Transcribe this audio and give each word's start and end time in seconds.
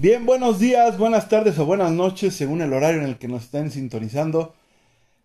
Bien, 0.00 0.24
buenos 0.24 0.58
días, 0.58 0.96
buenas 0.96 1.28
tardes 1.28 1.58
o 1.58 1.66
buenas 1.66 1.92
noches, 1.92 2.34
según 2.34 2.62
el 2.62 2.72
horario 2.72 3.02
en 3.02 3.06
el 3.06 3.18
que 3.18 3.28
nos 3.28 3.42
estén 3.42 3.70
sintonizando. 3.70 4.54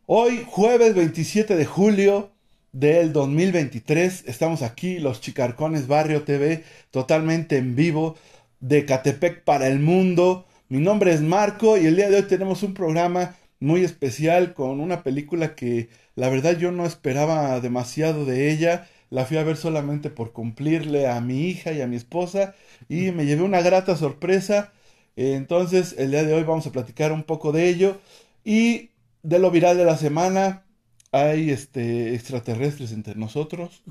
Hoy, 0.06 0.46
jueves 0.46 0.94
27 0.94 1.56
de 1.56 1.66
julio 1.66 2.32
del 2.74 3.14
2023, 3.14 4.26
estamos 4.28 4.64
aquí, 4.64 5.00
los 5.00 5.22
Chicarcones 5.22 5.88
Barrio 5.88 6.24
TV, 6.24 6.66
totalmente 6.92 7.56
en 7.56 7.78
vivo, 7.78 8.18
de 8.60 8.84
Catepec 8.84 9.46
para 9.46 9.70
el 9.70 9.80
mundo. 9.80 10.46
Mi 10.68 10.80
nombre 10.80 11.14
es 11.14 11.22
Marco 11.22 11.78
y 11.78 11.86
el 11.86 11.96
día 11.96 12.10
de 12.10 12.18
hoy 12.18 12.24
tenemos 12.24 12.62
un 12.62 12.74
programa 12.74 13.38
muy 13.62 13.86
especial 13.86 14.54
con 14.54 14.82
una 14.82 15.04
película 15.04 15.56
que 15.56 15.88
la 16.16 16.28
verdad 16.28 16.58
yo 16.58 16.74
no 16.74 16.86
esperaba 16.86 17.62
demasiado 17.62 18.26
de 18.26 18.52
ella. 18.52 18.90
La 19.16 19.24
fui 19.24 19.38
a 19.38 19.44
ver 19.44 19.56
solamente 19.56 20.10
por 20.10 20.34
cumplirle 20.34 21.08
a 21.08 21.22
mi 21.22 21.48
hija 21.48 21.72
y 21.72 21.80
a 21.80 21.88
mi 21.88 21.96
esposa 21.96 22.54
y 22.90 23.12
me 23.12 23.26
llevé 23.26 23.44
una 23.44 23.62
grata 23.62 23.96
sorpresa. 23.96 24.74
Entonces 25.16 25.96
el 25.98 26.12
día 26.12 26.26
de 26.26 26.34
hoy 26.34 26.44
vamos 26.44 26.68
a 26.68 26.74
platicar 26.74 27.14
un 27.14 27.24
poco 27.24 27.54
de 27.54 27.70
ello 27.70 27.98
y 28.44 28.90
de 29.24 29.40
lo 29.40 29.52
viral 29.52 29.78
de 29.78 29.86
la 29.86 29.96
semana. 29.96 30.66
Hay 31.14 31.50
este 31.50 32.14
extraterrestres 32.14 32.92
entre 32.92 33.16
nosotros. 33.16 33.84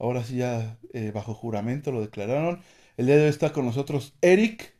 Ahora 0.00 0.24
sí 0.24 0.38
ya 0.38 0.76
eh, 0.92 1.12
bajo 1.14 1.32
juramento 1.32 1.92
lo 1.92 2.00
declararon. 2.00 2.60
El 2.96 3.06
día 3.06 3.18
de 3.18 3.22
hoy 3.22 3.28
está 3.28 3.52
con 3.52 3.66
nosotros 3.66 4.14
Eric. 4.20 4.74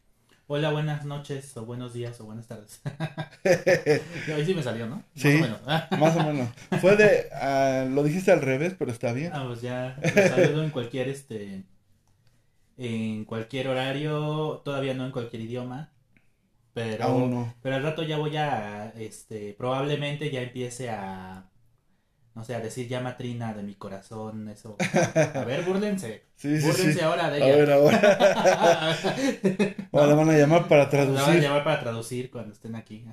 Hola, 0.48 0.70
buenas 0.70 1.04
noches, 1.04 1.56
o 1.56 1.64
buenos 1.66 1.92
días, 1.92 2.20
o 2.20 2.24
buenas 2.24 2.46
tardes. 2.46 2.80
Ahí 3.44 4.46
sí 4.46 4.54
me 4.54 4.62
salió, 4.62 4.86
¿no? 4.86 5.02
Sí, 5.16 5.38
más 5.38 5.40
o 5.40 5.42
menos. 5.42 5.60
más 5.98 6.16
o 6.16 6.22
menos. 6.22 6.48
Fue 6.80 6.96
de, 6.96 7.28
ah, 7.32 7.84
lo 7.90 8.04
dijiste 8.04 8.30
al 8.30 8.42
revés, 8.42 8.76
pero 8.78 8.92
está 8.92 9.12
bien. 9.12 9.32
Ah, 9.34 9.44
pues 9.48 9.60
ya, 9.60 9.98
saludo 10.14 10.62
en 10.62 10.70
cualquier, 10.70 11.08
este, 11.08 11.64
en 12.78 13.24
cualquier 13.24 13.66
horario, 13.66 14.62
todavía 14.64 14.94
no 14.94 15.04
en 15.06 15.10
cualquier 15.10 15.42
idioma, 15.42 15.90
pero, 16.72 17.02
Aún 17.02 17.30
no. 17.32 17.54
pero 17.60 17.74
al 17.74 17.82
rato 17.82 18.04
ya 18.04 18.16
voy 18.16 18.36
a, 18.36 18.90
este, 18.90 19.52
probablemente 19.58 20.30
ya 20.30 20.42
empiece 20.42 20.90
a, 20.90 21.50
no 22.36 22.44
sé, 22.44 22.54
a 22.54 22.60
decir 22.60 22.86
ya 22.86 23.00
matrina 23.00 23.54
de 23.54 23.62
mi 23.64 23.74
corazón, 23.74 24.48
eso. 24.50 24.76
A 25.34 25.44
ver, 25.44 25.64
búrlense. 25.64 26.24
Sí, 26.36 26.60
sí, 26.60 26.66
búrlense 26.66 26.92
sí. 26.92 27.00
ahora 27.00 27.30
de 27.30 27.42
A 27.42 27.46
ella. 27.48 27.56
ver, 27.56 27.72
ahora. 27.72 28.96
Ahora 29.92 30.06
la 30.08 30.14
van 30.14 30.28
a 30.30 30.36
llamar 30.36 30.68
para 30.68 30.84
La 30.84 30.90
van 30.90 31.08
a 31.08 31.14
traducir. 31.14 31.40
llamar 31.40 31.64
para 31.64 31.80
traducir 31.80 32.30
cuando 32.30 32.52
estén 32.52 32.76
aquí. 32.76 33.06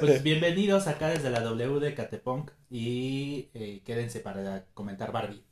Pues 0.00 0.22
bienvenidos 0.22 0.86
acá 0.86 1.08
desde 1.08 1.30
la 1.30 1.40
W 1.40 1.80
de 1.80 1.94
Catepunk 1.94 2.50
y 2.70 3.48
eh, 3.54 3.80
quédense 3.84 4.20
para 4.20 4.64
comentar 4.74 5.10
Barbie. 5.12 5.42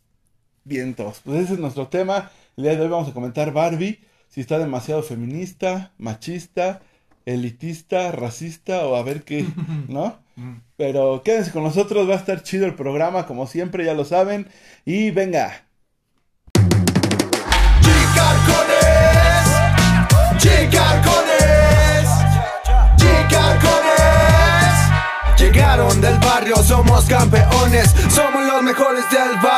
Vientos. 0.64 1.20
Pues 1.24 1.44
ese 1.44 1.54
es 1.54 1.58
nuestro 1.58 1.88
tema. 1.88 2.30
El 2.56 2.64
día 2.64 2.74
de 2.76 2.82
hoy 2.82 2.88
vamos 2.88 3.08
a 3.08 3.14
comentar 3.14 3.52
Barbie. 3.52 4.00
Si 4.28 4.42
está 4.42 4.58
demasiado 4.58 5.02
feminista, 5.02 5.92
machista, 5.96 6.82
elitista, 7.26 8.12
racista 8.12 8.86
o 8.86 8.96
a 8.96 9.02
ver 9.02 9.24
qué, 9.24 9.44
¿no? 9.88 10.18
Pero 10.76 11.22
quédense 11.24 11.50
con 11.50 11.64
nosotros, 11.64 12.08
va 12.08 12.14
a 12.14 12.18
estar 12.18 12.42
chido 12.42 12.66
el 12.66 12.74
programa, 12.74 13.26
como 13.26 13.46
siempre, 13.46 13.84
ya 13.84 13.94
lo 13.94 14.04
saben. 14.04 14.48
Y 14.84 15.10
venga. 15.10 15.64
Chicarcones, 17.80 18.78
Chicarcones, 20.38 22.08
Chicarcones. 22.96 23.80
Llegaron 25.38 26.00
del 26.00 26.18
barrio, 26.18 26.56
somos 26.56 27.04
campeones, 27.06 27.94
somos 28.10 28.44
los 28.46 28.62
mejores 28.62 29.04
del 29.10 29.34
barrio. 29.42 29.55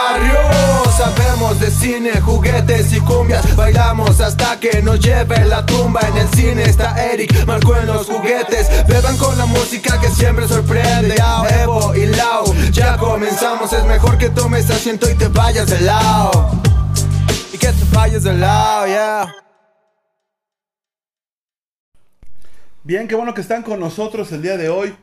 Sabemos 0.98 1.60
de 1.60 1.70
cine, 1.70 2.20
juguetes 2.20 2.92
y 2.92 2.98
cumbias, 2.98 3.54
bailamos 3.54 4.20
hasta 4.20 4.58
que 4.58 4.82
nos 4.82 4.98
lleve 4.98 5.44
la 5.44 5.64
tumba. 5.64 6.00
En 6.00 6.16
el 6.16 6.28
cine 6.30 6.64
está 6.64 7.00
Eric, 7.12 7.46
marcó 7.46 7.77
en 7.77 7.86
los 7.86 8.08
juguetes. 8.08 8.68
Beban 8.88 9.16
con 9.16 9.38
la 9.38 9.46
música 9.46 10.00
que 10.00 10.08
siempre 10.08 10.48
sorprende. 10.48 11.14
Yao, 11.16 11.46
Evo 11.46 11.94
y 11.94 12.06
Lau, 12.06 12.52
ya 12.72 12.96
comenzamos. 12.96 13.72
Es 13.72 13.84
mejor 13.84 14.19
que 14.19 14.28
tomes 14.28 14.69
asiento 14.70 15.08
y 15.08 15.14
te 15.14 15.28
vayas 15.28 15.70
de 15.70 15.82
lado. 15.82 16.50
Y 17.53 17.58
que 17.58 17.69
te 17.69 17.84
vayas 17.92 18.25
de 18.25 18.34
lado, 18.34 18.87
yeah. 18.88 19.34
Bien, 22.82 23.06
qué 23.06 23.14
bueno 23.14 23.34
que 23.34 23.41
están 23.41 23.62
con 23.62 23.78
nosotros 23.78 24.32
el 24.32 24.42
día 24.42 24.56
de 24.56 24.69
hoy. 24.69 24.97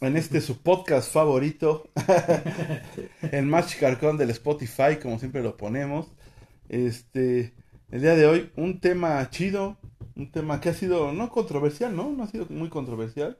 En 0.00 0.16
este 0.16 0.40
su 0.40 0.58
podcast 0.58 1.10
favorito. 1.12 1.88
el 3.32 3.46
más 3.46 3.68
chicarcón 3.68 4.18
del 4.18 4.30
Spotify, 4.30 4.96
como 5.02 5.18
siempre 5.18 5.42
lo 5.42 5.56
ponemos. 5.56 6.06
Este, 6.68 7.54
el 7.90 8.02
día 8.02 8.14
de 8.14 8.26
hoy, 8.26 8.50
un 8.56 8.80
tema 8.80 9.28
chido. 9.30 9.78
Un 10.14 10.30
tema 10.30 10.60
que 10.60 10.70
ha 10.70 10.74
sido, 10.74 11.12
no 11.12 11.28
controversial, 11.30 11.94
¿no? 11.94 12.10
No 12.10 12.24
ha 12.24 12.26
sido 12.26 12.46
muy 12.48 12.68
controversial. 12.70 13.38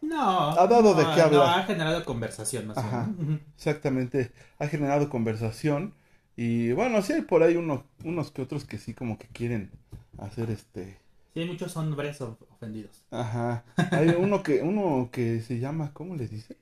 No. 0.00 0.50
Ha 0.50 0.66
dado 0.68 0.94
de 0.94 1.02
qué 1.14 1.20
hablar. 1.20 1.32
No, 1.32 1.42
ha 1.44 1.62
generado 1.64 2.04
conversación 2.04 2.66
más 2.68 2.78
Ajá. 2.78 3.08
bien. 3.16 3.40
Exactamente. 3.56 4.30
Ha 4.58 4.66
generado 4.68 5.08
conversación. 5.08 5.94
Y 6.36 6.72
bueno, 6.72 7.02
sí 7.02 7.12
hay 7.12 7.22
por 7.22 7.42
ahí 7.42 7.56
uno- 7.56 7.84
unos 8.04 8.30
que 8.30 8.42
otros 8.42 8.64
que 8.64 8.78
sí 8.78 8.94
como 8.94 9.18
que 9.18 9.26
quieren 9.28 9.70
hacer 10.18 10.50
este... 10.50 11.01
Sí, 11.32 11.40
hay 11.40 11.46
muchos 11.46 11.76
hombres 11.76 12.20
of- 12.20 12.40
ofendidos. 12.50 13.04
Ajá. 13.10 13.64
Hay 13.90 14.08
uno 14.10 14.42
que, 14.42 14.62
uno 14.62 15.10
que 15.12 15.40
se 15.40 15.58
llama, 15.58 15.92
¿cómo 15.92 16.14
le 16.16 16.28
dice? 16.28 16.56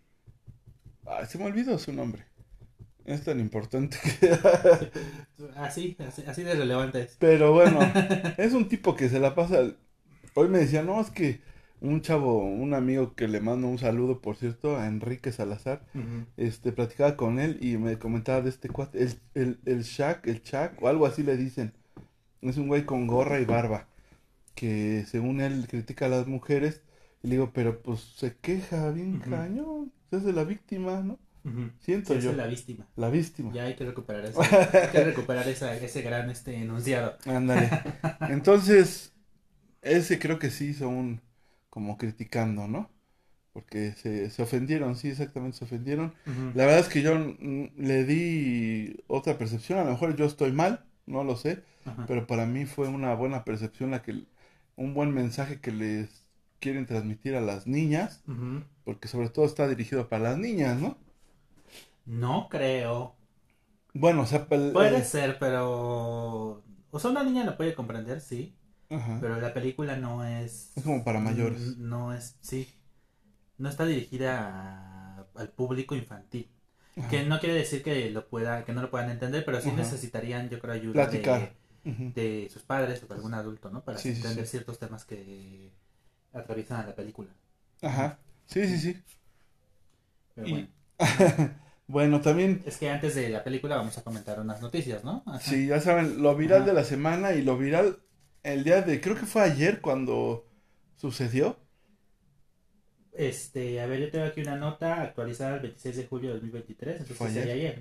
Ay, 1.07 1.27
se 1.27 1.39
me 1.39 1.45
olvidó 1.47 1.79
su 1.79 1.93
nombre. 1.93 2.25
Es 3.05 3.25
tan 3.25 3.41
importante 3.41 3.97
que... 4.21 4.31
Así, 5.57 5.97
así, 6.07 6.23
así 6.27 6.43
de 6.43 6.55
relevante 6.55 7.01
es. 7.03 7.17
Pero 7.19 7.53
bueno, 7.53 7.81
es 8.39 8.53
un 8.53 8.69
tipo 8.69 8.95
que 8.95 9.09
se 9.09 9.19
la 9.19 9.35
pasa... 9.35 9.73
Hoy 10.35 10.49
me 10.49 10.59
decía, 10.59 10.83
no, 10.83 11.01
es 11.01 11.11
que 11.11 11.41
un 11.81 12.03
chavo, 12.03 12.45
un 12.45 12.75
amigo 12.75 13.15
que 13.15 13.27
le 13.27 13.41
mando 13.41 13.67
un 13.69 13.79
saludo, 13.79 14.21
por 14.21 14.37
cierto, 14.37 14.77
a 14.77 14.87
Enrique 14.87 15.33
Salazar, 15.33 15.83
este, 16.37 16.73
platicaba 16.73 17.17
con 17.17 17.41
él 17.41 17.59
y 17.61 17.79
me 17.79 17.99
comentaba 17.99 18.43
de 18.43 18.51
este 18.51 18.69
cuate, 18.69 19.03
el, 19.03 19.15
el, 19.35 19.59
el 19.65 19.83
Shaq, 19.83 20.27
el 20.29 20.43
Shaq, 20.43 20.81
o 20.83 20.89
algo 20.89 21.07
así 21.07 21.23
le 21.23 21.37
dicen. 21.37 21.73
Es 22.43 22.59
un 22.59 22.69
güey 22.69 22.85
con 22.85 23.07
gorra 23.07 23.41
y 23.41 23.45
barba, 23.47 23.89
que 24.55 25.05
según 25.09 25.41
él 25.41 25.67
critica 25.69 26.07
a 26.07 26.09
las 26.09 26.27
mujeres, 26.27 26.83
y 27.23 27.29
le 27.29 27.35
digo, 27.37 27.53
pero 27.53 27.83
pues 27.83 28.01
se 28.17 28.37
queja 28.37 28.91
bien 28.91 29.21
cañón, 29.21 29.93
es 30.11 30.25
de 30.25 30.33
la 30.33 30.45
víctima, 30.45 31.03
¿no? 31.03 31.19
Siento 31.81 32.15
Sí, 32.15 32.21
yo, 32.21 32.31
es 32.31 32.37
la 32.37 32.47
víctima. 32.47 32.87
la 32.97 33.11
víctima. 33.11 33.51
Ya 33.53 33.65
hay 33.65 33.75
que 33.77 33.85
recuperar 33.85 34.25
eso. 34.27 34.41
hay 34.43 34.89
que 34.91 35.05
recuperar 35.05 35.49
esa, 35.49 35.75
ese 35.77 36.03
gran 36.03 36.31
este 36.31 36.55
enunciado. 36.57 37.17
Ándale. 37.27 37.71
Entonces, 38.29 39.13
ese 39.83 40.19
creo 40.19 40.39
que 40.39 40.51
sí 40.51 40.67
hizo 40.69 40.89
un, 40.89 41.21
como 41.71 41.97
criticando, 41.99 42.69
¿no? 42.69 42.91
Porque 43.53 43.93
se, 43.93 44.31
se 44.31 44.43
ofendieron, 44.43 44.97
sí, 44.97 45.09
exactamente 45.11 45.59
se 45.59 45.65
ofendieron. 45.65 46.15
La 46.55 46.67
verdad 46.67 46.81
es 46.81 46.89
que 46.89 47.03
yo 47.03 47.19
mm, 47.19 47.71
le 47.79 48.05
di 48.05 48.97
otra 49.09 49.39
percepción, 49.39 49.79
a 49.81 49.85
lo 49.85 49.91
mejor 49.93 50.17
yo 50.17 50.25
estoy 50.27 50.53
mal, 50.53 50.85
no 51.07 51.25
lo 51.25 51.37
sé, 51.37 51.63
Ajá. 51.85 52.07
pero 52.07 52.27
para 52.27 52.47
mí 52.47 52.67
fue 52.67 52.89
una 52.89 53.15
buena 53.15 53.45
percepción 53.45 53.91
la 53.91 54.03
que 54.03 54.25
un 54.77 54.95
buen 54.95 55.13
mensaje 55.15 55.61
que 55.61 55.73
les 55.73 56.27
quieren 56.61 56.87
transmitir 56.87 57.35
a 57.37 57.41
las 57.41 57.67
niñas, 57.67 58.23
porque 58.85 59.09
sobre 59.09 59.31
todo 59.31 59.45
está 59.47 59.69
dirigido 59.69 60.09
para 60.09 60.25
las 60.31 60.39
niñas, 60.39 60.81
¿no? 60.81 60.99
No 62.07 62.49
creo. 62.51 63.17
Bueno, 63.95 64.23
o 64.23 64.27
sea, 64.27 64.47
Puede 64.73 64.99
eh, 64.99 65.05
ser, 65.05 65.39
pero. 65.39 66.63
O 66.91 66.99
sea, 66.99 67.11
una 67.11 67.25
niña 67.25 67.45
lo 67.45 67.57
puede 67.57 67.75
comprender, 67.75 68.21
sí. 68.21 68.55
ajá, 68.91 69.21
Pero 69.21 69.41
la 69.41 69.55
película 69.55 69.97
no 69.97 70.25
es. 70.25 70.73
Es 70.77 70.83
como 70.85 71.05
para 71.05 71.21
mayores. 71.21 71.77
No 71.77 72.13
es. 72.15 72.37
Sí. 72.41 72.69
No 73.59 73.69
está 73.69 73.87
dirigida 73.87 75.21
a- 75.21 75.27
al 75.37 75.51
público 75.53 75.95
infantil. 75.97 76.51
ajá. 76.97 77.09
Que 77.11 77.25
no 77.25 77.41
quiere 77.41 77.55
decir 77.57 77.83
que 77.83 78.11
lo 78.11 78.29
pueda, 78.29 78.65
que 78.65 78.73
no 78.73 78.83
lo 78.83 78.91
puedan 78.91 79.11
entender, 79.11 79.45
pero 79.45 79.61
sí 79.61 79.71
Ajá. 79.71 79.77
necesitarían, 79.79 80.49
yo 80.51 80.61
creo, 80.61 80.75
ayuda 80.75 80.95
Platicar. 80.95 81.55
De, 81.85 81.91
Ujú. 81.91 82.15
de 82.15 82.49
sus 82.51 82.63
padres 82.65 83.03
o 83.03 83.07
de 83.07 83.15
algún 83.15 83.35
adulto, 83.35 83.71
¿no? 83.71 83.85
Para 83.85 84.01
Sí, 84.01 84.15
sí, 84.15 84.23
entender 84.23 84.47
sí. 84.47 84.47
ciertos 84.47 84.79
temas 84.79 85.05
que 85.05 85.73
atraviesan 86.33 86.83
a 86.83 86.87
la 86.89 86.95
película. 86.97 87.31
Ajá, 87.83 88.19
sí, 88.47 88.67
sí, 88.67 88.79
sí. 88.79 89.05
Pero 90.35 90.49
Y- 90.49 90.51
bueno. 90.51 90.69
Bueno, 91.87 92.21
también 92.21 92.65
Es 92.65 92.79
que 92.79 92.89
antes 92.89 93.15
de 93.15 93.29
la 93.29 93.45
película 93.45 93.77
vamos 93.77 93.99
a 93.99 94.03
comentar 94.05 94.41
unas 94.41 94.63
noticias, 94.63 95.05
¿no? 95.05 95.23
Ajá. 95.27 95.41
Sí, 95.41 95.67
ya 95.67 95.81
saben, 95.81 96.23
lo 96.23 96.37
viral 96.37 96.65
Ajá. 96.65 96.67
de 96.67 96.73
la 96.75 96.85
semana 96.85 97.33
y 97.35 97.43
lo 97.43 97.57
viral 97.59 98.01
el 98.43 98.65
día 98.65 98.83
de, 98.83 99.01
creo 99.01 99.17
que 99.17 99.27
fue 99.27 99.43
ayer 99.43 99.81
cuando 99.81 100.47
sucedió. 100.97 101.57
Este, 103.13 103.81
a 103.81 103.87
ver, 103.87 104.01
yo 104.01 104.11
tengo 104.11 104.25
aquí 104.27 104.41
una 104.41 104.57
nota 104.57 105.03
actualizada 105.03 105.57
el 105.57 105.61
26 105.63 105.97
de 105.97 106.07
julio 106.07 106.29
de 106.31 106.35
2023, 106.37 107.01
entonces 107.01 107.19
Fue 107.19 107.31
sería 107.31 107.53
ayer. 107.53 107.55
ayer, 107.55 107.81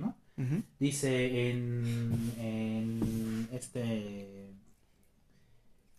Dice 0.79 1.49
en, 1.49 2.33
en 2.39 3.49
este 3.51 4.49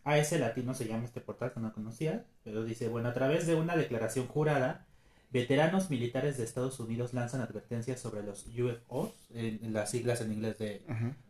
AS 0.04 0.32
Latino 0.32 0.72
se 0.75 0.87
llama 0.87 1.04
este 1.04 1.20
portal 1.20 1.52
que 1.52 1.60
no 1.60 1.72
conocía, 1.72 2.25
pero 2.42 2.64
dice, 2.64 2.88
bueno, 2.88 3.10
a 3.10 3.12
través 3.12 3.46
de 3.46 3.54
una 3.54 3.76
declaración 3.76 4.26
jurada, 4.26 4.87
veteranos 5.31 5.90
militares 5.90 6.38
de 6.38 6.44
Estados 6.44 6.81
Unidos 6.81 7.12
lanzan 7.12 7.42
advertencias 7.42 8.00
sobre 8.00 8.22
los 8.22 8.46
UFOs, 8.46 9.12
en, 9.34 9.60
en 9.62 9.72
las 9.75 9.90
siglas 9.90 10.20
en 10.22 10.32
inglés 10.32 10.58
de 10.58 10.82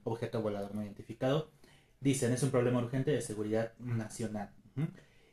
objeto 0.05 0.41
volador 0.41 0.75
no 0.75 0.83
identificado. 0.83 1.51
Dicen, 2.01 2.33
es 2.33 2.43
un 2.43 2.51
problema 2.51 2.79
urgente 2.79 3.11
de 3.11 3.21
seguridad 3.21 3.73
nacional. 3.79 4.51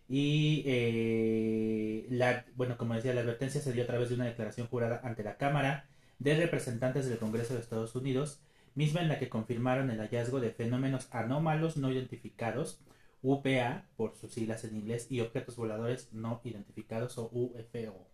Y 0.09 0.63
eh, 0.65 2.07
la, 2.09 2.45
bueno, 2.56 2.77
como 2.77 2.95
decía, 2.95 3.13
la 3.13 3.21
advertencia 3.21 3.62
se 3.62 3.71
dio 3.71 3.83
a 3.83 3.88
través 3.88 4.09
de 4.09 4.15
una 4.15 4.25
declaración 4.25 4.68
jurada 4.68 5.00
ante 5.03 5.23
la 5.23 5.38
Cámara 5.38 5.85
de 6.19 6.36
Representantes 6.36 7.08
del 7.08 7.19
Congreso 7.19 7.54
de 7.54 7.60
Estados 7.60 7.96
Unidos, 7.96 8.40
misma 8.75 9.02
en 9.02 9.08
la 9.08 9.19
que 9.19 9.30
confirmaron 9.30 9.90
el 9.90 10.00
hallazgo 10.00 10.40
de 10.40 10.52
fenómenos 10.52 11.08
anómalos 11.12 11.78
no 11.78 11.92
identificados, 11.92 12.80
UPA 13.22 13.86
por 13.96 14.16
sus 14.16 14.31
siglas 14.31 14.64
en 14.64 14.75
inglés, 14.75 15.08
y 15.10 15.22
objetos 15.22 15.56
voladores 15.56 16.10
no 16.14 16.42
identificados 16.44 17.18
o 17.18 17.30
UFO. 17.31 18.08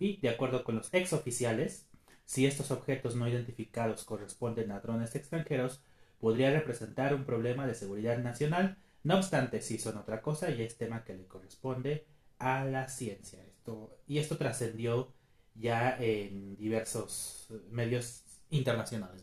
Y 0.00 0.16
de 0.18 0.28
acuerdo 0.30 0.64
con 0.64 0.76
los 0.76 0.92
exoficiales, 0.94 1.86
si 2.24 2.46
estos 2.46 2.70
objetos 2.70 3.14
no 3.16 3.28
identificados 3.28 4.04
corresponden 4.04 4.70
a 4.70 4.80
drones 4.80 5.14
extranjeros, 5.14 5.82
podría 6.20 6.50
representar 6.50 7.14
un 7.14 7.24
problema 7.24 7.66
de 7.66 7.74
seguridad 7.74 8.18
nacional. 8.18 8.76
No 9.04 9.16
obstante, 9.16 9.60
si 9.60 9.78
son 9.78 9.98
otra 9.98 10.22
cosa, 10.22 10.50
ya 10.50 10.64
es 10.64 10.76
tema 10.76 11.04
que 11.04 11.14
le 11.14 11.26
corresponde 11.26 12.06
a 12.38 12.64
la 12.64 12.88
ciencia. 12.88 13.42
Esto, 13.44 13.96
y 14.06 14.18
esto 14.18 14.36
trascendió 14.36 15.12
ya 15.58 15.96
en 15.98 16.56
diversos 16.56 17.48
medios 17.70 18.22
internacionales. 18.50 19.22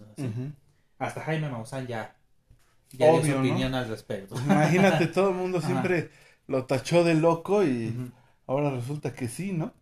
Hasta 0.98 1.22
Jaime 1.22 1.50
Maussan 1.50 1.88
ya, 1.88 2.16
ya 2.92 3.12
dio 3.12 3.24
su 3.24 3.40
opinión 3.40 3.74
al 3.76 3.88
respecto. 3.90 4.36
Imagínate, 4.46 5.08
todo 5.08 5.30
el 5.30 5.36
mundo 5.36 5.62
siempre 5.62 6.10
lo 6.48 6.66
tachó 6.66 7.04
de 7.04 7.16
loco 7.16 7.64
y 7.64 8.12
ahora 8.48 8.72
resulta 8.72 9.14
que 9.14 9.28
sí, 9.28 9.52
¿no? 9.54 9.74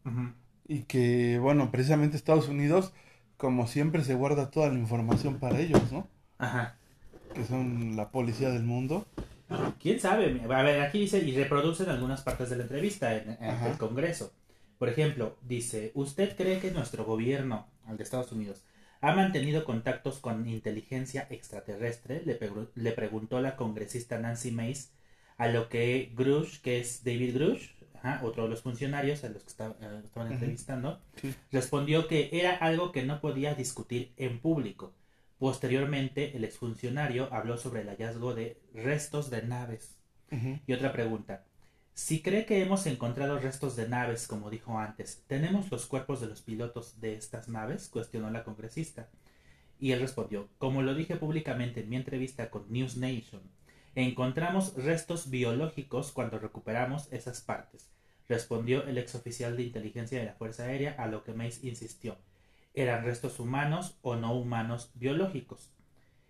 Y 0.67 0.83
que, 0.83 1.39
bueno, 1.39 1.71
precisamente 1.71 2.17
Estados 2.17 2.47
Unidos 2.47 2.93
como 3.37 3.67
siempre 3.67 4.03
se 4.03 4.13
guarda 4.13 4.49
toda 4.49 4.69
la 4.69 4.79
información 4.79 5.37
para 5.37 5.59
ellos, 5.59 5.91
¿no? 5.91 6.07
Ajá. 6.37 6.75
Que 7.33 7.43
son 7.43 7.97
la 7.97 8.09
policía 8.09 8.49
del 8.49 8.63
mundo. 8.63 9.05
¿Quién 9.81 9.99
sabe? 9.99 10.41
A 10.49 10.63
ver, 10.63 10.81
aquí 10.81 10.99
dice, 11.01 11.19
y 11.19 11.35
reproducen 11.35 11.89
algunas 11.89 12.21
partes 12.21 12.49
de 12.49 12.55
la 12.55 12.63
entrevista 12.63 13.13
en, 13.13 13.37
el 13.41 13.77
Congreso. 13.77 14.31
Por 14.77 14.89
ejemplo, 14.89 15.37
dice, 15.41 15.91
¿usted 15.95 16.35
cree 16.35 16.59
que 16.59 16.71
nuestro 16.71 17.05
gobierno, 17.05 17.67
al 17.85 17.97
de 17.97 18.03
Estados 18.03 18.31
Unidos, 18.31 18.63
ha 19.01 19.13
mantenido 19.13 19.65
contactos 19.65 20.19
con 20.19 20.47
inteligencia 20.47 21.27
extraterrestre? 21.29 22.21
Le, 22.25 22.39
le 22.75 22.91
preguntó 22.91 23.41
la 23.41 23.55
congresista 23.55 24.19
Nancy 24.19 24.51
Mace, 24.51 24.89
a 25.37 25.47
lo 25.47 25.69
que 25.69 26.11
Grush, 26.15 26.61
que 26.61 26.79
es 26.79 27.03
David 27.03 27.35
Grush, 27.35 27.69
otro 28.21 28.43
de 28.43 28.49
los 28.49 28.61
funcionarios 28.61 29.23
a 29.23 29.29
los 29.29 29.43
que 29.43 29.49
eh, 29.63 30.01
estaban 30.03 30.31
entrevistando, 30.31 31.01
respondió 31.51 32.07
que 32.07 32.29
era 32.33 32.55
algo 32.55 32.91
que 32.91 33.03
no 33.03 33.21
podía 33.21 33.55
discutir 33.55 34.13
en 34.17 34.39
público. 34.39 34.93
Posteriormente, 35.39 36.35
el 36.35 36.43
exfuncionario 36.43 37.29
habló 37.33 37.57
sobre 37.57 37.81
el 37.81 37.89
hallazgo 37.89 38.33
de 38.33 38.61
restos 38.73 39.29
de 39.29 39.43
naves. 39.43 39.97
Y 40.65 40.73
otra 40.73 40.91
pregunta. 40.91 41.45
Si 41.93 42.21
cree 42.21 42.45
que 42.45 42.61
hemos 42.61 42.85
encontrado 42.87 43.39
restos 43.39 43.75
de 43.75 43.87
naves, 43.87 44.27
como 44.27 44.49
dijo 44.49 44.79
antes, 44.79 45.23
¿tenemos 45.27 45.71
los 45.71 45.85
cuerpos 45.85 46.21
de 46.21 46.27
los 46.27 46.41
pilotos 46.41 46.99
de 46.99 47.15
estas 47.15 47.47
naves? 47.47 47.87
cuestionó 47.89 48.31
la 48.31 48.43
congresista. 48.43 49.09
Y 49.79 49.91
él 49.91 50.01
respondió, 50.01 50.49
como 50.57 50.81
lo 50.81 50.95
dije 50.95 51.15
públicamente 51.15 51.81
en 51.81 51.89
mi 51.89 51.95
entrevista 51.95 52.49
con 52.49 52.71
News 52.71 52.97
Nation, 52.97 53.41
encontramos 53.95 54.73
restos 54.75 55.29
biológicos 55.29 56.11
cuando 56.11 56.39
recuperamos 56.39 57.11
esas 57.11 57.41
partes 57.41 57.93
respondió 58.27 58.85
el 58.85 58.97
ex 58.97 59.15
oficial 59.15 59.57
de 59.57 59.63
inteligencia 59.63 60.19
de 60.19 60.25
la 60.25 60.33
Fuerza 60.33 60.63
Aérea, 60.63 60.95
a 60.97 61.07
lo 61.07 61.23
que 61.23 61.33
Mace 61.33 61.67
insistió. 61.67 62.17
Eran 62.73 63.03
restos 63.03 63.39
humanos 63.39 63.97
o 64.01 64.15
no 64.15 64.33
humanos 64.33 64.91
biológicos. 64.95 65.71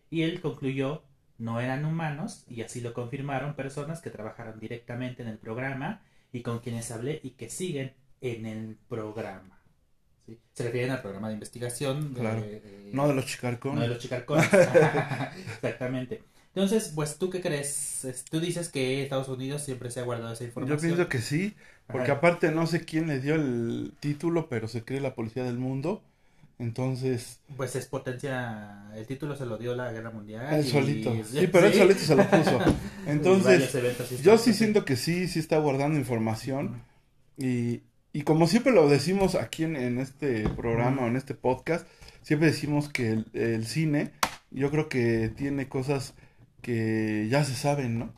Y 0.10 0.24
él 0.24 0.42
concluyó, 0.42 1.04
no 1.38 1.60
eran 1.60 1.86
humanos, 1.86 2.46
y 2.48 2.62
así 2.62 2.82
lo 2.82 2.94
confirmaron 2.94 3.56
personas 3.56 4.02
que 4.02 4.10
trabajaron 4.10 4.60
directamente 4.60 5.24
en 5.24 5.30
el 5.30 5.38
programa 5.38 6.02
y 6.32 6.42
con 6.42 6.60
quienes 6.60 6.92
hablé 6.92 7.20
y 7.24 7.32
que 7.32 7.50
siguen 7.50 7.94
en 8.22 8.46
el 8.46 8.78
programa. 8.88 9.60
Se 10.54 10.64
refieren 10.64 10.92
al 10.92 11.02
programa 11.02 11.28
de 11.28 11.34
investigación. 11.34 12.14
no 12.94 13.08
de 13.08 13.14
los 13.14 13.26
chicarcones. 13.26 13.76
No 13.76 13.82
de 13.82 13.88
los 13.90 14.00
chicarcones. 14.00 14.48
Exactamente. 15.56 16.24
Entonces, 16.56 16.92
pues, 16.94 17.18
¿tú 17.18 17.30
qué 17.30 17.42
crees? 17.42 18.26
Tú 18.30 18.40
dices 18.40 18.70
que 18.70 19.02
Estados 19.02 19.28
Unidos 19.28 19.64
siempre 19.64 19.90
se 19.90 20.00
ha 20.00 20.04
guardado 20.04 20.34
esa 20.34 20.44
información. 20.44 20.78
Yo 20.78 20.82
pienso 20.82 21.10
que 21.10 21.20
sí, 21.20 21.56
porque 21.88 22.12
aparte 22.12 22.52
no 22.52 22.68
sé 22.68 22.86
quién 22.86 23.08
le 23.08 23.20
dio 23.20 23.36
el 23.36 23.94
título, 24.00 24.48
pero 24.50 24.68
se 24.68 24.84
cree 24.84 25.02
la 25.02 25.16
policía 25.16 25.44
del 25.44 25.58
mundo. 25.58 26.04
Entonces. 26.64 27.42
Pues 27.58 27.76
es 27.76 27.86
potencia. 27.88 28.90
El 28.96 29.06
título 29.06 29.36
se 29.36 29.46
lo 29.46 29.58
dio 29.58 29.76
la 29.76 29.92
guerra 29.92 30.12
mundial. 30.12 30.54
Él 30.54 30.66
solito. 30.66 31.14
Sí, 31.26 31.48
pero 31.52 31.68
él 31.68 31.74
solito 31.74 32.00
se 32.00 32.16
lo 32.16 32.28
puso. 32.30 32.60
Entonces, 33.06 33.76
yo 34.24 34.38
sí 34.38 34.54
siento 34.54 34.86
que 34.86 34.96
sí, 34.96 35.28
sí 35.28 35.40
está 35.40 35.58
guardando 35.58 36.00
información. 36.00 36.84
Y, 37.38 37.82
y 38.14 38.22
como 38.22 38.48
siempre 38.48 38.72
lo 38.72 38.88
decimos 38.88 39.36
aquí 39.36 39.64
en, 39.64 39.76
en 39.76 40.00
este 40.00 40.48
programa 40.50 41.04
o 41.04 41.08
en 41.08 41.16
este 41.16 41.34
podcast, 41.34 41.86
siempre 42.22 42.48
decimos 42.48 42.90
que 42.90 43.12
el, 43.12 43.26
el 43.34 43.66
cine, 43.66 44.12
yo 44.52 44.72
creo 44.72 44.88
que 44.88 45.30
tiene 45.36 45.68
cosas 45.68 46.14
que 46.62 47.28
ya 47.30 47.44
se 47.44 47.56
saben, 47.56 48.00
¿no? 48.00 48.14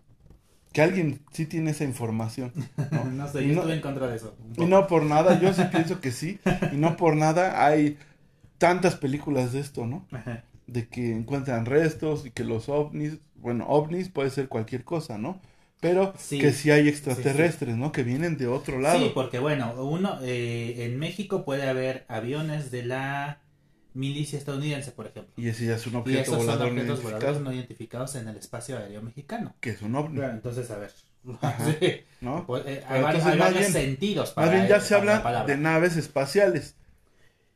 Que 0.72 0.82
alguien 0.82 1.22
sí 1.32 1.46
tiene 1.46 1.72
esa 1.72 1.86
información. 1.86 2.52
No, 2.92 3.06
no 3.12 3.28
sé, 3.30 3.48
yo 3.48 3.54
estoy 3.54 3.74
en 3.74 3.82
contra 3.82 4.08
de 4.08 4.18
eso. 4.18 4.36
Y 4.58 4.66
no 4.66 4.88
por 4.88 5.04
nada, 5.04 5.40
yo 5.40 5.54
sí 5.54 5.64
pienso 5.72 6.02
que 6.02 6.12
sí. 6.12 6.40
Y 6.74 6.76
no 6.76 6.98
por 6.98 7.16
nada 7.16 7.66
hay 7.66 7.98
tantas 8.58 8.96
películas 8.96 9.54
de 9.54 9.60
esto, 9.60 9.86
¿no? 9.86 10.08
De 10.68 10.88
que 10.88 11.12
encuentran 11.12 11.66
restos 11.66 12.26
y 12.26 12.32
que 12.32 12.44
los 12.44 12.70
ovnis, 12.70 13.20
bueno, 13.36 13.66
ovnis 13.68 14.10
puede 14.10 14.30
ser 14.30 14.48
cualquier 14.48 14.84
cosa, 14.84 15.18
¿no? 15.18 15.42
Pero 15.82 16.14
que 16.30 16.52
sí 16.52 16.72
hay 16.72 16.88
extraterrestres, 16.88 17.78
¿no? 17.78 17.92
Que 17.92 18.04
vienen 18.04 18.38
de 18.38 18.48
otro 18.48 18.80
lado. 18.80 19.00
Sí, 19.00 19.12
porque 19.14 19.40
bueno, 19.40 19.74
uno, 19.84 20.18
eh, 20.24 20.86
en 20.86 20.98
México 20.98 21.46
puede 21.46 21.70
haber 21.70 22.06
aviones 22.08 22.72
de 22.72 22.86
la 22.86 23.42
milicia 23.94 24.38
estadounidense, 24.38 24.92
por 24.92 25.08
ejemplo. 25.08 25.34
Y 25.38 25.50
ese 25.50 25.66
ya 25.66 25.76
es 25.76 25.88
un 25.88 25.96
objeto 25.96 26.18
y 26.18 26.22
esos 26.22 26.38
volador 26.38 26.68
son 26.68 26.78
objetos 26.78 27.04
voladores 27.04 27.42
no 27.42 27.54
identificados 27.54 28.16
en 28.16 28.28
el 28.28 28.38
espacio 28.38 28.78
aéreo 28.78 29.02
mexicano. 29.02 29.56
Que 29.60 29.72
es 29.72 29.82
un 29.82 29.96
ovni. 29.96 30.22
entonces, 30.22 30.70
a 30.72 30.78
ver. 30.78 30.92
sí. 31.80 32.04
¿No? 32.22 32.46
Pues, 32.46 32.64
eh, 32.68 32.84
hay, 32.88 33.02
varios, 33.02 33.68
sentidos 33.68 34.32
para 34.32 34.48
Más 34.48 34.56
bien 34.56 34.68
ya 34.68 34.80
se 34.80 34.96
habla 34.96 35.46
de 35.46 35.58
naves 35.58 35.98
espaciales. 35.98 36.76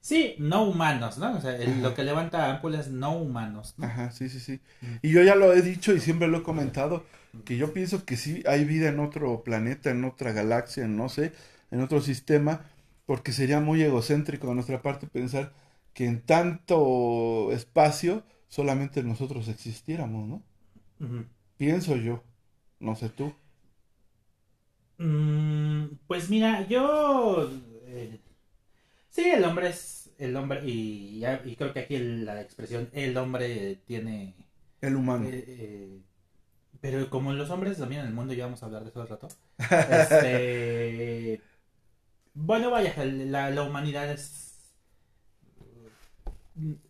Sí, 0.01 0.36
no 0.40 0.63
humanos, 0.63 1.18
¿no? 1.18 1.38
O 1.38 1.42
sea, 1.42 1.57
lo 1.57 1.94
que 1.94 2.04
levanta 2.04 2.50
ámpulas 2.50 2.90
no 2.90 3.18
humanos. 3.18 3.75
¿no? 3.78 3.86
Ajá, 3.86 4.12
sí, 4.12 4.30
sí, 4.30 4.40
sí. 4.40 4.62
Y 5.01 5.12
yo 5.12 5.24
ya 5.24 5.36
lo 5.36 5.54
he 5.54 5.62
dicho 5.62 5.94
y 5.94 6.00
siempre 6.00 6.28
lo 6.28 6.38
he 6.40 6.44
comentado, 6.44 7.06
que 7.46 7.57
yo 7.57 7.74
pienso 7.74 8.06
que 8.06 8.16
sí 8.16 8.42
hay 8.48 8.63
vida 8.63 8.90
en 8.90 9.00
otro 9.00 9.44
planeta, 9.44 9.92
en 9.92 10.06
otra 10.06 10.31
galaxia, 10.31 10.88
no 10.88 11.10
sé, 11.10 11.34
en 11.72 11.82
otro 11.82 12.01
sistema, 12.01 12.62
porque 13.06 13.34
sería 13.34 13.60
muy 13.60 13.82
egocéntrico 13.82 14.48
de 14.48 14.56
nuestra 14.56 14.82
parte 14.82 15.06
pensar 15.08 15.51
que 15.94 16.06
en 16.06 16.22
tanto 16.22 17.51
espacio 17.51 18.24
solamente 18.48 19.03
nosotros 19.03 19.48
existiéramos, 19.50 20.27
¿no? 20.27 20.44
Pienso 21.58 21.98
yo, 21.98 22.24
no 22.79 22.96
sé 22.96 23.10
tú. 23.10 23.34
Mm, 24.98 25.98
pues 26.08 26.29
mira, 26.29 26.68
yo... 26.68 27.50
Eh, 27.86 28.20
sí, 29.10 29.30
el 29.30 29.44
hombre 29.44 29.70
es 29.70 30.12
el 30.18 30.36
hombre 30.36 30.62
y, 30.66 31.24
y 31.46 31.56
creo 31.56 31.74
que 31.74 31.80
aquí 31.80 31.98
la 31.98 32.42
expresión 32.42 32.89
el 32.94 33.18
hombre 33.18 33.82
tiene... 33.86 34.36
El 34.82 34.96
humano. 34.96 35.28
Eh, 35.28 35.44
eh, 35.48 36.01
pero 36.82 37.10
como 37.10 37.34
los 37.34 37.50
hombres 37.50 37.78
también 37.78 38.01
en 38.01 38.08
el 38.08 38.13
mundo, 38.13 38.34
ya 38.34 38.46
vamos 38.46 38.63
a 38.63 38.66
hablar 38.66 38.84
de 38.84 38.89
eso 38.89 39.01
al 39.01 39.08
rato. 39.08 39.28
Este, 39.70 41.42
bueno, 42.34 42.72
vaya, 42.72 42.94
la, 43.04 43.50
la 43.50 43.63
humanidad 43.63 44.12
es 44.12 44.50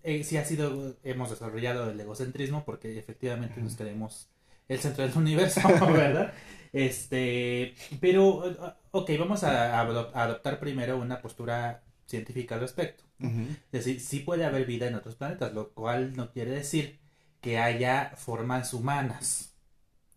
eh, 0.03 0.23
sí 0.23 0.37
ha 0.37 0.45
sido, 0.45 0.97
hemos 1.03 1.29
desarrollado 1.29 1.89
el 1.91 1.99
egocentrismo 1.99 2.63
porque 2.65 2.97
efectivamente 2.97 3.61
nos 3.61 3.75
creemos 3.75 4.29
el 4.67 4.79
centro 4.79 5.03
del 5.03 5.17
universo, 5.17 5.61
¿verdad? 5.91 6.33
Este, 6.71 7.75
pero, 7.99 8.75
ok, 8.91 9.11
vamos 9.19 9.43
a, 9.43 9.79
adoptar 9.79 10.59
primero 10.59 10.97
una 10.97 11.21
postura 11.21 11.83
científica 12.09 12.55
al 12.55 12.61
respecto. 12.61 13.03
Es 13.19 13.71
decir, 13.71 13.99
sí 13.99 14.19
puede 14.19 14.45
haber 14.45 14.65
vida 14.65 14.87
en 14.87 14.95
otros 14.95 15.15
planetas, 15.15 15.53
lo 15.53 15.71
cual 15.71 16.15
no 16.15 16.31
quiere 16.31 16.51
decir 16.51 16.99
que 17.41 17.59
haya 17.59 18.13
formas 18.15 18.73
humanas. 18.73 19.53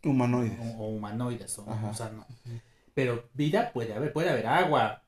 Humanoides. 0.05 0.59
O, 0.79 0.89
humanoides, 0.89 1.59
o, 1.59 1.65
o 1.65 1.95
sea, 1.95 2.11
no. 2.11 2.27
Pero 2.95 3.29
vida 3.35 3.73
puede 3.73 3.95
haber, 3.95 4.13
puede 4.13 4.31
haber 4.31 4.47
agua, 4.47 5.03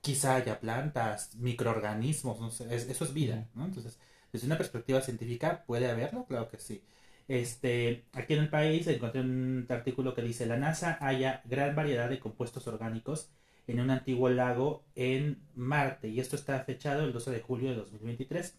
quizá 0.00 0.36
haya 0.36 0.60
plantas, 0.60 1.34
microorganismos, 1.36 2.40
no 2.40 2.50
sé, 2.50 2.74
eso 2.74 3.04
es 3.04 3.12
vida, 3.12 3.48
¿no? 3.54 3.64
Entonces, 3.64 3.98
desde 4.32 4.46
una 4.46 4.58
perspectiva 4.58 5.00
científica, 5.00 5.64
¿puede 5.66 5.90
haberlo? 5.90 6.26
Claro 6.26 6.48
que 6.48 6.58
sí. 6.58 6.84
Este, 7.28 8.04
aquí 8.12 8.34
en 8.34 8.40
el 8.40 8.50
país 8.50 8.86
encontré 8.86 9.20
un 9.20 9.66
artículo 9.68 10.14
que 10.14 10.22
dice, 10.22 10.46
la 10.46 10.56
NASA 10.56 10.98
haya 11.00 11.42
gran 11.44 11.74
variedad 11.74 12.08
de 12.08 12.20
compuestos 12.20 12.66
orgánicos 12.68 13.30
en 13.66 13.80
un 13.80 13.90
antiguo 13.90 14.28
lago 14.28 14.84
en 14.94 15.38
Marte, 15.54 16.08
y 16.08 16.20
esto 16.20 16.36
está 16.36 16.58
fechado 16.60 17.04
el 17.04 17.12
12 17.12 17.30
de 17.30 17.40
julio 17.40 17.70
de 17.70 17.76
2023. 17.76 18.54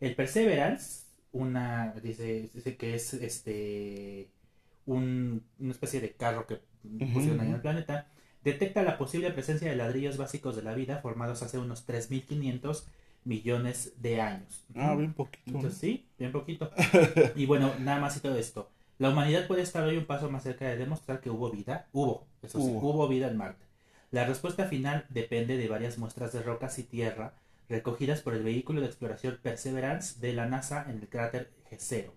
El 0.00 0.14
Perseverance, 0.14 1.04
una, 1.32 1.92
dice, 2.02 2.50
dice 2.52 2.76
que 2.76 2.94
es 2.94 3.14
este 3.14 4.28
un, 4.86 5.44
una 5.58 5.70
especie 5.70 6.00
de 6.00 6.12
carro 6.12 6.46
que 6.46 6.60
pusieron 7.12 7.40
ahí 7.40 7.48
en 7.48 7.54
el 7.54 7.60
planeta, 7.60 8.08
detecta 8.42 8.82
la 8.82 8.98
posible 8.98 9.30
presencia 9.30 9.70
de 9.70 9.76
ladrillos 9.76 10.16
básicos 10.16 10.56
de 10.56 10.62
la 10.62 10.74
vida 10.74 10.98
formados 10.98 11.42
hace 11.42 11.58
unos 11.58 11.86
3.500 11.88 12.84
millones 13.24 13.94
de 14.00 14.20
años. 14.20 14.64
Ah, 14.74 14.94
bien 14.94 15.14
poquito. 15.14 15.42
Entonces, 15.46 15.78
sí, 15.78 16.06
bien 16.18 16.32
poquito. 16.32 16.70
y 17.36 17.46
bueno, 17.46 17.72
nada 17.80 18.00
más 18.00 18.16
y 18.16 18.20
todo 18.20 18.36
esto. 18.36 18.70
La 18.98 19.10
humanidad 19.10 19.46
puede 19.46 19.62
estar 19.62 19.82
hoy 19.82 19.96
un 19.96 20.04
paso 20.04 20.30
más 20.30 20.42
cerca 20.42 20.66
de 20.66 20.76
demostrar 20.76 21.20
que 21.20 21.30
hubo 21.30 21.50
vida. 21.50 21.88
Hubo, 21.92 22.26
eso 22.42 22.60
sí, 22.60 22.66
hubo 22.66 23.08
vida 23.08 23.28
en 23.28 23.36
Marte. 23.36 23.63
La 24.14 24.24
respuesta 24.24 24.66
final 24.66 25.06
depende 25.08 25.56
de 25.56 25.66
varias 25.66 25.98
muestras 25.98 26.32
de 26.32 26.40
rocas 26.40 26.78
y 26.78 26.84
tierra 26.84 27.34
recogidas 27.68 28.20
por 28.20 28.34
el 28.34 28.44
vehículo 28.44 28.80
de 28.80 28.86
exploración 28.86 29.40
Perseverance 29.42 30.20
de 30.20 30.32
la 30.32 30.46
NASA 30.46 30.86
en 30.88 31.00
el 31.00 31.08
cráter 31.08 31.50
G0. 31.68 32.12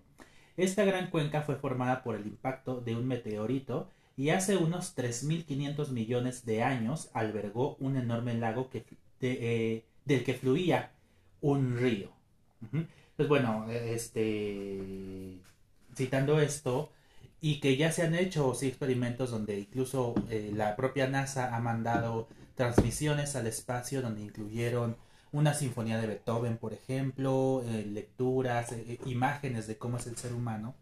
Esta 0.56 0.84
gran 0.84 1.10
cuenca 1.10 1.42
fue 1.42 1.56
formada 1.56 2.04
por 2.04 2.14
el 2.14 2.28
impacto 2.28 2.80
de 2.80 2.94
un 2.94 3.08
meteorito 3.08 3.90
y 4.16 4.28
hace 4.28 4.56
unos 4.56 4.96
3.500 4.96 5.88
millones 5.90 6.46
de 6.46 6.62
años 6.62 7.10
albergó 7.14 7.74
un 7.80 7.96
enorme 7.96 8.34
lago 8.34 8.70
eh, 9.20 9.84
del 10.04 10.22
que 10.22 10.34
fluía 10.34 10.92
un 11.40 11.78
río. 11.78 12.12
Pues 13.16 13.28
bueno, 13.28 13.68
este, 13.72 15.40
citando 15.96 16.38
esto, 16.38 16.92
y 17.40 17.60
que 17.60 17.76
ya 17.76 17.92
se 17.92 18.02
han 18.02 18.14
hecho 18.14 18.54
sí, 18.54 18.66
experimentos 18.68 19.30
donde 19.30 19.58
incluso 19.60 20.14
eh, 20.30 20.52
la 20.54 20.76
propia 20.76 21.08
NASA 21.08 21.54
ha 21.54 21.60
mandado 21.60 22.28
transmisiones 22.56 23.36
al 23.36 23.46
espacio 23.46 24.02
donde 24.02 24.22
incluyeron 24.22 24.96
una 25.30 25.54
sinfonía 25.54 25.98
de 26.00 26.06
Beethoven, 26.08 26.56
por 26.56 26.72
ejemplo, 26.72 27.62
eh, 27.66 27.84
lecturas, 27.86 28.72
eh, 28.72 28.98
imágenes 29.06 29.66
de 29.66 29.76
cómo 29.76 29.98
es 29.98 30.06
el 30.06 30.16
ser 30.16 30.32
humano. 30.32 30.74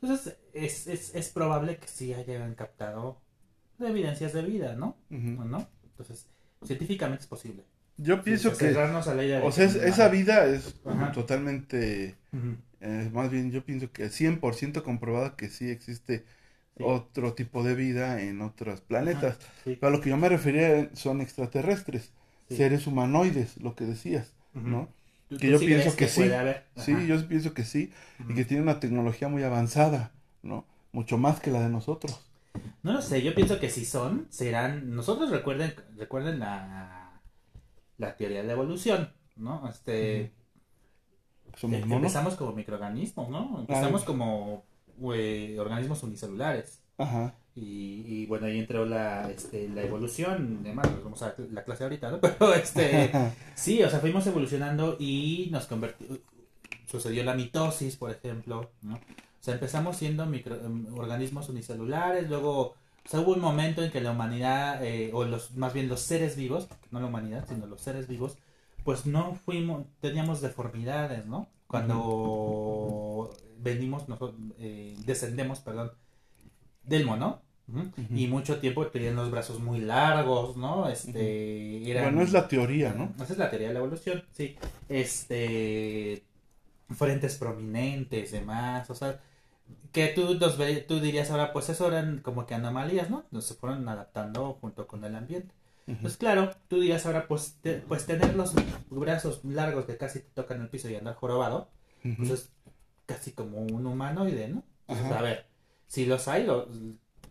Entonces, 0.00 0.36
es, 0.54 0.86
es, 0.86 1.14
es 1.14 1.28
probable 1.30 1.76
que 1.78 1.88
sí 1.88 2.14
hayan 2.14 2.54
captado 2.54 3.18
evidencias 3.80 4.32
de 4.32 4.42
vida, 4.42 4.74
¿no? 4.74 4.96
Ujú. 5.10 5.42
¿O 5.42 5.44
¿No? 5.44 5.66
Entonces, 5.84 6.26
científicamente 6.64 7.22
es 7.22 7.28
posible. 7.28 7.64
Yo 7.96 8.22
pienso 8.22 8.50
Sí, 8.52 8.58
que, 8.58 8.72
cerrarnos 8.72 9.08
a 9.08 9.14
la 9.14 9.24
idea 9.24 9.40
de 9.40 9.46
o 9.46 9.50
sea, 9.50 9.64
es- 9.64 9.74
que- 9.76 9.88
esa 9.88 10.08
vida 10.08 10.46
es 10.46 10.74
Ajá. 10.86 11.12
totalmente. 11.12 12.14
Eh, 12.80 13.10
más 13.12 13.30
bien 13.30 13.50
yo 13.50 13.64
pienso 13.64 13.92
que 13.92 14.10
100% 14.10 14.82
comprobada 14.82 15.36
que 15.36 15.48
sí 15.50 15.70
existe 15.70 16.24
Sí. 16.76 16.84
otro 16.86 17.34
tipo 17.34 17.64
de 17.64 17.74
vida 17.74 18.22
en 18.22 18.40
otros 18.40 18.80
planetas. 18.82 19.36
Ajá, 19.38 19.52
sí. 19.64 19.76
Pero 19.80 19.88
a 19.88 19.90
lo 19.90 20.00
que 20.00 20.10
yo 20.10 20.16
me 20.16 20.28
refería 20.28 20.90
son 20.94 21.20
extraterrestres, 21.20 22.12
Sí. 22.48 22.56
seres 22.56 22.86
humanoides, 22.86 23.56
lo 23.58 23.74
que 23.74 23.84
decías. 23.84 24.32
¿no? 24.54 24.88
¿Tú- 25.28 25.36
Que 25.38 25.46
tú 25.48 25.52
yo 25.52 25.58
sí 25.58 25.66
pienso 25.66 25.94
que 25.96 26.08
sí. 26.08 26.22
Sí, 26.76 27.06
yo 27.06 27.28
pienso 27.28 27.52
que 27.54 27.64
sí, 27.64 27.92
y 28.28 28.34
que 28.34 28.44
tiene 28.44 28.62
una 28.62 28.80
tecnología 28.80 29.28
muy 29.28 29.42
avanzada, 29.42 30.12
¿no? 30.42 30.64
Mucho 30.92 31.18
más 31.18 31.40
que 31.40 31.50
la 31.50 31.60
de 31.60 31.68
nosotros. 31.68 32.20
No 32.82 32.92
lo 32.94 33.02
sé, 33.02 33.22
yo 33.22 33.34
pienso 33.34 33.60
que 33.60 33.68
si 33.70 33.84
son, 33.84 34.26
serán. 34.30 34.94
Nosotros 34.94 35.30
recuerden, 35.30 35.74
recuerden 35.96 36.38
la, 36.38 37.20
la 37.98 38.16
teoría 38.16 38.38
de 38.40 38.46
la 38.46 38.52
evolución, 38.54 39.12
¿no? 39.36 39.68
Este. 39.68 40.32
Somos 41.56 41.80
monos. 41.80 41.96
empezamos 41.96 42.34
como 42.34 42.52
microorganismos, 42.52 43.28
¿no? 43.28 43.60
Empezamos 43.60 44.04
como 44.04 44.64
organismos 45.00 46.02
unicelulares. 46.02 46.80
Ajá. 46.98 47.34
Y, 47.54 48.04
y 48.06 48.26
bueno, 48.26 48.46
ahí 48.46 48.58
entró 48.58 48.84
la, 48.84 49.30
este, 49.30 49.68
la 49.68 49.82
evolución, 49.82 50.60
además, 50.62 50.88
vamos 51.02 51.22
a 51.22 51.34
la 51.50 51.64
clase 51.64 51.84
ahorita, 51.84 52.10
¿no? 52.10 52.20
Pero 52.20 52.54
este, 52.54 53.10
sí, 53.54 53.82
o 53.82 53.90
sea, 53.90 53.98
fuimos 53.98 54.26
evolucionando 54.26 54.96
y 54.98 55.48
nos 55.50 55.66
convertimos, 55.66 56.20
sucedió 56.86 57.24
la 57.24 57.34
mitosis, 57.34 57.96
por 57.96 58.10
ejemplo, 58.10 58.70
¿no? 58.82 58.94
O 58.94 59.40
sea, 59.40 59.54
empezamos 59.54 59.96
siendo 59.96 60.26
micro, 60.26 60.54
em, 60.56 60.86
organismos 60.96 61.48
unicelulares, 61.48 62.28
luego, 62.28 62.60
o 62.60 62.74
sea, 63.08 63.20
hubo 63.20 63.32
un 63.32 63.40
momento 63.40 63.82
en 63.82 63.90
que 63.90 64.00
la 64.00 64.12
humanidad, 64.12 64.84
eh, 64.84 65.10
o 65.12 65.24
los, 65.24 65.56
más 65.56 65.72
bien 65.72 65.88
los 65.88 66.00
seres 66.00 66.36
vivos, 66.36 66.68
no 66.90 67.00
la 67.00 67.06
humanidad, 67.06 67.44
sino 67.48 67.66
los 67.66 67.80
seres 67.80 68.06
vivos, 68.06 68.36
pues 68.88 69.04
no 69.04 69.34
fuimos, 69.44 69.84
teníamos 70.00 70.40
deformidades, 70.40 71.26
¿no? 71.26 71.46
Cuando 71.66 73.36
venimos, 73.58 74.08
nosotros, 74.08 74.40
eh, 74.58 74.96
descendemos, 75.04 75.60
perdón, 75.60 75.92
del 76.84 77.04
mono. 77.04 77.42
Y 78.16 78.28
mucho 78.28 78.60
tiempo 78.60 78.86
tenían 78.86 79.14
los 79.14 79.30
brazos 79.30 79.60
muy 79.60 79.80
largos, 79.80 80.56
¿no? 80.56 80.88
Este, 80.88 81.90
eran- 81.90 82.04
Bueno, 82.04 82.22
es 82.22 82.32
la 82.32 82.48
teoría, 82.48 82.94
¿no? 82.94 83.12
Esa 83.22 83.34
es 83.34 83.38
la 83.38 83.50
teoría 83.50 83.68
de 83.68 83.74
la 83.74 83.80
evolución, 83.80 84.24
sí. 84.32 84.56
Este, 84.88 86.22
frentes 86.88 87.36
prominentes, 87.36 88.32
demás, 88.32 88.88
o 88.88 88.94
sea, 88.94 89.20
que 89.92 90.06
tú, 90.08 90.32
los 90.40 90.56
ve- 90.56 90.80
tú 90.88 90.98
dirías 90.98 91.30
ahora, 91.30 91.52
pues 91.52 91.68
eso 91.68 91.88
eran 91.88 92.20
como 92.20 92.46
que 92.46 92.54
anomalías, 92.54 93.10
¿no? 93.10 93.26
Se 93.42 93.52
fueron 93.52 93.86
adaptando 93.86 94.56
junto 94.62 94.86
con 94.86 95.04
el 95.04 95.14
ambiente. 95.14 95.52
Pues 96.02 96.16
claro, 96.16 96.50
tú 96.68 96.80
dirías 96.80 97.06
ahora, 97.06 97.26
pues, 97.26 97.56
te- 97.62 97.78
pues 97.78 98.04
tener 98.06 98.34
los 98.36 98.52
brazos 98.90 99.40
largos 99.44 99.86
que 99.86 99.96
casi 99.96 100.20
te 100.20 100.28
tocan 100.34 100.60
el 100.60 100.68
piso 100.68 100.88
y 100.90 100.96
andar 100.96 101.14
jorobado, 101.14 101.70
Ujú. 102.04 102.16
pues 102.18 102.30
es 102.30 102.50
casi 103.06 103.32
como 103.32 103.58
un 103.58 103.86
humanoide, 103.86 104.48
¿no? 104.48 104.64
Entonces, 104.86 105.06
Ajá. 105.06 105.18
a 105.18 105.22
ver, 105.22 105.46
si 105.86 106.04
los 106.06 106.28
hay, 106.28 106.44
lo- 106.44 106.68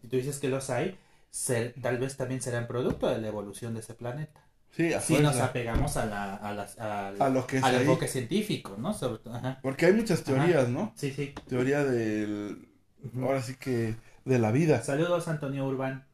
si 0.01 0.07
tú 0.07 0.15
dices 0.17 0.39
que 0.39 0.49
los 0.49 0.69
hay, 0.71 0.97
ser- 1.29 1.75
tal 1.81 1.99
vez 1.99 2.17
también 2.17 2.41
serán 2.41 2.67
producto 2.67 3.07
de 3.07 3.19
la 3.21 3.27
evolución 3.27 3.73
de 3.75 3.81
ese 3.81 3.93
planeta. 3.93 4.43
Sí, 4.71 4.91
a 4.93 5.01
Si 5.01 5.17
nos 5.19 5.37
apegamos 5.37 5.95
a 5.97 6.05
la, 6.05 6.35
a 6.35 6.53
las- 6.53 6.77
A 6.79 7.29
lo 7.29 7.45
que 7.47 7.57
es 7.57 7.63
al 7.63 7.75
enfoque 7.75 8.07
científico, 8.07 8.75
¿no? 8.77 8.93
Sobre 8.93 9.21
ajá. 9.31 9.59
Porque 9.61 9.85
hay 9.87 9.93
muchas 9.93 10.23
teorías, 10.23 10.67
¿no? 10.69 10.93
Sí, 10.95 11.11
sí. 11.11 11.33
Teoría 11.47 11.83
del... 11.83 12.69
Ahora 13.21 13.41
sí 13.41 13.55
que 13.55 13.95
de 14.25 14.39
la 14.39 14.51
vida. 14.51 14.81
Saludos 14.83 15.27
Antonio 15.27 15.65
Urban. 15.65 16.05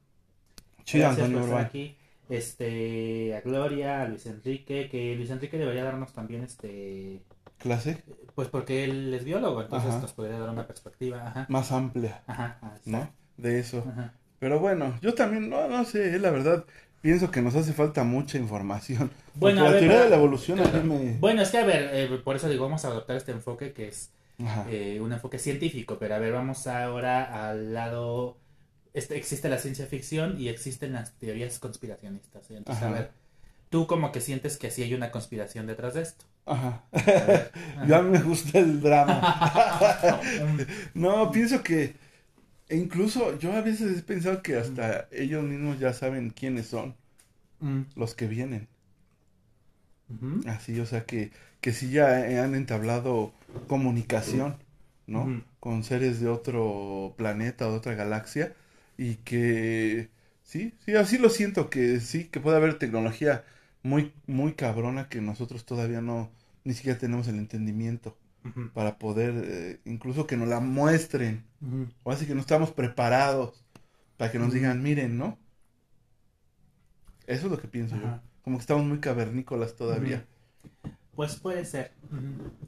Chido, 0.83 1.05
Gracias 1.05 1.25
Antonio 1.25 1.38
por 1.39 1.43
estar 1.47 1.55
Urbán. 1.59 1.65
aquí. 1.65 1.97
Este, 2.29 3.35
a 3.35 3.41
Gloria, 3.41 4.01
a 4.01 4.07
Luis 4.07 4.25
Enrique, 4.25 4.87
que 4.89 5.15
Luis 5.15 5.29
Enrique 5.29 5.57
debería 5.57 5.83
darnos 5.83 6.13
también 6.13 6.43
este, 6.43 7.21
Clase 7.59 8.03
pues 8.35 8.47
porque 8.47 8.83
él 8.83 9.13
es 9.13 9.23
biólogo, 9.23 9.61
entonces 9.61 9.89
Ajá. 9.91 9.99
nos 10.01 10.13
podría 10.13 10.39
dar 10.39 10.49
una 10.49 10.65
perspectiva, 10.65 11.27
ajá. 11.27 11.45
más 11.49 11.71
amplia, 11.71 12.23
Ajá, 12.25 12.57
ajá, 12.61 12.75
¿no? 12.85 13.09
De 13.37 13.59
eso. 13.59 13.83
Ajá. 13.87 14.13
Pero 14.39 14.59
bueno, 14.59 14.97
yo 15.01 15.13
también, 15.13 15.49
no, 15.49 15.67
no 15.67 15.85
sé, 15.85 16.17
la 16.19 16.31
verdad, 16.31 16.65
pienso 17.01 17.29
que 17.31 17.41
nos 17.41 17.55
hace 17.55 17.73
falta 17.73 18.03
mucha 18.03 18.37
información. 18.37 19.11
Bueno, 19.35 19.61
a 19.61 19.65
la 19.65 19.69
ver, 19.71 19.79
teoría 19.81 19.97
pero- 19.97 20.03
de 20.05 20.09
la 20.09 20.15
evolución 20.17 20.59
a 20.59 20.65
mí 20.65 20.89
me... 20.89 21.17
Bueno, 21.19 21.41
es 21.43 21.49
que 21.51 21.57
a 21.59 21.65
ver, 21.65 21.89
eh, 21.93 22.17
por 22.23 22.35
eso 22.35 22.49
digo, 22.49 22.65
vamos 22.65 22.83
a 22.85 22.89
adoptar 22.89 23.15
este 23.17 23.31
enfoque 23.31 23.71
que 23.73 23.87
es 23.89 24.11
eh, 24.69 24.99
un 24.99 25.13
enfoque 25.13 25.37
científico, 25.39 25.97
pero 25.99 26.15
a 26.15 26.19
ver, 26.19 26.33
vamos 26.33 26.65
ahora 26.67 27.49
al 27.49 27.73
lado, 27.73 28.37
este, 28.93 29.17
existe 29.17 29.50
la 29.50 29.57
ciencia 29.59 29.85
ficción 29.88 30.39
y 30.39 30.50
existen 30.50 30.93
las 30.93 31.13
teorías 31.17 31.59
conspiracionistas, 31.59 32.45
¿sí? 32.47 32.55
entonces 32.55 32.83
Ajá. 32.83 32.89
a 32.89 32.91
ver, 32.91 33.12
tú 33.69 33.88
como 33.88 34.12
que 34.12 34.21
sientes 34.21 34.57
que 34.57 34.71
sí 34.71 34.83
hay 34.83 34.93
una 34.93 35.12
conspiración 35.12 35.67
detrás 35.67 35.93
de 35.95 36.03
esto. 36.03 36.25
Ajá. 36.45 36.83
A 37.15 37.25
ver. 37.25 37.51
Yo 37.88 37.95
a 37.97 38.01
mí 38.01 38.12
me 38.12 38.21
gusta 38.23 38.59
el 38.59 38.81
drama. 38.81 39.21
No, 40.93 41.31
pienso 41.31 41.63
que 41.63 41.95
e 42.69 42.77
incluso 42.77 43.38
yo 43.39 43.53
a 43.53 43.62
veces 43.62 44.00
he 44.00 44.03
pensado 44.03 44.41
que 44.43 44.57
hasta 44.57 45.07
ellos 45.12 45.43
mismos 45.43 45.79
ya 45.79 45.93
saben 45.93 46.31
quiénes 46.31 46.67
son 46.67 46.95
Mm, 47.62 47.85
los 47.95 48.13
que 48.15 48.27
vienen. 48.27 48.67
Así, 50.47 50.79
o 50.79 50.85
sea 50.85 51.05
que, 51.05 51.31
que 51.62 51.73
sí 51.73 51.89
ya 51.89 52.43
han 52.43 52.55
entablado 52.55 53.33
comunicación, 53.67 54.57
¿no? 55.07 55.43
Con 55.59 55.83
seres 55.83 56.19
de 56.19 56.27
otro 56.29 57.13
planeta 57.17 57.67
o 57.67 57.71
de 57.71 57.77
otra 57.77 57.95
galaxia. 57.95 58.53
Y 58.97 59.15
que 59.15 60.09
sí, 60.43 60.73
sí, 60.85 60.95
así 60.95 61.17
lo 61.17 61.29
siento, 61.29 61.69
que 61.69 62.00
sí, 62.00 62.25
que 62.25 62.39
puede 62.39 62.57
haber 62.57 62.77
tecnología 62.77 63.43
muy, 63.81 64.13
muy 64.27 64.53
cabrona 64.53 65.09
que 65.09 65.21
nosotros 65.21 65.65
todavía 65.65 66.01
no, 66.01 66.31
ni 66.63 66.73
siquiera 66.73 66.97
tenemos 66.97 67.27
el 67.27 67.35
entendimiento 67.35 68.17
para 68.73 68.97
poder, 68.97 69.33
eh, 69.45 69.79
incluso 69.85 70.27
que 70.27 70.35
nos 70.35 70.50
la 70.50 70.59
muestren. 70.59 71.45
O 72.03 72.12
así 72.12 72.25
que 72.25 72.35
no 72.35 72.41
estamos 72.41 72.71
preparados 72.71 73.63
para 74.17 74.31
que 74.31 74.39
nos 74.39 74.53
digan, 74.53 74.83
miren, 74.83 75.17
¿no? 75.17 75.38
Eso 77.25 77.45
es 77.45 77.51
lo 77.51 77.59
que 77.59 77.69
pienso 77.69 77.95
yo. 77.95 78.19
Como 78.43 78.57
que 78.57 78.62
estamos 78.62 78.85
muy 78.85 79.00
cavernícolas 79.00 79.75
todavía. 79.75 80.25
Pues 81.15 81.35
puede 81.35 81.63
ser. 81.65 81.91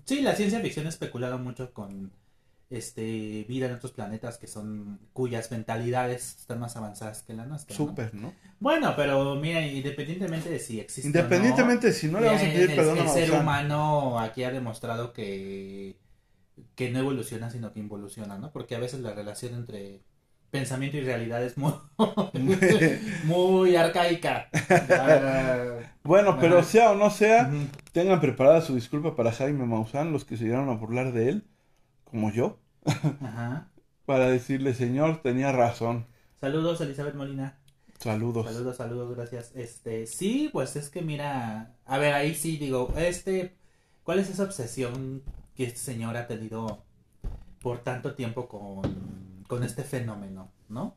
Sí, 0.06 0.22
la 0.22 0.36
ciencia 0.36 0.62
ficción 0.62 0.86
ha 0.86 0.90
especulado 0.90 1.38
mucho 1.40 1.74
con 1.74 2.12
este 2.70 3.46
vida 3.48 3.68
en 3.68 3.74
otros 3.74 3.92
planetas 3.92 4.38
que 4.38 4.48
son 4.48 5.00
cuyas 5.14 5.52
mentalidades 5.52 6.38
están 6.40 6.60
más 6.60 6.76
avanzadas 6.76 7.22
que 7.22 7.34
la 7.34 7.46
nuestra. 7.46 7.76
Súper, 7.76 8.14
¿no? 8.16 8.34
Bueno, 8.60 8.94
pero 8.96 9.36
mira, 9.36 9.66
independientemente 9.66 10.50
de 10.50 10.60
si 10.60 10.80
existe 10.80 11.10
o 11.10 11.12
no, 11.12 11.20
Independientemente, 11.20 11.94
si 11.94 12.08
no 12.08 12.20
le 12.20 12.28
vamos 12.28 12.42
a 12.42 12.46
pedir 12.46 12.70
el, 12.72 12.76
perdón 12.76 13.00
a 13.00 13.02
el 13.04 13.10
ser 13.10 13.32
humano 13.32 14.20
aquí 14.20 14.44
ha 14.44 14.52
demostrado 14.52 15.14
que 15.14 15.98
que 16.76 16.90
no 16.90 17.00
evoluciona 17.00 17.50
sino 17.50 17.72
que 17.74 17.80
involuciona, 17.80 18.38
¿no? 18.38 18.52
Porque 18.52 18.76
a 18.76 18.80
veces 18.80 19.02
la 19.02 19.14
relación 19.14 19.54
entre 19.54 20.02
pensamiento 20.52 20.98
y 20.98 21.02
realidad 21.02 21.44
es 21.44 21.58
muy 21.58 21.74
muy 23.24 23.76
arcaica. 23.76 24.50
Bueno, 26.04 26.38
pero 26.40 26.62
sea 26.62 26.92
o 26.92 26.96
no 26.96 27.10
sea, 27.10 27.52
tengan 27.92 28.22
preparada 28.22 28.62
su 28.62 28.76
disculpa 28.76 29.16
para 29.16 29.32
Jaime 29.32 29.66
Maussan, 29.66 30.12
los 30.14 30.24
que 30.24 30.38
se 30.38 30.44
llegaron 30.44 30.70
a 30.70 30.76
burlar 30.76 31.14
de 31.14 31.30
él, 31.30 31.48
como 32.16 32.32
yo. 32.32 32.60
Ajá. 32.86 33.68
para 34.06 34.30
decirle, 34.30 34.74
señor, 34.74 35.22
tenía 35.22 35.52
razón. 35.52 36.08
Saludos, 36.40 36.80
Elizabeth 36.80 37.16
Molina. 37.16 37.60
Saludos. 38.00 38.46
Saludos, 38.46 38.78
saludos, 38.78 39.16
gracias. 39.16 39.52
Este, 39.54 40.08
sí, 40.08 40.50
pues 40.54 40.78
es 40.78 40.90
que 40.90 41.02
mira, 41.02 41.76
a 41.86 41.98
ver, 41.98 42.14
ahí 42.14 42.34
sí 42.34 42.56
digo, 42.56 42.94
este, 42.96 43.58
¿cuál 44.04 44.20
es 44.20 44.30
esa 44.30 44.44
obsesión 44.44 45.24
que 45.56 45.66
este 45.66 45.80
señor 45.80 46.16
ha 46.16 46.28
tenido 46.28 46.84
por 47.60 47.80
tanto 47.80 48.16
tiempo 48.16 48.48
con, 48.48 49.44
con 49.48 49.64
este 49.64 49.84
fenómeno, 49.84 50.52
¿no? 50.70 50.96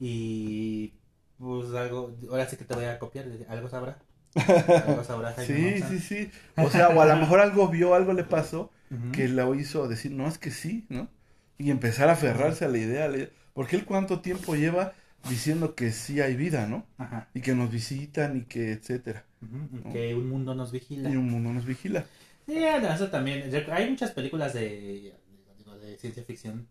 Y 0.00 0.94
pues 1.38 1.74
algo, 1.74 2.14
ahora 2.30 2.48
sí 2.48 2.56
que 2.56 2.64
te 2.64 2.74
voy 2.74 2.84
a 2.84 2.98
copiar, 2.98 3.26
algo 3.48 3.68
sabrá. 3.68 3.98
Sí, 5.46 5.82
sí, 5.88 5.98
sí. 5.98 6.30
O 6.56 6.70
sea, 6.70 6.88
o 6.88 7.00
a 7.00 7.06
lo 7.06 7.16
mejor 7.16 7.40
algo 7.40 7.68
vio, 7.68 7.94
algo 7.94 8.12
le 8.12 8.24
pasó 8.24 8.70
que 9.12 9.28
lo 9.28 9.54
hizo 9.54 9.86
decir, 9.86 10.12
no, 10.12 10.26
es 10.26 10.38
que 10.38 10.50
sí, 10.50 10.86
¿no? 10.88 11.08
Y 11.58 11.70
empezar 11.70 12.08
a 12.08 12.12
aferrarse 12.12 12.64
a 12.64 12.68
la 12.68 12.78
idea. 12.78 13.04
a 13.04 13.08
la 13.08 13.16
idea. 13.18 13.28
Porque 13.52 13.76
él 13.76 13.84
cuánto 13.84 14.20
tiempo 14.20 14.54
lleva 14.54 14.94
diciendo 15.28 15.74
que 15.74 15.90
sí 15.90 16.20
hay 16.20 16.36
vida, 16.36 16.66
¿no? 16.66 16.86
Ajá. 16.96 17.28
Y 17.34 17.40
que 17.40 17.54
nos 17.54 17.70
visitan 17.70 18.36
y 18.36 18.42
que 18.42 18.72
etcétera. 18.72 19.24
Que 19.92 20.14
un 20.14 20.28
mundo 20.28 20.54
nos 20.54 20.72
vigila. 20.72 21.10
Y 21.10 21.16
un 21.16 21.30
mundo 21.30 21.52
nos 21.52 21.64
vigila. 21.64 22.04
Sí, 22.46 22.56
eso 22.56 23.08
también. 23.08 23.50
Hay 23.70 23.90
muchas 23.90 24.12
películas 24.12 24.54
de, 24.54 25.14
de 25.82 25.98
ciencia 25.98 26.24
ficción. 26.24 26.66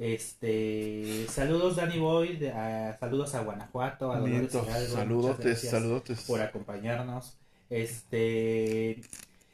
Este, 0.00 1.26
saludos 1.28 1.76
Danny 1.76 1.98
Boy, 1.98 2.36
de- 2.38 2.52
a- 2.52 2.96
saludos 2.98 3.34
a 3.34 3.42
Guanajuato, 3.42 4.10
a 4.12 4.18
Dolores 4.18 4.54
Hidalgo, 4.68 4.92
saludotes, 4.94 5.60
saludotes. 5.60 6.20
por 6.22 6.40
acompañarnos. 6.40 7.34
Este, 7.68 9.00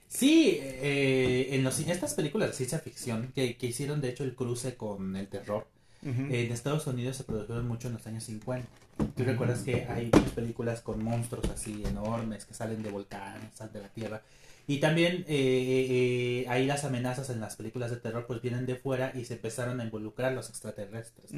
sí, 0.09 0.59
eh, 0.63 1.49
en 1.51 1.65
los, 1.65 1.81
en 1.81 1.91
estas 1.91 2.15
películas 2.15 2.51
de 2.51 2.55
ciencia 2.55 2.79
ficción 2.79 3.33
que, 3.35 3.57
que 3.57 3.67
hicieron 3.67 4.01
de 4.01 4.11
hecho 4.11 4.23
el 4.25 4.35
cruce 4.35 4.77
con 4.77 5.17
el 5.17 5.27
terror, 5.29 5.67
en 6.03 6.53
Estados 6.53 6.87
Unidos 6.87 7.17
se 7.17 7.25
produjeron 7.25 7.67
mucho 7.67 7.89
en 7.89 7.95
los 7.95 8.07
años 8.07 8.23
50. 8.25 8.69
¿Tú 9.17 9.25
recuerdas 9.25 9.63
que 9.63 9.87
hay 9.87 10.11
películas 10.37 10.81
con 10.81 11.03
monstruos 11.03 11.51
así 11.51 11.83
enormes 11.85 12.45
que 12.45 12.55
salen 12.55 12.85
de 12.85 12.91
volcanes, 12.91 13.53
salen 13.55 13.73
de 13.73 13.81
la 13.81 13.89
tierra? 13.89 14.23
Y 14.69 14.79
también 14.81 15.19
eh, 15.19 15.25
eh, 15.29 15.87
eh, 16.43 16.47
ahí 16.49 16.67
las 16.67 16.85
amenazas 16.85 17.31
en 17.31 17.41
las 17.41 17.57
películas 17.57 17.91
de 17.91 17.99
terror 17.99 18.27
pues 18.27 18.43
vienen 18.43 18.67
de 18.67 18.77
fuera 18.77 19.13
y 19.15 19.25
se 19.25 19.35
empezaron 19.35 19.81
a 19.81 19.85
involucrar 19.85 20.33
los 20.33 20.49
extraterrestres. 20.49 21.31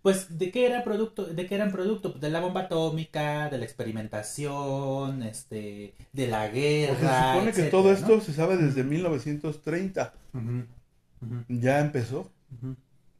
Pues 0.00 0.38
de 0.38 0.50
qué 0.50 0.66
era 0.66 0.84
producto, 0.84 1.24
de 1.24 1.46
qué 1.46 1.54
eran 1.54 1.72
producto 1.72 2.10
de 2.10 2.30
la 2.30 2.40
bomba 2.40 2.62
atómica, 2.62 3.48
de 3.50 3.58
la 3.58 3.64
experimentación, 3.64 5.22
este, 5.22 5.94
de 6.12 6.26
la 6.28 6.44
Porque 6.44 6.60
guerra. 6.60 6.96
se 6.96 7.32
supone 7.38 7.52
que 7.52 7.70
todo 7.70 7.84
¿no? 7.84 7.96
esto 7.96 8.20
se 8.20 8.32
sabe 8.32 8.56
desde 8.56 8.84
1930. 8.84 10.12
Ujú, 10.34 10.64
ujú, 11.22 11.44
Ya 11.48 11.80
empezó. 11.80 12.30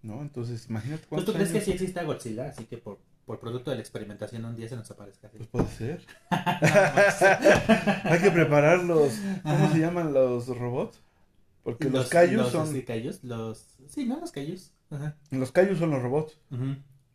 ¿no? 0.03 0.21
Entonces, 0.23 0.67
imagínate 0.69 1.05
Pues 1.09 1.25
cuántos 1.25 1.35
tú 1.35 1.39
crees 1.39 1.53
que 1.53 1.61
sí 1.61 1.73
exista 1.73 2.03
Godzilla, 2.03 2.49
así 2.49 2.65
que 2.65 2.77
por, 2.77 2.99
por 3.27 3.41
producto 3.41 3.71
de 3.71 3.77
la 3.77 3.81
experimentación 3.81 4.45
un 4.45 4.57
día 4.57 4.69
se 4.69 4.77
nos 4.77 4.91
aparezca. 4.91 5.31
Pues 5.31 5.49
puede 5.49 5.69
ser. 5.69 6.07
Hay 6.31 8.21
que 8.21 8.31
preparar 8.31 8.85
los. 8.85 9.15
¿Cómo 9.43 9.73
se 9.73 9.79
llaman 9.79 10.13
los 10.13 10.47
robots? 10.49 11.01
Porque 11.63 11.89
los, 11.89 12.09
Kaijus 12.09 12.37
los, 12.37 12.53
son. 12.53 12.81
Kaijus, 12.83 13.25
los 13.25 13.79
sí, 13.89 14.05
¿no? 14.05 14.21
Los 14.21 14.33
Kaijus. 14.33 14.73
Ajá. 14.91 15.17
Los 15.31 15.51
Kaijus 15.51 15.79
son 15.79 15.91
los 15.91 16.03
robots. 16.03 16.39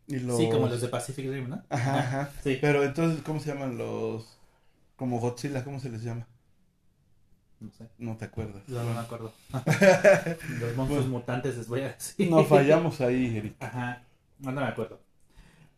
Y 0.08 0.18
los... 0.18 0.38
Sí, 0.38 0.50
como 0.50 0.66
los 0.66 0.80
de 0.80 0.88
Pacific 0.88 1.30
Rim, 1.30 1.48
¿no? 1.48 1.62
Ajá, 1.68 1.98
ajá. 2.00 2.32
Sí. 2.42 2.58
Pero 2.60 2.82
entonces, 2.82 3.22
¿cómo 3.22 3.38
se 3.38 3.52
llaman 3.52 3.78
los. 3.78 4.38
Como 4.96 5.20
Godzilla, 5.20 5.62
¿cómo 5.64 5.78
se 5.78 5.88
les 5.88 6.02
llama? 6.02 6.26
No 7.60 7.70
sé. 7.70 7.88
No 7.98 8.16
te 8.16 8.24
acuerdas. 8.24 8.68
No, 8.68 8.82
no 8.82 8.94
me 8.94 9.00
acuerdo. 9.00 9.32
los 10.60 10.76
monstruos 10.76 11.06
mutantes 11.06 11.56
les 11.56 11.68
voy 11.68 11.82
a 11.82 11.92
decir. 11.92 12.28
No 12.28 12.44
fallamos 12.44 13.00
ahí, 13.00 13.36
Eric. 13.36 13.54
Ajá. 13.60 14.02
No, 14.40 14.50
no 14.50 14.60
me 14.62 14.66
acuerdo. 14.66 14.98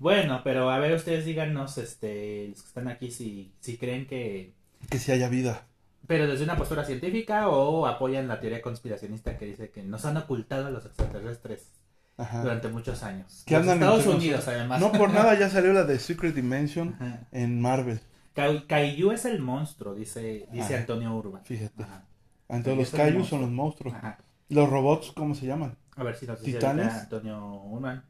Bueno, 0.03 0.41
pero 0.43 0.69
a 0.69 0.81
ver, 0.81 0.95
ustedes 0.97 1.25
díganos, 1.25 1.79
este, 1.79 2.49
los 2.49 2.61
que 2.61 2.67
están 2.67 2.89
aquí, 2.89 3.13
si, 3.13 3.53
si 3.61 3.79
creen 3.79 4.09
que... 4.09 4.53
Que 4.91 4.99
si 4.99 5.13
haya 5.13 5.29
vida. 5.29 5.65
Pero 6.09 6.27
desde 6.27 6.43
una 6.43 6.57
postura 6.57 6.85
científica 6.85 7.49
o 7.49 7.87
apoyan 7.87 8.27
la 8.27 8.41
teoría 8.41 8.61
conspiracionista 8.61 9.39
que 9.39 9.47
dice 9.47 9.71
que 9.71 9.85
nos 9.85 10.05
han 10.05 10.17
ocultado 10.17 10.67
a 10.67 10.71
los 10.71 10.85
extraterrestres 10.87 11.69
Ajá. 12.17 12.43
durante 12.43 12.67
muchos 12.67 13.05
años. 13.05 13.45
Que 13.47 13.55
andan 13.55 13.77
Estados 13.79 14.09
Unidos, 14.09 14.49
además. 14.49 14.81
No 14.81 14.91
por 14.91 15.11
nada 15.15 15.39
ya 15.39 15.49
salió 15.49 15.73
la 15.73 15.85
de 15.85 16.01
Secret 16.01 16.35
Dimension 16.35 16.97
Ajá. 16.99 17.29
en 17.31 17.61
Marvel. 17.61 18.01
Kai- 18.35 18.67
Kaiju 18.67 19.13
es 19.13 19.25
el 19.25 19.41
monstruo, 19.41 19.95
dice, 19.95 20.49
dice 20.51 20.75
Ajá. 20.75 20.79
Antonio 20.79 21.15
Urban. 21.15 21.45
Fíjate. 21.45 21.81
Ajá. 21.81 22.07
Entonces 22.49 22.93
los 22.93 23.01
Ellos 23.07 23.29
son 23.29 23.43
los 23.43 23.51
monstruos. 23.53 23.95
Los 24.49 24.69
robots, 24.69 25.13
¿cómo 25.13 25.37
se 25.37 25.47
llaman? 25.47 25.77
A 25.95 26.03
ver 26.03 26.17
si 26.17 26.27
nos 26.27 26.41
dice 26.41 26.59
¿Titanes? 26.59 26.93
Antonio 26.93 27.63
Urban. 27.67 28.05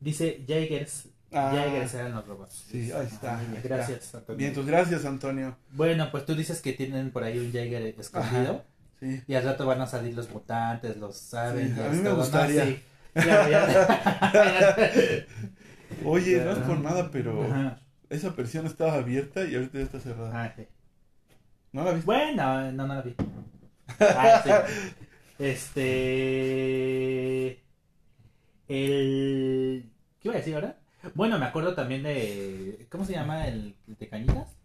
Dice 0.00 0.44
Jaegers. 0.46 1.08
Ah, 1.32 1.54
eran 1.54 2.12
los 2.12 2.26
robots. 2.26 2.64
sí, 2.68 2.90
ahí 2.90 3.06
está, 3.06 3.38
ahí 3.38 3.46
está. 3.54 3.68
Gracias, 3.68 4.14
Antonio. 4.16 4.36
Bien, 4.36 4.48
entonces 4.48 4.72
gracias, 4.72 5.04
Antonio. 5.04 5.56
Bueno, 5.72 6.10
pues 6.10 6.26
tú 6.26 6.34
dices 6.34 6.60
que 6.60 6.72
tienen 6.72 7.12
por 7.12 7.22
ahí 7.22 7.38
un 7.38 7.52
Jaeger 7.52 7.94
escondido. 7.98 8.64
Sí. 8.98 9.22
Y 9.28 9.34
al 9.34 9.44
rato 9.44 9.64
van 9.64 9.80
a 9.80 9.86
salir 9.86 10.14
los 10.14 10.28
mutantes, 10.30 10.96
los 10.96 11.16
saben. 11.16 11.74
Sí, 11.74 11.80
a 11.80 11.88
mí 11.88 12.00
me 12.02 12.12
gustaría. 12.12 12.64
Sí. 12.64 12.82
Ya. 13.14 13.86
Oye, 16.04 16.44
no 16.44 16.52
es 16.52 16.58
por 16.58 16.80
nada, 16.80 17.10
pero 17.10 17.44
Ajá. 17.44 17.80
esa 18.08 18.34
persiana 18.34 18.68
estaba 18.68 18.94
abierta 18.94 19.44
y 19.44 19.54
ahorita 19.54 19.78
ya 19.78 19.84
está 19.84 20.00
cerrada. 20.00 20.44
Ah, 20.44 20.52
sí. 20.56 20.66
¿No 21.72 21.84
la 21.84 21.92
viste? 21.92 22.06
Bueno, 22.06 22.72
no, 22.72 22.86
no 22.86 22.94
la 22.94 23.02
vi. 23.02 23.14
Ah, 24.00 24.42
sí. 24.44 24.50
Este. 25.38 25.90
El. 28.68 29.89
¿Qué 30.20 30.28
iba 30.28 30.34
a 30.34 30.38
decir 30.38 30.54
ahora? 30.54 30.76
Bueno, 31.14 31.38
me 31.38 31.46
acuerdo 31.46 31.74
también 31.74 32.02
de. 32.02 32.86
¿Cómo 32.90 33.04
se 33.04 33.12
llama 33.12 33.48
el 33.48 33.74
de 33.86 34.08
Cañitas? 34.08 34.56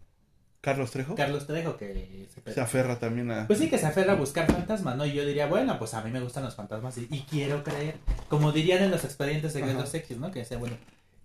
Carlos 0.60 0.90
Trejo 0.90 1.14
Carlos 1.14 1.46
Trejo, 1.46 1.76
que 1.76 2.26
se, 2.28 2.52
se 2.52 2.60
aferra 2.60 2.98
también 2.98 3.30
a... 3.30 3.46
Pues 3.46 3.60
sí, 3.60 3.70
que 3.70 3.78
se 3.78 3.86
aferra 3.86 4.14
a 4.14 4.16
buscar 4.16 4.50
fantasmas, 4.50 4.96
¿no? 4.96 5.06
Y 5.06 5.12
yo 5.12 5.24
diría, 5.24 5.46
bueno, 5.46 5.78
pues 5.78 5.94
a 5.94 6.02
mí 6.02 6.10
me 6.10 6.18
gustan 6.18 6.42
los 6.42 6.56
fantasmas 6.56 6.98
y, 6.98 7.06
y 7.08 7.20
quiero 7.20 7.62
creer. 7.62 7.98
Como 8.28 8.50
dirían 8.50 8.82
en 8.82 8.90
los 8.90 9.04
expedientes 9.04 9.52
secretos 9.52 9.90
Ajá. 9.90 9.98
X, 9.98 10.18
¿no? 10.18 10.32
Que 10.32 10.40
decía, 10.40 10.58
bueno, 10.58 10.76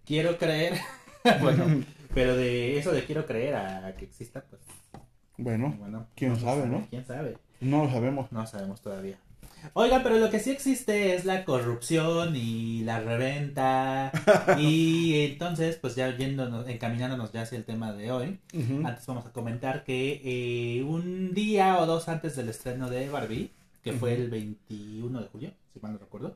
quiero 0.05 0.37
creer. 0.37 0.75
bueno, 1.41 1.83
pero 2.13 2.35
de 2.37 2.77
eso 2.77 2.91
de 2.91 3.03
quiero 3.03 3.25
creer 3.25 3.55
a 3.55 3.95
que 3.97 4.05
exista, 4.05 4.43
pues. 4.47 4.61
Bueno, 5.37 5.75
Bueno, 5.79 6.05
quién 6.15 6.33
no 6.33 6.39
sabe, 6.39 6.67
¿no? 6.67 6.85
¿Quién 6.91 7.03
sabe? 7.05 7.35
no 7.61 7.85
lo 7.85 7.89
sabemos. 7.89 8.31
No 8.31 8.45
sabemos 8.45 8.79
todavía. 8.81 9.17
Oiga, 9.73 10.01
pero 10.03 10.17
lo 10.17 10.29
que 10.29 10.39
sí 10.39 10.51
existe 10.51 11.15
es 11.15 11.25
la 11.25 11.45
corrupción 11.45 12.35
y 12.35 12.81
la 12.83 12.99
reventa. 12.99 14.11
y 14.59 15.25
entonces, 15.25 15.77
pues 15.77 15.95
ya 15.95 16.15
yéndonos, 16.15 16.67
encaminándonos 16.67 17.31
ya 17.31 17.43
hacia 17.43 17.57
el 17.57 17.65
tema 17.65 17.93
de 17.93 18.11
hoy, 18.11 18.39
antes 18.53 19.05
vamos 19.05 19.25
a 19.25 19.31
comentar 19.31 19.83
que 19.83 20.21
eh, 20.23 20.83
un 20.83 21.33
día 21.33 21.79
o 21.79 21.85
dos 21.85 22.09
antes 22.09 22.35
del 22.35 22.49
estreno 22.49 22.89
de 22.89 23.09
Barbie, 23.09 23.51
que 23.83 23.93
fue 23.93 24.13
el 24.13 24.29
21 24.29 25.21
de 25.21 25.27
julio, 25.27 25.51
si 25.73 25.79
mal 25.79 25.93
no 25.93 25.99
recuerdo, 25.99 26.35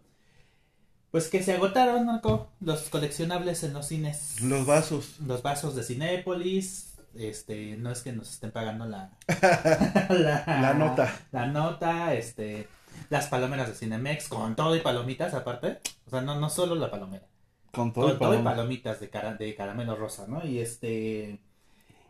pues 1.15 1.29
que 1.29 1.41
se 1.41 1.53
agotaron, 1.53 2.05
Marco, 2.05 2.49
los 2.59 2.89
coleccionables 2.89 3.63
en 3.63 3.71
los 3.71 3.87
cines. 3.87 4.41
Los 4.41 4.65
vasos. 4.65 5.19
Los 5.25 5.41
vasos 5.41 5.73
de 5.73 5.83
Cinépolis. 5.83 6.93
Este, 7.15 7.77
no 7.77 7.89
es 7.91 8.01
que 8.01 8.11
nos 8.11 8.29
estén 8.29 8.51
pagando 8.51 8.85
la, 8.85 9.11
la, 10.09 10.43
La 10.45 10.73
nota. 10.73 11.17
La 11.31 11.45
nota, 11.47 12.13
este, 12.13 12.67
las 13.09 13.27
palomeras 13.27 13.67
de 13.69 13.75
Cinemex, 13.75 14.27
con 14.29 14.55
todo 14.55 14.75
y 14.75 14.81
palomitas 14.81 15.33
aparte. 15.33 15.79
O 16.07 16.09
sea, 16.09 16.21
no, 16.21 16.39
no 16.39 16.49
solo 16.49 16.75
la 16.75 16.91
palomera. 16.91 17.27
Con 17.71 17.91
todo 17.93 18.05
Con 18.05 18.13
el 18.13 18.19
todo 18.19 18.33
y 18.33 18.43
palomitas 18.43 18.99
de, 18.99 19.09
cara, 19.09 19.33
de 19.35 19.55
caramelo 19.55 19.95
rosa, 19.95 20.25
¿no? 20.27 20.45
Y 20.45 20.59
este. 20.59 21.41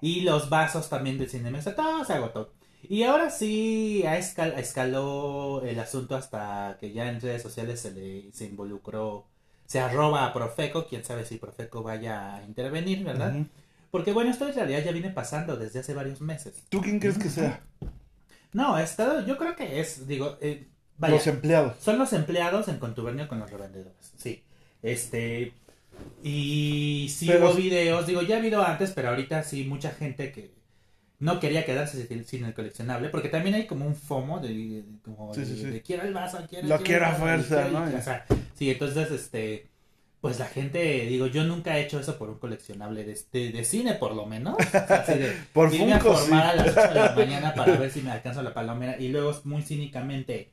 Y 0.01 0.21
los 0.21 0.49
vasos 0.49 0.89
también 0.89 1.17
de 1.17 1.27
Cinemex, 1.27 1.75
todo 1.75 2.03
se 2.05 2.13
agotó. 2.13 2.53
Y 2.84 3.03
ahora 3.03 3.31
sí 3.31 4.03
escal- 4.05 4.58
escaló 4.58 5.63
el 5.63 5.79
asunto 5.79 6.15
hasta 6.15 6.77
que 6.79 6.91
ya 6.93 7.10
en 7.10 7.19
redes 7.19 7.41
sociales 7.41 7.79
se 7.79 7.91
le 7.91 8.31
se 8.31 8.45
involucró, 8.45 9.25
se 9.65 9.79
arroba 9.79 10.25
a 10.25 10.34
Profeco, 10.34 10.86
quién 10.88 11.03
sabe 11.03 11.25
si 11.25 11.38
Profeco 11.38 11.81
vaya 11.81 12.36
a 12.36 12.43
intervenir, 12.43 13.03
¿verdad? 13.03 13.34
Porque 13.89 14.12
bueno, 14.12 14.29
esto 14.29 14.47
en 14.47 14.53
realidad 14.53 14.84
ya 14.84 14.91
viene 14.91 15.10
pasando 15.10 15.58
desde 15.58 15.79
hace 15.79 15.93
varios 15.95 16.21
meses. 16.21 16.63
¿Tú 16.69 16.81
quién 16.81 16.99
crees 16.99 17.17
que 17.17 17.29
sea? 17.29 17.63
No, 18.53 18.75
ha 18.75 18.84
estado, 18.84 19.25
yo 19.25 19.38
creo 19.38 19.55
que 19.55 19.79
es, 19.79 20.08
digo, 20.08 20.38
eh, 20.41 20.67
vaya, 20.97 21.15
Los 21.15 21.27
empleados. 21.27 21.77
son 21.79 21.97
los 21.97 22.13
empleados 22.13 22.67
en 22.67 22.77
contubernio 22.77 23.27
con 23.27 23.39
los 23.39 23.49
revendedores, 23.49 24.13
sí. 24.17 24.43
Este, 24.81 25.53
y 26.23 27.08
sí 27.15 27.27
Pero- 27.27 27.45
hubo 27.49 27.53
videos, 27.55 28.08
digo, 28.08 28.21
ya 28.21 28.36
ha 28.36 28.39
habido 28.39 28.63
antes, 28.63 28.91
pero 28.91 29.10
ahorita 29.10 29.43
sí 29.43 29.63
mucha 29.63 29.91
gente 29.91 30.31
que 30.31 30.51
no 31.19 31.39
quería 31.39 31.65
quedarse 31.65 32.05
sin, 32.25 32.43
el 32.45 32.53
coleccionable, 32.53 33.10
porque 33.10 33.29
también 33.29 33.55
hay 33.55 33.65
como 33.67 33.86
un 33.86 33.95
FOMO 33.95 34.39
de, 34.39 34.49
de- 34.49 34.84
como 35.03 35.34
Sí, 35.34 35.41
de, 35.41 35.45
sí, 35.45 35.55
sí. 35.58 35.65
de 35.65 35.81
quiero 35.81 36.03
el 36.03 36.13
vaso, 36.13 36.39
quiero, 36.49 36.67
Lo 36.67 36.79
quiero 36.79 37.05
a 37.05 37.13
fuerza, 37.13 37.69
¿no? 37.69 37.84
o 37.84 38.01
sea, 38.01 38.25
sí, 38.53 38.69
entonces, 38.69 39.10
este, 39.12 39.67
pues 40.19 40.39
la 40.39 40.45
gente, 40.47 41.05
digo, 41.05 41.27
yo 41.27 41.43
nunca 41.45 41.77
he 41.77 41.84
hecho 41.84 41.99
eso 41.99 42.17
por 42.17 42.29
un 42.29 42.39
coleccionable 42.39 43.03
de, 43.05 43.17
de, 43.31 43.51
de 43.51 43.63
cine, 43.63 43.93
por 43.93 44.13
lo 44.15 44.25
menos. 44.25 44.55
O 44.60 44.63
sea, 44.69 44.81
así 44.81 45.13
de, 45.19 45.31
Por 45.53 45.73
irme 45.73 45.93
a 45.93 45.99
Funko, 45.99 46.17
formar 46.17 46.53
sí. 46.53 46.60
a 46.60 46.63
las 46.65 46.77
8 46.77 46.88
de 46.89 46.95
la 46.95 47.15
mañana 47.15 47.53
para 47.53 47.75
ver 47.77 47.91
si 47.91 48.01
me 48.01 48.12
alcanzo 48.12 48.41
la 48.41 48.53
palomera 48.53 48.99
y 48.99 49.08
luego 49.10 49.39
muy 49.45 49.62
cínicamente 49.62 50.51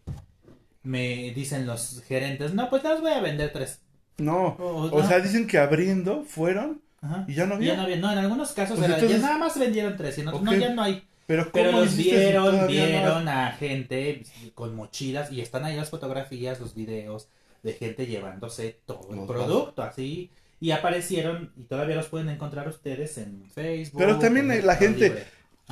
me 0.82 1.32
dicen 1.34 1.66
los 1.66 2.02
gerentes, 2.06 2.54
no, 2.54 2.68
pues 2.70 2.82
las 2.84 3.00
voy 3.00 3.12
a 3.12 3.20
vender 3.20 3.52
tres. 3.52 3.80
No, 4.18 4.48
O- 4.58 4.90
o 4.90 5.00
no. 5.00 5.08
sea, 5.08 5.20
dicen 5.20 5.46
que 5.46 5.58
abriendo 5.58 6.24
fueron 6.24 6.82
Ajá. 7.00 7.24
y 7.28 7.34
ya 7.34 7.46
no 7.46 7.54
había. 7.54 7.72
Ya 7.72 7.76
no 7.76 7.82
había, 7.82 7.96
no, 7.96 8.12
en 8.12 8.18
algunos 8.18 8.52
casos 8.52 8.78
Pues 8.78 8.90
era, 8.90 8.98
ya 9.00 9.18
nada 9.18 9.38
más 9.38 9.58
vendieron 9.58 9.96
tres, 9.96 10.18
y 10.18 10.20
en 10.22 10.28
otros, 10.28 10.42
no, 10.42 10.54
ya 10.54 10.74
no 10.74 10.82
hay. 10.82 11.02
Pero 11.26 11.50
¿cómo 11.50 11.64
Pero 11.64 11.72
los 11.80 11.96
vieron, 11.96 12.56
no 12.58 12.66
vieron 12.66 13.28
a 13.28 13.52
gente 13.52 14.22
con 14.54 14.74
mochilas 14.74 15.30
y 15.32 15.40
están 15.40 15.64
ahí 15.64 15.76
las 15.76 15.88
fotografías, 15.90 16.60
los 16.60 16.74
videos 16.74 17.28
de 17.62 17.72
gente 17.74 18.06
llevándose 18.06 18.80
todo 18.86 19.08
el 19.12 19.26
producto, 19.26 19.82
así. 19.82 20.30
Y 20.60 20.72
aparecieron, 20.72 21.52
y 21.56 21.62
todavía 21.62 21.96
los 21.96 22.06
pueden 22.08 22.28
encontrar 22.28 22.68
ustedes 22.68 23.18
en 23.18 23.48
Facebook. 23.50 23.98
Pero 24.00 24.18
también 24.18 24.66
la 24.66 24.76
gente-. 24.76 25.24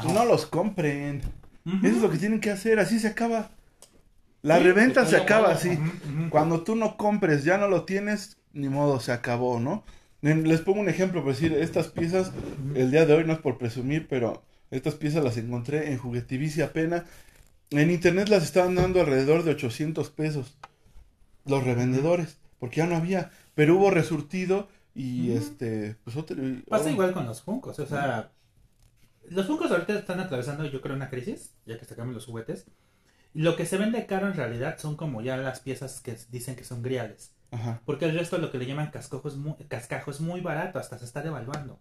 No 0.05 0.25
los 0.25 0.47
compren. 0.47 1.21
Eso 1.83 1.97
es 1.97 2.03
lo 2.03 2.11
que 2.11 2.19
tienen 2.19 2.41
que 2.41 2.51
hacer, 2.51 2.79
así 2.79 2.99
se 2.99 3.09
acaba. 3.09 3.51
La 4.43 4.59
Sí, 4.59 4.65
reventa 4.65 5.05
se 5.07 5.17
acaba 5.17 5.51
así. 5.51 5.79
Cuando 6.29 6.63
tú 6.63 6.77
no 6.77 6.97
compres, 6.97 7.45
ya 7.45 7.59
no 7.59 7.69
lo 7.69 7.85
tienes, 7.85 8.39
ni 8.53 8.69
modo, 8.69 9.01
se 9.01 9.13
acabó, 9.13 9.61
¿no? 9.61 9.85
Les 10.23 10.61
pongo 10.61 10.81
un 10.81 10.89
ejemplo, 10.89 11.23
por 11.23 11.33
decir, 11.33 11.53
estas 11.53 11.89
piezas, 11.89 12.33
el 12.75 12.91
día 12.91 13.07
de 13.07 13.15
hoy 13.15 13.25
no 13.25 13.33
es 13.33 13.39
por 13.39 13.59
presumir, 13.59 14.07
pero 14.09 14.43
estas 14.71 14.95
piezas 14.95 15.25
las 15.25 15.37
encontré 15.37 15.91
en 15.93 15.99
Juguetivici 15.99 16.63
apenas. 16.63 17.05
En 17.71 17.91
internet 17.91 18.29
las 18.29 18.43
estaban 18.43 18.75
dando 18.75 19.01
alrededor 19.01 19.45
de 19.45 19.53
800 19.53 20.11
pesos 20.11 20.57
los 21.45 21.65
revendedores, 21.65 22.39
porque 22.59 22.77
ya 22.77 22.87
no 22.87 22.97
había, 22.97 23.31
pero 23.55 23.77
hubo 23.77 23.91
resurtido 23.91 24.69
y 24.95 25.33
este, 25.33 25.97
pues 26.05 26.17
otro... 26.17 26.37
Pasa 26.69 26.91
igual 26.91 27.13
con 27.13 27.27
los 27.27 27.43
Funkos, 27.43 27.79
o 27.79 27.87
sea, 27.87 28.33
los 29.29 29.47
Funkos 29.47 29.71
ahorita 29.71 29.99
están 29.99 30.21
atravesando 30.21 30.65
yo 30.67 30.81
creo 30.81 30.97
una 30.97 31.11
crisis, 31.11 31.55
ya 31.67 31.79
que 31.79 31.85
sacamos 31.85 32.15
los 32.15 32.27
juguetes. 32.27 32.67
Lo 33.35 33.57
que 33.57 33.67
se 33.67 33.77
vende 33.79 34.07
caro 34.07 34.27
en 34.27 34.35
realidad 34.35 34.79
son 34.79 34.97
como 34.97 35.23
ya 35.23 35.37
las 35.37 35.61
piezas 35.61 36.01
que 36.01 36.17
dicen 36.31 36.57
que 36.57 36.65
son 36.65 36.83
griales, 36.83 37.33
Ajá. 37.53 37.81
porque 37.85 38.05
el 38.07 38.15
resto 38.19 38.39
lo 38.39 38.51
que 38.51 38.59
le 38.59 38.67
llaman 38.67 38.91
cascojo 38.91 39.29
es 39.29 39.37
muy, 39.37 39.55
cascajo 39.69 40.11
es 40.11 40.21
muy 40.21 40.41
barato, 40.41 40.79
hasta 40.79 40.99
se 40.99 41.05
está 41.05 41.23
devaluando. 41.23 41.79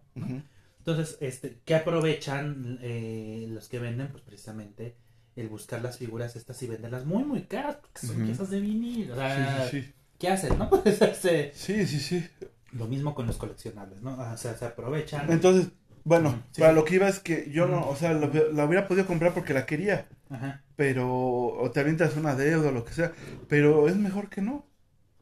Entonces, 0.78 1.18
este, 1.20 1.58
¿qué 1.64 1.74
aprovechan 1.74 2.78
eh, 2.82 3.46
los 3.50 3.68
que 3.68 3.78
venden? 3.78 4.08
Pues 4.08 4.22
precisamente 4.22 4.96
el 5.36 5.48
buscar 5.48 5.82
las 5.82 5.98
figuras 5.98 6.36
estas 6.36 6.60
y 6.62 6.66
venderlas 6.66 7.04
muy 7.04 7.24
muy 7.24 7.42
caras, 7.42 7.76
porque 7.76 8.06
son 8.06 8.24
piezas 8.24 8.50
de 8.50 8.60
vinil, 8.60 9.10
o 9.10 9.14
Sí, 9.14 9.20
sea, 9.20 9.68
sí, 9.70 9.82
sí. 9.82 9.92
¿qué 10.18 10.28
hacen? 10.28 10.58
No 10.58 10.68
pues 10.82 11.00
este, 11.02 11.52
Sí, 11.54 11.86
sí, 11.86 11.98
sí. 12.00 12.26
lo 12.72 12.86
mismo 12.86 13.14
con 13.14 13.26
los 13.26 13.36
coleccionables, 13.36 14.02
¿no? 14.02 14.18
O 14.18 14.36
sea, 14.36 14.56
se 14.56 14.64
aprovechan. 14.64 15.30
Entonces, 15.30 15.68
bueno, 16.04 16.42
sí, 16.52 16.60
para 16.60 16.72
lo 16.72 16.84
que 16.84 16.94
iba 16.96 17.08
es 17.08 17.18
que 17.20 17.50
yo 17.50 17.66
no, 17.66 17.88
o 17.88 17.96
sea, 17.96 18.12
lo- 18.12 18.30
la 18.52 18.64
hubiera 18.64 18.86
podido 18.88 19.06
comprar 19.06 19.34
porque 19.34 19.54
la 19.54 19.66
quería, 19.66 20.06
Ajá. 20.30 20.62
pero, 20.76 21.08
o 21.12 21.70
te 21.70 21.80
avientas 21.80 22.16
una 22.16 22.34
deuda 22.34 22.68
o 22.68 22.72
lo 22.72 22.84
que 22.84 22.92
sea, 22.94 23.12
pero 23.48 23.88
es 23.88 23.96
mejor 23.96 24.28
que 24.28 24.40
no. 24.42 24.66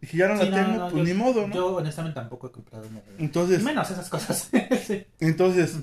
Dije, 0.01 0.17
ya 0.19 0.29
no 0.29 0.39
Sí, 0.41 0.49
la 0.49 0.51
no, 0.51 0.67
tengo, 0.67 0.79
no, 0.79 0.91
pues 0.91 1.09
yo- 1.09 1.15
ni 1.15 1.19
modo, 1.19 1.49
¿no? 1.49 1.55
Yo 1.55 1.77
honestamente 1.77 2.15
tampoco 2.21 2.47
he 2.47 2.53
comprado 2.53 2.87
una. 2.89 3.01
Entonces, 3.19 3.63
Menos 3.63 3.91
esas 3.91 4.09
cosas. 4.09 4.49
Sí. 4.87 5.05
entonces, 5.21 5.81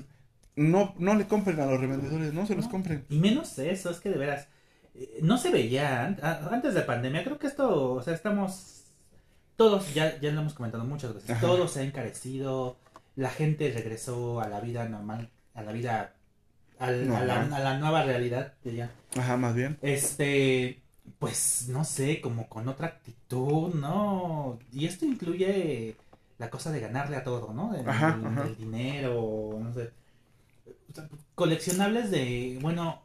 no, 0.56 0.94
no 0.98 1.14
le 1.14 1.26
compren 1.26 1.60
a 1.60 1.66
los 1.66 1.78
revendedores, 1.78 2.32
no 2.32 2.46
se 2.46 2.54
los 2.54 2.66
compren. 2.66 3.04
Y 3.10 3.18
menos 3.18 3.58
eso, 3.58 3.90
es 3.90 4.00
que 4.00 4.08
de 4.08 4.16
veras, 4.16 4.48
eh, 4.94 5.18
no 5.22 5.36
se 5.36 5.50
veía 5.50 6.06
antes 6.50 6.72
de 6.72 6.80
pandemia, 6.80 7.24
creo 7.24 7.38
que 7.38 7.46
esto, 7.46 7.92
o 7.92 8.02
sea, 8.02 8.14
estamos, 8.14 8.84
todos, 9.56 9.92
ya, 9.92 10.18
ya 10.18 10.32
lo 10.32 10.40
hemos 10.40 10.54
comentado 10.54 10.84
muchas 10.84 11.12
veces, 11.14 11.28
Ajá. 11.30 11.40
todo 11.42 11.68
se 11.68 11.80
ha 11.80 11.82
encarecido, 11.82 12.78
la 13.16 13.30
gente 13.30 13.72
regresó 13.72 14.40
a 14.40 14.48
la 14.48 14.60
vida 14.60 14.88
normal, 14.88 15.30
a 15.54 15.62
la 15.62 15.72
vida, 15.72 16.14
al- 16.78 17.10
a, 17.14 17.24
la, 17.24 17.42
a 17.42 17.60
la 17.60 17.78
nueva 17.78 18.02
realidad, 18.04 18.54
diría. 18.64 18.90
Ajá, 19.16 19.36
más 19.36 19.54
bien. 19.54 19.78
Este, 19.82 20.80
pues 21.18 21.66
no 21.68 21.84
sé, 21.84 22.20
como 22.20 22.48
con 22.48 22.68
otra 22.68 22.88
actitud, 22.88 23.74
¿no? 23.74 24.58
Y 24.72 24.86
esto 24.86 25.04
incluye 25.06 25.96
la 26.38 26.50
cosa 26.50 26.70
de 26.72 26.80
ganarle 26.80 27.16
a 27.16 27.24
todo, 27.24 27.52
¿no? 27.54 27.74
El, 27.74 27.88
Ajá, 27.88 28.16
el- 28.20 28.26
ajá. 28.26 28.46
el 28.46 28.56
dinero, 28.56 29.58
no 29.60 29.72
sé. 29.72 29.90
Coleccionables 31.34 32.10
de, 32.10 32.58
bueno, 32.62 33.02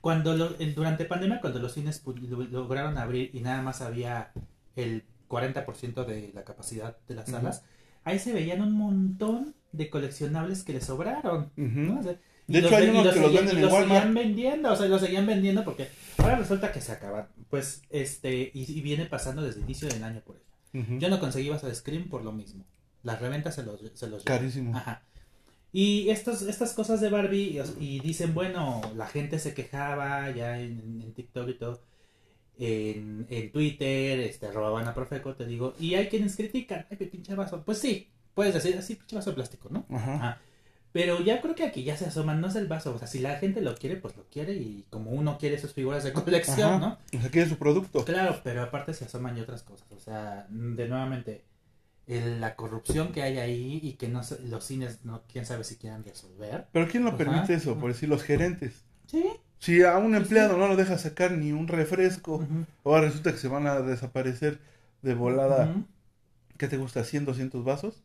cuando 0.00 0.34
lo- 0.36 0.50
durante 0.74 1.04
pandemia, 1.04 1.40
cuando 1.40 1.58
los 1.58 1.72
cines 1.74 2.02
lograron 2.50 2.98
abrir 2.98 3.30
y 3.34 3.40
nada 3.40 3.62
más 3.62 3.80
había 3.82 4.32
el 4.76 5.04
40% 5.28 6.04
de 6.04 6.30
la 6.34 6.44
capacidad 6.44 6.96
de 7.08 7.14
las 7.14 7.28
salas, 7.30 7.64
ahí 8.04 8.18
se 8.18 8.32
veían 8.32 8.60
un 8.62 8.72
montón 8.72 9.54
de 9.72 9.88
coleccionables 9.90 10.62
que 10.64 10.72
les 10.74 10.84
sobraron. 10.84 11.50
¿no? 11.56 11.64
Ujú. 11.92 12.00
O 12.00 12.02
sea, 12.02 12.16
De 12.46 12.58
hecho, 12.58 12.76
hay 12.76 12.88
unos 12.90 13.14
que 13.14 13.20
los 13.20 13.32
venden 13.32 13.56
en 13.56 13.62
los 13.62 13.72
seguían 13.72 13.90
Walmart. 13.90 14.14
vendiendo, 14.14 14.72
o 14.72 14.76
sea, 14.76 14.88
los 14.88 15.00
seguían 15.00 15.26
vendiendo 15.26 15.64
porque 15.64 15.88
ahora 16.18 16.36
resulta 16.36 16.72
que 16.72 16.80
se 16.80 16.92
acaban. 16.92 17.28
Pues, 17.48 17.82
este, 17.90 18.50
y, 18.52 18.70
y 18.78 18.80
viene 18.82 19.06
pasando 19.06 19.42
desde 19.42 19.58
el 19.60 19.64
inicio 19.64 19.88
del 19.88 20.02
año 20.04 20.20
por 20.24 20.36
eso. 20.36 20.46
Yo 20.98 21.10
no 21.10 21.20
conseguí 21.20 21.50
vas 21.50 21.64
a 21.64 21.74
Scream 21.74 22.08
por 22.08 22.24
lo 22.24 22.32
mismo. 22.32 22.64
Las 23.02 23.20
reventas 23.20 23.54
se 23.56 23.62
los, 23.62 23.80
se 23.94 24.06
los 24.08 24.24
llevan. 24.24 24.38
Carísimo. 24.38 24.76
Ajá. 24.76 25.02
Y 25.70 26.08
estas, 26.10 26.42
estas 26.42 26.74
cosas 26.74 27.00
de 27.00 27.08
Barbie, 27.10 27.58
y, 27.78 27.96
y 27.96 28.00
dicen, 28.00 28.34
bueno, 28.34 28.80
la 28.96 29.06
gente 29.06 29.38
se 29.38 29.54
quejaba 29.54 30.30
ya 30.30 30.58
en, 30.60 31.00
en 31.02 31.12
TikTok 31.14 31.48
y 31.48 31.54
todo, 31.54 31.80
en, 32.58 33.26
en 33.30 33.50
Twitter, 33.52 34.20
este, 34.20 34.50
robaban 34.50 34.86
a 34.88 34.94
Profeco, 34.94 35.34
te 35.34 35.46
digo, 35.46 35.74
y 35.80 35.94
hay 35.94 36.08
quienes 36.08 36.36
critican, 36.36 36.86
ay, 36.90 36.96
pinche 36.96 37.34
vaso. 37.34 37.62
Pues 37.64 37.78
sí, 37.78 38.08
puedes 38.34 38.54
decir, 38.54 38.76
así, 38.76 38.94
pinche 38.96 39.16
vaso 39.16 39.30
de 39.30 39.36
plástico, 39.36 39.68
¿no? 39.70 39.86
Ajá. 39.90 40.14
Ajá. 40.14 40.40
Pero 40.92 41.22
ya 41.22 41.40
creo 41.40 41.54
que 41.54 41.64
aquí 41.64 41.84
ya 41.84 41.96
se 41.96 42.04
asoman, 42.04 42.42
no 42.42 42.48
es 42.48 42.54
el 42.54 42.66
vaso, 42.66 42.94
o 42.94 42.98
sea, 42.98 43.08
si 43.08 43.18
la 43.20 43.36
gente 43.38 43.62
lo 43.62 43.74
quiere, 43.74 43.96
pues 43.96 44.14
lo 44.14 44.24
quiere, 44.28 44.52
y 44.52 44.84
como 44.90 45.10
uno 45.12 45.38
quiere 45.38 45.58
sus 45.58 45.72
figuras 45.72 46.04
de 46.04 46.12
colección, 46.12 46.74
Ajá. 46.74 46.78
¿no? 46.78 47.18
O 47.18 47.22
sea, 47.22 47.30
quiere 47.30 47.48
su 47.48 47.56
producto. 47.56 48.04
Claro, 48.04 48.40
pero 48.44 48.62
aparte 48.62 48.92
se 48.92 49.06
asoman 49.06 49.38
y 49.38 49.40
otras 49.40 49.62
cosas. 49.62 49.90
O 49.92 49.98
sea, 49.98 50.46
de 50.50 50.88
nuevamente, 50.88 51.44
el- 52.06 52.42
la 52.42 52.56
corrupción 52.56 53.10
que 53.12 53.22
hay 53.22 53.38
ahí 53.38 53.80
y 53.82 53.94
que 53.94 54.08
no 54.08 54.20
los 54.44 54.64
cines, 54.64 55.02
no 55.06 55.22
quién 55.32 55.46
sabe 55.46 55.64
si 55.64 55.76
quieran 55.76 56.04
resolver. 56.04 56.66
Pero 56.72 56.86
¿quién 56.88 57.04
lo 57.04 57.08
Ajá. 57.08 57.16
permite 57.18 57.54
eso? 57.54 57.78
Por 57.78 57.90
decir, 57.92 58.10
los 58.10 58.22
gerentes. 58.22 58.84
Sí. 59.06 59.24
Si 59.62 59.82
a 59.82 59.96
un 59.96 60.14
empleado 60.14 60.56
no 60.58 60.66
lo 60.68 60.76
deja 60.76 60.98
sacar 60.98 61.32
ni 61.32 61.52
un 61.52 61.68
refresco, 61.68 62.44
ahora 62.84 63.02
resulta 63.06 63.30
que 63.32 63.38
se 63.38 63.48
van 63.48 63.66
a 63.66 63.80
desaparecer 63.80 64.58
de 65.02 65.14
volada, 65.14 65.70
Ujú. 65.70 65.84
¿qué 66.58 66.68
te 66.68 66.76
gusta? 66.78 67.02
¿100, 67.04 67.24
200 67.24 67.64
vasos? 67.64 68.02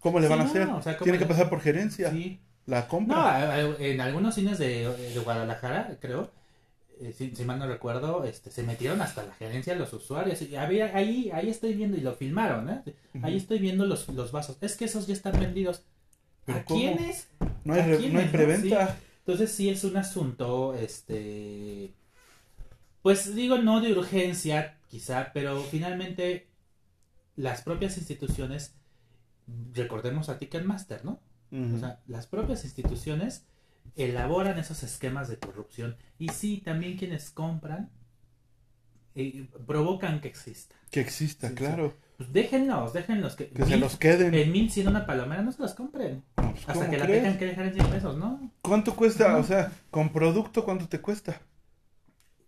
¿Cómo 0.00 0.20
le 0.20 0.26
Sí, 0.26 0.30
van 0.32 0.40
a 0.40 0.44
no, 0.44 0.50
hacer? 0.50 0.68
o 0.68 0.82
sea, 0.82 0.96
¿cómo 0.96 1.04
Tiene 1.04 1.18
que 1.18 1.26
pasar 1.26 1.50
por 1.50 1.60
gerencia. 1.60 2.10
Sí. 2.10 2.38
La 2.66 2.82
No, 2.82 2.88
compra. 2.88 3.16
a- 3.16 3.54
a- 3.54 3.76
en 3.78 4.00
algunos 4.00 4.34
cines 4.34 4.58
de, 4.58 4.88
de 5.14 5.18
Guadalajara, 5.20 5.98
creo, 6.00 6.30
eh, 7.00 7.12
si, 7.16 7.34
si 7.34 7.44
mal 7.44 7.58
no 7.58 7.66
recuerdo, 7.66 8.24
este, 8.24 8.50
se 8.50 8.62
metieron 8.62 9.00
hasta 9.02 9.22
la 9.24 9.34
gerencia 9.34 9.74
los 9.76 9.92
usuarios. 9.92 10.40
Y 10.42 10.56
había, 10.56 10.96
ahí, 10.96 11.30
ahí 11.32 11.50
estoy 11.50 11.74
viendo, 11.74 11.96
y 11.96 12.00
lo 12.02 12.14
filmaron, 12.14 12.70
¿eh? 12.70 12.82
Ahí 13.22 13.36
estoy 13.36 13.58
viendo 13.58 13.84
los, 13.86 14.08
los 14.08 14.32
vasos. 14.32 14.58
Es 14.60 14.76
que 14.76 14.84
esos 14.86 15.06
ya 15.06 15.14
están 15.14 15.38
vendidos. 15.38 15.82
¿Pero 16.44 16.58
¿A 16.58 16.62
quiénes? 16.62 17.28
no 17.64 17.74
hay, 17.74 17.80
¿a 17.80 17.86
re- 17.86 17.96
quiénes, 17.98 18.12
no 18.14 18.18
hay 18.20 18.26
no? 18.26 18.32
preventa. 18.32 18.96
Entonces 19.26 19.50
sí 19.50 19.68
es 19.68 19.82
un 19.82 19.96
asunto, 19.96 20.74
este, 20.74 21.92
pues 23.02 23.34
digo 23.34 23.58
no 23.58 23.80
de 23.80 23.92
urgencia 23.92 24.78
quizá, 24.86 25.32
pero 25.34 25.60
finalmente 25.64 26.46
las 27.34 27.62
propias 27.62 27.98
instituciones, 27.98 28.76
recordemos 29.72 30.28
a 30.28 30.38
Ticketmaster, 30.38 31.04
¿no? 31.04 31.18
O 31.50 31.78
sea, 31.78 32.00
las 32.06 32.28
propias 32.28 32.64
instituciones 32.64 33.46
elaboran 33.96 34.58
esos 34.58 34.84
esquemas 34.84 35.28
de 35.28 35.38
corrupción 35.38 35.96
y 36.18 36.28
sí, 36.28 36.62
también 36.64 36.96
quienes 36.96 37.30
compran 37.30 37.90
eh, 39.16 39.48
provocan 39.66 40.20
que 40.20 40.28
exista. 40.28 40.76
que 40.90 41.00
exista, 41.00 41.48
sí, 41.48 41.56
sí. 41.56 41.64
Pues 42.16 42.32
déjenlos, 42.32 42.92
déjenlos 42.94 43.36
que, 43.36 43.48
Que 43.48 43.64
se 43.66 43.76
los 43.76 43.96
queden. 43.96 44.34
en 44.34 44.50
mil 44.50 44.70
cien 44.70 44.88
una 44.88 45.04
palomera 45.06 45.42
no 45.42 45.52
se 45.52 45.60
las 45.62 45.74
compren. 45.74 46.22
No, 46.38 46.50
pues, 46.52 46.60
Hasta 46.60 46.72
¿cómo 46.74 46.90
que 46.90 46.96
la 46.96 47.04
crees? 47.04 47.22
tengan 47.22 47.38
que 47.38 47.44
dejar 47.46 47.66
en 47.66 47.74
100 47.74 47.86
pesos, 47.88 48.16
¿no? 48.16 48.50
¿Cuánto 48.62 48.96
cuesta? 48.96 49.36
O 49.36 49.44
sea, 49.44 49.70
con 49.90 50.08
producto, 50.08 50.64
¿cuánto 50.64 50.88
te 50.88 51.00
cuesta? 51.00 51.40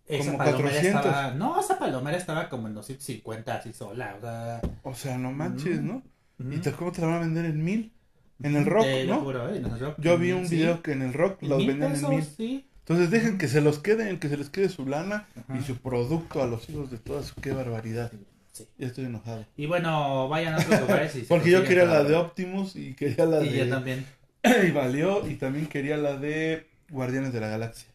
Esa 0.07 0.24
Como 0.33 0.38
palomera 0.38 0.62
400. 0.70 1.04
estaba. 1.04 1.31
No, 1.35 1.61
esa 1.61 1.78
palomera 1.78 2.16
estaba 2.16 2.48
como 2.48 2.66
en 2.68 2.74
250 2.74 3.54
así 3.54 3.72
sola. 3.74 4.14
O 4.16 4.20
sea. 4.22 4.61
O 4.85 4.94
sea, 4.94 5.18
no 5.18 5.33
manches. 5.33 5.83
¿no? 5.83 6.02
¿Y 6.38 6.57
te, 6.59 6.72
cómo 6.72 6.92
te 6.92 7.02
la 7.02 7.09
van 7.09 7.16
a 7.16 7.20
vender 7.20 7.44
en 7.44 7.62
mil? 7.62 7.92
En 8.42 8.57
el 8.57 8.64
rock, 8.64 8.87
lo 9.04 9.14
¿no? 9.16 9.20
juro, 9.20 9.52
¿eh? 9.52 9.59
En 9.59 9.66
el 9.66 9.78
rock, 9.81 9.96
Yo 9.98 10.16
vi 10.16 10.31
un 10.33 10.46
sí, 10.48 10.57
video 10.57 10.81
que 10.81 10.92
en 10.92 11.02
el 11.02 11.12
rock 11.12 11.42
los 11.42 11.66
vendían 11.66 11.92
pesos, 11.92 12.09
en 12.11 12.16
mil. 12.16 12.24
sí. 12.24 12.64
Entonces 12.78 13.11
dejen 13.11 13.37
que 13.37 13.48
se 13.48 13.61
los 13.61 13.81
queden, 13.81 14.18
que 14.18 14.28
se 14.31 14.38
les 14.38 14.48
quede 14.48 14.70
su 14.70 14.87
lana 14.87 15.26
Ajá. 15.37 15.59
y 15.59 15.62
su 15.62 15.76
producto 15.76 16.42
a 16.42 16.46
los 16.46 16.70
hijos 16.70 16.90
de 16.90 16.96
todas. 16.98 17.35
Qué 17.42 17.52
barbaridad. 17.52 18.11
Sí. 18.58 18.68
Ya 18.78 18.86
estoy 18.88 19.04
enojado. 19.06 19.44
Y 19.56 19.66
bueno, 19.66 20.28
vayan 20.28 20.54
a 20.54 20.58
otros 20.58 20.80
lugares 20.82 21.16
y 21.16 21.22
Porque 21.22 21.50
yo 21.50 21.64
quería 21.64 21.84
la 21.84 22.04
de 22.04 22.14
Optimus 22.14 22.76
y 22.76 22.94
quería 22.94 23.24
la 23.26 23.42
Y 23.44 23.56
yo 23.56 23.64
de... 23.64 23.70
también. 23.70 24.06
y 24.66 24.70
valió. 24.70 25.26
Y 25.28 25.34
también 25.36 25.66
quería 25.66 25.96
la 25.96 26.16
de 26.16 26.66
Guardianes 26.90 27.32
de 27.32 27.40
la 27.40 27.48
Galaxia. 27.48 27.88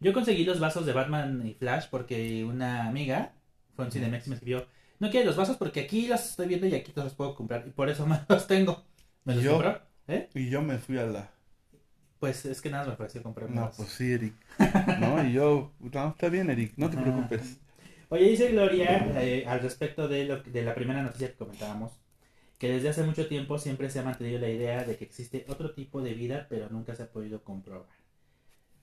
Yo 0.00 0.12
conseguí 0.12 0.44
los 0.44 0.60
vasos 0.60 0.84
de 0.86 0.92
Batman 0.92 1.42
y 1.46 1.54
Flash 1.54 1.86
porque 1.90 2.44
una 2.44 2.86
amiga 2.86 3.32
fue 3.74 3.86
en 3.86 3.92
Cinemex 3.92 4.26
y 4.26 4.30
me 4.30 4.36
escribió. 4.36 4.66
No 4.98 5.10
quiere 5.10 5.26
los 5.26 5.36
vasos 5.36 5.56
porque 5.56 5.80
aquí 5.80 6.06
los 6.06 6.24
estoy 6.30 6.46
viendo 6.48 6.66
y 6.66 6.74
aquí 6.74 6.92
te 6.92 7.02
los 7.02 7.14
puedo 7.14 7.34
comprar. 7.34 7.64
Y 7.66 7.70
por 7.70 7.88
eso 7.88 8.06
me 8.08 8.18
los 8.28 8.46
tengo. 8.46 8.82
¿Me 9.24 9.34
los 9.34 9.44
Yo- 9.44 9.52
compró? 9.52 9.80
¿Eh? 10.08 10.28
Y 10.34 10.48
yo 10.50 10.62
me 10.62 10.78
fui 10.78 10.98
a 10.98 11.06
la... 11.06 11.30
Pues 12.20 12.46
es 12.46 12.60
que 12.62 12.70
nada 12.70 12.86
me 12.86 12.92
pareció 12.96 13.22
comprar 13.22 13.50
No, 13.50 13.62
más. 13.62 13.76
pues 13.76 13.90
sí, 13.90 14.12
Eric. 14.12 14.34
No, 15.00 15.22
y 15.26 15.32
yo... 15.32 15.72
No, 15.80 16.08
está 16.10 16.28
bien, 16.30 16.48
Eric. 16.48 16.72
No 16.76 16.88
te 16.88 16.96
preocupes. 16.96 17.58
Oye, 18.08 18.28
dice 18.30 18.48
Gloria 18.52 19.06
eh, 19.20 19.44
al 19.46 19.60
respecto 19.60 20.06
de, 20.08 20.24
lo, 20.24 20.42
de 20.42 20.62
la 20.62 20.74
primera 20.74 21.02
noticia 21.02 21.28
que 21.28 21.34
comentábamos, 21.36 21.92
que 22.58 22.70
desde 22.70 22.88
hace 22.90 23.02
mucho 23.02 23.26
tiempo 23.26 23.58
siempre 23.58 23.90
se 23.90 23.98
ha 23.98 24.02
mantenido 24.04 24.38
la 24.38 24.48
idea 24.48 24.84
de 24.84 24.96
que 24.96 25.04
existe 25.04 25.44
otro 25.48 25.74
tipo 25.74 26.00
de 26.02 26.14
vida, 26.14 26.46
pero 26.48 26.68
nunca 26.70 26.94
se 26.94 27.02
ha 27.02 27.10
podido 27.10 27.42
comprobar. 27.42 27.88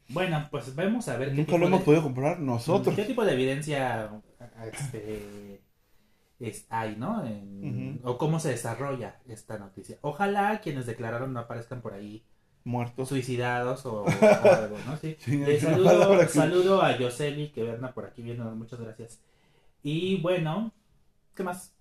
Bueno, 0.09 0.47
pues 0.51 0.75
vamos 0.75 1.07
a 1.07 1.17
ver 1.17 1.29
qué 1.29 1.35
Nunca 1.35 1.45
tipo 1.47 1.57
lo 1.59 1.67
hemos 1.67 1.79
de- 1.79 1.85
podido 1.85 2.03
comprobar 2.03 2.39
nosotros. 2.39 2.93
¿Qué 2.95 3.05
tipo 3.05 3.23
de 3.23 3.33
evidencia 3.33 4.11
este, 4.73 5.61
es, 6.39 6.65
hay, 6.69 6.97
no? 6.97 7.25
En- 7.25 8.01
O 8.03 8.17
cómo 8.17 8.39
se 8.39 8.49
desarrolla 8.49 9.19
esta 9.29 9.57
noticia. 9.57 9.97
Ojalá 10.01 10.59
quienes 10.61 10.85
declararon 10.85 11.31
no 11.31 11.39
aparezcan 11.39 11.81
por 11.81 11.93
ahí 11.93 12.25
Muertos. 12.65 13.09
suicidados 13.09 13.85
o, 13.85 14.03
o 14.03 14.07
algo, 14.51 14.77
¿no? 14.85 14.97
Sí. 14.97 15.17
Sí, 15.19 15.43
Eh, 15.45 15.59
saludo, 15.59 16.27
saludo 16.29 16.81
a 16.81 16.97
Yoseli, 16.97 17.49
que 17.51 17.63
verna 17.63 17.93
por 17.93 18.05
aquí 18.05 18.21
viendo, 18.21 18.43
muchas 18.55 18.79
gracias. 18.79 19.19
Y 19.83 20.21
bueno, 20.21 20.71
¿qué 21.35 21.43
más? 21.43 21.73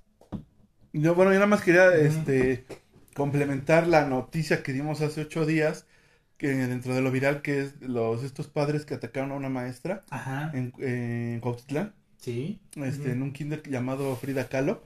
Yo, 0.92 1.14
bueno, 1.14 1.30
yo 1.32 1.36
nada 1.36 1.46
más 1.46 1.62
quería 1.62 1.94
este, 1.94 2.66
complementar 3.14 3.86
la 3.86 4.06
noticia 4.06 4.62
que 4.62 4.72
dimos 4.72 5.00
hace 5.00 5.22
ocho 5.22 5.46
días, 5.46 5.86
que 6.36 6.48
dentro 6.48 6.94
de 6.94 7.00
lo 7.02 7.10
viral, 7.10 7.42
que 7.42 7.60
es 7.62 7.80
los 7.80 8.22
estos 8.24 8.48
padres 8.48 8.84
que 8.84 8.94
atacaron 8.94 9.32
a 9.32 9.36
una 9.36 9.48
maestra 9.48 10.02
Ajá, 10.10 10.50
en, 10.54 10.72
en 10.78 11.40
Cuautitlán, 11.40 11.94
sí. 12.18 12.60
este, 12.76 13.12
en 13.12 13.22
un 13.22 13.32
kinder 13.32 13.62
llamado 13.68 14.16
Frida 14.16 14.48
Kahlo. 14.48 14.82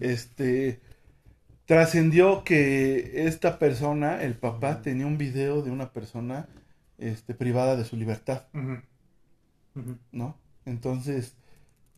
Este, 0.00 0.80
trascendió 1.72 2.44
que 2.44 3.26
esta 3.26 3.58
persona, 3.58 4.22
el 4.22 4.34
papá, 4.36 4.82
tenía 4.82 5.06
un 5.06 5.18
video 5.18 5.62
de 5.62 5.70
una 5.70 5.92
persona 5.92 6.48
este, 6.98 7.34
privada 7.34 7.76
de 7.76 7.84
su 7.84 7.96
libertad. 7.96 8.44
¿no? 10.12 10.36
Entonces, 10.64 11.36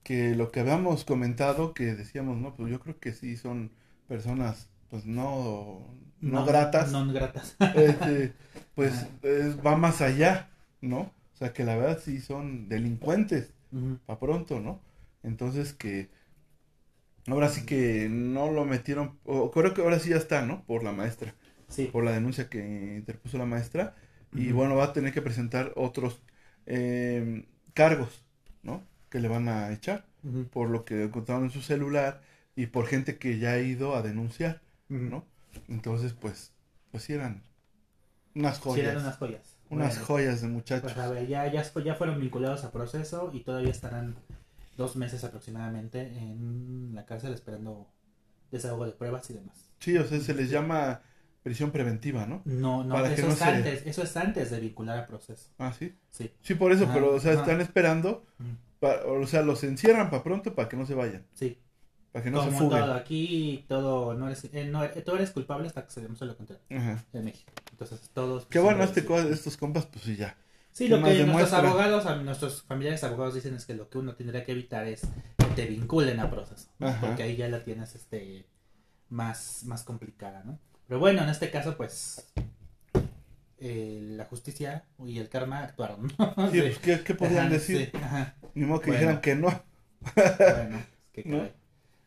que 0.02 0.34
lo 0.34 0.50
que 0.52 0.60
habíamos 0.60 1.04
comentado, 1.04 1.74
que 1.74 1.94
decíamos, 1.94 2.38
no, 2.38 2.56
pues 2.56 2.70
yo 2.70 2.80
creo 2.80 2.98
que 3.00 3.12
sí 3.12 3.36
son 3.36 3.72
personas, 4.08 4.68
pues 4.90 5.06
no, 5.06 5.86
no, 6.20 6.44
gratas, 6.46 6.92
No 6.92 7.12
gratas. 7.12 7.56
este, 7.76 8.34
pues 8.74 9.06
es- 9.22 9.58
va 9.64 9.76
más 9.76 10.00
allá, 10.00 10.50
¿no? 10.80 11.00
O 11.34 11.36
sea, 11.38 11.52
que 11.52 11.64
la 11.64 11.76
verdad 11.76 12.00
sí 12.04 12.20
son 12.20 12.68
delincuentes, 12.68 13.52
para 14.06 14.18
pronto, 14.20 14.60
¿no? 14.60 14.80
Entonces 15.22 15.72
que 15.74 16.10
ahora 17.26 17.48
sí 17.48 17.64
que 17.66 18.08
no 18.10 18.50
lo 18.50 18.64
metieron, 18.64 19.18
o 19.24 19.50
creo 19.50 19.74
que 19.74 19.82
ahora 19.82 19.98
sí 19.98 20.10
ya 20.10 20.16
está, 20.16 20.44
¿no? 20.46 20.64
Por 20.64 20.84
la 20.84 20.92
maestra, 20.92 21.34
Sí. 21.68 21.90
por 21.92 22.04
la 22.04 22.12
denuncia 22.12 22.48
que 22.48 22.96
interpuso 22.98 23.38
la 23.38 23.46
maestra, 23.46 23.94
y 24.32 24.52
bueno, 24.52 24.76
va 24.76 24.84
a 24.84 24.92
tener 24.92 25.12
que 25.12 25.22
presentar 25.22 25.72
otros 25.76 26.22
eh, 26.66 27.44
cargos, 27.74 28.24
¿no? 28.62 28.82
Que 29.10 29.20
le 29.20 29.28
van 29.28 29.48
a 29.48 29.72
echar 29.72 30.06
por 30.52 30.70
lo 30.70 30.84
que 30.84 31.04
encontraron 31.04 31.44
en 31.44 31.50
su 31.50 31.60
celular 31.60 32.22
y 32.56 32.66
por 32.66 32.86
gente 32.86 33.18
que 33.18 33.38
ya 33.38 33.52
ha 33.52 33.58
ido 33.58 33.94
a 33.94 34.02
denunciar. 34.02 34.60
¿no? 34.88 35.24
Entonces, 35.68 36.12
pues, 36.14 36.52
pues 36.90 37.04
sí 37.04 37.12
eran 37.12 37.42
unas 38.34 38.56
Sí, 38.56 38.62
joyas, 38.62 38.88
eran 38.90 39.02
unas 39.02 39.16
joyas. 39.18 39.56
unas 39.70 39.94
Bueno, 39.94 40.06
joyas 40.06 40.42
de 40.42 40.48
muchachos. 40.48 40.92
Pues 40.92 41.04
a 41.04 41.10
ver, 41.10 41.26
ya, 41.26 41.46
ya, 41.52 41.62
ya 41.62 41.94
fueron 41.94 42.20
vinculados 42.20 42.64
a 42.64 42.72
proceso 42.72 43.30
y 43.32 43.40
todavía 43.40 43.70
estarán 43.70 44.14
dos 44.76 44.96
meses 44.96 45.22
aproximadamente 45.24 46.00
en 46.18 46.92
la 46.94 47.04
cárcel 47.06 47.32
esperando 47.34 47.88
desahogo 48.50 48.86
de 48.86 48.92
pruebas 48.92 49.28
y 49.30 49.34
demás. 49.34 49.70
Sí, 49.78 49.96
o 49.96 50.04
sea, 50.06 50.20
se 50.20 50.34
les 50.34 50.50
llama 50.50 51.02
prisión 51.42 51.70
preventiva, 51.70 52.26
¿no? 52.26 52.40
No, 52.44 52.84
no, 52.84 52.94
Para 52.94 53.08
que 53.08 53.14
eso 53.16 53.26
no 53.26 53.32
es 53.32 53.38
se- 53.38 53.44
antes, 53.44 53.86
eso 53.86 54.02
es 54.02 54.16
antes 54.16 54.50
de 54.50 54.60
vincular 54.60 54.98
a 54.98 55.06
proceso. 55.06 55.50
Ah, 55.58 55.72
sí. 55.78 55.94
Sí. 56.10 56.32
Sí, 56.40 56.54
por 56.54 56.72
eso, 56.72 56.88
pero, 56.92 57.14
o 57.14 57.20
sea, 57.20 57.32
están 57.34 57.60
esperando, 57.60 58.24
pa- 58.80 59.02
o 59.06 59.26
sea, 59.26 59.42
los 59.42 59.62
encierran 59.64 60.10
para 60.10 60.22
pronto 60.22 60.54
para 60.54 60.68
que 60.68 60.76
no 60.76 60.86
se 60.86 60.94
vayan, 60.94 61.26
Sí. 61.34 61.58
para 62.12 62.24
que 62.24 62.30
no 62.30 62.42
se 62.44 62.50
fuguen. 62.52 62.80
todo, 62.80 62.94
aquí 62.94 63.64
todo, 63.68 64.14
no 64.14 64.26
eres, 64.28 64.44
eh, 64.52 64.64
no, 64.64 64.88
tú 65.04 65.14
eres 65.16 65.32
culpable 65.32 65.66
hasta 65.66 65.84
que 65.84 65.90
se 65.92 66.00
demuestre 66.00 66.28
lo 66.28 66.36
contrario 66.36 66.62
Ajá. 66.70 67.04
en 67.12 67.24
México. 67.24 67.52
Entonces 67.72 68.08
todos... 68.14 68.46
Qué 68.46 68.58
bueno, 68.60 68.82
este, 68.84 69.04
co- 69.04 69.18
estos 69.20 69.56
compas, 69.58 69.84
pues 69.86 70.04
sí, 70.04 70.16
ya. 70.16 70.36
Sí, 70.74 70.86
¿Qué 70.86 70.90
lo 70.90 70.96
que 70.96 71.02
nuestros 71.02 71.26
demuestra? 71.28 71.58
abogados, 71.60 72.22
nuestros 72.24 72.62
familiares 72.64 73.04
abogados 73.04 73.34
dicen 73.34 73.54
es 73.54 73.64
que 73.64 73.74
lo 73.74 73.88
que 73.88 73.98
uno 73.98 74.16
tendría 74.16 74.44
que 74.44 74.52
evitar 74.52 74.86
es 74.88 75.02
que 75.38 75.44
te 75.54 75.66
vinculen 75.66 76.18
a 76.18 76.28
proceso. 76.30 76.68
Ajá. 76.80 77.00
porque 77.00 77.22
ahí 77.22 77.36
ya 77.36 77.48
la 77.48 77.62
tienes 77.62 77.94
este 77.94 78.44
más, 79.08 79.62
más 79.66 79.84
complicada, 79.84 80.42
¿no? 80.44 80.58
Pero 80.88 80.98
bueno, 80.98 81.22
en 81.22 81.28
este 81.28 81.50
caso, 81.50 81.76
pues 81.76 82.32
eh, 83.58 84.00
la 84.02 84.24
justicia 84.24 84.84
y 84.98 85.18
el 85.18 85.28
karma 85.28 85.60
actuaron, 85.60 86.12
¿no? 86.18 86.50
Sí, 86.50 86.60
pues, 86.60 86.78
¿qué, 86.82 87.00
qué 87.04 87.14
podían 87.14 87.46
Ajá, 87.46 87.48
decir? 87.54 87.90
sí, 87.92 87.96
ajá. 88.02 88.34
Ni 88.54 88.64
modo 88.66 88.80
que 88.80 88.90
Bueno. 88.90 89.00
dijeran 89.00 89.20
que 89.22 89.34
no. 89.36 89.62
Bueno, 90.16 90.82
que 91.12 91.22
¿No? 91.24 91.48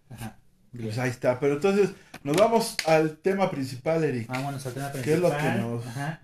Ajá. 0.10 0.38
Bien. 0.74 0.90
Pues 0.90 1.00
ahí 1.00 1.10
está. 1.10 1.40
Pero 1.40 1.54
entonces, 1.56 1.92
nos 2.24 2.36
vamos 2.36 2.76
al 2.86 3.18
tema 3.18 3.50
principal, 3.50 4.04
Eric. 4.04 4.28
Vámonos 4.28 4.66
al 4.66 4.74
tema 4.74 4.92
¿Qué 4.92 5.14
es 5.14 5.20
lo 5.20 5.30
que 5.30 5.36
principal. 5.38 5.62
nos- 5.62 5.88
Ajá. 5.88 6.22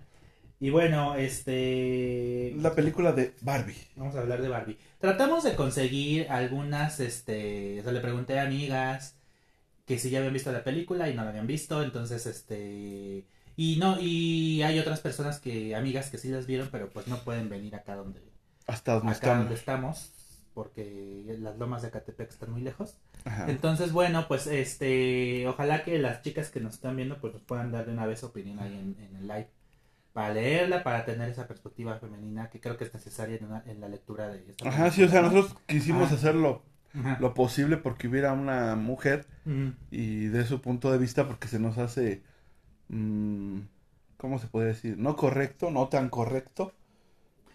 Y 0.64 0.70
bueno, 0.70 1.14
este 1.14 2.54
La 2.56 2.74
película 2.74 3.12
de 3.12 3.34
Barbie. 3.42 3.76
Vamos 3.96 4.16
a 4.16 4.20
hablar 4.20 4.40
de 4.40 4.48
Barbie. 4.48 4.78
Tratamos 4.98 5.44
de 5.44 5.56
conseguir 5.56 6.26
algunas, 6.30 7.00
este, 7.00 7.80
o 7.80 7.82
sea, 7.82 7.92
le 7.92 8.00
pregunté 8.00 8.38
a 8.38 8.44
amigas 8.44 9.14
que 9.84 9.98
si 9.98 10.08
ya 10.08 10.20
habían 10.20 10.32
visto 10.32 10.50
la 10.52 10.64
película 10.64 11.10
y 11.10 11.14
no 11.14 11.22
la 11.22 11.28
habían 11.28 11.46
visto, 11.46 11.82
entonces, 11.82 12.24
este, 12.24 13.26
y 13.56 13.76
no, 13.76 14.00
y 14.00 14.62
hay 14.62 14.78
otras 14.78 15.00
personas 15.00 15.38
que, 15.38 15.76
amigas 15.76 16.08
que 16.08 16.16
sí 16.16 16.28
las 16.28 16.46
vieron, 16.46 16.70
pero 16.72 16.88
pues 16.88 17.08
no 17.08 17.18
pueden 17.18 17.50
venir 17.50 17.74
acá 17.74 17.96
donde, 17.96 18.22
Hasta 18.66 18.94
donde 18.94 19.08
acá 19.08 19.16
estamos. 19.16 19.38
donde 19.40 19.54
estamos, 19.56 20.12
porque 20.54 21.36
las 21.40 21.58
lomas 21.58 21.82
de 21.82 21.90
Catepec 21.90 22.30
están 22.30 22.52
muy 22.52 22.62
lejos. 22.62 22.96
Ajá. 23.26 23.50
Entonces, 23.50 23.92
bueno, 23.92 24.24
pues, 24.28 24.46
este, 24.46 25.46
ojalá 25.46 25.84
que 25.84 25.98
las 25.98 26.22
chicas 26.22 26.48
que 26.48 26.60
nos 26.60 26.72
están 26.72 26.96
viendo, 26.96 27.20
pues 27.20 27.34
nos 27.34 27.42
puedan 27.42 27.70
dar 27.70 27.84
de 27.84 27.92
una 27.92 28.06
vez 28.06 28.24
opinión 28.24 28.60
ahí 28.60 28.72
en, 28.72 28.96
en 28.98 29.16
el 29.16 29.28
live. 29.28 29.50
Para 30.14 30.32
leerla, 30.32 30.82
para 30.82 31.04
tener 31.04 31.28
esa 31.28 31.46
perspectiva 31.46 31.98
femenina 31.98 32.48
que 32.48 32.60
creo 32.60 32.78
que 32.78 32.84
es 32.84 32.94
necesaria 32.94 33.36
en, 33.36 33.44
una- 33.46 33.64
en 33.66 33.80
la 33.80 33.88
lectura 33.88 34.28
de 34.28 34.38
esta 34.48 34.68
Ajá, 34.70 34.90
sí, 34.90 35.02
o 35.02 35.08
sea, 35.10 35.22
nosotros 35.22 35.56
quisimos 35.66 36.04
Ajá. 36.06 36.14
hacer 36.14 36.34
lo, 36.36 36.62
Ajá. 36.94 37.18
lo 37.20 37.34
posible 37.34 37.76
porque 37.76 38.08
hubiera 38.08 38.32
una 38.32 38.76
mujer 38.76 39.26
Ujú. 39.46 39.74
y 39.90 40.26
de 40.26 40.46
su 40.46 40.60
punto 40.62 40.92
de 40.92 40.98
vista 40.98 41.26
porque 41.26 41.48
se 41.48 41.58
nos 41.60 41.78
hace, 41.78 42.22
mm, 42.88 43.60
¿cómo 44.18 44.38
se 44.38 44.48
puede 44.48 44.68
decir? 44.68 44.98
No 44.98 45.16
correcto, 45.16 45.70
no 45.70 45.88
tan 45.88 46.10
correcto 46.10 46.72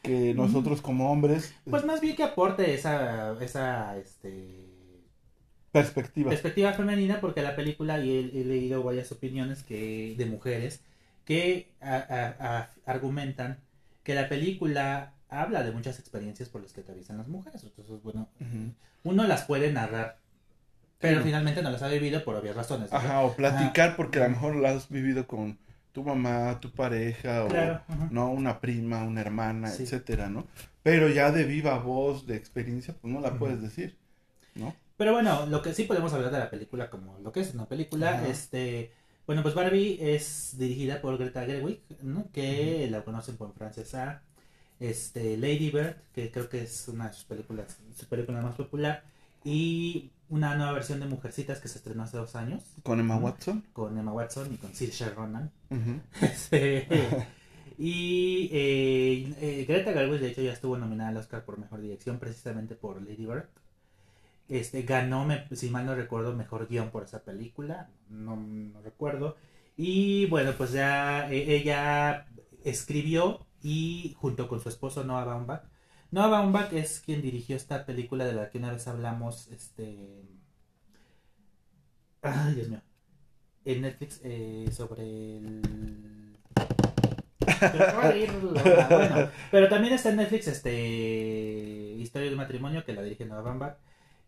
que 0.03 0.33
nosotros 0.33 0.81
como 0.81 1.11
hombres, 1.11 1.53
Pues 1.69 1.85
más 1.85 2.01
bien 2.01 2.15
que 2.15 2.23
aporte 2.23 2.73
esa, 2.73 3.33
esa 3.43 3.97
este, 3.97 4.65
perspectiva. 5.71 6.29
perspectiva 6.29 6.73
femenina, 6.73 7.21
porque 7.21 7.41
la 7.41 7.55
película, 7.55 7.99
y 8.03 8.11
he, 8.11 8.41
he 8.41 8.45
leído 8.45 8.83
varias 8.83 9.11
opiniones 9.11 9.63
que 9.63 10.15
de 10.17 10.25
mujeres 10.25 10.81
que 11.29 11.69
a- 11.79 11.95
a- 11.95 12.57
a- 12.57 12.69
argumentan 12.91 13.59
que 14.03 14.15
la 14.15 14.27
película 14.27 15.13
habla 15.29 15.61
de 15.61 15.71
muchas 15.71 15.99
experiencias 15.99 16.49
por 16.49 16.63
las 16.63 16.73
que 16.73 16.81
atraviesan 16.81 17.19
las 17.19 17.27
mujeres. 17.27 17.63
Entonces, 17.63 18.01
bueno, 18.01 18.27
uno 19.03 19.23
las 19.27 19.43
puede 19.43 19.71
narrar, 19.71 20.17
pero 20.97 21.19
Sí. 21.19 21.25
finalmente 21.25 21.61
no 21.61 21.69
las 21.69 21.83
ha 21.83 21.87
vivido 21.87 22.23
por 22.23 22.35
obvias 22.35 22.55
razones. 22.55 22.91
Ajá, 22.91 23.21
o 23.21 23.35
platicar 23.35 23.95
porque 23.95 24.17
a 24.19 24.23
lo 24.23 24.29
mejor 24.31 24.55
la 24.55 24.71
has 24.71 24.89
vivido 24.89 25.27
con 25.27 25.59
tu 25.91 26.03
mamá, 26.03 26.59
tu 26.59 26.71
pareja, 26.71 27.45
o 27.45 27.49
no 28.09 28.31
una 28.31 28.59
prima, 28.59 29.03
una 29.03 29.21
hermana, 29.21 29.67
Sí. 29.69 29.83
etcétera, 29.83 30.29
¿no? 30.29 30.47
Pero 30.81 31.09
ya 31.09 31.31
de 31.31 31.43
viva 31.43 31.77
voz, 31.77 32.25
de 32.25 32.37
experiencia, 32.37 32.95
pues 32.99 33.13
no 33.13 33.19
la 33.21 33.35
puedes 33.37 33.61
decir, 33.61 33.95
¿no? 34.55 34.75
Pero 34.97 35.13
bueno, 35.13 35.45
lo 35.45 35.61
que 35.61 35.75
sí 35.75 35.83
podemos 35.83 36.11
hablar 36.13 36.31
de 36.31 36.39
la 36.39 36.49
película 36.49 36.89
como 36.89 37.19
lo 37.19 37.31
que 37.31 37.41
es 37.41 37.53
una 37.53 37.67
película, 37.67 38.25
este, 38.27 38.91
bueno, 39.29 39.43
pues 39.43 39.53
Barbie 39.53 39.99
es 40.01 40.55
dirigida 40.57 41.01
por 41.01 41.15
Greta 41.19 41.45
Gerwig, 41.45 41.83
¿no? 42.01 42.31
Que 42.31 42.87
la 42.89 43.03
conocen 43.03 43.37
por 43.37 43.53
Francesa, 43.53 44.23
este, 44.79 45.37
Lady 45.37 45.69
Bird, 45.69 45.97
que 46.13 46.31
creo 46.31 46.49
que 46.49 46.63
es 46.63 46.87
una 46.87 47.09
de 47.09 47.13
sus 47.13 47.25
películas, 47.25 47.77
su 47.95 48.07
película 48.07 48.41
más 48.41 48.55
popular, 48.55 49.03
y 49.43 50.09
una 50.29 50.55
nueva 50.55 50.71
versión 50.71 50.99
de 50.99 51.05
Mujercitas 51.05 51.59
que 51.59 51.67
se 51.67 51.77
estrenó 51.77 52.01
hace 52.01 52.17
dos 52.17 52.35
años 52.35 52.63
Con 52.81 52.99
Emma. 52.99 53.17
Watson. 53.17 53.63
con 53.71 53.95
Emma 53.99 54.11
Watson 54.13 54.51
y 54.51 54.57
con 54.57 54.73
Saoirse 54.73 55.11
Ronan. 55.11 55.51
Este, 56.23 56.87
y 57.77 58.49
eh, 58.51 59.35
eh, 59.41 59.65
Greta 59.67 59.93
Gerwig, 59.93 60.21
de 60.21 60.29
hecho, 60.29 60.41
ya 60.41 60.53
estuvo 60.53 60.75
nominada 60.75 61.11
al 61.11 61.17
Oscar 61.17 61.45
por 61.45 61.59
Mejor 61.59 61.81
Dirección 61.81 62.17
precisamente 62.17 62.73
por 62.73 62.99
Lady 62.99 63.27
Bird. 63.27 63.45
Este, 64.49 64.83
ganó, 64.83 65.25
me- 65.25 65.47
si 65.55 65.69
mal 65.71 65.85
no 65.87 65.95
recuerdo, 65.95 66.35
Mejor 66.35 66.67
Guión 66.67 66.91
por 66.91 67.03
esa 67.05 67.23
película, 67.23 67.91
no, 68.09 68.35
no 68.37 68.81
recuerdo. 68.81 69.37
Y 69.77 70.25
bueno, 70.27 70.53
pues 70.57 70.71
ya 70.73 71.31
eh, 71.31 71.55
ella 71.55 72.27
escribió 72.63 73.47
y 73.63 74.15
junto 74.19 74.47
con 74.49 74.59
su 74.61 74.69
esposo 74.69 75.03
Noah 75.05 75.25
Baumbach. 75.25 75.63
Noah 76.11 76.27
Baumbach 76.29 76.73
es 76.73 77.01
quien 77.01 77.21
dirigió 77.21 77.55
esta 77.57 77.85
película 77.85 78.25
de 78.25 78.33
la 78.33 78.49
que 78.49 78.57
una 78.59 78.71
vez 78.73 78.87
hablamos, 78.87 79.47
este... 79.49 80.23
Ay, 82.21 82.55
Dios 82.55 82.69
mío. 82.69 82.81
En 83.65 83.81
Netflix 83.81 84.21
eh, 84.23 84.69
sobre 84.73 85.37
el... 85.37 86.37
Pero, 87.71 87.85
ay, 88.01 88.27
bueno, 88.89 89.29
pero 89.51 89.67
también 89.69 89.93
está 89.93 90.09
en 90.09 90.17
Netflix 90.17 90.47
este 90.47 90.71
Historia 91.99 92.27
de 92.27 92.33
un 92.33 92.37
matrimonio 92.37 92.83
que 92.85 92.93
la 92.93 93.01
dirige 93.01 93.25
Noah 93.25 93.41
Baumbach. 93.41 93.77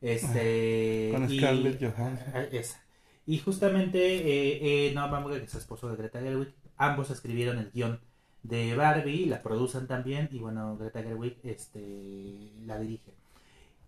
Este, 0.01 1.09
Con 1.13 1.31
y- 1.31 1.37
Scarlett 1.37 1.79
Johansson. 1.81 2.27
Ah, 2.33 2.43
esa. 2.51 2.81
Y 3.25 3.37
justamente 3.37 3.99
eh, 3.99 4.87
eh, 4.89 4.93
Noah 4.93 5.07
Baumbach, 5.07 5.37
que 5.39 5.45
es 5.45 5.55
esposo 5.55 5.89
de 5.89 5.95
Greta 5.95 6.19
Gerwig, 6.19 6.53
ambos 6.77 7.11
escribieron 7.11 7.59
el 7.59 7.71
guion 7.71 7.99
de 8.43 8.75
Barbie, 8.75 9.27
la 9.27 9.43
producen 9.43 9.85
también, 9.87 10.27
y 10.31 10.39
bueno, 10.39 10.75
Greta 10.77 11.03
Gerwig 11.03 11.37
este, 11.43 12.51
la 12.65 12.79
dirige. 12.79 13.13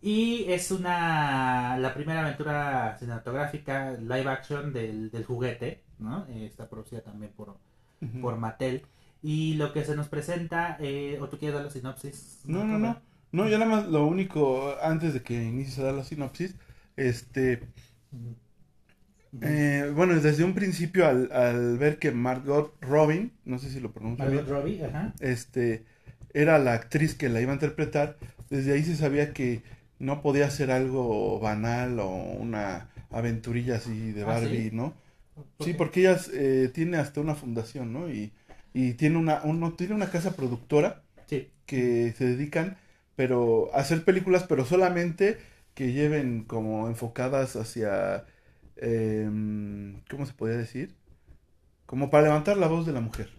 Y 0.01 0.45
es 0.51 0.69
una 0.71 1.77
la 1.79 1.93
primera 1.93 2.21
aventura 2.21 2.95
cinematográfica 2.99 3.93
live 3.93 4.29
action 4.29 4.73
del, 4.73 5.09
del 5.09 5.23
juguete, 5.25 5.81
¿no? 5.97 6.25
Eh, 6.29 6.45
está 6.45 6.69
producida 6.69 7.01
también 7.01 7.31
por, 7.31 7.57
Ujú. 8.01 8.21
por 8.21 8.37
Mattel. 8.37 8.83
Y 9.21 9.53
lo 9.55 9.71
que 9.71 9.85
se 9.85 9.95
nos 9.95 10.09
presenta, 10.09 10.77
eh, 10.81 11.17
¿o 11.21 11.29
tú 11.29 11.37
quieres 11.39 11.55
dar 11.55 11.63
la 11.65 11.71
sinopsis? 11.71 12.41
No, 12.45 12.65
no, 12.65 12.77
no. 12.77 12.87
No, 12.89 13.01
yo 13.49 13.57
nada 13.57 13.69
más 13.69 13.87
lo 13.87 14.05
único, 14.07 14.75
antes 14.81 15.13
de 15.13 15.21
que 15.23 15.43
inicies 15.43 15.79
a 15.79 15.83
dar 15.85 15.93
la 15.95 16.03
sinopsis, 16.03 16.55
este, 16.95 17.63
eh, 19.41 19.91
bueno, 19.95 20.19
desde 20.19 20.43
un 20.43 20.53
principio 20.53 21.07
al, 21.07 21.31
al 21.31 21.77
ver 21.77 21.97
que 21.97 22.11
Margot 22.11 22.73
Robin, 22.81 23.31
no 23.45 23.57
sé 23.59 23.69
si 23.69 23.79
lo 23.79 23.91
pronuncio 23.91 24.25
Margot 24.25 24.43
bien, 24.43 24.47
Robbie, 24.47 24.85
ajá. 24.85 25.13
este, 25.19 25.85
era 26.33 26.59
la 26.59 26.73
actriz 26.73 27.15
que 27.15 27.29
la 27.29 27.41
iba 27.41 27.51
a 27.51 27.55
interpretar, 27.55 28.17
desde 28.49 28.73
ahí 28.73 28.83
se 28.83 28.95
sabía 28.95 29.33
que 29.33 29.63
no 29.99 30.21
podía 30.21 30.49
ser 30.51 30.69
algo 30.71 31.39
banal 31.39 31.99
o 31.99 32.07
una 32.09 32.89
aventurilla 33.09 33.77
así 33.77 34.11
de 34.11 34.23
Ah, 34.23 34.25
Barbie, 34.25 34.69
¿sí? 34.69 34.75
¿no? 34.75 34.93
¿Por 35.57 35.67
Sí, 35.67 35.73
porque 35.73 36.01
ella 36.01 36.19
eh, 36.33 36.69
tiene 36.73 36.97
hasta 36.97 37.21
una 37.21 37.35
fundación, 37.35 37.93
¿no? 37.93 38.09
Y, 38.09 38.31
y 38.73 38.93
tiene 38.93 39.17
una, 39.17 39.41
uno, 39.43 39.73
tiene 39.73 39.95
una 39.95 40.09
casa 40.11 40.35
productora 40.35 41.01
Sí. 41.27 41.47
que 41.65 42.13
se 42.17 42.25
dedican 42.25 42.77
pero 43.15 43.69
hacer 43.75 44.03
películas 44.05 44.45
pero 44.47 44.65
solamente 44.65 45.39
que 45.75 45.93
lleven 45.93 46.43
como 46.45 46.87
enfocadas 46.87 47.55
hacia 47.55 48.25
em, 48.77 50.01
¿cómo 50.09 50.25
se 50.25 50.33
podría 50.33 50.57
decir? 50.57 50.95
como 51.85 52.09
para 52.09 52.23
levantar 52.25 52.57
la 52.57 52.67
voz 52.67 52.85
de 52.85 52.93
la 52.93 53.01
mujer 53.01 53.29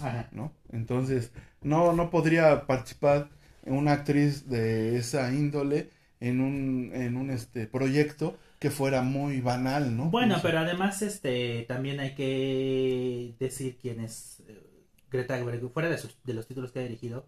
Ajá. 0.00 0.28
¿no? 0.32 0.52
entonces 0.72 1.32
no 1.62 1.92
no 1.92 2.10
podría 2.10 2.66
participar 2.66 3.30
una 3.64 3.92
actriz 3.92 4.48
de 4.48 4.96
esa 4.96 5.32
índole 5.32 5.90
en 6.20 6.40
un 6.40 6.90
en 6.94 7.16
un 7.16 7.30
este 7.30 7.66
proyecto 7.66 8.36
que 8.58 8.70
fuera 8.70 9.02
muy 9.02 9.40
banal 9.40 9.96
¿no? 9.96 10.10
Bueno, 10.10 10.34
No 10.34 10.36
sé. 10.36 10.42
pero 10.42 10.58
además 10.60 11.02
este 11.02 11.64
también 11.68 12.00
hay 12.00 12.14
que 12.14 13.34
decir 13.38 13.76
quién 13.80 14.00
es 14.00 14.42
eh, 14.48 14.62
Greta 15.10 15.36
Gerwig, 15.38 15.70
fuera 15.72 15.88
de, 15.90 15.98
sus- 15.98 16.16
de 16.24 16.34
los 16.34 16.46
títulos 16.46 16.72
que 16.72 16.80
ha 16.80 16.82
dirigido, 16.82 17.26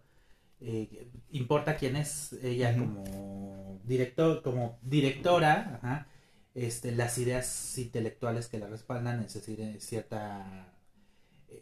eh, 0.61 1.11
importa 1.31 1.77
quién 1.77 1.97
es 1.97 2.33
ella 2.43 2.77
como 2.77 3.81
director, 3.85 4.43
como 4.43 4.79
directora, 4.83 5.81
ajá, 5.83 6.09
este, 6.55 6.93
las 6.93 7.19
ideas 7.19 7.79
intelectuales 7.79 8.49
que 8.49 8.59
la 8.59 8.67
respaldan, 8.67 9.23
es 9.23 9.35
decir, 9.35 9.61
eh, 9.61 9.81
cierta 9.81 10.75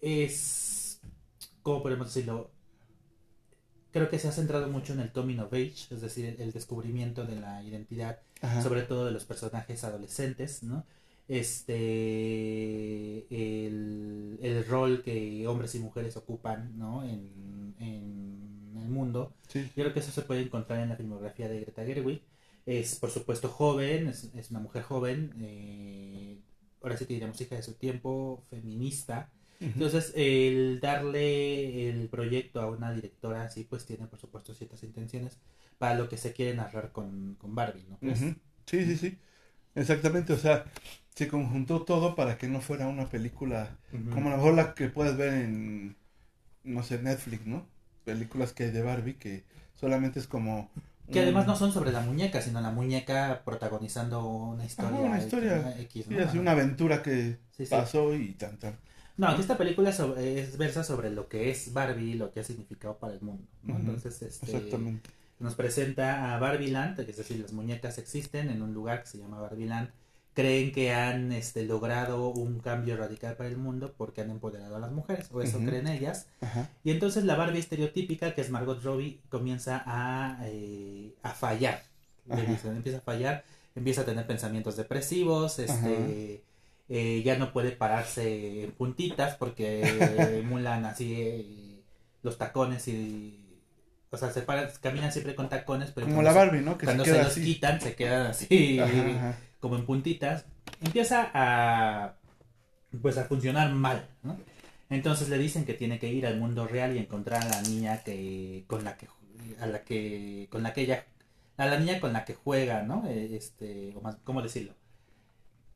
es 0.03 1.01
¿cómo 1.63 1.83
podemos 1.83 2.07
decirlo? 2.07 2.51
Creo 3.93 4.09
que 4.09 4.19
se 4.19 4.29
ha 4.29 4.33
centrado 4.33 4.69
mucho 4.69 4.93
en 4.93 5.01
el 5.01 5.11
coming 5.11 5.39
of 5.39 5.53
age, 5.53 5.87
es 5.91 6.01
decir, 6.01 6.27
el, 6.27 6.41
el 6.41 6.53
descubrimiento 6.53 7.25
de 7.25 7.37
la 7.37 7.63
identidad 7.63 8.21
Ajá. 8.41 8.63
sobre 8.63 8.83
todo 8.83 9.07
de 9.07 9.13
los 9.13 9.25
personajes 9.25 9.83
adolescentes, 9.85 10.63
¿no? 10.63 10.85
Este, 11.29 11.77
el, 13.67 14.39
el 14.43 14.65
rol 14.67 15.03
que 15.03 15.47
hombres 15.49 15.75
y 15.75 15.81
mujeres 15.81 16.17
ocupan, 16.17 16.79
¿no? 16.79 17.03
En, 17.05 17.75
en 17.81 18.66
el 18.83 18.89
mundo. 18.89 19.33
Sí. 19.49 19.63
Yo 19.77 19.85
creo 19.85 19.93
que 19.93 20.01
eso 20.01 20.11
se 20.11 20.23
puede 20.23 20.43
encontrar 20.43 20.81
en 20.81 20.89
la 20.89 20.97
filmografía 20.97 21.49
de 21.49 21.61
Greta 21.61 21.85
Gerwig. 21.85 22.23
Es, 22.67 22.97
por 22.97 23.11
supuesto, 23.11 23.49
joven, 23.49 24.09
es, 24.09 24.31
es 24.35 24.51
una 24.51 24.61
mujer 24.61 24.83
joven, 24.83 25.35
eh, 25.41 26.41
ahora 26.83 26.97
sí 26.97 27.07
que 27.07 27.15
diríamos 27.15 27.41
hija 27.41 27.55
de 27.55 27.63
su 27.63 27.75
tiempo, 27.75 28.45
feminista. 28.51 29.31
Entonces, 29.61 30.13
el 30.15 30.81
darle 30.81 31.89
el 31.89 32.09
proyecto 32.09 32.61
a 32.61 32.71
una 32.71 32.93
directora 32.93 33.45
así, 33.45 33.65
pues 33.65 33.87
tiene, 33.87 34.07
por 34.07 34.19
supuesto, 34.19 34.53
ciertas 34.53 34.83
intenciones 34.83 35.39
para 35.79 35.95
lo 35.95 36.09
que 36.09 36.19
se 36.19 36.33
quiere 36.33 36.55
narrar 36.55 36.93
con, 36.93 37.37
con 37.37 37.55
Barbie, 37.55 37.87
¿no? 37.89 37.99
Pues. 37.99 38.19
Sí, 38.19 38.85
sí, 38.85 38.97
sí. 38.97 39.19
Exactamente, 39.75 40.33
o 40.33 40.39
sea, 40.39 40.65
se 41.15 41.29
conjuntó 41.29 41.83
todo 41.83 42.15
para 42.15 42.37
que 42.39 42.49
no 42.49 42.61
fuera 42.61 42.89
una 42.89 43.09
película 43.09 43.79
como 44.13 44.53
la 44.53 44.75
que 44.75 44.89
puedes 44.89 45.17
ver 45.17 45.35
en, 45.35 45.97
no 46.65 46.83
sé, 46.83 47.01
Netflix, 47.01 47.47
¿no? 47.47 47.67
Películas 48.11 48.53
que 48.53 48.65
hay 48.65 48.71
de 48.71 48.83
Barbie 48.83 49.15
que 49.17 49.45
solamente 49.75 50.21
es 50.21 50.29
como... 50.29 50.71
Que 51.13 51.19
un- 51.19 51.25
además 51.25 51.47
no 51.49 51.57
son 51.57 51.73
sobre 51.73 51.91
la 51.91 52.01
muñeca, 52.01 52.41
sino 52.41 52.61
la 52.61 52.71
muñeca 52.71 53.43
protagonizando 53.45 54.25
una 54.25 54.65
historia. 54.65 55.01
una 55.01 55.19
historia. 55.19 55.77
X, 55.81 56.07
Sí, 56.09 56.15
¿no? 56.15 56.25
así 56.25 56.39
una 56.39 56.53
aventura 56.53 57.03
que 57.03 57.39
Sí, 57.51 57.67
sí. 57.67 57.71
pasó 57.71 58.15
y 58.15 58.33
tan, 58.35 58.59
tan. 58.59 58.77
No, 59.17 59.27
aquí 59.29 59.41
esta 59.41 59.59
película 59.59 59.93
sobre- 59.93 60.41
es 60.41 60.57
versa 60.57 60.85
sobre 60.85 61.11
lo 61.11 61.29
que 61.29 61.51
es 61.51 61.73
Barbie 61.73 62.13
y 62.13 62.15
lo 62.15 62.31
que 62.33 62.41
ha 62.41 62.45
significado 62.45 62.97
para 62.99 63.13
el 63.15 63.21
mundo. 63.23 63.45
¿no? 63.65 63.77
Entonces, 63.77 64.23
este, 64.23 64.47
Exactamente. 64.47 65.11
nos 65.41 65.55
presenta 65.57 66.35
a 66.35 66.39
Barbieland, 66.39 66.99
es 67.01 67.17
decir, 67.17 67.41
las 67.41 67.53
muñecas 67.53 67.99
existen 67.99 68.51
en 68.51 68.63
un 68.63 68.73
lugar 68.73 69.03
que 69.03 69.09
se 69.09 69.19
llama 69.19 69.41
Barbieland. 69.41 69.91
Creen 70.37 70.71
que 70.71 70.93
han 70.93 71.33
este, 71.33 71.65
logrado 71.65 72.29
un 72.29 72.61
cambio 72.61 72.95
radical 72.99 73.37
para 73.37 73.49
el 73.49 73.57
mundo 73.57 73.95
porque 73.97 74.21
han 74.21 74.31
empoderado 74.31 74.77
a 74.77 74.79
las 74.79 74.93
mujeres, 74.93 75.29
o 75.33 75.41
eso 75.41 75.59
creen 75.65 75.89
ellas. 75.89 76.27
Y 76.85 76.91
entonces 76.91 77.25
la 77.25 77.37
Barbie 77.37 77.59
estereotípica, 77.61 78.35
que 78.35 78.43
es 78.43 78.51
Margot 78.51 78.83
Robbie, 78.85 79.19
comienza 79.31 79.83
a, 79.87 80.39
eh, 80.45 81.15
a 81.23 81.31
fallar. 81.31 81.83
Ajá. 82.29 82.43
dicen, 82.43 82.77
empieza 82.77 82.99
a 82.99 83.01
fallar, 83.01 83.45
empieza 83.75 84.03
a 84.03 84.05
tener 84.05 84.27
pensamientos 84.27 84.77
depresivos, 84.77 85.59
este, 85.59 86.43
eh, 86.91 87.23
ya 87.25 87.39
no 87.39 87.55
puede 87.55 87.71
pararse 87.73 88.65
en 88.65 88.73
puntitas 88.73 89.37
porque 89.37 89.81
emulan 90.45 90.85
así 90.85 91.15
eh, 91.19 91.81
los 92.23 92.37
tacones 92.37 92.87
y... 92.89 93.43
O 94.11 94.19
sea, 94.19 94.31
se 94.31 94.43
para, 94.43 94.71
camina 94.83 95.11
siempre 95.11 95.35
con 95.35 95.49
tacones, 95.49 95.93
pero 95.93 96.07
Como 96.07 96.17
cuando 96.17 96.31
la 96.31 96.33
se- 96.33 96.47
Barbie, 96.47 96.63
¿no? 96.65 96.77
Que 96.79 96.85
cuando 96.85 97.05
se, 97.05 97.17
los 97.17 97.27
así. 97.29 97.43
quitan 97.43 97.81
se 97.81 97.95
quedan 97.95 98.27
así. 98.29 98.79
Como 99.67 99.77
en 99.81 99.87
puntitas, 99.87 100.47
empieza 100.81 101.31
a 101.35 102.17
pues 103.03 103.19
a 103.19 103.25
funcionar 103.25 103.73
mal, 103.73 104.09
¿no? 104.23 104.37
Entonces 104.91 105.29
le 105.29 105.39
dicen 105.39 105.65
que 105.67 105.75
tiene 105.75 105.99
que 105.99 106.09
ir 106.13 106.27
al 106.27 106.39
mundo 106.39 106.67
real 106.67 106.95
y 106.97 106.99
encontrar 107.01 107.43
a 107.43 107.49
la 107.49 107.63
niña 107.63 108.03
que 108.05 108.65
con 108.69 108.85
la 108.85 108.97
que 108.97 109.09
a 109.61 109.67
la 109.67 109.83
que 109.85 110.49
con 110.51 110.63
la 110.63 110.73
que 110.73 110.83
ella 110.83 111.05
a 111.57 111.67
la 111.67 111.79
niña 111.79 112.01
con 112.01 112.13
la 112.13 112.25
que 112.25 112.35
juega, 112.35 112.83
¿no? 112.83 113.05
Eh, 113.09 113.37
Este, 113.37 113.93
o 113.97 114.01
más, 114.03 114.17
¿cómo 114.25 114.43
decirlo? 114.43 114.75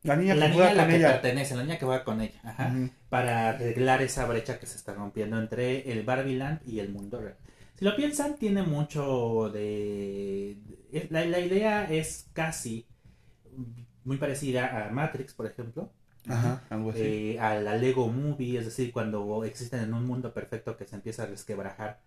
La 0.03 0.17
niña 0.17 0.35
la 0.35 0.47
que 0.47 0.53
niña 0.53 0.55
juega 0.55 0.71
a 0.71 0.75
la 0.75 0.83
con 0.85 0.91
que 0.93 0.97
ella. 0.97 1.13
pertenece, 1.13 1.57
la 1.57 1.63
niña 1.63 1.79
que 1.79 1.85
juega 1.87 2.05
con 2.05 2.21
ella, 2.23 2.41
ajá, 2.45 2.69
para 3.11 3.51
arreglar 3.51 4.01
esa 4.03 4.25
brecha 4.27 4.59
que 4.59 4.67
se 4.67 4.77
está 4.77 4.95
rompiendo 4.95 5.39
entre 5.39 5.93
el 5.93 6.05
Barbieland 6.05 6.61
y 6.67 6.81
el 6.81 6.91
mundo 6.91 7.21
real. 7.21 7.37
Si 7.79 7.85
lo 7.85 7.97
piensan, 7.97 8.37
tiene 8.37 8.63
mucho 8.63 9.51
de... 9.53 10.57
de- 10.91 11.07
La, 11.11 11.25
la 11.27 11.41
idea 11.41 11.85
es 11.91 12.29
casi 12.33 12.87
muy 14.05 14.17
parecida 14.17 14.87
a 14.87 14.91
Matrix, 14.91 15.35
por 15.35 15.47
ejemplo, 15.47 15.93
Ajá, 16.29 16.63
algo 16.71 16.91
así. 16.91 17.01
eh, 17.03 17.41
a 17.41 17.55
la 17.61 17.77
Lego 17.77 18.09
Movie, 18.09 18.59
es 18.59 18.65
decir, 18.67 18.93
cuando 18.93 19.45
existen 19.45 19.81
en 19.81 19.95
un 19.95 20.07
mundo 20.07 20.33
perfecto 20.33 20.77
que 20.77 20.85
se 20.87 20.97
empieza 20.97 21.23
a 21.25 21.27
resquebrajar 21.27 22.01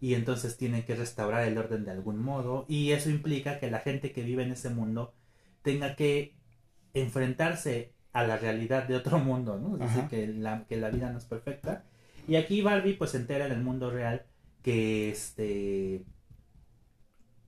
y 0.00 0.14
entonces 0.14 0.56
tienen 0.56 0.84
que 0.84 0.94
restaurar 0.96 1.46
el 1.46 1.58
orden 1.58 1.84
de 1.84 1.90
algún 1.90 2.18
modo 2.22 2.64
y 2.68 2.92
eso 2.92 3.10
implica 3.10 3.58
que 3.58 3.70
la 3.70 3.80
gente 3.80 4.12
que 4.12 4.22
vive 4.22 4.42
en 4.42 4.52
ese 4.52 4.70
mundo 4.70 5.12
tenga 5.62 5.94
que 5.94 6.34
enfrentarse 6.94 7.92
a 8.12 8.24
la 8.24 8.36
realidad 8.36 8.84
de 8.88 8.96
otro 8.96 9.18
mundo, 9.18 9.58
¿no? 9.58 9.74
Es 9.76 9.80
decir, 9.94 10.08
que 10.08 10.26
la, 10.26 10.64
que 10.66 10.76
la 10.76 10.90
vida 10.90 11.10
no 11.10 11.18
es 11.18 11.24
perfecta. 11.24 11.84
Y 12.26 12.36
aquí 12.36 12.62
Barbie 12.62 12.94
pues 12.94 13.10
se 13.10 13.18
entera 13.18 13.46
en 13.46 13.52
el 13.52 13.62
mundo 13.62 13.90
real 13.90 14.24
que 14.62 15.10
este 15.10 16.04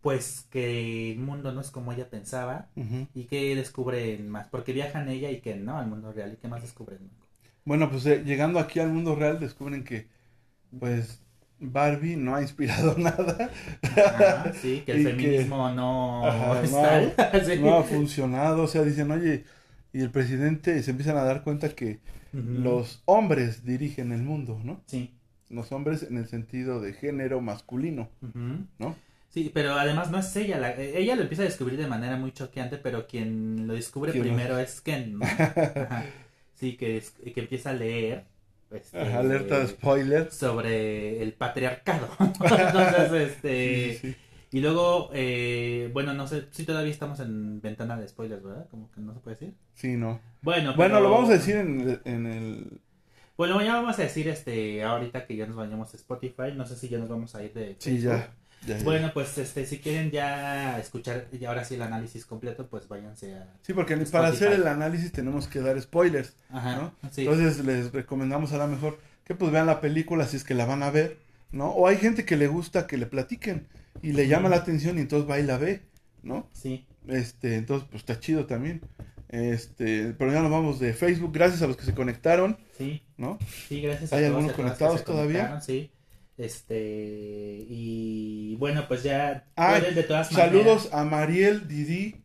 pues 0.02 0.46
que 0.50 1.12
el 1.12 1.18
mundo 1.20 1.52
no 1.52 1.60
es 1.62 1.70
como 1.70 1.92
ella 1.92 2.10
pensaba 2.10 2.68
y 3.14 3.24
que 3.24 3.54
descubren 3.56 4.28
más, 4.28 4.48
porque 4.48 4.72
viajan 4.72 5.08
ella 5.08 5.30
y 5.30 5.40
que 5.40 5.54
no 5.56 5.78
al 5.78 5.86
mundo 5.86 6.12
real 6.12 6.32
y 6.34 6.36
que 6.36 6.48
más 6.48 6.60
descubren. 6.62 6.98
Bueno, 7.64 7.88
pues 7.90 8.04
eh, 8.06 8.22
llegando 8.24 8.58
aquí 8.58 8.80
al 8.80 8.88
mundo 8.90 9.14
real 9.14 9.38
descubren 9.38 9.84
que, 9.84 10.08
pues, 10.78 11.20
Barbie 11.60 12.16
no 12.16 12.34
ha 12.34 12.42
inspirado 12.42 12.94
nada. 12.98 13.50
Ajá, 13.82 14.52
sí, 14.60 14.82
que 14.84 14.92
el 14.92 15.04
que- 15.04 15.10
feminismo 15.12 15.70
no 15.70 16.26
Ajá, 16.26 16.62
es 16.62 16.72
no, 16.72 16.82
tal. 16.82 17.14
Sí. 17.46 17.60
no 17.60 17.78
ha 17.78 17.82
funcionado. 17.84 18.64
O 18.64 18.66
sea, 18.66 18.82
dicen, 18.82 19.10
oye, 19.12 19.44
y 19.92 20.00
el 20.00 20.10
presidente 20.10 20.82
se 20.82 20.90
empiezan 20.90 21.16
a 21.16 21.22
dar 21.22 21.44
cuenta 21.44 21.68
que 21.68 22.00
los 22.32 23.02
hombres 23.04 23.64
dirigen 23.64 24.10
el 24.10 24.22
mundo, 24.22 24.58
¿no? 24.64 24.80
Sí. 24.86 25.14
Los 25.50 25.70
hombres 25.70 26.02
en 26.02 26.16
el 26.16 26.26
sentido 26.26 26.80
de 26.80 26.94
género 26.94 27.40
masculino. 27.42 28.08
¿no? 28.78 28.96
Sí, 29.32 29.50
pero 29.52 29.72
además 29.74 30.10
no 30.10 30.18
es 30.18 30.36
ella, 30.36 30.58
la- 30.58 30.72
eh, 30.76 30.92
ella 30.98 31.16
lo 31.16 31.22
empieza 31.22 31.42
a 31.42 31.46
descubrir 31.46 31.78
de 31.78 31.86
manera 31.86 32.16
muy 32.16 32.32
choqueante, 32.32 32.76
pero 32.76 33.06
quien 33.06 33.66
lo 33.66 33.72
descubre 33.74 34.12
¿Quién 34.12 34.24
lo- 34.28 34.34
primero 34.34 34.58
es 34.58 34.80
Ken, 34.80 35.18
¿no? 35.18 35.24
Ajá. 35.24 36.04
Sí, 36.54 36.76
que, 36.76 36.96
es- 36.98 37.10
que 37.10 37.40
empieza 37.40 37.70
a 37.70 37.72
leer 37.72 38.24
este, 38.70 39.00
Ajá, 39.00 39.18
alerta 39.18 39.58
de 39.58 39.66
spoiler. 39.68 40.30
sobre 40.30 41.20
el 41.22 41.32
patriarcado. 41.32 42.08
Entonces, 42.20 43.12
este, 43.30 43.92
Sí, 43.94 43.98
sí, 44.00 44.12
sí. 44.12 44.16
Y 44.52 44.60
luego, 44.60 45.10
eh, 45.14 45.90
bueno, 45.94 46.12
no 46.14 46.26
sé 46.28 46.44
si 46.52 46.64
todavía 46.64 46.92
estamos 46.92 47.18
en 47.20 47.60
ventana 47.62 47.96
de 47.98 48.06
spoilers, 48.06 48.42
¿verdad? 48.44 48.68
Como 48.70 48.90
que 48.92 49.00
no 49.00 49.12
se 49.14 49.20
puede 49.20 49.36
decir. 49.36 49.54
Sí, 49.74 49.96
no. 49.96 50.20
Bueno, 50.42 50.74
Bueno, 50.76 50.96
pero- 50.96 51.00
lo 51.00 51.10
vamos 51.10 51.30
a 51.30 51.32
decir 51.32 51.56
en 51.56 51.80
el, 51.80 52.00
en 52.04 52.26
el- 52.26 52.80
Bueno, 53.36 53.60
ya 53.62 53.74
vamos 53.76 53.98
a 53.98 54.02
decir 54.02 54.28
este 54.28 54.82
ahorita 54.84 55.26
que 55.26 55.36
ya 55.36 55.46
nos 55.46 55.56
vayamos 55.56 55.92
a 55.92 55.96
Spotify. 55.96 56.52
No 56.54 56.64
sé 56.66 56.76
si 56.76 56.88
ya 56.90 56.98
nos 56.98 57.08
vamos 57.08 57.34
a 57.34 57.42
ir 57.42 57.54
de. 57.54 57.76
Sí, 57.78 57.98
ya. 57.98 58.30
Ya, 58.66 58.78
ya. 58.78 58.84
Bueno, 58.84 59.10
pues 59.12 59.36
este, 59.38 59.66
si 59.66 59.78
quieren 59.78 60.10
ya 60.10 60.78
escuchar 60.78 61.26
y 61.32 61.44
ahora 61.44 61.64
sí 61.64 61.74
el 61.74 61.82
análisis 61.82 62.24
completo, 62.26 62.68
pues 62.68 62.88
váyanse 62.88 63.34
a. 63.34 63.48
Sí, 63.62 63.72
porque 63.72 63.94
Spotify. 63.94 64.12
para 64.12 64.28
hacer 64.28 64.52
el 64.52 64.66
análisis 64.66 65.12
tenemos 65.12 65.48
que 65.48 65.60
dar 65.60 65.80
spoilers. 65.80 66.34
Ajá. 66.50 66.76
¿no? 66.76 66.94
Sí. 67.10 67.22
Entonces 67.22 67.64
les 67.64 67.92
recomendamos 67.92 68.52
a 68.52 68.58
lo 68.58 68.68
mejor 68.68 68.98
que 69.24 69.34
pues 69.34 69.50
vean 69.52 69.66
la 69.66 69.80
película 69.80 70.26
si 70.26 70.36
es 70.36 70.44
que 70.44 70.54
la 70.54 70.66
van 70.66 70.82
a 70.82 70.90
ver, 70.90 71.18
¿no? 71.52 71.70
O 71.70 71.86
hay 71.86 71.96
gente 71.96 72.24
que 72.24 72.36
le 72.36 72.46
gusta 72.48 72.86
que 72.86 72.96
le 72.96 73.06
platiquen 73.06 73.66
y 74.02 74.12
le 74.12 74.26
llama 74.28 74.48
la 74.48 74.56
atención 74.56 74.98
y 74.98 75.02
entonces 75.02 75.30
va 75.30 75.38
y 75.38 75.44
la 75.44 75.58
ve, 75.58 75.82
¿no? 76.22 76.48
sí. 76.52 76.86
Este, 77.08 77.56
entonces 77.56 77.88
pues 77.90 78.02
está 78.02 78.20
chido 78.20 78.46
también. 78.46 78.80
Este, 79.28 80.14
pero 80.18 80.32
ya 80.32 80.40
nos 80.42 80.50
vamos 80.50 80.78
de 80.78 80.92
Facebook, 80.92 81.32
gracias 81.32 81.62
a 81.62 81.66
los 81.66 81.76
que 81.76 81.84
se 81.84 81.94
conectaron, 81.94 82.58
Sí. 82.76 83.02
¿no? 83.16 83.38
Sí, 83.68 83.80
gracias 83.80 84.12
¿Hay 84.12 84.24
a 84.24 84.28
todos 84.28 84.36
algunos 84.36 84.52
que 84.56 84.62
conectados 84.62 85.00
se 85.00 85.06
todavía? 85.06 85.60
Sí. 85.60 85.90
Este, 86.42 87.64
y 87.68 88.56
bueno, 88.56 88.88
pues 88.88 89.04
ya 89.04 89.44
Ay, 89.54 89.80
pueden 89.80 89.94
de 89.94 90.02
todas 90.02 90.28
Saludos 90.28 90.88
a 90.92 91.04
Mariel 91.04 91.68
Didi, 91.68 92.16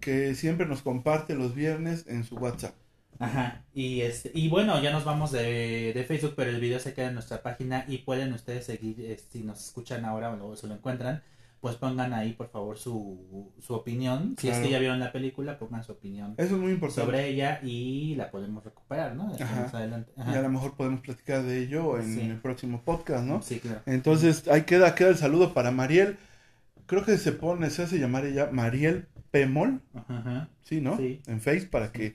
que 0.00 0.36
siempre 0.36 0.66
nos 0.66 0.82
comparte 0.82 1.34
los 1.34 1.52
viernes 1.52 2.06
en 2.06 2.22
su 2.22 2.36
WhatsApp. 2.36 2.76
Ajá, 3.18 3.64
y 3.74 4.02
este, 4.02 4.30
y 4.34 4.48
bueno, 4.48 4.80
ya 4.80 4.92
nos 4.92 5.04
vamos 5.04 5.32
de, 5.32 5.92
de 5.92 6.04
Facebook, 6.04 6.34
pero 6.36 6.50
el 6.50 6.60
video 6.60 6.78
se 6.78 6.94
queda 6.94 7.08
en 7.08 7.14
nuestra 7.14 7.42
página 7.42 7.84
y 7.88 7.98
pueden 7.98 8.32
ustedes 8.32 8.66
seguir, 8.66 9.00
eh, 9.00 9.18
si 9.30 9.42
nos 9.42 9.64
escuchan 9.64 10.04
ahora 10.04 10.30
o 10.30 10.36
luego 10.36 10.54
se 10.54 10.68
lo 10.68 10.74
encuentran, 10.74 11.22
pues 11.60 11.76
pongan 11.76 12.14
ahí 12.14 12.32
por 12.32 12.48
favor 12.48 12.78
su, 12.78 13.52
su 13.60 13.74
opinión. 13.74 14.34
Si 14.38 14.48
es 14.48 14.52
Claro. 14.54 14.64
que 14.66 14.72
ya 14.72 14.78
vieron 14.78 14.98
la 14.98 15.12
película, 15.12 15.58
pongan 15.58 15.84
su 15.84 15.92
opinión 15.92 16.34
Eso 16.38 16.54
es 16.54 16.60
muy 16.60 16.72
importante. 16.72 17.02
sobre 17.04 17.28
ella 17.28 17.60
y 17.62 18.14
la 18.14 18.30
podemos 18.30 18.64
recuperar, 18.64 19.14
¿no? 19.14 19.32
Ajá. 19.34 19.62
más 19.62 19.74
adelante. 19.74 20.10
Y 20.16 20.20
a 20.34 20.40
lo 20.42 20.48
mejor 20.48 20.74
podemos 20.76 21.00
platicar 21.00 21.42
de 21.42 21.58
ello 21.62 21.98
en 21.98 22.14
Sí. 22.14 22.20
el 22.22 22.36
próximo 22.38 22.80
podcast, 22.82 23.24
¿no? 23.24 23.42
Sí, 23.42 23.60
claro. 23.60 23.82
Entonces, 23.86 24.48
ahí 24.48 24.62
queda, 24.62 24.94
queda 24.94 25.10
el 25.10 25.16
saludo 25.16 25.52
para 25.52 25.70
Mariel. 25.70 26.16
Creo 26.86 27.04
que 27.04 27.18
se 27.18 27.32
pone, 27.32 27.68
se 27.70 27.82
hace 27.82 27.98
llamar 27.98 28.24
ella 28.24 28.48
Mariel 28.50 29.06
Pemol, 29.30 29.80
Ajá, 29.94 30.18
ajá. 30.18 30.48
¿sí, 30.62 30.80
no? 30.80 30.96
Sí. 30.96 31.20
En 31.26 31.40
Face 31.40 31.66
para 31.70 31.92
que... 31.92 32.14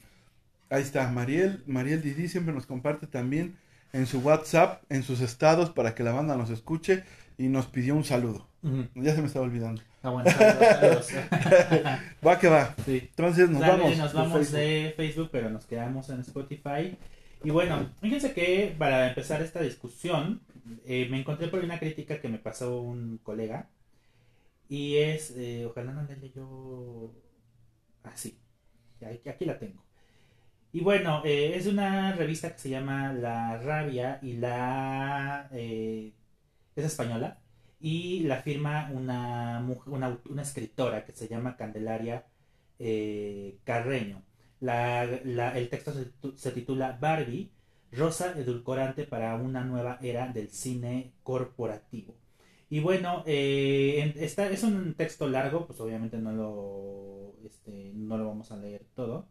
Ahí 0.71 0.81
está, 0.81 1.07
Mariel, 1.11 1.63
Mariel 1.67 2.01
Didi 2.01 2.27
siempre 2.27 2.51
nos 2.53 2.65
comparte 2.65 3.05
también 3.05 3.55
en 3.93 4.07
su 4.07 4.19
WhatsApp, 4.19 4.81
en 4.89 5.03
sus 5.03 5.21
estados, 5.21 5.69
para 5.69 5.93
que 5.95 6.03
la 6.03 6.11
banda 6.11 6.35
nos 6.35 6.49
escuche 6.49 7.03
y 7.37 7.47
nos 7.47 7.67
pidió 7.67 7.95
un 7.95 8.03
saludo. 8.03 8.47
Ya 8.95 9.13
se 9.13 9.21
me 9.21 9.27
estaba 9.27 9.45
olvidando. 9.45 9.81
Ah, 10.01 10.09
bueno, 10.09 10.29
saludos, 10.31 11.05
saludos. 11.05 11.11
Va 12.25 12.39
que 12.39 12.47
va. 12.47 12.75
Sí. 12.85 12.97
Entonces 13.09 13.49
nos 13.49 13.61
vamos. 13.61 13.97
nos 13.97 14.13
vamos 14.13 14.33
Facebook. 14.33 14.59
de 14.59 14.93
Facebook, 14.97 15.29
pero 15.31 15.49
nos 15.49 15.65
quedamos 15.65 16.09
en 16.09 16.21
Spotify. 16.21 16.97
Y 17.43 17.49
bueno, 17.51 17.89
fíjense 18.01 18.33
que 18.33 18.73
para 18.77 19.09
empezar 19.09 19.41
esta 19.41 19.61
discusión, 19.61 20.41
eh, 20.85 21.07
me 21.11 21.19
encontré 21.19 21.47
por 21.47 21.63
una 21.63 21.77
crítica 21.79 22.19
que 22.19 22.27
me 22.27 22.39
pasó 22.39 22.81
un 22.81 23.19
colega. 23.21 23.69
Y 24.67 24.97
es, 24.97 25.31
eh, 25.37 25.65
ojalá 25.69 25.91
no 25.91 26.03
le 26.03 26.31
yo 26.31 27.13
así. 28.03 28.37
aquí, 29.05 29.29
aquí 29.29 29.45
la 29.45 29.59
tengo. 29.59 29.83
Y 30.71 30.81
bueno, 30.81 31.21
eh, 31.23 31.53
es 31.55 31.67
una 31.67 32.13
revista 32.13 32.51
que 32.51 32.59
se 32.59 32.69
llama 32.69 33.13
La 33.13 33.57
Rabia 33.57 34.19
y 34.21 34.33
la... 34.33 35.47
eh, 35.53 36.11
es 36.75 36.85
española. 36.85 37.39
Y 37.79 38.21
la 38.21 38.37
firma 38.41 38.89
una, 38.93 39.65
una, 39.85 40.41
escritora 40.41 41.05
que 41.05 41.13
se 41.13 41.27
llama 41.27 41.57
Candelaria 41.57 42.25
eh, 42.79 43.59
Carreño. 43.63 44.23
La- 44.59 45.03
el 45.57 45.69
texto 45.69 45.93
se, 45.93 46.11
titu- 46.11 46.35
se 46.37 46.51
titula 46.51 46.97
Barbie, 46.99 47.51
rosa 47.91 48.33
edulcorante 48.37 49.03
para 49.05 49.35
una 49.35 49.63
nueva 49.63 49.99
era 50.01 50.27
del 50.27 50.49
cine 50.49 51.13
corporativo. 51.23 52.15
Y 52.69 52.79
bueno, 52.79 53.23
eh, 53.27 54.13
esta, 54.17 54.49
es 54.49 54.63
un 54.63 54.95
texto 54.95 55.27
largo, 55.29 55.67
pues 55.67 55.79
obviamente 55.79 56.17
no 56.17 56.31
lo, 56.33 57.35
este, 57.45 57.91
no 57.95 58.17
lo 58.17 58.27
vamos 58.27 58.51
a 58.51 58.57
leer 58.57 58.85
todo. 58.95 59.27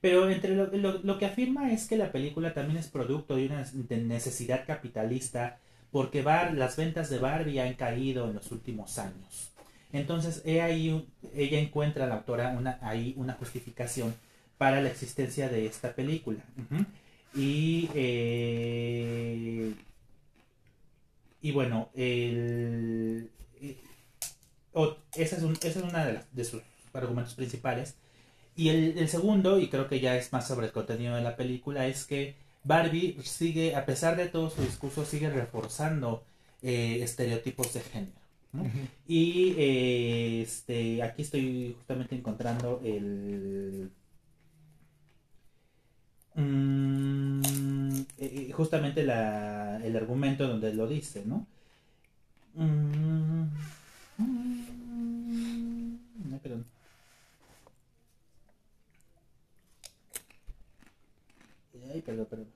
Pero 0.00 0.28
entre 0.30 0.54
lo, 0.54 0.66
lo- 0.68 0.98
lo 0.98 1.18
que 1.18 1.26
afirma 1.26 1.72
es 1.72 1.86
que 1.88 1.96
la 1.96 2.12
película 2.12 2.54
también 2.54 2.78
es 2.78 2.88
producto 2.88 3.36
de 3.36 3.46
una 3.46 3.64
necesidad 3.90 4.66
capitalista 4.66 5.58
porque 5.96 6.20
Bar- 6.20 6.52
las 6.52 6.76
ventas 6.76 7.08
de 7.08 7.18
Barbie 7.18 7.58
han 7.58 7.72
caído 7.72 8.28
en 8.28 8.34
los 8.34 8.52
últimos 8.52 8.98
años. 8.98 9.50
Entonces, 9.94 10.42
he 10.44 10.60
ahí 10.60 10.90
un- 10.90 11.06
ella 11.34 11.58
encuentra, 11.58 12.06
la 12.06 12.16
autora, 12.16 12.50
una, 12.50 12.78
ahí 12.82 13.14
una 13.16 13.32
justificación 13.32 14.14
para 14.58 14.82
la 14.82 14.90
existencia 14.90 15.48
de 15.48 15.64
esta 15.64 15.94
película. 15.94 16.40
Y, 17.34 17.88
eh, 17.94 19.72
y 21.40 21.52
bueno, 21.52 21.88
el, 21.94 23.30
eh, 23.62 23.76
esa 25.14 25.36
es, 25.36 25.42
un- 25.42 25.54
esa 25.62 25.78
es 25.80 25.84
una 25.84 26.04
de, 26.04 26.12
las- 26.12 26.34
de 26.34 26.44
sus 26.44 26.62
argumentos 26.92 27.32
principales. 27.34 27.94
Y 28.54 28.68
el, 28.68 28.98
el 28.98 29.08
segundo, 29.08 29.58
y 29.58 29.68
creo 29.70 29.88
que 29.88 30.00
ya 30.00 30.14
es 30.16 30.30
más 30.34 30.46
sobre 30.46 30.66
el 30.66 30.72
contenido 30.72 31.14
de 31.16 31.22
la 31.22 31.36
película, 31.36 31.86
es 31.86 32.04
que 32.04 32.34
Barbie 32.66 33.16
sigue, 33.24 33.76
a 33.76 33.84
pesar 33.86 34.16
de 34.16 34.28
todo 34.28 34.50
su 34.50 34.62
discurso, 34.62 35.04
sigue 35.04 35.30
reforzando 35.30 36.24
eh, 36.62 37.00
estereotipos 37.02 37.72
de 37.74 37.80
género. 37.80 38.12
Y 39.06 39.54
eh, 39.58 40.42
este, 40.42 41.02
aquí 41.02 41.22
estoy 41.22 41.74
justamente 41.78 42.14
encontrando 42.16 42.80
el... 42.84 43.90
mm, 46.34 48.00
eh, 48.18 48.52
justamente 48.52 49.02
la, 49.04 49.80
el 49.84 49.96
argumento 49.96 50.46
donde 50.46 50.72
lo 50.74 50.86
dice, 50.86 51.24
¿no? 51.26 51.46
Mm, 52.56 53.46
mm, 54.18 55.98
no, 56.30 56.38
perdón. 56.38 56.64
Ay, 61.92 62.02
perdón, 62.02 62.26
perdón. 62.26 62.55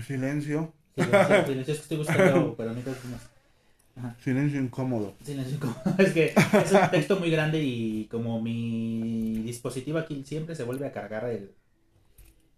Silencio, 0.00 0.72
Silencio, 0.94 1.46
silencio, 1.46 1.60
es 1.60 1.66
que 1.66 1.72
estoy 1.82 1.96
buscando, 1.98 2.54
pero 2.56 2.72
mientras 2.72 2.96
más. 3.06 4.16
silencio 4.22 4.60
incómodo. 4.60 5.14
Silencio 5.24 5.56
incómodo. 5.56 5.82
Es 5.98 6.12
que 6.12 6.26
es 6.34 6.72
un 6.72 6.90
texto 6.90 7.18
muy 7.18 7.30
grande 7.30 7.62
y 7.62 8.06
como 8.10 8.40
mi 8.40 9.42
dispositivo 9.44 9.98
aquí 9.98 10.22
siempre 10.24 10.54
se 10.54 10.64
vuelve 10.64 10.86
a 10.86 10.92
cargar 10.92 11.24
el. 11.28 11.50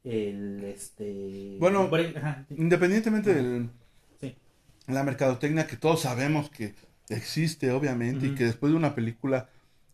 El 0.05 0.63
este. 0.65 1.57
Bueno, 1.59 1.89
ahí- 1.95 2.13
ajá, 2.17 2.45
sí. 2.49 2.55
Independientemente 2.59 3.33
de 3.35 3.67
Sí. 4.21 4.35
la 4.87 5.03
mercadotecnia 5.03 5.67
que 5.67 5.77
todos 5.77 6.03
sabemos 6.03 6.51
que 6.51 6.75
existe, 7.09 7.71
obviamente, 7.73 8.27
y 8.27 8.35
que 8.35 8.45
después 8.45 8.71
de 8.73 8.77
una 8.77 8.95
película, 8.95 9.49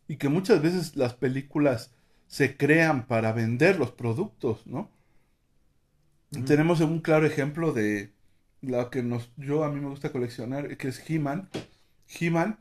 y 0.09 0.17
que 0.17 0.29
muchas 0.29 0.61
veces 0.63 0.97
las 0.97 1.15
películas 1.15 1.93
se 2.27 2.57
crean 2.57 3.07
para 3.07 3.33
vender 3.33 3.79
los 3.79 3.93
productos, 3.93 4.67
¿no? 4.67 4.91
Tenemos 6.47 6.81
un 6.81 7.01
claro 7.01 7.27
ejemplo 7.27 7.73
de 7.73 8.13
lo 8.63 8.91
que 8.91 9.03
nos, 9.03 9.31
yo 9.37 9.65
a 9.65 9.71
mí 9.71 9.81
me 9.81 9.89
gusta 9.89 10.13
coleccionar, 10.13 10.77
que 10.77 10.89
es 10.89 11.03
He-Man. 11.09 11.49
He-Man 12.21 12.59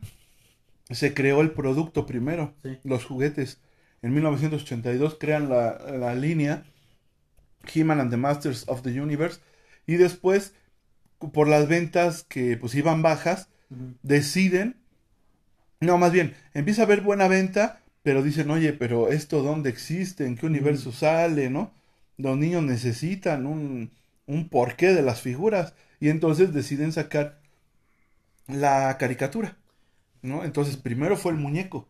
se 0.89 1.13
creó 1.13 1.41
el 1.41 1.51
producto 1.51 2.05
primero, 2.05 2.53
Sí. 2.63 2.77
los 2.83 3.05
juguetes. 3.05 3.59
En 4.01 4.13
1982 4.13 5.17
crean 5.19 5.49
la, 5.49 5.77
la 5.97 6.15
línea 6.15 6.63
He-Man 7.73 7.99
and 7.99 8.09
the 8.11 8.17
Masters 8.17 8.63
of 8.67 8.81
the 8.81 8.99
Universe 8.99 9.39
y 9.85 9.95
después, 9.97 10.53
por 11.33 11.47
las 11.47 11.67
ventas 11.67 12.23
que 12.23 12.57
pues 12.57 12.73
iban 12.75 13.01
bajas, 13.01 13.49
deciden, 14.01 14.77
no, 15.79 15.97
más 15.97 16.11
bien, 16.11 16.33
empieza 16.53 16.81
a 16.81 16.85
haber 16.85 17.01
buena 17.01 17.27
venta, 17.27 17.81
pero 18.01 18.23
dicen, 18.23 18.49
oye, 18.49 18.73
pero 18.73 19.09
esto 19.09 19.43
dónde 19.43 19.69
existe, 19.69 20.25
en 20.25 20.37
qué 20.37 20.45
universo 20.47 20.91
sale, 20.91 21.49
¿no? 21.49 21.71
Los 22.19 22.37
niños 22.37 22.63
necesitan 22.63 23.47
un, 23.47 23.91
un 24.27 24.49
porqué 24.49 24.93
de 24.93 25.01
las 25.01 25.21
figuras 25.21 25.73
y 25.99 26.09
entonces 26.09 26.53
deciden 26.53 26.91
sacar 26.93 27.41
la 28.47 28.97
caricatura, 28.97 29.57
¿no? 30.21 30.43
Entonces 30.43 30.77
primero 30.77 31.17
fue 31.17 31.31
el 31.33 31.37
muñeco, 31.37 31.87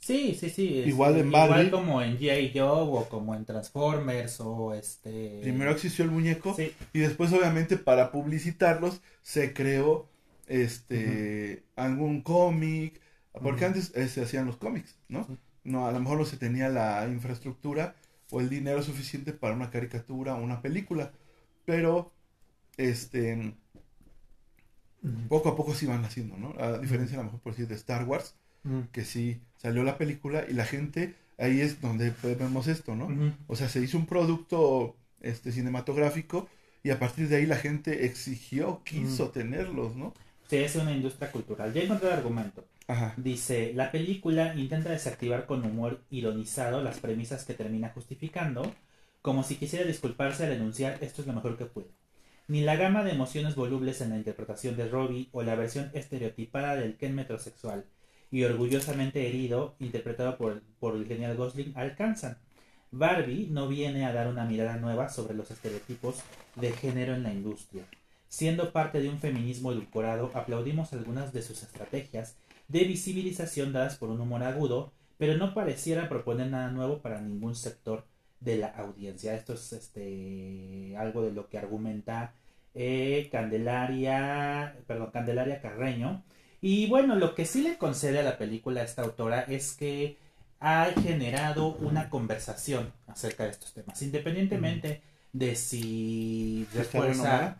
Sí, 0.00 0.36
sí, 0.38 0.50
sí. 0.50 0.82
Igual 0.86 1.16
en. 1.16 1.28
Igual 1.28 1.70
como 1.70 2.02
en 2.02 2.18
G.I. 2.18 2.52
Joe 2.54 2.82
o 2.82 3.08
como 3.08 3.34
en 3.34 3.46
Transformers 3.46 4.38
o 4.40 4.74
este. 4.74 5.38
primero 5.40 5.70
existió 5.70 6.04
el 6.04 6.10
muñeco 6.10 6.54
Sí. 6.54 6.74
y 6.92 6.98
después 6.98 7.32
obviamente 7.32 7.78
para 7.78 8.12
publicitarlos 8.12 9.00
se 9.22 9.54
creó 9.54 10.10
este 10.46 11.64
algún 11.74 12.20
cómic, 12.20 13.00
porque 13.32 13.64
antes 13.64 13.92
eh, 13.94 14.08
se 14.08 14.22
hacían 14.22 14.44
los 14.46 14.58
cómics, 14.58 14.98
¿no? 15.08 15.24
Sí. 15.24 15.38
No, 15.64 15.86
a 15.86 15.92
lo 15.92 16.00
mejor 16.00 16.18
no 16.18 16.26
se 16.26 16.36
tenía 16.36 16.68
la 16.68 17.08
infraestructura 17.08 17.96
o 18.34 18.40
el 18.40 18.50
dinero 18.50 18.82
suficiente 18.82 19.32
para 19.32 19.54
una 19.54 19.70
caricatura 19.70 20.34
o 20.34 20.42
una 20.42 20.60
película, 20.60 21.12
pero 21.64 22.12
este 22.76 23.54
poco 25.28 25.50
a 25.50 25.56
poco 25.56 25.72
sí 25.72 25.86
van 25.86 26.04
haciendo, 26.04 26.36
¿no? 26.36 26.52
A 26.58 26.78
diferencia 26.78 27.14
a 27.14 27.18
lo 27.18 27.24
mejor 27.26 27.40
por 27.40 27.52
decir 27.52 27.68
de 27.68 27.76
Star 27.76 28.04
Wars, 28.04 28.34
que 28.90 29.04
sí 29.04 29.40
salió 29.56 29.84
la 29.84 29.98
película 29.98 30.44
y 30.48 30.54
la 30.54 30.64
gente, 30.64 31.14
ahí 31.38 31.60
es 31.60 31.80
donde 31.80 32.12
vemos 32.22 32.66
esto, 32.66 32.96
¿no? 32.96 33.08
O 33.46 33.54
sea, 33.54 33.68
se 33.68 33.80
hizo 33.80 33.98
un 33.98 34.06
producto 34.06 34.96
este 35.20 35.52
cinematográfico 35.52 36.48
y 36.82 36.90
a 36.90 36.98
partir 36.98 37.28
de 37.28 37.36
ahí 37.36 37.46
la 37.46 37.56
gente 37.56 38.04
exigió, 38.04 38.82
quiso 38.84 39.30
tenerlos, 39.30 39.94
¿no? 39.94 40.12
Sí, 40.50 40.56
es 40.56 40.74
una 40.74 40.92
industria 40.92 41.30
cultural. 41.30 41.72
Ya 41.72 41.82
encontré 41.82 42.08
el 42.08 42.14
argumento. 42.14 42.64
Ajá. 42.86 43.14
Dice, 43.16 43.72
la 43.74 43.90
película 43.90 44.54
intenta 44.54 44.90
desactivar 44.90 45.46
con 45.46 45.64
humor 45.64 46.02
ironizado 46.10 46.82
las 46.82 46.98
premisas 47.00 47.44
que 47.44 47.54
termina 47.54 47.90
justificando, 47.90 48.70
como 49.22 49.42
si 49.42 49.56
quisiera 49.56 49.86
disculparse 49.86 50.44
al 50.44 50.52
enunciar 50.52 50.98
esto 51.00 51.22
es 51.22 51.26
lo 51.26 51.32
mejor 51.32 51.56
que 51.56 51.64
puedo. 51.64 51.88
Ni 52.46 52.60
la 52.60 52.76
gama 52.76 53.02
de 53.04 53.12
emociones 53.12 53.54
volubles 53.54 54.02
en 54.02 54.10
la 54.10 54.18
interpretación 54.18 54.76
de 54.76 54.86
Robbie 54.88 55.28
o 55.32 55.42
la 55.42 55.54
versión 55.54 55.90
estereotipada 55.94 56.76
del 56.76 56.96
Ken 56.96 57.14
metrosexual 57.14 57.86
y 58.30 58.44
orgullosamente 58.44 59.26
herido, 59.26 59.76
interpretado 59.78 60.36
por, 60.36 60.60
por 60.78 60.96
el 60.96 61.06
genial 61.06 61.36
Gosling, 61.36 61.72
alcanzan. 61.76 62.36
Barbie 62.90 63.48
no 63.50 63.66
viene 63.66 64.04
a 64.04 64.12
dar 64.12 64.28
una 64.28 64.44
mirada 64.44 64.76
nueva 64.76 65.08
sobre 65.08 65.34
los 65.34 65.50
estereotipos 65.50 66.16
de 66.56 66.72
género 66.72 67.14
en 67.14 67.22
la 67.22 67.32
industria. 67.32 67.84
Siendo 68.28 68.72
parte 68.72 69.00
de 69.00 69.08
un 69.08 69.18
feminismo 69.18 69.72
edulcorado, 69.72 70.30
aplaudimos 70.34 70.92
algunas 70.92 71.32
de 71.32 71.42
sus 71.42 71.62
estrategias 71.62 72.36
de 72.68 72.84
visibilización 72.84 73.72
dadas 73.72 73.96
por 73.96 74.10
un 74.10 74.20
humor 74.20 74.42
agudo, 74.42 74.92
pero 75.18 75.36
no 75.36 75.54
pareciera 75.54 76.08
proponer 76.08 76.48
nada 76.48 76.70
nuevo 76.70 77.00
para 77.00 77.20
ningún 77.20 77.54
sector 77.54 78.04
de 78.40 78.58
la 78.58 78.68
audiencia. 78.68 79.34
Esto 79.34 79.54
es 79.54 79.72
este 79.72 80.94
algo 80.96 81.22
de 81.22 81.32
lo 81.32 81.48
que 81.48 81.58
argumenta 81.58 82.34
eh, 82.74 83.28
Candelaria, 83.30 84.76
perdón, 84.86 85.10
Candelaria 85.12 85.60
Carreño. 85.60 86.24
Y 86.60 86.86
bueno, 86.88 87.14
lo 87.14 87.34
que 87.34 87.46
sí 87.46 87.62
le 87.62 87.78
concede 87.78 88.20
a 88.20 88.22
la 88.22 88.38
película 88.38 88.80
a 88.80 88.84
esta 88.84 89.02
autora 89.02 89.42
es 89.42 89.74
que 89.74 90.16
ha 90.60 90.86
generado 91.02 91.74
una 91.74 92.08
conversación 92.08 92.92
acerca 93.06 93.44
de 93.44 93.50
estos 93.50 93.74
temas, 93.74 94.00
independientemente 94.00 95.02
de 95.32 95.56
si 95.56 96.66
¿Está 96.74 96.98
bueno, 96.98 97.12
refuerza, 97.12 97.58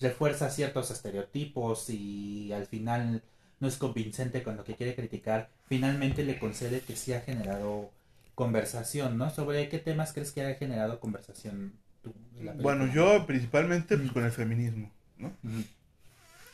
refuerza 0.00 0.50
ciertos 0.50 0.90
estereotipos 0.90 1.88
y 1.88 2.52
al 2.52 2.66
final 2.66 3.22
no 3.62 3.68
es 3.68 3.76
convincente 3.78 4.42
con 4.42 4.56
lo 4.56 4.64
que 4.64 4.74
quiere 4.74 4.94
criticar, 4.94 5.48
finalmente 5.68 6.24
le 6.24 6.38
concede 6.38 6.80
que 6.80 6.96
sí 6.96 7.12
ha 7.14 7.20
generado 7.20 7.90
conversación, 8.34 9.16
¿no? 9.16 9.30
¿Sobre 9.30 9.68
qué 9.68 9.78
temas 9.78 10.12
crees 10.12 10.32
que 10.32 10.42
ha 10.44 10.54
generado 10.56 10.98
conversación 11.00 11.72
tú? 12.02 12.12
Bueno, 12.60 12.92
yo 12.92 13.24
principalmente 13.26 13.96
pues, 13.96 14.10
Mm. 14.10 14.14
con 14.14 14.24
el 14.24 14.32
feminismo, 14.32 14.90
¿no? 15.16 15.28
Ujú, 15.44 15.62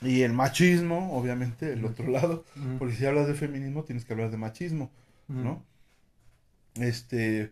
Y 0.03 0.23
el 0.23 0.33
machismo, 0.33 1.17
obviamente, 1.19 1.73
el 1.73 1.85
Ujú. 1.85 1.93
otro 1.93 2.09
lado. 2.11 2.45
Porque 2.79 2.95
si 2.95 3.07
hablas 3.07 3.27
de 3.27 3.35
feminismo, 3.35 3.83
tienes 3.85 4.05
que 4.05 4.13
hablar 4.13 4.31
de 4.31 4.37
machismo. 4.37 4.91
¿no? 5.29 5.63
Este, 6.77 7.51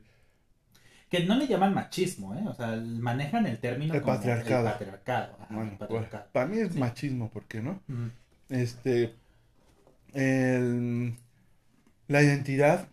Que 1.10 1.24
no 1.24 1.36
le 1.36 1.46
llaman 1.46 1.72
machismo, 1.74 2.34
¿eh? 2.34 2.42
O 2.48 2.54
sea, 2.54 2.76
manejan 2.76 3.46
el 3.46 3.58
término 3.58 3.94
El 3.94 4.00
como 4.02 4.14
patriarcado. 4.16 4.66
el 4.66 4.72
patriarcado. 4.72 5.36
ajá, 5.40 5.54
bueno, 5.54 5.70
el 5.80 5.86
pues, 5.88 6.06
para 6.32 6.46
mí 6.46 6.58
es 6.58 6.72
Sí. 6.72 6.78
machismo, 6.80 7.30
¿por 7.30 7.44
qué 7.44 7.62
no? 7.62 7.80
Este, 8.48 9.12
el- 10.16 11.14
la 12.08 12.22
identidad, 12.22 12.88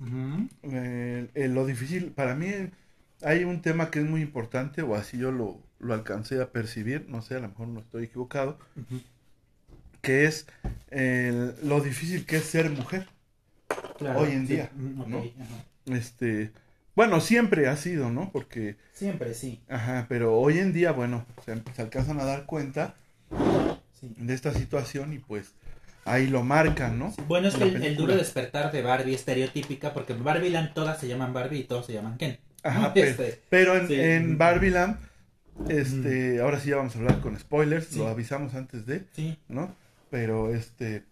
ujú, 0.00 0.48
el- 0.62 1.30
el- 1.34 1.54
lo 1.54 1.66
difícil, 1.66 2.12
para 2.12 2.34
mí 2.34 2.48
hay 3.22 3.44
un 3.44 3.62
tema 3.62 3.90
que 3.90 4.00
es 4.00 4.06
muy 4.06 4.22
importante, 4.22 4.82
o 4.82 4.94
así 4.96 5.18
yo 5.18 5.32
lo, 5.32 5.60
lo 5.78 5.94
alcancé 5.94 6.40
a 6.42 6.52
percibir, 6.52 7.06
no 7.08 7.22
sé, 7.22 7.36
a 7.36 7.40
lo 7.40 7.48
mejor 7.48 7.68
no 7.68 7.80
estoy 7.80 8.04
equivocado, 8.04 8.58
que 10.02 10.26
es 10.26 10.46
el- 10.90 11.54
lo 11.62 11.80
difícil 11.80 12.26
que 12.26 12.36
es 12.36 12.44
ser 12.44 12.70
mujer. 12.70 13.08
Claro, 13.98 14.20
Hoy 14.20 14.32
en 14.32 14.46
sí, 14.46 14.54
día, 14.54 14.70
ajá. 15.38 15.64
Este, 15.86 16.52
bueno, 16.96 17.20
siempre 17.20 17.68
ha 17.68 17.76
sido, 17.76 18.10
¿no? 18.10 18.30
Porque, 18.32 18.76
Siempre 18.92 19.34
sí, 19.34 19.60
ajá, 19.68 20.06
pero 20.08 20.38
hoy 20.38 20.58
en 20.58 20.72
día, 20.72 20.92
bueno, 20.92 21.26
se, 21.44 21.60
se 21.74 21.82
alcanzan 21.82 22.20
a 22.20 22.24
dar 22.24 22.46
cuenta 22.46 22.94
sí. 24.00 24.14
de 24.16 24.34
esta 24.34 24.52
situación 24.52 25.12
y 25.12 25.18
pues 25.18 25.52
ahí 26.04 26.26
lo 26.26 26.42
marcan, 26.42 26.98
¿no? 26.98 27.14
Bueno, 27.26 27.48
es 27.48 27.54
En 27.54 27.80
que 27.80 27.86
el, 27.86 27.96
duro 27.96 28.14
despertar 28.16 28.70
de 28.72 28.82
Barbie 28.82 29.14
estereotípica, 29.14 29.92
porque 29.94 30.14
Barbie 30.14 30.50
Land 30.50 30.74
todas 30.74 30.98
se 30.98 31.08
llaman 31.08 31.32
Barbie 31.32 31.60
y 31.60 31.64
todos 31.64 31.86
se 31.86 31.92
llaman 31.94 32.16
Ken. 32.18 32.38
Ajá, 32.62 32.92
Este, 32.94 33.40
pero, 33.50 33.76
en, 33.76 33.88
sí. 33.88 33.94
en 33.94 34.38
Barbieland, 34.38 34.98
este, 35.68 36.40
ahora 36.40 36.60
sí 36.60 36.70
ya 36.70 36.76
vamos 36.76 36.94
a 36.96 36.98
hablar 36.98 37.20
con 37.20 37.38
spoilers, 37.38 37.86
Sí. 37.86 37.98
lo 37.98 38.08
avisamos 38.08 38.54
antes 38.54 38.86
de, 38.86 39.04
Sí, 39.14 39.38
¿no? 39.48 39.74
Pero 40.10 40.54
este, 40.54 41.04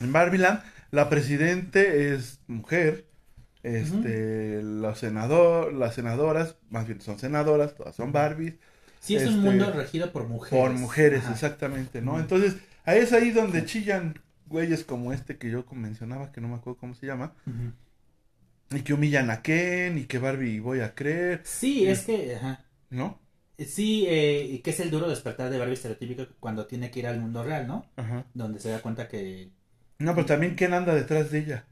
en 0.00 0.12
Barbieland, 0.12 0.60
la 0.90 1.08
presidente 1.08 2.12
es 2.14 2.40
mujer, 2.46 3.06
este, 3.62 4.60
los 4.62 4.98
senador, 4.98 5.72
las 5.72 5.94
senadoras, 5.94 6.56
más 6.70 6.86
bien 6.86 7.00
son 7.00 7.18
senadoras, 7.18 7.74
todas 7.76 7.94
son 7.94 8.12
Barbies, 8.12 8.54
sí 9.00 9.16
es 9.16 9.22
un 9.22 9.28
Este, 9.34 9.40
mundo 9.40 9.72
regido 9.72 10.10
por 10.12 10.26
mujeres. 10.28 10.58
por 10.60 10.70
mujeres, 10.72 11.24
Ajá. 11.24 11.32
exactamente, 11.32 12.02
¿no? 12.02 12.18
Entonces, 12.18 12.56
ahí 12.84 13.00
es 13.00 13.12
ahí 13.12 13.30
donde 13.30 13.64
chillan 13.64 14.14
güeyes 14.46 14.84
como 14.84 15.12
este 15.12 15.38
que 15.38 15.50
yo 15.50 15.64
mencionaba, 15.72 16.30
que 16.32 16.40
no 16.40 16.48
me 16.48 16.56
acuerdo 16.56 16.78
cómo 16.78 16.94
se 16.94 17.06
llama, 17.06 17.32
y 18.70 18.80
que 18.82 18.94
humillan 18.94 19.30
a 19.30 19.42
Ken, 19.42 19.98
y 19.98 20.04
que 20.04 20.18
Barbie 20.18 20.60
voy 20.60 20.80
a 20.80 20.94
creer, 20.94 21.40
Sí, 21.44 21.86
es 21.86 22.02
que, 22.02 22.36
ajá. 22.36 22.64
¿no? 22.90 23.18
Sí, 23.58 24.06
eh, 24.08 24.44
y 24.50 24.58
que 24.58 24.70
es 24.70 24.80
el 24.80 24.90
duro 24.90 25.08
despertar 25.08 25.50
de 25.50 25.58
Barbie 25.58 25.74
estereotípico 25.74 26.26
cuando 26.40 26.66
tiene 26.66 26.90
que 26.90 26.98
ir 27.00 27.06
al 27.06 27.20
mundo 27.20 27.44
real, 27.44 27.66
¿no? 27.66 27.86
Ajá. 27.96 28.24
Donde 28.34 28.58
se 28.60 28.70
da 28.70 28.80
cuenta 28.80 29.08
que... 29.08 29.50
No, 29.98 30.14
pero 30.14 30.26
también 30.26 30.56
Ken 30.56 30.74
anda 30.74 30.94
detrás 30.94 31.30
de 31.30 31.38
ella, 31.38 31.64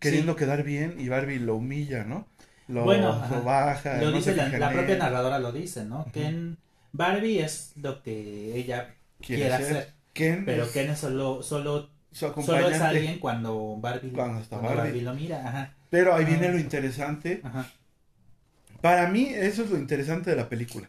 queriendo 0.00 0.36
quedar 0.36 0.64
bien 0.64 0.96
y 1.00 1.08
Barbie 1.08 1.38
lo 1.38 1.56
humilla, 1.56 2.04
¿no? 2.04 2.28
Lo, 2.68 2.84
Bueno, 2.84 3.26
lo 3.30 3.42
baja. 3.42 3.98
Lo 3.98 4.10
no 4.10 4.16
dice 4.16 4.36
la, 4.36 4.70
propia 4.70 4.96
narradora 4.98 5.38
lo 5.38 5.50
dice, 5.50 5.84
¿no? 5.84 6.06
Ken 6.12 6.58
Barbie 6.92 7.40
es 7.40 7.72
lo 7.76 8.02
que 8.02 8.56
ella 8.56 8.94
quiere 9.20 9.42
quiere 9.42 9.56
ser. 9.56 9.76
hacer, 9.76 9.94
Ken 10.12 10.44
pero 10.44 10.64
es 10.64 10.70
Ken 10.70 10.90
es 10.90 10.98
solo, 10.98 11.42
solo, 11.42 11.90
solo 12.12 12.68
es 12.68 12.80
alguien 12.80 13.18
cuando 13.18 13.76
Barbie, 13.80 14.10
Cuando 14.10 14.40
está 14.40 14.58
cuando 14.58 14.78
Barbie. 14.82 15.00
lo 15.02 15.14
mira, 15.14 15.46
ajá, 15.48 15.74
Pero 15.90 16.14
ahí 16.14 16.24
Ah. 16.24 16.28
viene 16.28 16.48
lo 16.52 16.58
interesante. 16.58 17.40
ajá. 17.44 17.70
Para 18.80 19.08
mí, 19.08 19.26
eso 19.34 19.64
es 19.64 19.70
lo 19.70 19.76
interesante 19.78 20.30
de 20.30 20.36
la 20.36 20.48
película. 20.48 20.88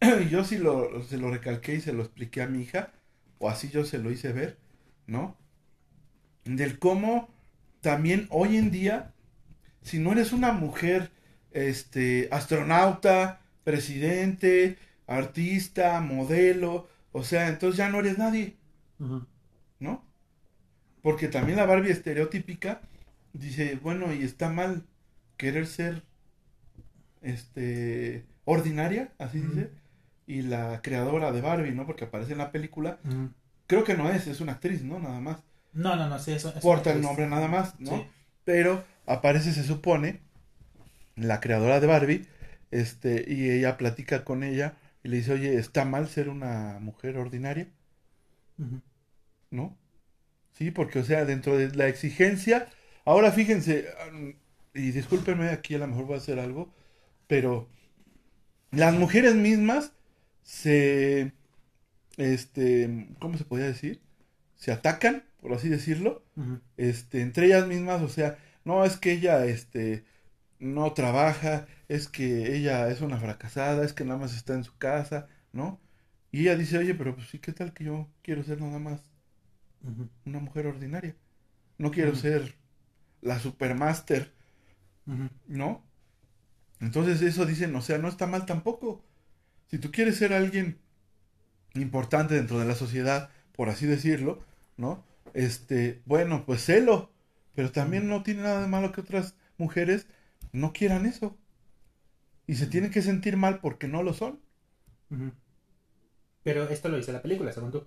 yo 0.30 0.44
sí 0.44 0.58
lo, 0.58 1.02
se 1.04 1.16
lo 1.18 1.30
recalqué 1.30 1.76
y 1.76 1.80
se 1.80 1.92
lo 1.92 2.02
expliqué 2.02 2.42
a 2.42 2.48
mi 2.48 2.62
hija, 2.62 2.90
o 3.38 3.48
así 3.48 3.68
yo 3.70 3.84
se 3.84 3.98
lo 3.98 4.10
hice 4.10 4.32
ver, 4.32 4.58
¿no? 5.06 5.36
Del 6.44 6.78
cómo 6.78 7.28
también 7.80 8.26
hoy 8.30 8.56
en 8.56 8.70
día, 8.72 9.12
si 9.82 9.98
no 9.98 10.12
eres 10.12 10.32
una 10.32 10.52
mujer, 10.52 11.10
este, 11.52 12.28
astronauta, 12.32 13.40
presidente, 13.64 14.78
artista, 15.06 16.00
modelo, 16.00 16.88
o 17.12 17.22
sea, 17.22 17.48
entonces 17.48 17.76
ya 17.78 17.88
no 17.88 18.00
eres 18.00 18.18
nadie. 18.18 18.56
¿no? 19.78 20.04
Porque 21.02 21.28
también 21.28 21.58
la 21.58 21.66
Barbie 21.66 21.90
estereotípica 21.90 22.80
dice, 23.32 23.78
bueno, 23.82 24.12
y 24.12 24.22
está 24.22 24.48
mal 24.48 24.86
querer 25.36 25.66
ser, 25.66 26.04
este, 27.20 28.24
ordinaria, 28.44 29.12
así 29.18 29.40
dice, 29.40 29.70
y 30.26 30.42
la 30.42 30.80
creadora 30.82 31.32
de 31.32 31.40
Barbie, 31.40 31.72
¿no? 31.72 31.86
Porque 31.86 32.04
aparece 32.04 32.32
en 32.32 32.38
la 32.38 32.52
película, 32.52 33.00
creo 33.66 33.82
que 33.84 33.96
no 33.96 34.08
es, 34.10 34.26
es 34.28 34.40
una 34.40 34.52
actriz, 34.52 34.82
¿no? 34.82 35.00
Nada 35.00 35.20
más. 35.20 35.42
No, 35.72 35.96
no, 35.96 36.08
no, 36.08 36.18
sí, 36.18 36.32
eso... 36.32 36.50
eso 36.50 36.60
Porta 36.60 36.92
el 36.92 37.02
nombre 37.02 37.26
nada 37.26 37.48
más, 37.48 37.78
¿no? 37.80 37.96
Sí. 37.96 38.06
Pero 38.44 38.84
aparece, 39.06 39.52
se 39.52 39.64
supone, 39.64 40.20
la 41.16 41.40
creadora 41.40 41.80
de 41.80 41.86
Barbie, 41.86 42.26
este, 42.70 43.24
y 43.26 43.50
ella 43.50 43.76
platica 43.76 44.24
con 44.24 44.44
ella 44.44 44.76
y 45.02 45.08
le 45.08 45.16
dice, 45.18 45.32
oye, 45.32 45.58
¿está 45.58 45.84
mal 45.84 46.08
ser 46.08 46.28
una 46.28 46.78
mujer 46.80 47.16
ordinaria? 47.18 47.68
¿No? 49.50 49.76
Sí, 50.52 50.70
porque, 50.70 51.00
o 51.00 51.04
sea, 51.04 51.24
dentro 51.24 51.56
de 51.56 51.74
la 51.74 51.88
exigencia, 51.88 52.68
ahora 53.04 53.32
fíjense, 53.32 53.86
y 54.74 54.90
discúlpenme, 54.92 55.48
aquí 55.50 55.74
a 55.74 55.78
lo 55.78 55.88
mejor 55.88 56.06
voy 56.06 56.14
a 56.14 56.18
hacer 56.18 56.38
algo, 56.38 56.72
pero 57.26 57.68
las 58.70 58.94
mujeres 58.94 59.34
mismas 59.34 59.92
se, 60.42 61.32
este, 62.16 63.08
¿cómo 63.20 63.38
se 63.38 63.44
podría 63.44 63.66
decir? 63.68 64.00
Se 64.56 64.72
atacan, 64.72 65.24
por 65.40 65.52
así 65.52 65.68
decirlo, 65.68 66.24
este, 66.76 67.22
entre 67.22 67.46
ellas 67.46 67.66
mismas, 67.66 68.02
o 68.02 68.08
sea, 68.08 68.38
no 68.64 68.84
es 68.84 68.96
que 68.96 69.12
ella, 69.12 69.44
este, 69.46 70.04
no 70.58 70.92
trabaja, 70.92 71.66
es 71.94 72.08
que 72.08 72.56
ella 72.56 72.88
es 72.88 73.02
una 73.02 73.18
fracasada, 73.18 73.84
es 73.84 73.92
que 73.92 74.04
nada 74.04 74.18
más 74.18 74.34
está 74.34 74.54
en 74.54 74.64
su 74.64 74.76
casa, 74.78 75.28
¿no? 75.52 75.80
Y 76.30 76.42
ella 76.42 76.56
dice, 76.56 76.78
oye, 76.78 76.94
pero 76.94 77.14
pues 77.14 77.28
sí, 77.28 77.38
¿qué 77.38 77.52
tal 77.52 77.74
que 77.74 77.84
yo 77.84 78.08
quiero 78.22 78.42
ser 78.44 78.60
nada 78.60 78.78
más 78.78 79.02
una 80.24 80.38
mujer 80.40 80.66
ordinaria? 80.66 81.14
No 81.78 81.90
quiero 81.90 82.14
ser 82.14 82.54
la 83.20 83.38
supermaster. 83.38 84.32
¿no? 85.48 85.84
Entonces 86.80 87.22
eso 87.22 87.44
dicen, 87.46 87.74
o 87.76 87.82
sea, 87.82 87.98
no 87.98 88.08
está 88.08 88.26
mal 88.26 88.46
tampoco. 88.46 89.04
Si 89.68 89.78
tú 89.78 89.90
quieres 89.90 90.16
ser 90.16 90.32
alguien 90.32 90.78
importante 91.74 92.34
dentro 92.34 92.58
de 92.58 92.66
la 92.66 92.74
sociedad, 92.74 93.30
por 93.52 93.68
así 93.68 93.86
decirlo, 93.86 94.42
¿no? 94.76 95.04
Este, 95.34 96.02
bueno, 96.06 96.44
pues 96.46 96.64
celo, 96.64 97.10
pero 97.54 97.70
también 97.72 98.08
no 98.08 98.22
tiene 98.22 98.42
nada 98.42 98.62
de 98.62 98.68
malo 98.68 98.92
que 98.92 99.00
otras 99.02 99.34
mujeres 99.58 100.06
no 100.52 100.72
quieran 100.72 101.06
eso. 101.06 101.36
Y 102.52 102.56
se 102.56 102.66
tienen 102.66 102.90
que 102.90 103.00
sentir 103.00 103.38
mal 103.38 103.60
porque 103.60 103.88
no 103.88 104.02
lo 104.02 104.12
son. 104.12 104.38
Pero 106.42 106.68
esto 106.68 106.90
lo 106.90 106.98
dice 106.98 107.12
la 107.12 107.22
película, 107.22 107.50
según 107.50 107.72
tú. 107.72 107.84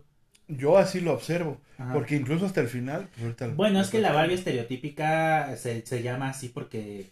Yo 0.47 0.77
así 0.79 1.01
lo 1.01 1.13
observo, 1.13 1.61
Ajá. 1.77 1.93
porque 1.93 2.15
incluso 2.15 2.47
hasta 2.47 2.61
el 2.61 2.67
final, 2.67 3.07
pues 3.19 3.55
Bueno, 3.55 3.79
es 3.79 3.89
que 3.89 3.99
la 3.99 4.11
Barbie 4.11 4.33
estereotípica 4.35 5.55
se, 5.55 5.85
se 5.85 6.01
llama 6.01 6.29
así 6.29 6.49
porque 6.49 7.07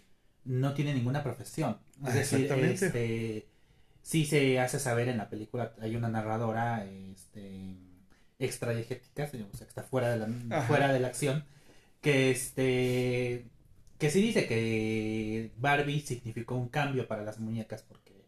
no 0.45 0.74
tiene 0.74 0.95
ninguna 0.95 1.22
profesión. 1.22 1.78
Es 2.04 2.10
Ah, 2.10 2.14
decir, 2.16 2.51
este, 2.51 3.47
sí 4.01 4.26
se 4.26 4.60
hace 4.60 4.80
saber 4.80 5.10
en 5.10 5.18
la 5.18 5.30
película, 5.30 5.74
hay 5.80 5.95
una 5.95 6.10
narradora 6.10 6.86
este, 6.86 7.76
extradiegética, 8.39 9.26
o 9.26 9.58
sea, 9.58 9.66
que 9.68 9.70
está 9.70 9.84
fuera 9.84 10.10
de, 10.16 10.18
la, 10.28 10.58
Ajá. 10.58 10.68
fuera 10.68 10.91
de 10.91 10.99
la 10.99 11.08
acción, 11.08 11.45
que 12.01 12.32
este 12.32 13.45
que 14.04 14.12
sí 14.12 14.22
dice 14.22 14.47
que 14.47 15.51
Barbie 15.58 16.01
significó 16.01 16.56
un 16.56 16.68
cambio 16.70 17.08
para 17.08 17.24
las 17.24 17.39
muñecas 17.39 17.84
porque 17.84 18.26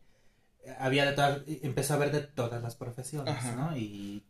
había 0.79 1.05
de 1.05 1.13
todas, 1.13 1.41
empezó 1.63 1.93
a 1.93 1.97
haber 1.97 2.11
de 2.11 2.21
todas 2.21 2.61
las 2.63 2.75
profesiones, 2.75 3.35
Ajá. 3.35 3.55
¿no? 3.55 3.77
Y, 3.77 4.23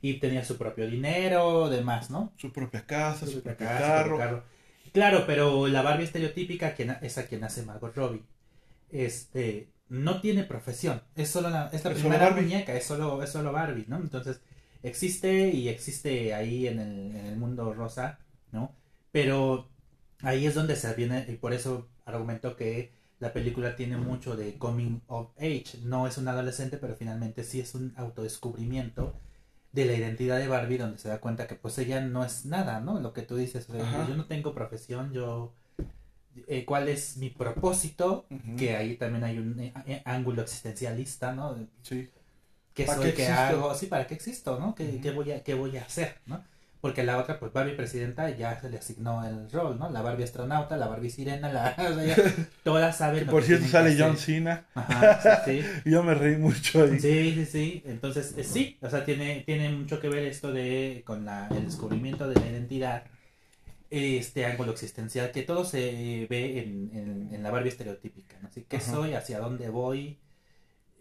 y 0.00 0.14
tenía 0.20 0.44
su 0.44 0.58
propio 0.58 0.88
dinero, 0.90 1.70
demás, 1.70 2.10
¿no? 2.10 2.32
su 2.36 2.52
propia 2.52 2.86
casa, 2.86 3.26
su, 3.26 3.32
Su 3.32 3.42
propio 3.42 3.66
casa, 3.68 3.78
carro. 3.78 4.18
carro. 4.18 4.44
Claro, 4.92 5.24
pero 5.26 5.68
la 5.68 5.82
Barbie 5.82 6.04
estereotípica 6.04 6.74
quien, 6.74 6.96
es 7.02 7.18
a 7.18 7.26
quien 7.26 7.44
hace 7.44 7.62
Margot 7.64 7.94
Robbie. 7.96 8.22
Este, 8.90 9.70
no 9.88 10.20
tiene 10.20 10.44
profesión. 10.44 11.02
Es 11.16 11.30
solo 11.30 11.50
la, 11.50 11.68
es 11.72 11.84
la 11.84 11.92
Es 11.92 11.98
solo 11.98 12.00
primera 12.10 12.30
muñeca, 12.30 12.74
es 12.76 12.84
solo, 12.84 13.22
es 13.22 13.30
solo 13.30 13.52
Barbie, 13.52 13.86
¿no? 13.88 13.98
Entonces, 13.98 14.40
existe 14.82 15.50
y 15.50 15.68
existe 15.68 16.34
ahí 16.34 16.66
en 16.68 16.80
el, 16.80 17.16
en 17.16 17.26
el 17.26 17.36
mundo 17.36 17.72
rosa, 17.74 18.20
¿no? 18.52 18.76
Pero 19.12 19.71
ahí 20.22 20.46
es 20.46 20.54
donde 20.54 20.76
se 20.76 20.92
viene, 20.94 21.26
y 21.28 21.36
por 21.36 21.52
eso 21.52 21.88
argumento 22.04 22.56
que 22.56 22.92
la 23.20 23.32
película 23.32 23.76
tiene 23.76 23.96
mucho 23.96 24.36
de 24.36 24.58
coming 24.58 25.00
of 25.08 25.30
age. 25.38 25.78
No 25.84 26.06
es 26.06 26.18
un 26.18 26.28
adolescente, 26.28 26.76
pero 26.78 26.96
finalmente 26.96 27.44
sí 27.44 27.60
es 27.60 27.74
un 27.74 27.92
autodescubrimiento 27.96 29.14
de 29.72 29.86
la 29.86 29.94
identidad 29.94 30.38
de 30.38 30.48
Barbie, 30.48 30.78
donde 30.78 30.98
se 30.98 31.08
da 31.08 31.20
cuenta 31.20 31.46
que 31.46 31.54
pues 31.54 31.78
ella 31.78 32.00
no 32.00 32.24
es 32.24 32.44
nada, 32.46 32.80
¿no? 32.80 33.00
Lo 33.00 33.12
que 33.12 33.22
tú 33.22 33.36
dices, 33.36 33.68
o 33.70 33.72
sea, 33.74 33.82
Ajá. 33.82 34.08
yo 34.08 34.16
no 34.16 34.26
tengo 34.26 34.54
profesión, 34.54 35.12
yo... 35.12 35.54
eh, 36.46 36.64
¿Cuál 36.64 36.88
es 36.88 37.16
mi 37.18 37.30
propósito? 37.30 38.26
Que 38.56 38.76
ahí 38.76 38.96
también 38.96 39.24
hay 39.24 39.38
un 39.38 39.58
eh, 39.60 39.72
eh, 39.86 40.02
ángulo 40.04 40.42
existencialista, 40.42 41.32
¿no? 41.34 41.56
Sí. 41.82 42.10
¿Qué 42.74 42.84
¿Para 42.84 43.02
soy? 43.02 43.12
qué 43.12 43.26
hago? 43.28 43.74
Sí, 43.74 43.86
¿para 43.86 44.06
qué 44.06 44.14
existo? 44.14 44.58
¿no? 44.58 44.74
¿Qué, 44.74 45.00
qué 45.00 45.10
voy 45.10 45.30
a, 45.32 45.42
¿Qué 45.44 45.54
voy 45.54 45.76
a 45.76 45.82
hacer? 45.84 46.16
¿no? 46.26 46.42
Porque 46.82 47.04
la 47.04 47.16
otra, 47.18 47.38
pues 47.38 47.52
Barbie 47.52 47.76
presidenta 47.76 48.28
ya 48.30 48.60
se 48.60 48.68
le 48.68 48.76
asignó 48.76 49.24
el 49.24 49.50
rol, 49.52 49.78
¿no? 49.78 49.88
La 49.88 50.02
Barbie 50.02 50.24
astronauta, 50.24 50.76
la 50.76 50.88
Barbie 50.88 51.10
sirena, 51.10 51.50
la... 51.50 51.74
o 51.78 51.94
sea, 51.94 52.04
ya 52.04 52.16
todas 52.64 52.96
saben 52.96 53.20
Que 53.20 53.24
lo 53.26 53.30
por 53.30 53.40
que 53.42 53.46
cierto 53.46 53.66
tienen 53.66 53.86
que 53.86 53.94
sale 53.94 54.08
John. 54.08 54.16
Cena. 54.18 54.66
Ajá, 54.74 55.42
sí, 55.46 55.62
sí. 55.62 55.90
Yo 55.90 56.02
me 56.02 56.14
reí 56.14 56.36
mucho 56.36 56.82
ahí. 56.82 56.98
Sí, 56.98 57.34
sí, 57.34 57.46
sí. 57.46 57.82
Entonces, 57.86 58.34
eh, 58.36 58.42
sí, 58.44 58.78
o 58.82 58.90
sea, 58.90 59.04
tiene, 59.04 59.44
tiene 59.46 59.70
mucho 59.70 60.00
que 60.00 60.08
ver 60.08 60.24
esto 60.24 60.52
de 60.52 61.02
con 61.06 61.24
la, 61.24 61.46
el 61.48 61.64
descubrimiento 61.66 62.28
de 62.28 62.34
la 62.34 62.46
identidad, 62.50 63.04
este 63.90 64.44
ángulo 64.46 64.72
existencial, 64.72 65.30
que 65.30 65.42
todo 65.42 65.64
se 65.64 66.26
ve 66.28 66.58
en, 66.64 66.90
en, 66.94 67.28
en 67.32 67.42
la 67.44 67.50
Barbie 67.52 67.68
estereotípica, 67.68 68.38
¿no? 68.42 68.48
Así, 68.48 68.64
¿qué 68.68 68.78
Ajá. 68.78 68.90
soy? 68.90 69.14
¿Hacia 69.14 69.38
dónde 69.38 69.68
voy? 69.68 70.18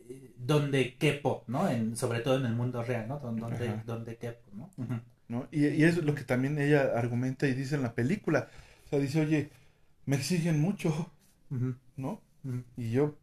Eh, 0.10 0.32
¿Dónde 0.38 0.96
quepo? 0.98 1.44
¿no? 1.48 1.70
En, 1.70 1.96
sobre 1.96 2.20
todo 2.20 2.38
en 2.38 2.46
el 2.46 2.54
mundo 2.54 2.84
real, 2.84 3.08
¿no? 3.08 3.20
Don- 3.20 3.38
¿Dónde, 3.38 3.68
Ajá. 3.70 3.84
dónde 3.86 4.18
quepo? 4.18 4.42
¿no? 4.54 4.70
Ujú. 4.78 4.94
¿No? 5.32 5.48
Y, 5.50 5.66
y 5.66 5.84
eso 5.86 6.02
es 6.02 6.06
lo 6.06 6.14
que 6.14 6.24
también 6.24 6.60
ella 6.60 6.92
argumenta 6.94 7.48
y 7.48 7.54
dice 7.54 7.76
en 7.76 7.84
la 7.84 7.96
película. 7.96 8.50
O 8.86 8.90
sea, 8.90 9.00
dice, 9.00 9.22
oye, 9.22 9.50
me 10.06 10.18
exigen 10.18 10.60
mucho, 10.60 11.10
¿no? 11.96 12.22
Y 12.76 12.92
yo, 12.92 13.16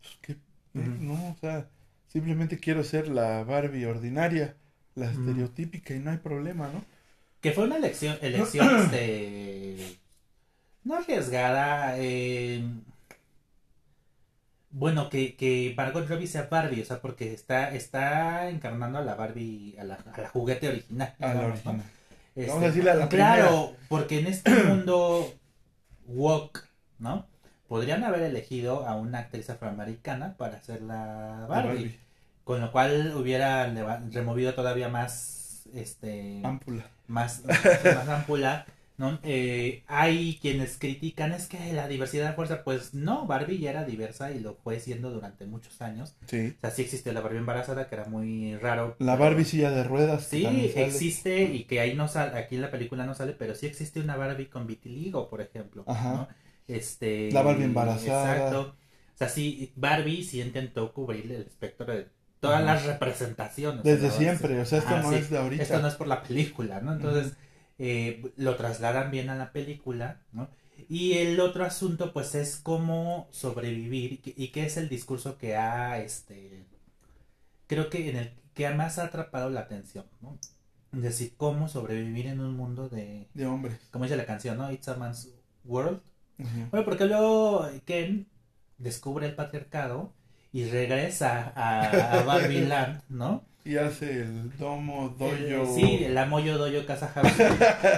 pues, 0.00 0.18
¿qué? 0.20 0.36
No, 0.74 1.14
o 1.30 1.36
sea, 1.40 1.68
simplemente 2.08 2.58
quiero 2.58 2.84
ser 2.84 3.08
la 3.08 3.44
Barbie 3.44 3.86
ordinaria, 3.86 4.56
la 4.94 5.10
estereotípica 5.10 5.94
y 5.94 6.00
no 6.00 6.10
hay 6.10 6.18
problema, 6.18 6.68
¿no? 6.68 6.84
Que 7.40 7.52
fue 7.52 7.64
una 7.64 7.76
elección, 7.76 8.18
elección 8.20 8.80
este, 8.80 9.96
no 10.82 10.96
arriesgada, 10.96 11.94
eh, 11.98 12.62
bueno, 14.76 15.08
que, 15.08 15.36
que 15.36 15.72
Margot 15.76 16.08
Robbie 16.08 16.26
sea 16.26 16.48
Barbie, 16.50 16.82
o 16.82 16.84
sea, 16.84 17.00
porque 17.00 17.32
está, 17.32 17.72
está 17.72 18.50
encarnando 18.50 18.98
a 18.98 19.02
la 19.02 19.14
Barbie, 19.14 19.76
a 19.78 19.84
la, 19.84 19.94
a 19.94 20.20
la 20.20 20.28
juguete 20.28 20.68
original. 20.68 21.14
A 21.20 21.26
la 21.28 21.34
digamos, 21.34 21.64
¿no? 21.64 21.70
original. 21.70 21.90
Este, 22.34 22.48
Vamos 22.48 22.64
a 22.64 22.66
decirle 22.66 22.90
a 22.90 22.94
la 22.94 23.08
Claro, 23.08 23.76
porque 23.88 24.18
en 24.18 24.26
este 24.26 24.50
mundo 24.64 25.32
woke, 26.06 26.66
¿no? 26.98 27.28
Podrían 27.68 28.02
haber 28.02 28.22
elegido 28.22 28.84
a 28.84 28.96
una 28.96 29.20
actriz 29.20 29.48
afroamericana 29.48 30.36
para 30.36 30.56
hacer 30.56 30.82
la 30.82 31.46
Barbie, 31.48 31.96
con 32.42 32.60
lo 32.60 32.72
cual 32.72 33.14
hubiera 33.16 33.72
removido 34.10 34.54
todavía 34.54 34.88
más, 34.88 35.68
este, 35.72 36.40
Ámpula. 36.42 36.90
más, 37.06 37.44
más 37.84 38.08
ampula, 38.08 38.66
¿no? 38.96 39.18
Eh, 39.24 39.82
hay 39.86 40.38
quienes 40.40 40.78
critican, 40.78 41.32
es 41.32 41.48
que 41.48 41.72
la 41.72 41.88
diversidad 41.88 42.28
de 42.28 42.34
fuerza, 42.34 42.62
pues 42.62 42.94
no, 42.94 43.26
Barbie 43.26 43.58
ya 43.58 43.70
era 43.70 43.84
diversa 43.84 44.30
y 44.30 44.40
lo 44.40 44.54
fue 44.54 44.78
siendo 44.78 45.10
durante 45.10 45.46
muchos 45.46 45.82
años. 45.82 46.16
Sí. 46.26 46.54
O 46.56 46.60
sea, 46.60 46.70
sí 46.70 46.82
existió 46.82 47.12
la 47.12 47.20
Barbie 47.20 47.38
embarazada, 47.38 47.88
que 47.88 47.94
era 47.96 48.04
muy 48.04 48.56
raro. 48.56 48.96
La 49.00 49.16
Barbie 49.16 49.44
silla 49.44 49.70
de 49.70 49.84
ruedas. 49.84 50.24
Sí, 50.24 50.46
existe 50.76 51.42
y 51.42 51.64
que 51.64 51.80
ahí 51.80 51.94
no 51.94 52.06
sale, 52.08 52.38
aquí 52.38 52.54
en 52.54 52.62
la 52.62 52.70
película 52.70 53.04
no 53.04 53.14
sale, 53.14 53.32
pero 53.32 53.54
sí 53.54 53.66
existe 53.66 54.00
una 54.00 54.16
Barbie 54.16 54.48
con 54.48 54.66
vitiligo, 54.66 55.28
por 55.28 55.40
ejemplo. 55.40 55.84
Ajá. 55.86 56.12
¿no? 56.12 56.28
Este, 56.68 57.30
La 57.32 57.42
Barbie 57.42 57.64
embarazada. 57.64 58.32
Exacto. 58.32 58.76
O 59.14 59.16
sea, 59.16 59.28
sí, 59.28 59.72
Barbie 59.76 60.24
sí 60.24 60.40
intentó 60.40 60.92
cubrir 60.92 61.30
el 61.30 61.42
espectro 61.42 61.86
de 61.86 62.08
todas 62.40 62.62
Ajá. 62.62 62.74
las 62.74 62.86
representaciones. 62.86 63.82
Desde 63.82 64.08
¿no? 64.08 64.12
siempre, 64.12 64.60
o 64.60 64.64
sea, 64.64 64.78
esto 64.78 64.98
no 64.98 65.10
sí. 65.10 65.16
es 65.16 65.30
de 65.30 65.38
ahorita. 65.38 65.62
Esto 65.62 65.80
no 65.80 65.88
es 65.88 65.94
por 65.94 66.08
la 66.08 66.22
película, 66.22 66.80
¿no? 66.80 66.92
Entonces, 66.92 67.36
eh, 67.78 68.32
lo 68.36 68.56
trasladan 68.56 69.10
bien 69.10 69.30
a 69.30 69.36
la 69.36 69.52
película, 69.52 70.20
¿no? 70.32 70.48
Y 70.88 71.14
el 71.14 71.40
otro 71.40 71.64
asunto, 71.64 72.12
pues, 72.12 72.34
es 72.34 72.56
cómo 72.56 73.28
sobrevivir 73.30 74.20
y 74.24 74.48
qué 74.48 74.66
es 74.66 74.76
el 74.76 74.88
discurso 74.88 75.38
que 75.38 75.56
ha, 75.56 75.98
este, 75.98 76.64
creo 77.66 77.90
que 77.90 78.10
en 78.10 78.16
el 78.16 78.32
que 78.54 78.68
más 78.70 78.98
ha 78.98 79.04
atrapado 79.04 79.50
la 79.50 79.60
atención, 79.60 80.04
¿no? 80.20 80.38
Es 80.92 81.02
decir, 81.02 81.34
cómo 81.36 81.68
sobrevivir 81.68 82.26
en 82.26 82.40
un 82.40 82.56
mundo 82.56 82.88
de, 82.88 83.26
De 83.34 83.46
hombres. 83.46 83.78
como 83.90 84.04
dice 84.04 84.16
la 84.16 84.26
canción, 84.26 84.56
¿no? 84.58 84.70
It's 84.70 84.88
a 84.88 84.96
man's 84.96 85.28
world. 85.64 86.00
Bueno, 86.70 86.84
porque 86.84 87.06
luego 87.06 87.68
Ken 87.84 88.26
descubre 88.78 89.26
el 89.26 89.34
patriarcado 89.34 90.12
y 90.52 90.66
regresa 90.66 91.52
a, 91.56 92.18
a 92.18 92.22
Barbie 92.24 92.66
Land, 92.66 93.02
¿no? 93.08 93.44
Y 93.66 93.78
hace 93.78 94.20
el 94.22 94.56
domo, 94.58 95.16
doyo. 95.18 95.62
Eh, 95.62 95.66
sí, 95.74 96.04
el 96.04 96.18
Amoyo 96.18 96.58
Doyo 96.58 96.84
Casa 96.84 97.08
House. 97.14 97.32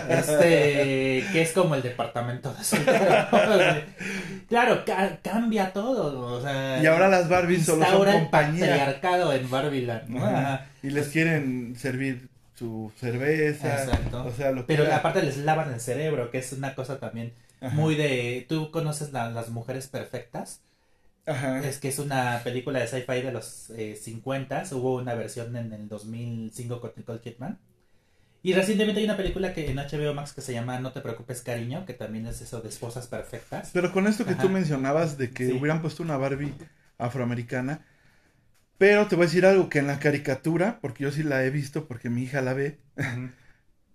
este, 0.08 1.24
que 1.32 1.42
es 1.42 1.52
como 1.52 1.74
el 1.74 1.82
departamento 1.82 2.52
de 2.54 2.62
solteros. 2.62 3.26
claro, 4.48 4.84
ca- 4.84 5.18
cambia 5.22 5.72
todo. 5.72 6.36
O 6.36 6.40
sea, 6.40 6.80
Y 6.82 6.86
ahora 6.86 7.08
las 7.08 7.28
Barbies 7.28 7.66
solo 7.66 7.84
son 7.84 8.06
compañía. 8.10 8.66
patriarcado 8.66 9.32
en 9.32 9.50
Barbiland. 9.50 10.08
¿no? 10.08 10.24
Ajá. 10.24 10.66
Y 10.82 10.90
les 10.90 11.08
quieren 11.08 11.74
servir 11.76 12.28
su 12.54 12.92
cerveza. 12.98 13.82
Exacto. 13.84 14.24
O 14.24 14.30
sea, 14.32 14.52
lo 14.52 14.66
Pero 14.66 14.84
aparte 14.94 15.22
les 15.22 15.36
lavan 15.38 15.72
el 15.74 15.80
cerebro, 15.80 16.30
que 16.30 16.38
es 16.38 16.52
una 16.52 16.74
cosa 16.74 16.98
también 17.00 17.32
Ajá. 17.60 17.74
muy 17.74 17.96
de... 17.96 18.46
¿Tú 18.48 18.70
conoces 18.70 19.12
la- 19.12 19.30
las 19.30 19.48
mujeres 19.48 19.88
perfectas? 19.88 20.60
Ajá. 21.26 21.58
Es 21.66 21.78
que 21.78 21.88
es 21.88 21.98
una 21.98 22.40
película 22.44 22.78
de 22.78 22.86
sci-fi 22.86 23.20
de 23.22 23.32
los 23.32 23.70
eh, 23.70 23.96
50. 23.96 24.62
Hubo 24.72 24.96
una 24.96 25.14
versión 25.14 25.54
en 25.56 25.72
el 25.72 25.88
2005 25.88 26.80
con 26.80 26.92
Nicole 26.96 27.20
Kidman. 27.20 27.58
Y 28.42 28.52
recientemente 28.52 29.00
hay 29.00 29.06
una 29.06 29.16
película 29.16 29.52
que 29.52 29.68
en 29.70 29.76
HBO 29.76 30.14
Max 30.14 30.32
que 30.32 30.40
se 30.40 30.52
llama 30.52 30.78
No 30.78 30.92
te 30.92 31.00
preocupes 31.00 31.42
cariño, 31.42 31.84
que 31.84 31.94
también 31.94 32.26
es 32.26 32.40
eso 32.40 32.60
de 32.60 32.68
esposas 32.68 33.08
perfectas. 33.08 33.70
Pero 33.72 33.92
con 33.92 34.06
esto 34.06 34.24
que 34.24 34.34
Ajá. 34.34 34.42
tú 34.42 34.48
mencionabas 34.48 35.18
de 35.18 35.30
que 35.30 35.46
Sí. 35.48 35.52
hubieran 35.52 35.82
puesto 35.82 36.04
una 36.04 36.16
Barbie 36.16 36.54
afroamericana. 36.96 37.84
Pero 38.78 39.06
te 39.08 39.16
voy 39.16 39.24
a 39.24 39.26
decir 39.28 39.46
algo 39.46 39.68
que 39.68 39.80
en 39.80 39.88
la 39.88 39.98
caricatura, 39.98 40.78
porque 40.80 41.04
yo 41.04 41.10
sí 41.10 41.22
la 41.24 41.42
he 41.44 41.50
visto, 41.50 41.88
porque 41.88 42.08
mi 42.10 42.22
hija 42.22 42.40
la 42.42 42.52
ve, 42.54 42.78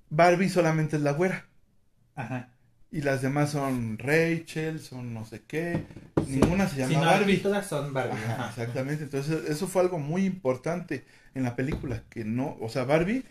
Barbie 0.10 0.50
solamente 0.50 0.98
es 0.98 1.02
la 1.02 1.14
güera. 1.14 1.46
Ajá. 2.16 2.50
Y 2.94 3.02
las 3.02 3.22
demás 3.22 3.52
son 3.52 3.98
Rachel, 3.98 4.80
son 4.82 5.14
no 5.14 5.24
sé 5.26 5.44
qué. 5.48 5.86
Ninguna 6.28 6.68
se 6.68 6.78
llama 6.78 6.94
no, 6.94 7.00
aquí 7.10 7.20
Barbie. 7.20 7.38
todas 7.38 7.66
son 7.68 7.94
Barbie. 7.94 8.14
Ajá, 8.26 8.34
ajá. 8.34 8.50
exactamente. 8.50 9.04
Entonces, 9.06 9.50
eso 9.50 9.68
fue 9.68 9.82
algo 9.82 9.98
muy 9.98 10.26
importante 10.26 11.06
en 11.34 11.44
la 11.44 11.56
película. 11.56 12.04
Que 12.10 12.26
no, 12.26 12.58
o 12.60 12.68
sea, 12.68 12.84
Barbie, 12.84 13.24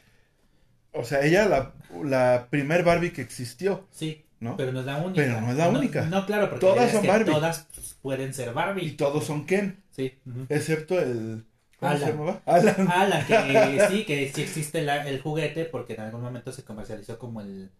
o 0.92 1.04
sea, 1.04 1.22
ella 1.24 1.46
la, 1.46 1.74
la 2.04 2.48
primer 2.50 2.84
Barbie 2.84 3.12
que 3.12 3.20
existió, 3.22 3.86
Sí, 3.90 4.24
¿no? 4.40 4.56
pero 4.56 4.72
no 4.72 4.80
es 4.80 4.86
la 4.86 4.96
única. 4.98 5.14
Pero 5.22 5.40
no 5.42 5.50
es 5.50 5.56
la 5.58 5.68
única. 5.68 6.06
No, 6.06 6.24
claro, 6.26 6.48
porque 6.50 6.66
Todas 6.66 6.90
son 6.92 7.06
Barbie. 7.06 7.32
todas 7.32 7.68
pues, 7.74 7.96
pueden 8.00 8.32
ser 8.34 8.48
Y 8.48 8.52
Barbie. 8.54 8.90
todos 8.96 9.24
son 9.24 9.44
Ken, 9.46 9.82
Sí. 9.90 10.18
excepto 10.48 10.98
el 10.98 11.44
¿Cómo 11.78 11.92
se 11.96 12.04
Alan. 12.04 12.10
llamaba? 12.18 12.42
Alan. 12.46 12.88
Alan, 12.90 13.26
que 13.26 13.86
sí, 13.90 14.04
que 14.04 14.32
sí 14.34 14.42
existe 14.42 14.82
la- 14.82 15.06
el 15.08 15.20
juguete 15.20 15.64
porque 15.66 15.94
en 15.94 16.00
algún 16.00 16.22
momento 16.22 16.50
se 16.52 16.64
comercializó 16.64 17.18
como 17.18 17.40
el, 17.40 17.70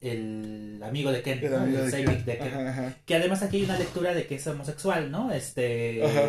el 0.00 0.80
amigo 0.82 1.10
de 1.12 1.22
Ken, 1.22 1.38
Era 1.42 1.58
¿no? 1.58 1.64
amigo 1.64 1.78
el 1.80 1.90
de 1.90 1.96
sidekick 1.96 2.16
Ken. 2.16 2.26
de 2.26 2.38
Ken. 2.38 2.54
Ajá, 2.54 2.68
ajá. 2.70 2.96
Que 3.06 3.14
además 3.16 3.42
aquí 3.42 3.56
hay 3.58 3.64
una 3.64 3.78
lectura 3.78 4.14
de 4.14 4.26
que 4.26 4.34
es 4.36 4.46
homosexual, 4.46 5.10
¿no? 5.10 5.32
Este. 5.32 6.04
Ajá. 6.04 6.28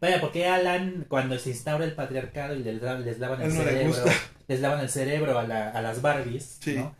Vaya, 0.00 0.20
porque 0.20 0.46
Alan, 0.46 1.06
cuando 1.08 1.36
se 1.38 1.50
instaura 1.50 1.84
el 1.84 1.92
patriarcado 1.94 2.54
y 2.54 2.62
les, 2.62 2.80
les 2.80 3.18
lavan 3.18 3.42
el 3.42 3.48
no 3.48 3.54
cerebro, 3.64 3.94
les 4.46 4.60
lavan 4.60 4.80
el 4.80 4.88
cerebro 4.88 5.38
a, 5.38 5.42
la- 5.46 5.70
a 5.70 5.82
las 5.82 6.00
Barbies, 6.02 6.58
Sí. 6.60 6.76
¿no? 6.76 6.94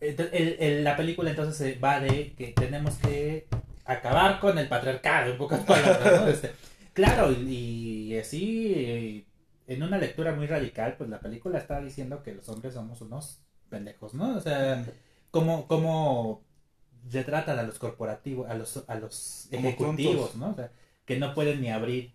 El- 0.00 0.56
el- 0.60 0.84
la 0.84 0.96
película 0.98 1.30
entonces 1.30 1.78
va 1.82 1.98
de 2.00 2.34
que 2.36 2.48
tenemos 2.48 2.96
que 2.96 3.46
acabar 3.86 4.38
con 4.38 4.58
el 4.58 4.68
patriarcado, 4.68 5.32
en 5.32 5.38
pocas 5.38 5.60
palabras, 5.60 6.20
¿no? 6.20 6.28
Este, 6.28 6.50
claro, 6.92 7.32
y, 7.32 8.12
y 8.12 8.18
así, 8.18 9.26
en 9.66 9.82
una 9.82 9.96
lectura 9.96 10.32
muy 10.32 10.46
radical, 10.46 10.96
pues 10.98 11.08
la 11.08 11.20
película 11.20 11.58
está 11.58 11.80
diciendo 11.80 12.22
que 12.22 12.34
los 12.34 12.46
hombres 12.50 12.74
somos 12.74 13.00
unos 13.00 13.40
pendejos, 13.70 14.12
¿no? 14.12 14.36
O 14.36 14.40
sea, 14.42 14.84
cómo, 15.34 15.66
cómo 15.66 16.42
retratan 17.10 17.58
a 17.58 17.64
los 17.64 17.80
corporativos, 17.80 18.48
a 18.48 18.54
los, 18.54 18.84
a 18.86 18.94
los 18.94 19.48
Como 19.50 19.68
ejecutivos. 19.68 20.36
¿no? 20.36 20.50
O 20.50 20.54
sea, 20.54 20.70
que 21.04 21.18
no 21.18 21.34
pueden 21.34 21.60
ni 21.60 21.70
abrir, 21.72 22.12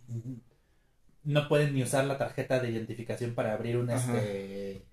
no 1.26 1.50
pueden 1.50 1.74
ni 1.74 1.84
usar 1.84 2.06
la 2.06 2.18
tarjeta 2.18 2.60
de 2.62 2.72
identificación 2.72 3.36
para 3.36 3.54
abrir 3.54 3.76
un, 3.76 3.90
Ajá. 3.90 4.16
este, 4.16 4.86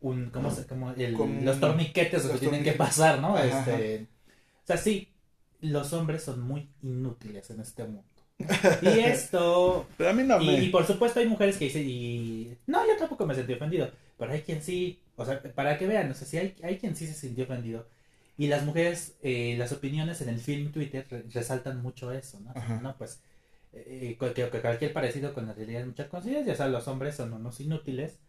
un, 0.00 0.30
¿cómo 0.30 0.50
se, 0.50 0.66
cómo 0.66 0.90
el- 0.90 1.14
Como 1.14 1.40
los 1.44 1.60
torniquetes 1.60 2.24
los 2.24 2.32
que 2.32 2.38
tienen 2.40 2.64
que 2.64 2.72
pasar, 2.72 3.20
¿no? 3.20 3.36
Ajá, 3.36 3.60
Este, 3.60 4.08
o 4.64 4.66
sea, 4.66 4.76
sí, 4.76 5.08
los 5.60 5.92
hombres 5.92 6.24
son 6.24 6.40
muy 6.42 6.68
inútiles 6.82 7.48
en 7.50 7.60
este 7.60 7.84
mundo. 7.84 8.02
Y 8.82 8.98
esto, 9.00 9.86
Pero 9.96 10.10
a 10.10 10.12
mí 10.14 10.24
no 10.24 10.40
y, 10.42 10.48
y 10.56 10.68
por 10.70 10.84
supuesto 10.84 11.20
hay 11.20 11.28
mujeres 11.28 11.56
que 11.58 11.66
dicen, 11.66 11.86
y 11.88 12.56
no, 12.66 12.84
yo 12.86 12.96
tampoco 12.98 13.24
me 13.24 13.34
sentí 13.36 13.52
ofendido, 13.52 13.88
pero 14.20 14.32
hay 14.34 14.42
quien 14.42 14.62
sí, 14.62 15.02
o 15.16 15.24
sea, 15.24 15.42
para 15.42 15.78
que 15.78 15.88
vean, 15.88 16.12
o 16.12 16.14
sea, 16.14 16.28
sí 16.28 16.38
hay, 16.38 16.56
hay 16.62 16.78
quien 16.78 16.94
sí 16.96 17.08
se 17.08 17.14
sintió 17.14 17.46
ofendido. 17.46 17.88
Y 18.38 18.46
las 18.48 18.64
mujeres, 18.64 19.16
eh, 19.22 19.56
las 19.58 19.72
opiniones 19.72 20.20
en 20.22 20.28
el 20.28 20.38
film 20.38 20.72
Twitter 20.72 21.06
re- 21.10 21.24
resaltan 21.32 21.82
mucho 21.82 22.12
eso, 22.12 22.40
¿no? 22.40 22.52
Ajá. 22.54 22.80
No, 22.80 22.96
pues, 22.96 23.22
eh, 23.72 24.16
que, 24.20 24.34
que 24.34 24.60
cualquier 24.60 24.92
parecido 24.92 25.34
con 25.34 25.46
la 25.48 25.54
realidad 25.54 25.82
es 25.82 25.88
mucha 25.88 26.08
coincidencia, 26.08 26.52
o 26.52 26.56
sea, 26.56 26.68
los 26.68 26.88
hombres 26.88 27.16
son 27.16 27.32
unos 27.32 27.60
inútiles. 27.60 28.20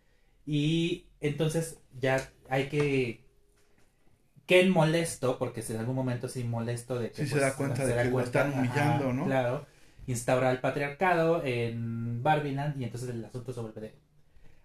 Y 0.47 1.05
entonces 1.19 1.77
ya 1.99 2.27
hay 2.49 2.69
que... 2.69 3.23
Ken 4.47 4.69
molesto, 4.69 5.37
porque 5.37 5.61
si 5.61 5.73
en 5.73 5.79
algún 5.79 5.95
momento 5.95 6.27
sí 6.27 6.43
molesto 6.43 6.99
de 6.99 7.11
que... 7.11 7.17
pues, 7.17 7.29
se 7.29 7.39
da 7.39 7.55
cuenta 7.55 7.85
de 7.85 8.03
que 8.03 8.09
lo 8.09 8.19
están 8.21 8.53
humillando, 8.53 9.13
¿no? 9.13 9.25
Claro 9.25 9.67
instaura 10.07 10.51
el 10.51 10.59
patriarcado 10.59 11.43
en 11.45 12.23
Barbiland 12.23 12.79
y 12.81 12.85
entonces 12.85 13.09
el 13.09 13.23
asunto 13.23 13.53
se 13.53 13.61
vuelve 13.61 13.81
de 13.81 13.93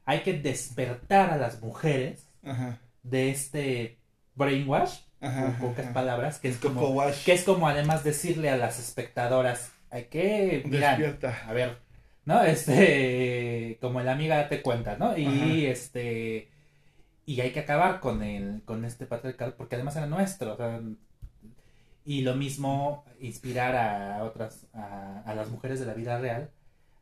hay 0.07 0.21
que 0.23 0.33
despertar 0.35 1.31
a 1.31 1.37
las 1.37 1.61
mujeres 1.61 2.27
Ajá, 2.45 2.79
de 3.03 3.31
este 3.31 3.99
brainwash 4.37 5.01
ajá, 5.21 5.47
en 5.47 5.55
pocas 5.57 5.85
ajá. 5.87 5.95
palabras 5.95 6.39
que 6.39 6.49
es 6.49 6.57
como 6.59 6.89
wash. 6.91 7.25
que 7.25 7.33
es 7.35 7.45
como 7.45 7.69
además 7.69 8.05
decirle 8.05 8.49
a 8.51 8.57
las 8.57 8.79
espectadoras 8.79 9.73
hay 9.91 10.05
que 10.05 10.63
mirar 10.67 10.99
Despierta. 10.99 11.37
a 11.49 11.53
ver 11.53 11.79
no 12.25 12.43
este 12.43 13.79
como 13.83 14.01
la 14.01 14.13
amiga 14.13 14.49
te 14.49 14.63
cuenta 14.63 14.97
no 14.97 15.17
y 15.19 15.67
este 15.67 16.51
y 17.27 17.41
hay 17.41 17.51
que 17.53 17.61
acabar 17.61 18.01
con 18.01 18.23
el 18.23 18.63
con 18.65 18.85
este 18.85 19.07
patriarcado 19.07 19.57
porque 19.57 19.75
además 19.77 19.97
era 19.97 20.07
nuestro 20.07 20.55
o 20.55 20.57
sea, 20.57 20.81
y 22.05 22.21
lo 22.23 22.35
mismo 22.37 23.05
inspirar 23.21 23.75
a 23.75 24.23
otras 24.25 24.67
a, 24.75 25.23
a 25.27 25.35
las 25.35 25.49
mujeres 25.51 25.81
de 25.81 25.87
la 25.87 25.95
vida 25.95 26.19
real 26.21 26.51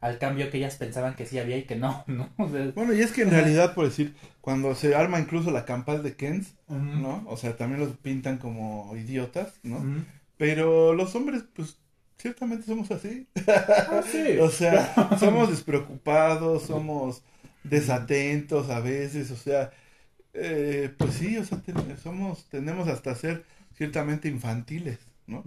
al 0.07 0.19
cambio 0.19 0.51
que 0.51 0.59
ellas 0.59 0.77
pensaban 0.77 1.15
que 1.17 1.27
sí 1.27 1.39
había 1.39 1.57
y 1.57 1.65
que 1.65 1.77
no 1.77 2.05
no 2.09 2.31
O 2.39 2.49
sea, 2.49 2.71
Bueno, 2.75 2.93
y 2.95 3.01
es 3.01 3.13
que 3.13 3.23
en 3.23 3.31
realidad, 3.31 3.75
por 3.75 3.87
decir, 3.87 4.15
cuando 4.41 4.75
se 4.75 4.95
arma 4.95 5.21
incluso 5.21 5.51
la 5.51 5.65
campal 5.65 6.03
de 6.03 6.15
Kens, 6.17 6.55
¿no? 6.69 7.25
O 7.27 7.37
sea, 7.37 7.57
también 7.57 7.81
los 7.81 7.97
pintan 7.97 8.39
como 8.39 8.95
idiotas, 8.97 9.55
¿no? 9.63 9.79
Pero 10.37 10.95
los 10.95 11.15
hombres, 11.15 11.45
pues, 11.55 11.79
ciertamente 12.19 12.67
somos 12.67 12.91
así. 12.91 13.29
Ah, 13.47 14.03
sí. 14.11 14.39
O 14.41 14.51
sea, 14.51 15.17
somos 15.19 15.51
despreocupados, 15.51 16.65
somos 16.65 17.23
desatentos 17.63 18.71
a 18.71 18.81
veces, 18.81 19.31
o 19.31 19.37
sea, 19.37 19.71
eh, 20.35 20.93
pues 20.99 21.15
sí, 21.15 21.39
o 21.39 21.45
sea, 21.45 21.61
ten- 21.63 21.97
somos, 22.03 22.47
tenemos 22.51 22.89
hasta 22.89 23.15
ser 23.15 23.45
ciertamente 23.77 24.29
infantiles, 24.29 24.99
¿no? 25.27 25.43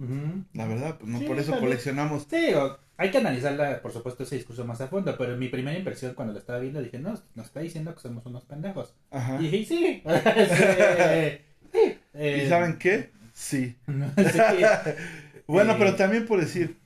La 0.54 0.66
verdad, 0.66 0.96
pues 0.98 1.10
no 1.10 1.18
Sí, 1.20 1.24
por 1.24 1.38
eso 1.38 1.52
también. 1.52 1.68
coleccionamos. 1.70 2.26
Sí, 2.28 2.48
hay 2.96 3.10
que 3.10 3.18
analizarla, 3.18 3.80
por 3.80 3.92
supuesto, 3.92 4.24
ese 4.24 4.34
discurso 4.36 4.64
más 4.64 4.80
a 4.80 4.88
fondo, 4.88 5.16
pero 5.16 5.36
mi 5.36 5.48
primera 5.48 5.78
impresión 5.78 6.14
cuando 6.14 6.32
lo 6.34 6.40
estaba 6.40 6.58
viendo 6.58 6.82
dije, 6.82 6.98
no, 6.98 7.14
nos 7.36 7.46
está 7.46 7.60
diciendo 7.60 7.94
que 7.94 8.00
somos 8.00 8.26
unos 8.26 8.44
pendejos. 8.44 8.92
Ajá. 9.10 9.38
Y 9.40 9.48
dije, 9.48 9.64
sí. 9.66 10.02
Sí. 11.70 11.98
Eh, 12.14 12.42
¿Y 12.44 12.48
saben 12.48 12.78
qué? 12.78 13.10
Sí. 13.34 13.76
Bueno, 15.46 15.72
Eh, 15.72 15.76
pero 15.78 15.94
también 15.96 16.26
por 16.26 16.40
decir, 16.40 16.76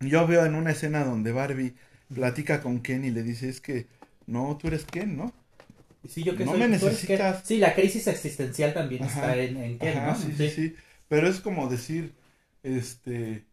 yo 0.00 0.26
veo 0.26 0.44
en 0.44 0.54
una 0.54 0.70
escena 0.70 1.04
donde 1.04 1.32
Barbie 1.32 1.74
platica 2.14 2.60
con 2.62 2.80
Ken 2.80 3.04
y 3.04 3.10
le 3.10 3.22
dice, 3.22 3.48
es 3.48 3.60
que, 3.60 3.86
no, 4.26 4.56
tú 4.60 4.68
eres 4.68 4.84
Ken, 4.84 5.16
¿no? 5.16 5.32
Sí, 6.08 6.22
yo 6.22 6.36
que 6.36 6.44
No 6.44 6.52
soy- 6.52 6.60
me 6.60 6.68
necesitas. 6.68 7.42
Sí, 7.44 7.58
la 7.58 7.74
crisis 7.74 8.06
existencial 8.06 8.72
también 8.74 9.02
Ajá. 9.02 9.20
está 9.20 9.36
en, 9.36 9.56
en 9.56 9.78
Ken, 9.78 9.98
Ajá, 9.98 10.06
¿no? 10.12 10.14
sí, 10.16 10.32
sí, 10.36 10.50
sí. 10.50 10.76
Pero 11.08 11.26
es 11.28 11.40
como 11.40 11.68
decir, 11.68 12.14
este, 12.62 13.44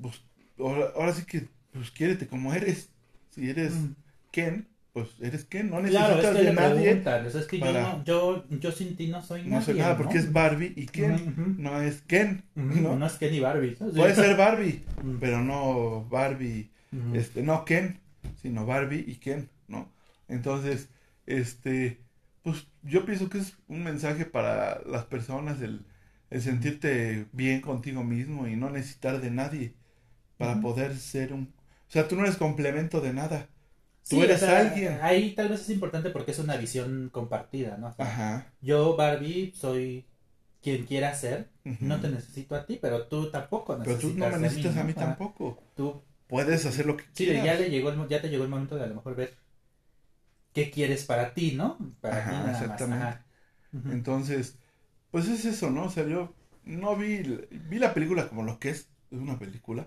pues, 0.00 0.22
ahora, 0.58 0.92
ahora 0.96 1.12
sí 1.12 1.24
que, 1.24 1.48
pues, 1.72 1.90
quiérete 1.90 2.26
como 2.26 2.52
eres. 2.54 2.90
Si 3.30 3.50
eres 3.50 3.74
Mm. 3.74 3.94
Ken, 4.30 4.68
pues 4.92 5.08
eres 5.20 5.44
Ken, 5.44 5.70
no 5.70 5.80
Claro, 5.82 6.14
necesitas 6.16 6.24
es 6.36 6.36
que 6.40 6.44
de 6.46 6.52
nadie. 6.54 6.82
preguntan, 6.82 7.26
o 7.26 7.30
sea, 7.30 7.40
es 7.40 7.46
que 7.48 7.58
yo, 7.58 7.64
para- 7.64 8.04
yo, 8.04 8.44
yo 8.48 8.70
sin 8.72 8.94
ti 8.96 9.08
no 9.08 9.20
soy 9.22 9.42
No 9.42 9.58
nadie, 9.58 9.74
nada, 9.74 9.96
porque 9.96 10.18
es 10.18 10.32
Barbie 10.32 10.72
y 10.76 10.86
Ken, 10.86 11.56
no 11.58 11.80
es 11.82 12.02
Ken, 12.02 12.44
¿no? 12.54 12.96
No 12.96 13.06
es 13.06 13.14
Ken 13.14 13.34
y 13.34 13.40
Barbie. 13.40 13.72
Puede 13.76 14.14
ser 14.14 14.36
Barbie, 14.36 14.84
Mm. 15.02 15.16
pero 15.18 15.42
no 15.42 16.04
Barbie 16.08 16.70
este, 17.12 17.42
no 17.42 17.64
Ken, 17.64 17.98
sino 18.40 18.64
Barbie 18.66 19.04
y 19.08 19.16
Ken, 19.16 19.48
¿no? 19.66 19.90
Entonces, 20.28 20.88
este, 21.26 21.98
pues 22.42 22.68
yo 22.84 23.04
pienso 23.04 23.28
que 23.28 23.38
es 23.38 23.56
un 23.66 23.82
mensaje 23.82 24.24
para 24.26 24.80
las 24.86 25.04
personas 25.06 25.60
el, 25.60 25.84
el 26.34 26.42
sentirte 26.42 27.28
bien 27.32 27.62
contigo 27.62 28.04
mismo 28.04 28.48
y 28.48 28.56
no 28.56 28.70
necesitar 28.70 29.20
de 29.22 29.30
nadie 29.32 29.74
para 30.38 30.60
poder 30.60 30.96
ser 30.98 31.32
un, 31.34 31.54
o 31.88 31.90
sea, 31.92 32.08
tú 32.08 32.16
no 32.16 32.22
eres 32.24 32.36
complemento 32.38 33.00
de 33.00 33.12
nada. 33.14 33.48
Tú 34.08 34.22
Sí, 34.22 34.28
o 34.28 34.34
eres 34.34 34.38
sea, 34.38 34.58
alguien. 34.60 35.00
Ahí 35.02 35.34
tal 35.34 35.48
vez 35.48 35.62
es 35.62 35.70
importante 35.70 36.10
porque 36.10 36.32
es 36.32 36.38
una 36.38 36.56
visión 36.56 37.08
compartida, 37.10 37.76
¿no? 37.78 37.88
O 37.88 37.92
sea, 37.92 38.06
Ajá. 38.06 38.52
Yo, 38.60 38.96
Barbie, 38.96 39.52
soy 39.54 40.06
quien 40.62 40.86
quiera 40.86 41.14
ser. 41.14 41.50
No 41.80 42.00
te 42.00 42.08
necesito 42.10 42.54
a 42.54 42.66
ti, 42.66 42.78
pero 42.80 43.08
tú 43.08 43.30
tampoco 43.30 43.76
Pero 43.82 43.98
necesitas 43.98 44.00
tú 44.00 44.14
no 44.14 44.28
me 44.28 44.38
necesitas 44.38 44.76
a 44.76 44.82
mí 44.84 44.94
¿no? 44.94 44.94
tampoco. 44.94 45.62
Tú, 45.74 46.04
Puedes 46.26 46.66
hacer 46.66 46.86
lo 46.86 46.96
que 46.96 47.04
sí, 47.12 47.24
quieras. 47.24 47.42
ya, 47.42 47.54
le 47.54 47.70
llegó 47.70 47.90
el, 47.90 48.08
ya 48.08 48.20
te 48.20 48.28
llegó 48.28 48.44
el 48.44 48.50
momento 48.50 48.76
de 48.76 48.84
a 48.84 48.86
lo 48.86 48.96
mejor 48.96 49.14
ver 49.16 49.34
qué 50.52 50.70
quieres 50.70 51.04
para 51.04 51.34
ti, 51.34 51.52
¿no? 51.52 51.78
Para 52.00 52.26
Ajá, 52.26 52.28
ti 52.28 52.40
nada 52.40 52.64
exactamente. 52.64 52.86
más. 52.86 53.20
Ajá. 53.74 53.90
Entonces, 53.90 54.58
pues 55.14 55.28
es 55.28 55.44
eso, 55.44 55.70
¿no? 55.70 55.84
O 55.84 55.90
sea, 55.90 56.04
yo 56.08 56.32
no 56.64 56.96
vi, 56.96 57.18
vi 57.68 57.78
la 57.78 57.94
película 57.94 58.28
como 58.28 58.42
lo 58.42 58.58
que 58.58 58.70
es, 58.70 58.88
es 59.12 59.18
una 59.20 59.38
película. 59.38 59.86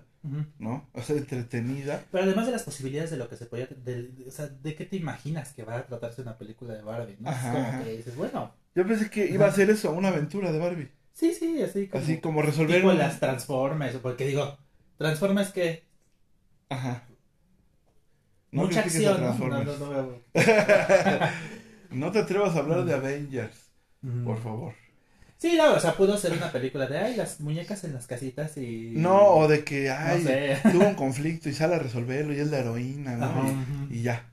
¿no? 0.58 0.88
O 0.94 1.02
sea, 1.02 1.16
entretenida. 1.16 2.02
Pero 2.10 2.24
además 2.24 2.46
de 2.46 2.52
las 2.52 2.62
posibilidades 2.62 3.10
de 3.10 3.18
lo 3.18 3.28
que 3.28 3.36
se 3.36 3.44
podía... 3.44 3.66
de- 3.66 4.10
o 4.26 4.30
sea, 4.30 4.46
¿de 4.48 4.74
qué 4.74 4.86
te 4.86 4.96
imaginas 4.96 5.52
que 5.52 5.64
va 5.64 5.76
a 5.76 5.86
tratarse 5.86 6.22
una 6.22 6.38
película 6.38 6.72
de 6.74 6.82
Barbie? 6.82 7.16
¿no? 7.20 7.28
Ajá, 7.28 7.58
es 7.58 7.66
como 7.74 7.84
que 7.84 7.96
dices, 7.98 8.16
bueno, 8.16 8.54
Yo 8.74 8.86
pensé 8.86 9.10
que 9.10 9.26
iba 9.26 9.46
a 9.46 9.52
ser 9.52 9.68
eso, 9.70 9.92
una 9.92 10.08
aventura 10.08 10.50
de 10.50 10.58
Barbie. 10.58 10.90
sí, 11.12 11.34
sí, 11.34 11.62
así 11.62 11.88
como... 11.88 12.02
Así 12.02 12.18
como 12.20 12.40
resolver 12.42 12.76
tipo 12.76 12.88
un- 12.90 12.98
las 12.98 13.20
Transformers, 13.20 13.96
porque 13.96 14.26
digo, 14.26 14.56
Transformers 14.96 15.50
que... 15.50 15.84
Ajá. 16.70 17.04
No 18.50 18.62
mucha 18.62 18.80
acción, 18.80 19.20
¿no? 19.20 19.34
No, 19.34 19.62
no, 19.64 19.76
no, 19.78 20.02
no. 20.02 20.18
No 21.90 22.12
te 22.12 22.18
atrevas 22.18 22.54
a 22.56 22.60
hablar 22.60 22.84
de 22.84 22.94
Avengers, 22.94 23.70
Ujú. 24.02 24.24
por 24.24 24.38
favor. 24.42 24.74
Sí, 25.38 25.56
no, 25.56 25.74
o 25.74 25.80
sea, 25.80 25.96
pudo 25.96 26.18
ser 26.18 26.32
una 26.32 26.50
película 26.50 26.86
de, 26.86 26.98
ay, 26.98 27.16
las 27.16 27.40
muñecas 27.40 27.84
en 27.84 27.92
las 27.94 28.06
casitas 28.08 28.56
y... 28.56 28.90
No, 28.96 29.34
o 29.36 29.48
de 29.48 29.64
que, 29.64 29.90
ay, 29.90 30.18
No 30.18 30.24
sé. 30.24 30.58
tuvo 30.72 30.86
un 30.88 30.94
conflicto 30.94 31.48
y 31.48 31.52
sale 31.54 31.76
a 31.76 31.78
resolverlo 31.78 32.34
y 32.34 32.40
es 32.40 32.50
la 32.50 32.58
heroína, 32.58 33.16
¿no? 33.16 33.26
Ajá, 33.26 33.48
Y- 33.90 34.02
ya. 34.02 34.28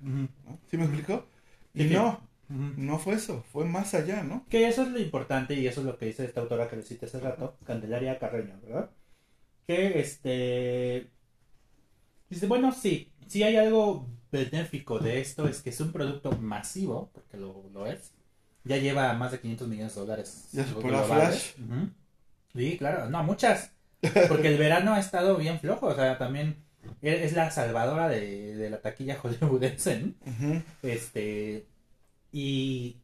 ¿Sí 0.69 0.77
me 0.77 0.85
explicó? 0.85 1.27
Y 1.75 1.85
no, 1.85 2.27
no 2.49 2.97
fue 2.99 3.15
eso, 3.15 3.43
fue 3.51 3.65
más 3.65 3.93
allá, 3.93 4.23
¿no? 4.23 4.45
Que 4.49 4.67
eso 4.67 4.83
es 4.83 4.89
lo 4.89 4.99
importante 4.99 5.53
y 5.55 5.67
eso 5.67 5.81
es 5.81 5.85
lo 5.87 5.97
que 5.97 6.07
dice 6.07 6.25
esta 6.25 6.41
autora 6.41 6.67
que 6.69 6.77
le 6.77 6.81
cité 6.83 7.05
hace 7.05 7.19
rato, 7.19 7.57
Candelaria 7.65 8.17
Carreño, 8.19 8.59
¿verdad? 8.63 8.89
Que 9.67 9.99
este... 9.99 11.11
Dice, 12.29 12.47
bueno, 12.47 12.71
sí, 12.71 13.13
sí 13.27 13.43
hay 13.43 13.55
algo 13.57 14.07
benéfico 14.31 14.99
de 14.99 15.21
esto, 15.21 15.47
es 15.47 15.61
que 15.61 15.69
es 15.69 15.79
un 15.81 15.91
producto 15.91 16.31
masivo, 16.33 17.11
porque 17.13 17.37
lo, 17.37 17.69
lo 17.71 17.85
es. 17.87 18.14
Ya 18.65 18.77
lleva 18.77 19.13
más 19.13 19.31
de 19.31 19.39
500 19.39 19.67
millones 19.67 19.95
de 19.95 20.01
dólares. 20.01 20.49
Ya 20.51 20.65
superó 20.67 20.97
a. 20.97 21.29
Ujú. 21.59 21.89
Sí, 22.55 22.77
claro, 22.77 23.09
no, 23.09 23.23
muchas. 23.23 23.71
Porque 24.27 24.47
el 24.49 24.57
verano 24.57 24.93
ha 24.93 24.99
estado 24.99 25.37
bien 25.37 25.59
flojo, 25.59 25.87
o 25.87 25.95
sea, 25.95 26.17
también 26.17 26.63
e- 27.01 27.23
es 27.25 27.33
la 27.33 27.49
salvadora 27.51 28.07
de, 28.09 28.55
de 28.55 28.69
la 28.69 28.81
taquilla 28.81 29.17
hollywoodense, 29.19 29.99
¿no? 29.99 30.13
Este. 30.83 31.67
Y. 32.31 32.97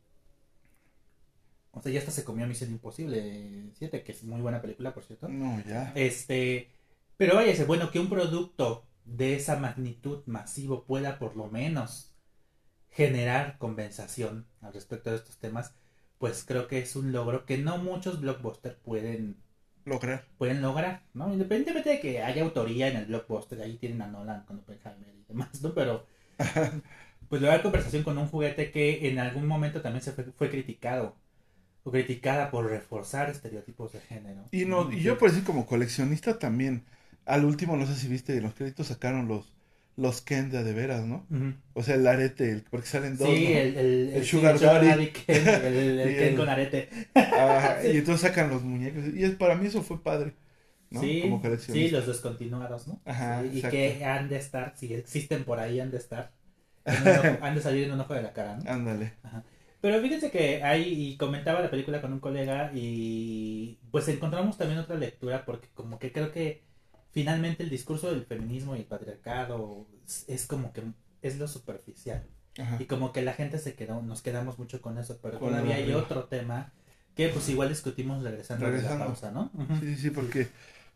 O 1.72 1.82
sea, 1.82 1.92
ya 1.92 2.00
hasta 2.00 2.12
se 2.12 2.24
comió 2.26 2.46
Misión 2.48 2.72
Imposible 2.72 3.72
7, 3.78 4.04
que 4.04 4.12
es 4.12 4.24
muy 4.24 4.42
buena 4.42 4.62
película, 4.62 4.94
por 4.94 5.04
cierto. 5.04 5.28
No, 5.30 5.64
ya. 5.66 5.92
Este. 5.96 6.70
Pero 7.18 7.36
vaya, 7.36 7.52
es 7.52 7.66
bueno 7.66 7.92
que 7.92 8.00
un 8.00 8.10
producto 8.10 8.86
de 9.06 9.36
esa 9.36 9.58
magnitud 9.58 10.24
masivo 10.26 10.84
pueda 10.86 11.18
por 11.18 11.36
lo 11.36 11.48
menos 11.48 12.11
generar 12.92 13.58
conversación 13.58 14.48
al 14.62 14.74
respecto 14.74 15.10
de 15.12 15.18
estos 15.18 15.38
temas, 15.40 15.74
pues 16.20 16.44
creo 16.46 16.68
que 16.68 16.80
es 16.80 16.96
un 16.96 17.12
logro 17.12 17.46
que 17.46 17.58
no 17.58 17.78
muchos 17.78 18.22
blockbusters 18.22 18.76
pueden 18.78 19.38
Lograr. 19.86 20.26
pueden 20.38 20.62
lograr, 20.62 21.04
¿no? 21.14 21.32
Independientemente 21.32 21.90
de 21.92 22.00
que 22.00 22.22
haya 22.22 22.44
autoría 22.44 22.88
en 22.88 22.98
el 22.98 23.06
blockbuster, 23.06 23.62
ahí 23.62 23.78
tienen 23.78 24.02
a 24.02 24.08
Nolan 24.08 24.46
con 24.46 24.60
Oppenheimer 24.60 25.14
y 25.16 25.26
demás, 25.28 25.62
¿no? 25.62 25.74
Pero, 25.74 26.06
pues 27.30 27.42
lograr 27.42 27.62
conversación 27.64 28.04
con 28.04 28.18
un 28.18 28.28
juguete 28.28 28.72
que 28.72 29.10
en 29.10 29.20
algún 29.20 29.48
momento 29.48 29.82
también 29.82 30.04
se 30.04 30.12
fue, 30.12 30.26
fue 30.26 30.50
criticado, 30.50 31.16
o 31.84 31.92
criticada 31.92 32.52
por 32.52 32.70
reforzar 32.70 33.30
estereotipos 33.30 33.94
de 33.94 34.02
género. 34.02 34.46
Y, 34.52 34.66
no, 34.66 34.92
y 34.92 35.02
yo 35.02 35.18
por 35.18 35.30
decir 35.30 35.44
como 35.44 35.66
coleccionista 35.66 36.38
también, 36.38 36.86
al 37.26 37.46
último, 37.46 37.78
no 37.78 37.86
sé 37.86 37.96
si 37.96 38.08
viste, 38.08 38.36
en 38.38 38.44
los 38.44 38.54
créditos 38.54 38.88
sacaron 38.88 39.28
los, 39.28 39.52
los 40.02 40.22
Ken 40.22 40.50
de 40.50 40.74
veras, 40.74 41.06
¿no? 41.06 41.26
O 41.74 41.84
sea, 41.84 41.96
el 41.96 42.08
arete, 42.08 42.52
el- 42.52 42.64
porque 42.64 42.88
salen 42.88 43.18
dos, 43.18 43.30
Sí, 43.30 43.46
¿no? 43.46 43.50
el, 43.50 43.78
el, 43.78 44.10
El 44.14 44.24
sí, 44.24 44.30
Sugar 44.30 44.60
Daddy. 44.60 45.08
Ken, 45.12 45.48
el, 45.48 46.00
el 46.00 46.16
Ken 46.18 46.36
con 46.36 46.50
arete. 46.50 46.90
Ah, 47.16 47.80
y 47.84 47.98
entonces 47.98 48.22
sacan 48.28 48.50
los 48.50 48.64
muñecos. 48.64 49.04
Y 49.16 49.24
es, 49.24 49.36
para 49.36 49.56
mí 49.56 49.68
eso 49.68 49.82
fue 49.84 50.02
padre, 50.04 50.36
¿no? 50.90 51.02
Sí, 51.02 51.22
como 51.22 51.42
sí, 51.68 51.90
los 51.90 52.08
descontinuados, 52.08 52.88
¿no? 52.88 53.02
Ajá, 53.06 53.42
Sí, 53.44 53.48
y 53.54 53.58
exacto. 53.58 53.70
que 53.72 54.06
han 54.06 54.30
de 54.30 54.38
estar, 54.38 54.74
si 54.78 54.94
existen 54.94 55.44
por 55.46 55.60
ahí, 55.60 55.80
han 55.80 55.92
de 55.92 55.98
estar. 55.98 56.32
ojo- 56.86 57.38
han 57.42 57.56
de 57.56 57.62
salir 57.62 57.86
en 57.86 57.92
un 57.94 58.02
ojo 58.02 58.14
de 58.14 58.22
la 58.24 58.34
cara, 58.34 58.58
¿no? 58.58 58.64
Ándale. 58.72 59.14
Pero 59.82 60.02
fíjense 60.02 60.30
que 60.32 60.64
ahí 60.64 60.84
y 61.14 61.18
comentaba 61.18 61.62
la 61.62 61.70
película 61.72 62.02
con 62.02 62.14
un 62.14 62.20
colega 62.20 62.72
y 62.74 63.80
pues 63.92 64.08
encontramos 64.10 64.58
también 64.58 64.80
otra 64.80 64.96
lectura 64.96 65.44
porque 65.46 65.70
como 65.74 65.98
que 66.00 66.12
creo 66.12 66.32
que 66.32 66.64
finalmente 67.12 67.64
el 67.64 67.70
discurso 67.70 68.12
del 68.12 68.26
feminismo 68.26 68.76
y 68.76 68.80
el 68.80 68.86
patriarcado 68.86 69.88
es, 70.06 70.26
es 70.28 70.46
como 70.48 70.72
que 70.74 70.84
es 71.22 71.38
lo 71.38 71.48
superficial 71.48 72.24
Ajá. 72.60 72.78
y 72.80 72.86
como 72.86 73.12
que 73.12 73.22
la 73.22 73.34
gente 73.34 73.60
se 73.60 73.76
quedó, 73.76 74.02
nos 74.02 74.22
quedamos 74.22 74.58
mucho 74.60 74.82
con 74.82 74.98
eso, 74.98 75.20
pero 75.22 75.40
Con 75.40 75.50
todavía 75.50 75.76
hay 75.76 75.92
otro 75.94 76.26
tema 76.26 76.72
que 77.16 77.28
pues 77.30 77.48
igual 77.50 77.70
discutimos 77.70 78.24
regresando, 78.24 78.66
de 78.66 78.72
Regresando. 78.72 79.00
la 79.00 79.06
pausa, 79.06 79.32
¿no? 79.32 79.52
Ujú. 79.54 79.76
Sí, 79.82 79.96
sí, 79.96 80.02
sí, 80.04 80.10
porque 80.12 80.48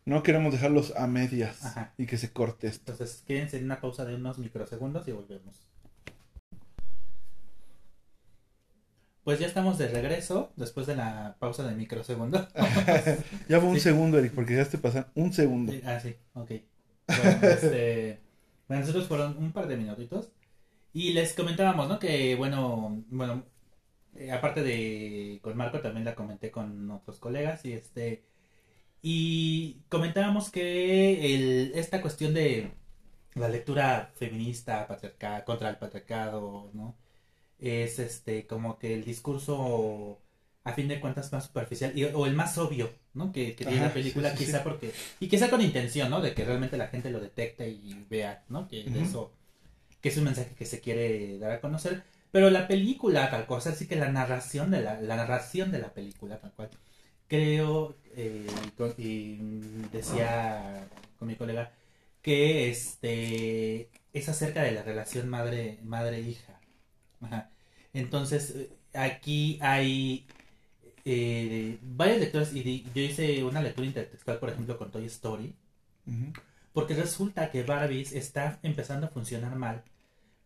no 0.06 0.22
queremos 0.22 0.52
dejarlos 0.52 0.94
a 0.96 1.06
medias 1.06 1.64
Ajá. 1.64 1.92
y 1.98 2.06
que 2.06 2.16
se 2.16 2.32
corte 2.32 2.68
esto. 2.68 2.92
Entonces 2.92 3.22
quédense 3.26 3.58
en 3.58 3.64
una 3.64 3.80
pausa 3.80 4.04
de 4.04 4.14
unos 4.14 4.38
microsegundos 4.38 5.06
y 5.08 5.12
volvemos. 5.12 5.60
Pues 9.26 9.40
ya 9.40 9.48
estamos 9.48 9.76
de 9.76 9.88
regreso 9.88 10.52
después 10.54 10.86
de 10.86 10.94
la 10.94 11.34
pausa 11.40 11.66
de 11.66 11.74
microsegundos. 11.74 12.46
Ya 13.48 13.58
fue 13.58 13.70
un 13.70 13.74
Sí. 13.74 13.80
segundo, 13.80 14.20
Eric, 14.20 14.32
porque 14.32 14.54
ya 14.54 14.64
te 14.64 14.78
pasan 14.78 15.08
un 15.16 15.32
segundo. 15.32 15.72
Ah, 15.84 15.98
sí, 15.98 16.14
ok. 16.34 16.52
Bueno, 17.08 17.38
este, 17.42 18.20
bueno, 18.68 18.82
nosotros 18.82 19.08
fueron 19.08 19.36
un 19.38 19.50
par 19.50 19.66
de 19.66 19.76
minutitos. 19.78 20.30
Y 20.92 21.12
les 21.12 21.32
comentábamos, 21.34 21.88
¿no? 21.88 21.98
Que, 21.98 22.36
bueno, 22.36 23.02
bueno, 23.08 23.44
eh, 24.14 24.30
aparte 24.30 24.62
de 24.62 25.40
con 25.42 25.56
Marco, 25.56 25.80
también 25.80 26.04
la 26.04 26.14
comenté 26.14 26.52
con 26.52 26.88
otros 26.92 27.18
colegas. 27.18 27.64
Y 27.64 27.72
este, 27.72 28.22
y 29.02 29.80
comentábamos 29.88 30.50
que 30.50 31.34
el, 31.34 31.72
esta 31.74 32.00
cuestión 32.00 32.32
de 32.32 32.70
la 33.34 33.48
lectura 33.48 34.12
feminista, 34.14 34.86
patriarca, 34.86 35.44
contra 35.44 35.68
el 35.70 35.78
patriarcado, 35.78 36.70
¿no? 36.74 36.96
Es 37.58 37.98
este, 37.98 38.46
como 38.46 38.78
que 38.78 38.94
el 38.94 39.04
discurso, 39.04 40.20
a 40.64 40.72
fin 40.74 40.88
de 40.88 41.00
cuentas, 41.00 41.32
más 41.32 41.46
superficial, 41.46 41.96
y- 41.96 42.04
o 42.04 42.26
el 42.26 42.34
más 42.34 42.58
obvio, 42.58 42.90
¿no? 43.14 43.32
Que, 43.32 43.54
que 43.56 43.64
tiene 43.64 43.80
la 43.82 43.92
película, 43.94 44.30
sí, 44.32 44.38
sí, 44.38 44.44
quizá 44.46 44.58
sí. 44.58 44.64
porque, 44.64 44.92
y 45.20 45.28
quizá 45.28 45.48
con 45.50 45.60
intención, 45.62 46.10
¿no? 46.10 46.20
De 46.20 46.34
que 46.34 46.44
realmente 46.44 46.76
la 46.76 46.88
gente 46.88 47.10
lo 47.10 47.20
detecte 47.20 47.68
y 47.68 48.04
vea, 48.10 48.44
¿no? 48.48 48.68
Que 48.68 48.84
de 48.84 49.02
eso, 49.02 49.32
que 50.00 50.08
es 50.10 50.16
un 50.18 50.24
mensaje 50.24 50.54
que 50.56 50.66
se 50.66 50.80
quiere 50.80 51.38
dar 51.38 51.52
a 51.52 51.60
conocer. 51.60 52.02
Pero 52.32 52.50
la 52.50 52.68
película, 52.68 53.30
tal 53.30 53.46
cosa, 53.46 53.70
así 53.70 53.86
que 53.88 53.96
la 53.96 54.10
narración 54.10 54.70
de 54.70 54.82
la, 54.82 55.00
la 55.00 55.16
narración 55.16 55.72
de 55.72 55.78
la 55.80 55.94
película, 55.94 56.38
tal 56.40 56.52
cual, 56.52 56.70
creo, 57.28 57.96
eh, 58.16 58.46
y 58.98 59.36
decía 59.92 60.88
con 61.18 61.28
mi 61.28 61.36
colega, 61.36 61.72
que 62.22 62.68
este 62.70 63.90
es 64.12 64.28
acerca 64.28 64.62
de 64.62 64.72
la 64.72 64.82
relación 64.82 65.28
madre 65.28 65.78
madre 65.84 66.20
hija 66.20 66.55
Ajá. 67.20 67.50
entonces 67.92 68.54
eh, 68.56 68.70
aquí 68.94 69.58
hay 69.62 70.26
eh, 71.04 71.78
varias 71.82 72.18
lecturas 72.18 72.54
y 72.54 72.84
yo 72.94 73.02
hice 73.02 73.44
una 73.44 73.62
lectura 73.62 73.86
intertextual 73.86 74.38
por 74.38 74.50
ejemplo 74.50 74.78
con 74.78 74.90
Toy 74.90 75.06
Story 75.06 75.54
porque 76.72 76.94
resulta 76.94 77.50
que 77.50 77.62
Barbies 77.62 78.12
está 78.12 78.58
empezando 78.62 79.06
a 79.06 79.10
funcionar 79.10 79.56
mal 79.56 79.82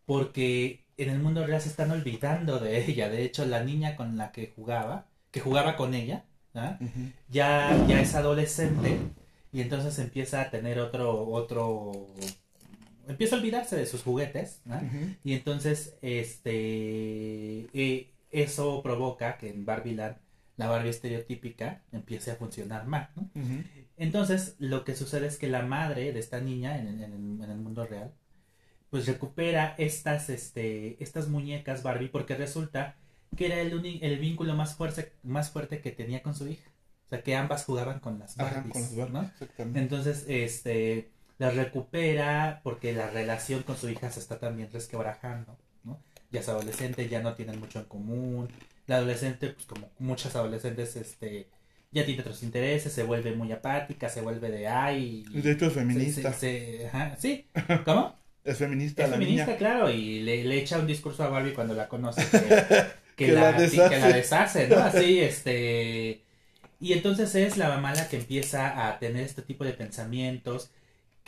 porque 0.07 0.85
en 0.97 1.11
el 1.11 1.19
mundo 1.19 1.47
real 1.47 1.61
se 1.61 1.69
están 1.69 1.91
olvidando 1.91 2.59
de 2.59 2.85
ella 2.85 3.09
de 3.09 3.25
hecho 3.25 3.45
la 3.47 3.63
niña 3.65 3.97
con 3.97 4.17
la 4.17 4.33
que 4.33 4.53
jugaba 4.55 5.07
que 5.31 5.41
jugaba 5.41 5.77
con 5.77 5.95
ella 5.95 6.25
¿ah? 6.55 6.79
Ya, 7.29 7.87
ya 7.87 8.01
es 8.01 8.15
adolescente 8.15 8.99
y 9.53 9.61
entonces 9.61 9.99
empieza 9.99 10.43
a 10.43 10.51
tener 10.51 10.79
otro, 10.79 11.29
otro, 11.29 12.07
empieza 13.09 13.37
a 13.37 13.39
olvidarse 13.39 13.77
de 13.77 13.87
sus 13.87 14.03
juguetes, 14.03 14.61
¿no? 14.65 14.81
Y 15.25 15.35
entonces, 15.35 15.97
este, 16.03 17.69
eh, 17.73 18.11
eso 18.31 18.83
provoca 18.83 19.39
que 19.39 19.51
en 19.51 19.65
Barbie 19.65 19.95
Land 19.95 20.17
la 20.57 20.69
Barbie 20.69 20.91
estereotípica 20.91 21.83
empiece 21.93 22.31
a 22.31 22.37
funcionar 22.37 22.87
mal, 22.87 23.11
¿no? 23.17 23.31
Entonces, 23.97 24.57
lo 24.59 24.85
que 24.85 24.95
sucede 24.95 25.27
es 25.27 25.37
que 25.39 25.49
la 25.49 25.63
madre 25.63 26.13
de 26.13 26.21
esta 26.21 26.41
niña 26.41 26.79
en, 26.79 26.87
el- 26.89 27.03
en 27.03 27.13
el- 27.13 27.45
en 27.45 27.51
el 27.51 27.59
mundo 27.59 27.85
real, 27.87 28.13
pues 28.91 29.07
recupera 29.07 29.75
estas, 29.79 30.29
este, 30.31 31.03
estas 31.03 31.29
muñecas 31.29 31.83
Barbie 31.83 32.09
porque 32.09 32.35
resulta 32.35 32.97
que 33.37 33.47
era 33.47 33.61
el, 33.61 33.73
el 34.03 34.19
vínculo 34.19 34.55
más 34.55 34.75
fuerte, 34.75 35.13
más 35.23 35.51
fuerte 35.51 35.81
que 35.81 35.93
tenía 35.93 36.23
con 36.23 36.35
su 36.35 36.49
hija. 36.49 36.71
O 37.07 37.09
sea, 37.09 37.23
que 37.23 37.37
ambas 37.37 37.65
jugaban 37.65 38.01
con 38.01 38.19
las 38.19 38.39
Ajá, 38.39 38.57
Barbies, 38.57 38.73
con 38.73 38.83
Barbies, 38.97 39.11
¿no? 39.13 39.23
exactamente. 39.23 39.81
Entonces, 39.81 40.25
este, 40.29 41.11
la 41.41 41.51
recupera 41.51 42.61
porque 42.65 42.93
la 42.95 43.11
relación 43.11 43.65
con 43.65 43.77
su 43.77 43.89
hija 43.91 44.11
se 44.13 44.21
está 44.21 44.39
también 44.39 44.71
resquebrajando, 44.73 45.59
¿no? 45.85 46.01
Ya 46.31 46.41
es 46.41 46.49
adolescente, 46.51 47.09
ya 47.09 47.23
no 47.23 47.35
tienen 47.35 47.59
mucho 47.61 47.81
en 47.81 47.87
común. 47.87 48.49
La 48.87 48.99
adolescente, 48.99 49.49
pues 49.51 49.67
como 49.67 49.91
muchas 49.99 50.37
adolescentes, 50.37 50.97
este, 50.97 51.49
ya 51.93 52.05
tiene 52.07 52.21
otros 52.23 52.43
intereses, 52.45 52.93
se 52.93 53.03
vuelve 53.05 53.33
muy 53.35 53.53
apática, 53.53 54.09
se 54.09 54.21
vuelve 54.23 54.51
de 54.51 54.69
ay. 54.69 55.25
De 55.33 55.53
hecho 55.53 55.67
es 55.67 55.73
feminista. 55.75 56.33
se- 56.33 56.79
se- 56.79 56.87
ajá, 56.89 57.17
sí, 57.19 57.47
¿cómo? 57.85 58.17
Es 58.45 58.59
feminista 58.59 59.05
Es 59.05 59.11
la 59.11 59.17
feminista, 59.17 59.47
niña. 59.47 59.59
claro, 59.59 59.91
y 59.91 60.21
le, 60.21 60.45
le 60.45 60.59
echa 60.59 60.79
un 60.79 60.87
discurso 60.87 61.23
a 61.25 61.29
Barbie 61.29 61.53
cuando 61.55 61.75
la 61.75 61.89
conoce 61.89 62.23
que, 62.31 63.27
que 63.27 63.27
Que 63.27 63.33
la, 63.33 63.53
la 63.53 63.89
que 63.89 63.99
la 63.99 64.09
deshace, 64.13 64.69
¿no? 64.69 64.77
Así, 64.79 65.21
este... 65.21 66.23
Y 66.81 66.95
entonces 66.95 67.35
es 67.35 67.57
la 67.59 67.69
mamá 67.69 67.95
la 67.95 68.09
que 68.09 68.17
empieza 68.17 68.89
a 68.89 68.99
tener 68.99 69.25
este 69.25 69.43
tipo 69.43 69.65
de 69.65 69.73
pensamientos 69.75 70.71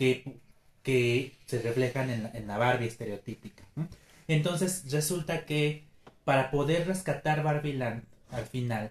que, 0.03 0.41
que 0.83 1.37
se 1.47 1.63
reflejan 1.63 2.11
en 2.11 2.25
la, 2.25 2.31
en 2.35 2.49
la 2.49 2.59
Barbie 2.59 2.89
estereotípica. 2.89 3.63
¿no? 3.77 3.87
Entonces 4.27 4.91
resulta 4.91 5.45
que 5.45 5.85
para 6.25 6.51
poder 6.51 6.89
rescatar 6.89 7.45
Barbie 7.45 7.75
Land 7.75 8.03
al 8.33 8.47
final, 8.47 8.91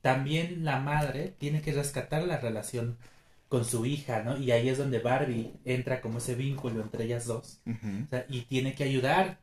también 0.00 0.64
la 0.64 0.78
madre 0.78 1.34
tiene 1.38 1.60
que 1.60 1.72
rescatar 1.72 2.22
la 2.22 2.38
relación 2.38 2.96
con 3.48 3.64
su 3.64 3.84
hija, 3.84 4.22
¿no? 4.22 4.36
Y 4.38 4.52
ahí 4.52 4.68
es 4.68 4.78
donde 4.78 5.00
Barbie 5.00 5.52
entra 5.64 6.00
como 6.00 6.18
ese 6.18 6.34
vínculo 6.34 6.80
entre 6.82 7.04
ellas 7.04 7.26
dos. 7.26 7.60
Ujú. 7.66 8.04
O 8.06 8.08
sea, 8.08 8.24
y 8.28 8.42
tiene 8.42 8.74
que 8.74 8.84
ayudar, 8.84 9.38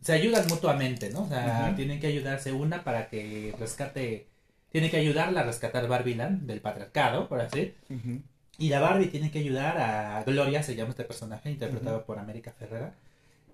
se 0.00 0.12
ayudan 0.12 0.46
mutuamente, 0.48 1.10
¿no? 1.10 1.22
O 1.24 1.28
sea, 1.28 1.74
tienen 1.76 2.00
que 2.00 2.06
ayudarse 2.06 2.52
una 2.52 2.82
para 2.84 3.08
que 3.08 3.54
rescate, 3.58 4.28
tiene 4.70 4.90
que 4.90 4.96
ayudarla 4.96 5.40
a 5.40 5.44
rescatar 5.44 5.86
Barbie 5.88 6.14
Land 6.14 6.46
del 6.46 6.60
patriarcado, 6.60 7.28
por 7.28 7.40
así. 7.40 7.74
Ujú. 7.90 8.22
Y 8.58 8.70
la 8.70 8.80
Barbie 8.80 9.06
tiene 9.06 9.30
que 9.30 9.38
ayudar 9.38 9.78
a 9.78 10.24
Gloria, 10.24 10.64
se 10.64 10.74
llama 10.74 10.90
este 10.90 11.04
personaje, 11.04 11.50
interpretado 11.50 12.04
por 12.04 12.18
América 12.18 12.52
Ferrera, 12.52 12.92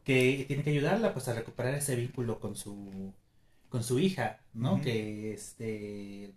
que 0.02 0.44
tiene 0.48 0.62
que 0.62 0.70
ayudarla 0.70 1.12
pues 1.12 1.28
a 1.28 1.34
recuperar 1.34 1.74
ese 1.74 1.94
vínculo 1.94 2.40
con 2.40 2.57
su 2.57 3.12
con 3.68 3.84
su 3.84 3.98
hija, 3.98 4.40
¿no? 4.55 4.80
Que 4.80 5.34
este 5.34 6.32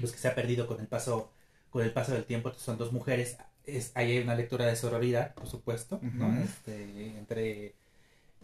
pues 0.00 0.12
que 0.12 0.18
se 0.18 0.28
ha 0.28 0.34
perdido 0.34 0.66
con 0.66 0.80
el 0.80 0.86
paso 0.86 1.30
con 1.70 1.84
el 1.84 1.92
paso 1.92 2.12
del 2.12 2.24
tiempo, 2.24 2.52
son 2.54 2.78
dos 2.78 2.92
mujeres, 2.92 3.36
es 3.66 3.92
ahí 3.94 4.12
hay 4.12 4.18
una 4.20 4.34
lectura 4.34 4.64
de 4.66 4.76
sororidad, 4.76 5.34
por 5.34 5.46
supuesto, 5.46 6.00
¿no? 6.02 6.34
Este, 6.40 7.18
entre 7.18 7.74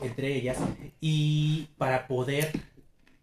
entre 0.01 0.35
ellas. 0.35 0.59
Y 1.01 1.71
para 1.79 2.07
poder 2.07 2.53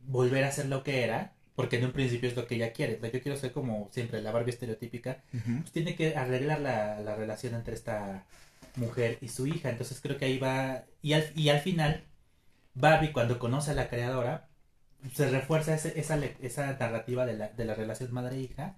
volver 0.07 0.43
a 0.43 0.51
ser 0.51 0.67
lo 0.67 0.83
que 0.83 1.03
era, 1.03 1.33
porque 1.55 1.77
en 1.77 1.85
un 1.85 1.91
principio 1.91 2.29
es 2.29 2.35
lo 2.35 2.47
que 2.47 2.55
ella 2.55 2.71
quiere, 2.73 2.99
yo 3.01 3.21
quiero 3.21 3.37
ser 3.37 3.51
como 3.51 3.89
siempre 3.91 4.21
la 4.21 4.31
Barbie 4.31 4.51
estereotípica, 4.51 5.23
pues 5.61 5.71
tiene 5.71 5.95
que 5.95 6.15
arreglar 6.15 6.59
la, 6.61 6.99
la 7.01 7.15
relación 7.15 7.53
entre 7.55 7.73
esta 7.75 8.23
mujer 8.75 9.17
y 9.21 9.27
su 9.27 9.47
hija. 9.47 9.69
Entonces 9.69 9.99
creo 10.01 10.17
que 10.17 10.25
ahí 10.25 10.39
va. 10.39 10.83
Y 11.01 11.13
al, 11.13 11.25
y 11.35 11.49
al 11.49 11.59
final, 11.59 12.03
Barbie, 12.73 13.11
cuando 13.11 13.37
conoce 13.37 13.71
a 13.71 13.73
la 13.73 13.89
creadora, 13.89 14.47
se 15.13 15.29
refuerza 15.29 15.73
ese- 15.75 15.99
esa, 15.99 16.17
esa 16.41 16.73
narrativa 16.77 17.25
de 17.25 17.33
la, 17.33 17.49
de 17.49 17.65
la 17.65 17.73
relación 17.73 18.13
madre-hija. 18.13 18.75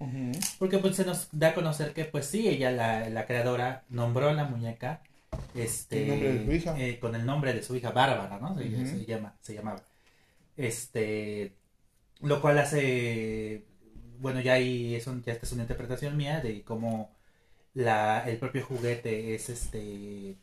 Porque 0.58 0.80
pues 0.80 0.96
se 0.96 1.06
nos 1.06 1.28
da 1.32 1.50
a 1.50 1.54
conocer 1.54 1.94
que 1.94 2.06
pues 2.06 2.26
sí, 2.26 2.48
ella, 2.48 2.72
la, 2.72 3.10
la 3.10 3.26
creadora, 3.28 3.84
nombró 3.90 4.30
a 4.30 4.34
la 4.34 4.46
muñeca 4.46 5.02
este, 5.54 6.04
El 6.04 6.08
nombre 6.10 6.34
de 6.34 6.46
su 6.46 6.52
hija. 6.54 6.80
eh, 6.80 7.00
con 7.00 7.14
el 7.16 7.26
nombre 7.26 7.54
de 7.54 7.62
su 7.62 7.76
hija 7.76 7.92
Bárbara, 7.92 8.40
¿no? 8.40 8.56
Se 8.88 9.06
llama, 9.06 9.36
se 9.42 9.54
llamaba. 9.54 9.82
Este, 10.58 11.54
lo 12.22 12.42
cual 12.42 12.60
hace, 12.60 13.66
bueno, 14.20 14.42
ya 14.42 14.54
ahí 14.54 14.96
es, 14.96 15.08
un- 15.08 15.24
ya 15.24 15.34
esta 15.34 15.46
es 15.46 15.52
una 15.54 15.64
interpretación 15.64 16.16
mía 16.18 16.40
de 16.42 16.64
cómo 16.64 17.16
la, 17.74 18.28
el 18.30 18.38
propio 18.38 18.66
juguete 18.66 19.36
es 19.36 19.50
este, 19.50 20.38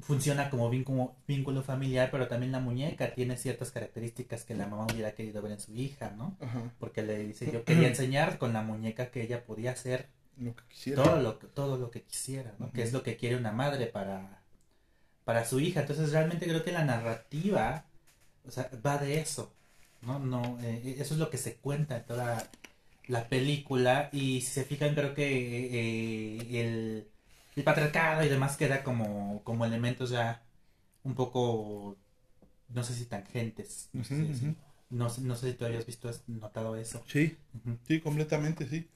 funciona 0.00 0.48
como 0.50 0.70
vínculo, 0.70 1.16
vínculo 1.26 1.62
familiar, 1.62 2.10
pero 2.10 2.28
también 2.28 2.52
la 2.52 2.60
muñeca 2.60 3.14
tiene 3.14 3.36
ciertas 3.36 3.70
características 3.72 4.44
que 4.44 4.54
la 4.54 4.66
mamá 4.66 4.86
hubiera 4.92 5.12
querido 5.12 5.42
ver 5.42 5.52
en 5.52 5.60
su 5.60 5.74
hija, 5.74 6.10
¿no? 6.16 6.36
Ajá. 6.40 6.72
Porque 6.78 7.02
le 7.02 7.18
dice, 7.18 7.50
yo 7.50 7.64
quería 7.64 7.88
enseñar 7.88 8.38
con 8.38 8.52
la 8.52 8.62
muñeca 8.62 9.10
que 9.10 9.22
ella 9.22 9.44
podía 9.44 9.72
hacer 9.72 10.08
Lo 10.36 10.54
que 10.54 10.62
quisiera. 10.68 11.02
todo 11.02 11.20
lo, 11.20 11.38
que- 11.38 11.48
todo 11.48 11.76
lo 11.78 11.90
que 11.90 12.02
quisiera, 12.02 12.54
¿no? 12.58 12.70
Que 12.72 12.82
es 12.82 12.92
lo 12.92 13.02
que 13.02 13.16
quiere 13.16 13.36
una 13.36 13.50
madre 13.52 13.86
para, 13.86 14.42
para 15.24 15.44
su 15.44 15.58
hija. 15.58 15.80
Entonces 15.80 16.12
realmente 16.12 16.46
creo 16.46 16.62
que 16.64 16.72
la 16.72 16.84
narrativa, 16.84 17.86
o 18.46 18.50
sea, 18.52 18.70
va 18.86 18.98
de 18.98 19.18
eso, 19.20 19.52
¿no? 20.02 20.18
no 20.18 20.58
eh, 20.62 20.96
eso 20.98 21.14
es 21.14 21.20
lo 21.20 21.30
que 21.30 21.38
se 21.38 21.56
cuenta 21.56 21.96
en 21.98 22.06
toda 22.06 22.50
la 23.08 23.28
película 23.28 24.10
y 24.12 24.40
si 24.42 24.48
se 24.52 24.64
fijan 24.64 24.94
creo 24.94 25.14
que 25.14 25.24
eh, 25.26 26.60
el, 26.62 27.08
el 27.56 27.64
patriarcado 27.64 28.24
y 28.24 28.28
demás 28.28 28.56
queda 28.56 28.84
como, 28.84 29.42
como 29.44 29.64
elementos 29.66 30.10
ya 30.10 30.42
un 31.04 31.14
poco, 31.14 31.96
no 32.70 32.84
sé 32.84 32.94
si 32.94 33.06
tangentes. 33.06 33.90
No 33.92 34.04
sé, 34.04 34.16
si- 34.34 34.46
ujú. 34.46 34.54
no 34.90 35.10
sé- 35.10 35.22
no 35.22 35.36
sé 35.36 35.50
si 35.52 35.56
tú 35.58 35.64
habías 35.66 35.86
visto, 35.86 36.08
has 36.08 36.28
notado 36.28 36.76
eso. 36.76 37.02
Sí, 37.06 37.36
sí, 37.86 38.00
completamente, 38.00 38.66
sí. 38.68 38.88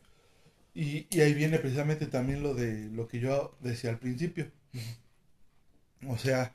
Y, 0.74 1.06
y 1.10 1.20
ahí 1.20 1.34
viene 1.34 1.58
precisamente 1.58 2.06
también 2.06 2.42
lo 2.42 2.54
de 2.54 2.90
lo 2.90 3.08
que 3.08 3.20
yo 3.20 3.56
decía 3.60 3.90
al 3.90 3.98
principio. 3.98 4.50
O 6.08 6.16
sea, 6.18 6.52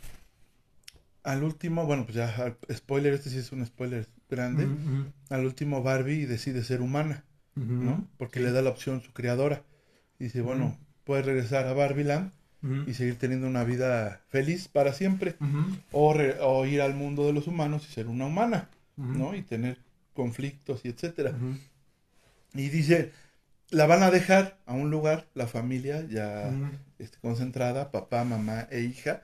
al 1.23 1.43
último, 1.43 1.85
bueno, 1.85 2.05
pues 2.05 2.15
ya, 2.15 2.57
spoiler, 2.73 3.13
este 3.13 3.29
sí 3.29 3.37
es 3.39 3.51
un 3.51 3.65
spoiler 3.65 4.07
grande. 4.30 4.67
Al 5.30 5.45
último 5.45 5.84
Barbie 5.84 6.25
decide 6.25 6.63
ser 6.63 6.82
humana. 6.82 7.23
¿no? 7.55 8.07
Porque 8.17 8.39
Sí. 8.39 8.45
le 8.45 8.51
da 8.51 8.61
la 8.61 8.69
opción 8.69 9.01
su 9.01 9.11
creadora. 9.13 9.63
Y 10.19 10.25
dice, 10.25 10.41
bueno, 10.41 10.65
Ujú. 10.67 10.78
puedes 11.05 11.25
regresar 11.25 11.65
a 11.67 11.73
Barbieland 11.73 12.32
y 12.86 12.93
seguir 12.93 13.17
teniendo 13.17 13.47
una 13.47 13.63
vida 13.63 14.21
feliz 14.30 14.67
para 14.67 14.93
siempre. 14.93 15.36
O, 15.91 16.13
re- 16.13 16.38
o 16.41 16.65
ir 16.65 16.82
al 16.82 16.93
mundo 16.93 17.25
de 17.25 17.34
los 17.34 17.47
humanos 17.47 17.88
y 17.89 17.93
ser 17.93 18.07
una 18.07 18.25
humana, 18.28 18.69
¿no? 18.95 19.34
Y 19.36 19.41
tener 19.41 19.80
conflictos 20.13 20.82
y 20.84 20.89
etcétera. 20.89 21.32
Y 22.53 22.69
dice, 22.69 23.11
la 23.69 23.86
van 23.88 24.03
a 24.03 24.11
dejar 24.11 24.57
a 24.65 24.73
un 24.73 24.89
lugar, 24.91 25.28
la 25.34 25.47
familia 25.47 26.05
ya 26.09 26.51
este, 26.99 27.17
concentrada, 27.19 27.91
papá, 27.91 28.23
mamá 28.23 28.67
e 28.71 28.82
hija. 28.82 29.21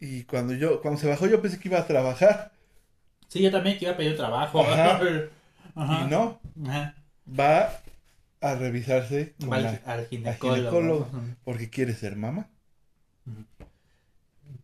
Y 0.00 0.24
cuando 0.24 0.54
yo, 0.54 0.80
cuando 0.80 0.98
se 1.00 1.08
bajó 1.08 1.26
yo 1.26 1.42
pensé 1.42 1.58
que 1.58 1.68
iba 1.68 1.78
a 1.78 1.86
trabajar. 1.86 2.52
Sí, 3.30 3.40
yo 3.42 3.50
también 3.50 3.78
que 3.78 3.86
iba 3.86 3.94
a 3.94 3.96
pedir 3.96 4.16
trabajo. 4.16 4.60
Ajá. 4.60 5.00
Ajá. 5.74 6.04
Y 6.04 6.04
no, 6.10 6.40
Ajá. 6.66 6.94
va 7.40 7.82
a 8.40 8.54
revisarse 8.56 9.34
con 9.40 9.54
al, 9.54 9.62
la- 9.64 9.82
al 9.86 10.06
ginecólogo. 10.08 10.68
ginecólogo 10.68 11.10
porque 11.44 11.70
quiere 11.70 11.94
ser 11.94 12.16
mamá. 12.16 12.50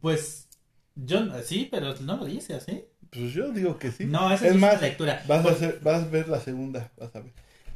Pues, 0.00 0.48
yo 0.94 1.42
sí, 1.42 1.68
pero 1.70 1.94
no 2.00 2.16
lo 2.16 2.24
dice 2.24 2.54
así. 2.54 2.84
Pues 3.10 3.32
yo 3.32 3.50
digo 3.52 3.78
que 3.78 3.90
sí. 3.92 4.04
No, 4.06 4.30
esa 4.32 4.46
es 4.46 4.54
es, 4.54 4.60
más, 4.60 4.80
lectura. 4.82 5.22
vas 5.26 5.40
a, 5.40 5.42
Por- 5.42 5.52
hacer, 5.52 5.80
vas 5.82 6.02
a 6.04 6.06
ver 6.08 6.28
la 6.28 6.40
segunda, 6.40 6.92
vas 6.96 7.14
a 7.16 7.20
ver. 7.20 7.32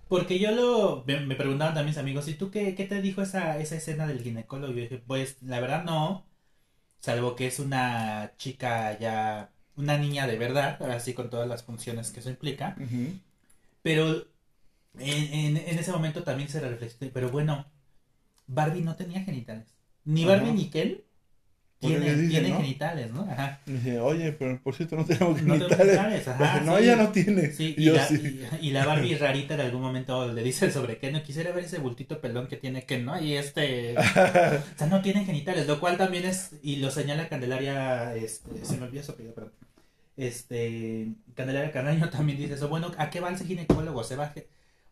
Porque 0.09 0.39
yo 0.39 0.51
lo. 0.53 1.05
Me, 1.07 1.21
me 1.21 1.37
preguntaban 1.37 1.75
también 1.75 1.91
mis 1.93 1.99
amigos, 1.99 2.27
¿y 2.29 2.35
tú 2.35 2.51
qué, 2.51 2.75
qué 2.75 2.85
te 2.87 3.01
dijo 3.01 3.23
esa, 3.23 3.59
esa 3.59 3.77
escena 3.77 4.07
del 4.07 4.23
ginecólogo? 4.23 4.73
Y 4.73 4.77
yo 4.77 4.83
dije, 4.83 4.99
pues, 4.99 5.41
la 5.43 5.61
verdad 5.61 5.85
no. 5.85 6.27
Salvo 7.01 7.37
que 7.37 7.47
es 7.49 7.61
una 7.61 8.35
chica 8.39 8.99
ya. 8.99 9.53
Una 9.77 9.97
niña 9.99 10.27
de 10.27 10.37
verdad, 10.37 10.83
así 10.91 11.15
con 11.15 11.31
todas 11.31 11.49
las 11.49 11.63
funciones 11.63 12.11
que 12.11 12.21
eso 12.21 12.31
implica. 12.31 12.77
Pero 13.83 14.27
en, 14.99 15.35
en, 15.35 15.57
en 15.57 15.79
ese 15.79 15.93
momento 15.93 16.23
también 16.23 16.49
se 16.49 16.61
reflexionó, 16.61 17.13
pero 17.13 17.31
bueno, 17.31 17.67
Barbie 18.47 18.83
no 18.83 18.97
tenía 18.97 19.23
genitales. 19.23 19.67
Ni. 20.05 20.25
Barbie 20.25 20.53
ni 20.53 20.71
Ken 20.71 21.01
Dicen, 21.81 22.29
tienen 22.29 22.51
¿no? 22.53 22.59
genitales, 22.59 23.11
¿no? 23.11 23.23
Ajá. 23.31 23.61
Y 23.67 23.73
dice, 23.73 24.01
oye, 24.01 24.33
pero 24.33 24.61
por 24.63 24.75
cierto 24.75 24.97
no 24.97 25.05
tenemos 25.07 25.43
No 25.43 25.59
tengo 25.59 25.69
genitales. 25.69 25.97
genitales, 25.97 26.29
ajá, 26.29 26.45
Dice, 26.45 26.61
no, 26.61 26.77
sí. 26.77 26.83
ella 26.85 26.97
no 26.97 27.09
tiene. 27.11 27.53
Sí, 27.53 27.75
Y 27.79 27.85
yo 27.87 27.95
la, 27.95 28.07
sí. 28.07 28.49
y, 28.61 28.69
y 28.69 28.71
la 28.73 28.85
Barbie 28.85 29.17
rarita 29.19 29.55
en 29.55 29.61
algún 29.61 29.81
momento 29.83 30.31
le 30.33 30.43
dice 30.43 30.71
sobre 30.71 30.99
Ken, 30.99 31.13
no 31.15 31.23
quisiera 31.23 31.53
ver 31.53 31.65
ese 31.65 31.79
bultito 31.79 32.21
pelón 32.21 32.49
que 32.49 32.57
tiene 32.59 32.85
Ken, 32.85 33.05
¿no? 33.07 33.19
Y 33.21 33.35
este... 33.35 33.97
o 33.99 34.03
sea, 34.79 34.87
no 34.89 35.01
tienen 35.03 35.25
genitales, 35.25 35.67
lo 35.67 35.81
cual 35.81 35.97
también 35.97 36.25
es, 36.27 36.51
y 36.63 36.77
lo 36.77 36.91
señala 36.91 37.29
Candelaria, 37.29 38.15
este, 38.15 38.65
se 38.65 38.77
me 38.77 38.85
olvidó 38.85 39.03
su 39.03 39.13
apellido, 39.13 39.35
perdón. 39.35 39.53
Este, 40.17 41.09
Candelaria 41.35 41.73
Carreño 41.73 42.11
también 42.11 42.39
dice 42.39 42.55
eso, 42.55 42.69
bueno, 42.69 42.93
¿a 42.99 43.09
qué 43.11 43.21
va 43.21 43.31
el 43.31 43.39
ginecólogo? 43.39 44.05
¿Se 44.05 44.17
va 44.17 44.35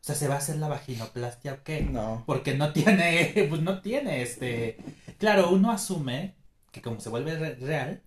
o 0.00 0.04
sea, 0.08 0.14
¿se 0.14 0.28
va 0.28 0.36
a 0.36 0.38
hacer 0.38 0.56
la 0.56 0.68
vaginoplastia 0.68 1.54
o 1.54 1.62
qué? 1.64 1.82
no. 1.82 2.22
Porque 2.26 2.54
no 2.54 2.72
tiene, 2.72 3.34
pues 3.50 3.60
no 3.62 3.80
tiene, 3.82 4.22
este, 4.22 4.78
claro, 5.18 5.50
uno 5.50 5.70
asume 5.70 6.37
que 6.78 6.82
como 6.82 7.00
se 7.00 7.08
vuelve 7.10 7.36
re- 7.36 7.54
real, 7.56 8.02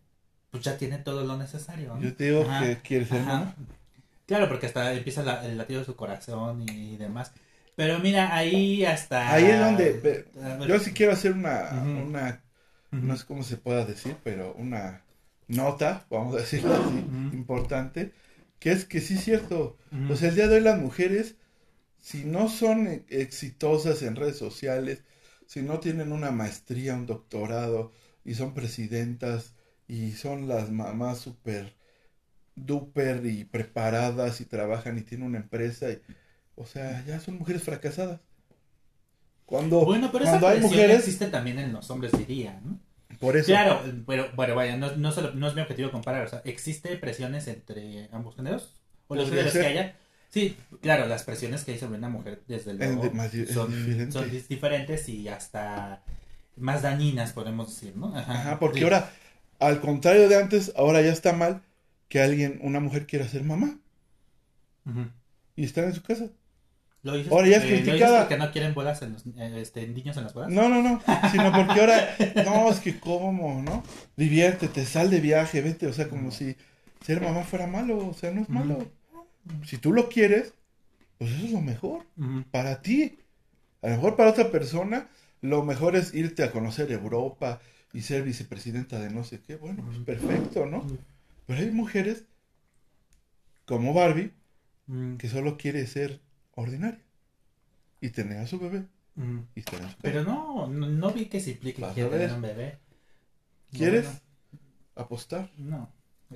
pues 0.52 0.64
ya 0.64 0.78
tiene 0.78 0.98
todo 1.00 1.24
lo 1.24 1.38
necesario, 1.38 1.96
¿no? 1.96 2.02
Yo 2.02 2.16
te 2.16 2.26
digo 2.26 2.46
Ajá, 2.46 2.62
que 2.66 2.78
quiere 2.82 3.06
ser. 3.06 3.22
Claro, 4.26 4.48
porque 4.48 4.68
hasta 4.68 4.94
empieza 4.94 5.24
la- 5.24 5.46
el 5.46 5.58
latido 5.58 5.80
de 5.82 5.86
su 5.86 5.96
corazón 5.96 6.62
y, 6.70 6.98
demás. 6.98 7.34
Pero 7.76 8.00
mira, 8.00 8.36
ahí 8.36 8.86
hasta... 8.86 9.34
Ahí 9.34 9.46
es 9.46 9.60
donde 9.60 10.26
yo 10.68 10.80
sí 10.80 10.94
quiero 10.94 11.14
hacer 11.14 11.34
una, 11.34 11.84
una, 11.84 12.44
no 12.92 13.18
sé 13.18 13.26
cómo 13.26 13.44
se 13.44 13.58
pueda 13.58 13.86
decir, 13.86 14.16
pero 14.24 14.54
una 14.56 15.04
nota, 15.48 16.06
vamos 16.10 16.36
a 16.36 16.40
decirlo 16.40 16.74
así, 16.74 17.06
importante, 17.32 18.14
que 18.60 18.72
es 18.72 18.86
que 18.86 19.02
sí 19.02 19.16
es 19.16 19.24
cierto. 19.24 19.78
O 20.10 20.16
sea, 20.16 20.30
el 20.30 20.36
día 20.36 20.48
de 20.48 20.56
hoy 20.56 20.62
las 20.62 20.80
mujeres, 20.80 21.36
si 22.00 22.26
no 22.26 22.50
son 22.50 22.88
e- 22.88 23.06
exitosas 23.10 24.02
en 24.04 24.16
redes 24.16 24.38
sociales, 24.38 25.04
si 25.46 25.62
no 25.62 25.80
tienen 25.80 26.12
una 26.12 26.32
maestría, 26.32 26.96
un 26.96 27.06
doctorado, 27.06 27.92
y 28.26 28.36
son 28.36 28.54
presidentas, 28.54 29.56
y 29.88 30.12
son 30.14 30.48
las 30.48 30.72
mamás 30.72 31.20
súper 31.20 31.76
duper 32.56 33.26
y 33.26 33.46
preparadas 33.46 34.42
y 34.42 34.46
trabajan 34.46 34.98
y 34.98 35.02
tienen 35.04 35.28
una 35.28 35.40
empresa, 35.40 35.92
y, 35.92 36.02
o 36.56 36.66
sea, 36.66 37.04
ya 37.06 37.20
son 37.20 37.38
mujeres 37.38 37.64
fracasadas. 37.64 38.22
Cuando, 39.46 39.86
Bueno, 39.86 40.10
pero 40.12 40.24
esa 40.24 40.32
cuando 40.34 40.48
hay 40.48 40.60
mujeres, 40.62 41.00
existe 41.00 41.28
también 41.28 41.60
en 41.60 41.74
los 41.74 41.90
hombres, 41.90 42.14
diría, 42.18 42.60
¿no? 42.64 42.80
por 43.20 43.38
eso, 43.38 43.52
Claro, 43.52 43.82
pero 44.08 44.32
bueno, 44.36 44.56
vaya, 44.56 44.78
no, 44.78 44.96
no, 44.96 45.12
solo- 45.12 45.34
no 45.34 45.48
es 45.48 45.56
mi 45.56 45.62
objetivo 45.62 45.92
comparar, 45.92 46.26
o 46.26 46.30
sea, 46.30 46.42
¿existe 46.46 46.96
presiones 46.98 47.48
entre 47.48 48.08
ambos 48.12 48.36
géneros? 48.36 48.82
¿O 49.08 49.16
los 49.16 49.30
géneros 49.30 49.52
ser. 49.54 49.62
que 49.64 49.68
haya? 49.68 49.96
Sí, 50.30 50.58
claro, 50.82 51.08
las 51.08 51.24
presiones 51.24 51.64
que 51.66 51.74
hay 51.74 51.80
sobre 51.80 51.98
una 51.98 52.10
mujer, 52.10 52.44
desde 52.48 52.74
luego, 52.74 53.04
de- 53.04 53.48
son, 53.54 53.74
son 54.12 54.30
diferentes 54.48 55.10
y 55.10 55.28
hasta 55.28 56.04
más 56.62 56.82
dañinas, 56.84 57.34
podemos 57.34 57.68
decir, 57.70 57.96
¿no? 57.98 58.16
Ajá, 58.16 58.58
porque 58.60 58.80
sí. 58.80 58.84
ahora, 58.86 59.12
al 59.60 59.82
contrario 59.82 60.30
de 60.30 60.38
antes, 60.38 60.72
ahora 60.76 61.02
ya 61.02 61.12
está 61.12 61.34
mal 61.34 61.62
que 62.08 62.22
alguien, 62.22 62.60
una 62.62 62.80
mujer 62.80 63.06
quiera 63.08 63.28
ser 63.28 63.44
mamá 63.44 63.78
y 65.56 65.64
estar 65.66 65.84
en 65.86 65.94
su 65.94 66.02
casa. 66.02 66.28
Lo 67.04 67.14
dices 67.16 67.32
Ahora 67.32 67.48
ya 67.48 67.56
es 67.58 67.62
porque- 67.64 67.72
lo 67.72 67.78
dices 67.78 67.90
criticada. 67.94 68.20
porque 68.22 68.38
no 68.38 68.52
quieren 68.52 68.74
bodas 68.76 69.02
en 69.02 69.14
los, 69.14 69.26
eh, 69.26 69.54
este, 69.60 69.88
niños 69.88 70.18
en 70.18 70.24
las 70.24 70.34
bodas. 70.34 70.52
No, 70.52 70.70
no, 70.70 70.82
no, 70.84 71.02
sino 71.32 71.52
porque 71.52 71.80
ahora, 71.80 72.16
no, 72.46 72.70
es 72.70 72.80
que 72.80 73.00
cómo, 73.00 73.62
¿no? 73.64 73.84
Diviértete, 74.18 74.86
sal 74.86 75.10
de 75.10 75.20
viaje, 75.20 75.62
vete, 75.62 75.88
o 75.88 75.94
sea, 75.94 76.10
como 76.10 76.30
si 76.32 76.56
ser 77.04 77.20
mamá 77.22 77.44
fuera 77.44 77.66
malo, 77.66 78.08
o 78.08 78.14
sea, 78.14 78.30
no 78.32 78.42
es 78.42 78.50
malo. 78.50 78.88
Si 79.66 79.78
tú 79.80 79.94
lo 79.94 80.10
quieres, 80.10 80.54
pues 81.18 81.32
eso 81.32 81.46
es 81.46 81.52
lo 81.52 81.62
mejor 81.62 82.06
para 82.52 82.82
ti. 82.84 83.18
A 83.82 83.88
lo 83.90 83.96
mejor 83.96 84.16
para 84.16 84.30
otra 84.30 84.52
persona, 84.52 85.08
lo 85.42 85.64
mejor 85.64 85.96
es 85.96 86.14
irte 86.14 86.44
a 86.44 86.52
conocer 86.52 86.92
Europa 86.92 87.60
y 87.94 88.02
ser 88.02 88.24
vicepresidenta 88.24 89.00
de 89.00 89.10
no 89.10 89.24
sé 89.24 89.42
qué. 89.42 89.56
Bueno, 89.56 89.84
pues 89.86 89.98
perfecto, 90.00 90.66
¿no? 90.66 90.86
Pero 91.48 91.60
hay 91.60 91.72
mujeres 91.72 92.26
como 93.66 93.94
Barbie 93.94 94.34
Mm, 94.92 95.16
que 95.18 95.30
solo 95.30 95.58
quiere 95.58 95.88
ser 95.88 96.20
ordinaria 96.54 97.00
y 98.02 98.10
tener 98.10 98.40
a 98.40 98.48
su 98.48 98.60
bebé 98.60 98.88
mm. 99.16 99.40
y 99.56 99.60
estar 99.60 99.82
en 99.82 99.90
su 99.90 99.96
casa. 99.96 100.00
Pero 100.02 100.24
no, 100.24 100.68
no, 100.68 100.88
no 100.88 101.12
vi 101.12 101.26
que 101.28 101.40
se 101.40 101.52
implique 101.52 101.82
que 101.82 101.94
quiere 101.94 102.10
tener 102.10 102.34
un 102.34 102.42
bebé. 102.42 102.78
¿Quieres 103.72 104.06
No, 104.06 105.02
apostar? 105.02 105.50
No. 105.58 105.78
no. 105.78 105.90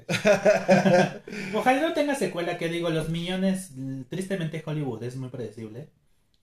Ojalá 1.60 1.82
no 1.82 1.94
tenga 1.94 2.16
secuela, 2.16 2.58
que 2.58 2.70
digo, 2.70 2.90
los 2.90 3.10
millones, 3.10 3.72
tristemente 4.10 4.64
Hollywood 4.66 5.04
es 5.04 5.16
muy 5.16 5.30
predecible. 5.30 5.90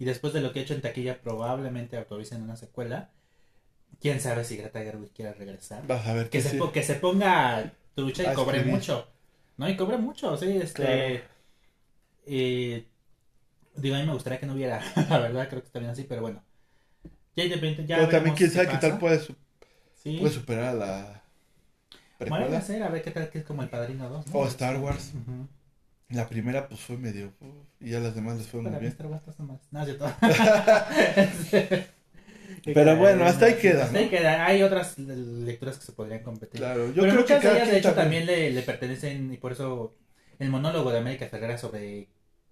Y 0.02 0.04
después 0.04 0.32
de 0.32 0.40
lo 0.40 0.52
que 0.52 0.58
he 0.58 0.62
hecho 0.64 0.74
en 0.74 0.80
taquilla, 0.80 1.20
probablemente 1.20 1.96
autoricen 1.96 2.42
una 2.42 2.56
secuela. 2.56 3.10
quién 4.00 4.20
sabe 4.20 4.42
si 4.42 4.56
Greta 4.56 4.80
Gerwig 4.80 5.12
quiera 5.12 5.32
regresar. 5.32 5.86
Vas 5.86 6.04
a 6.08 6.12
ver 6.14 6.24
Que 6.24 6.38
qué 6.38 6.42
se, 6.42 6.58
sí. 6.58 6.58
que 6.72 6.82
se 6.82 6.94
ponga 6.96 7.72
trucha 7.94 8.24
y 8.24 8.26
A 8.26 8.34
cobre 8.34 8.56
escribir. 8.56 8.74
mucho. 8.80 9.06
¿No? 9.56 9.68
Y 9.68 9.76
cobre 9.76 9.98
mucho, 9.98 10.36
sí, 10.36 10.56
este... 10.56 10.82
Claro. 10.82 11.24
eh, 12.26 12.88
digo, 13.76 13.94
a 13.94 14.00
mí 14.00 14.06
me 14.06 14.12
gustaría 14.14 14.40
que 14.40 14.46
no 14.46 14.54
hubiera, 14.54 14.82
la 15.08 15.18
verdad, 15.20 15.48
creo 15.48 15.60
que 15.60 15.66
está 15.68 15.78
bien 15.78 15.92
así, 15.92 16.02
pero 16.02 16.22
bueno. 16.22 16.42
Ya 17.36 17.44
independiente, 17.44 17.86
ya 17.86 17.96
Pero 17.98 18.08
también 18.08 18.34
quién 18.34 18.50
sabe 18.50 18.66
qué 18.70 18.78
tal 18.78 18.98
puede, 18.98 19.20
su- 19.20 19.36
Sí. 19.94 20.16
puede 20.18 20.34
superar 20.34 20.64
a 20.64 20.74
la 20.74 21.22
Bueno, 22.28 22.56
a 22.56 22.60
ser, 22.60 22.82
a 22.82 22.88
ver 22.88 23.02
qué 23.02 23.12
tal 23.12 23.30
que 23.30 23.38
es 23.38 23.44
como 23.44 23.62
el 23.62 23.68
Padrino 23.68 24.08
2, 24.08 24.26
¿no? 24.26 24.36
O 24.36 24.48
Star 24.48 24.78
Wars. 24.78 25.12
La 26.12 26.28
primera 26.28 26.68
pues 26.68 26.80
fue 26.80 26.96
medio... 26.96 27.32
y 27.80 27.90
ya 27.90 28.00
las 28.00 28.14
demás 28.14 28.36
les 28.38 28.46
fue 28.46 28.60
muy 28.60 28.70
bien. 28.80 28.92
No. 29.70 30.14
Pero 32.64 32.96
bueno, 32.96 33.24
hasta 33.24 33.46
ahí 33.46 33.54
queda, 33.54 33.84
Hasta 33.84 33.98
ahí 33.98 34.08
queda. 34.08 34.46
Hay 34.46 34.62
otras 34.62 34.98
lecturas 34.98 35.78
que 35.78 35.84
se 35.86 35.92
podrían 35.92 36.22
competir. 36.22 36.60
Claro, 36.60 36.86
yo 36.92 37.02
Pero 37.02 37.14
creo 37.14 37.24
que 37.26 37.34
muchas 37.34 37.42
de 37.42 37.48
cada 37.48 37.56
ellas, 37.56 37.70
de 37.70 37.78
hecho, 37.78 37.94
también- 37.94 38.26
le, 38.26 38.50
le 38.50 38.62
pertenecen, 38.62 39.32
y 39.32 39.36
por 39.38 39.52
eso 39.52 39.96
el 40.38 40.50
monólogo 40.50 40.90
de 40.92 40.98
América 40.98 41.26
Ferrera 41.28 41.58
sobre 41.58 42.08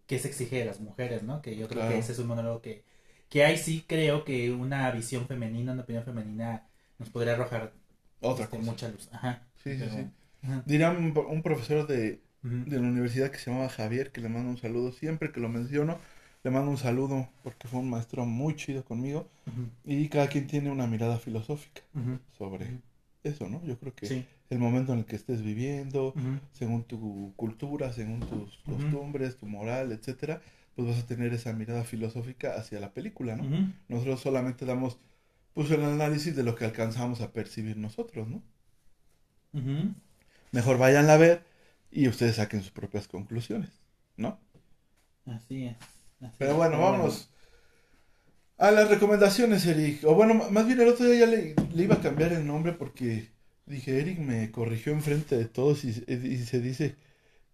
qué 0.07 0.19
se 0.19 0.29
exige 0.29 0.59
de 0.59 0.65
las 0.65 0.81
mujeres, 0.81 1.23
¿no? 1.23 1.43
Que 1.43 1.57
yo 1.57 1.69
creo 1.69 1.81
Claro. 1.83 1.93
que 1.95 1.99
ese 2.01 2.13
es 2.13 2.19
un 2.19 2.27
monólogo 2.29 2.61
que, 2.63 2.85
que 3.29 3.45
ahí 3.45 3.57
sí 3.59 3.85
creo 3.87 4.25
que 4.25 4.51
una 4.51 4.91
visión 4.91 5.27
femenina, 5.29 5.73
una 5.73 5.83
opinión 5.83 6.05
femenina 6.05 6.67
nos 6.99 7.11
podría 7.11 7.35
arrojar 7.35 7.73
Otra 8.21 8.45
este, 8.45 8.57
cosa. 8.57 8.71
mucha 8.71 8.89
luz. 8.89 9.09
Ajá. 9.13 9.43
Sí, 9.63 9.73
sí, 9.75 9.79
Pero- 9.81 9.93
sí. 9.93 10.07
Ajá. 10.43 10.63
Dirá 10.67 10.91
un, 10.91 11.17
un 11.17 11.43
profesor 11.43 11.87
de, 11.87 12.21
De 12.43 12.81
la 12.81 12.89
universidad 12.89 13.31
que 13.31 13.39
se 13.39 13.51
llamaba 13.51 13.69
Javier, 13.69 14.13
que 14.13 14.21
le 14.21 14.29
mando 14.29 14.51
un 14.51 14.59
saludo 14.59 14.93
siempre 14.93 15.31
que 15.33 15.41
lo 15.41 15.49
menciono. 15.49 15.99
Le 16.43 16.51
mando 16.51 16.71
un 16.71 16.79
saludo 16.79 17.29
porque 17.43 17.69
fue 17.69 17.81
un 17.81 17.91
maestro 17.91 18.25
muy 18.25 18.57
chido 18.57 18.83
conmigo. 18.85 19.29
Y 19.85 20.09
cada 20.09 20.29
quien 20.29 20.47
tiene 20.47 20.71
una 20.71 20.87
mirada 20.87 21.19
filosófica 21.19 21.83
sobre 22.39 22.81
eso, 23.25 23.49
¿no? 23.49 23.63
Yo 23.67 23.79
creo 23.79 23.95
que 23.95 24.07
Sí. 24.07 24.27
el 24.49 24.59
momento 24.59 24.93
en 24.95 25.01
el 25.01 25.05
que 25.05 25.17
estés 25.17 25.43
viviendo, 25.43 26.15
según 26.53 26.85
tu 26.85 27.33
cultura, 27.37 27.93
según 27.93 28.21
tus 28.21 28.57
costumbres, 28.65 29.37
tu 29.37 29.47
moral, 29.47 29.93
etcétera, 29.93 30.41
pues 30.75 30.89
vas 30.89 30.99
a 30.99 31.07
tener 31.07 31.35
esa 31.35 31.53
mirada 31.53 31.85
filosófica 31.85 32.55
hacia 32.55 32.81
la 32.81 32.93
película, 32.95 33.37
¿no? 33.37 33.45
Nosotros 33.89 34.21
solamente 34.21 34.65
damos 34.65 34.97
pues 35.53 35.71
el 35.73 35.83
análisis 35.85 36.35
de 36.37 36.43
lo 36.45 36.55
que 36.55 36.65
alcanzamos 36.65 37.21
a 37.21 37.33
percibir 37.33 37.77
nosotros, 37.77 38.29
¿no? 38.29 38.43
Mejor 40.53 40.79
váyanla 40.79 41.15
a 41.15 41.19
ver 41.19 41.43
y 41.91 42.09
ustedes 42.09 42.37
saquen 42.37 42.63
sus 42.63 42.73
propias 42.73 43.09
conclusiones, 43.09 43.71
¿no? 44.17 44.39
Así 45.25 45.65
es. 45.65 45.77
así 46.21 46.37
Pero 46.39 46.57
es. 46.57 46.57
bueno, 46.57 46.81
vamos 46.81 47.31
a 48.59 48.71
las 48.71 48.89
recomendaciones, 48.89 49.67
Eric. 49.67 50.05
O 50.05 50.15
bueno, 50.15 50.35
más 50.51 50.67
bien 50.67 50.81
el 50.81 50.89
otro 50.89 51.07
día 51.07 51.21
ya 51.21 51.27
le, 51.27 51.55
le 51.75 51.83
iba 51.85 51.97
a 51.97 52.01
cambiar 52.01 52.33
el 52.33 52.47
nombre 52.47 52.73
porque 52.73 53.31
dije, 53.67 54.01
Eric 54.01 54.19
me 54.19 54.51
corrigió 54.51 54.93
enfrente 54.93 55.37
de 55.37 55.47
todos 55.47 55.85
y, 55.85 55.89
y 56.09 56.39
se 56.39 56.61
dice 56.61 56.97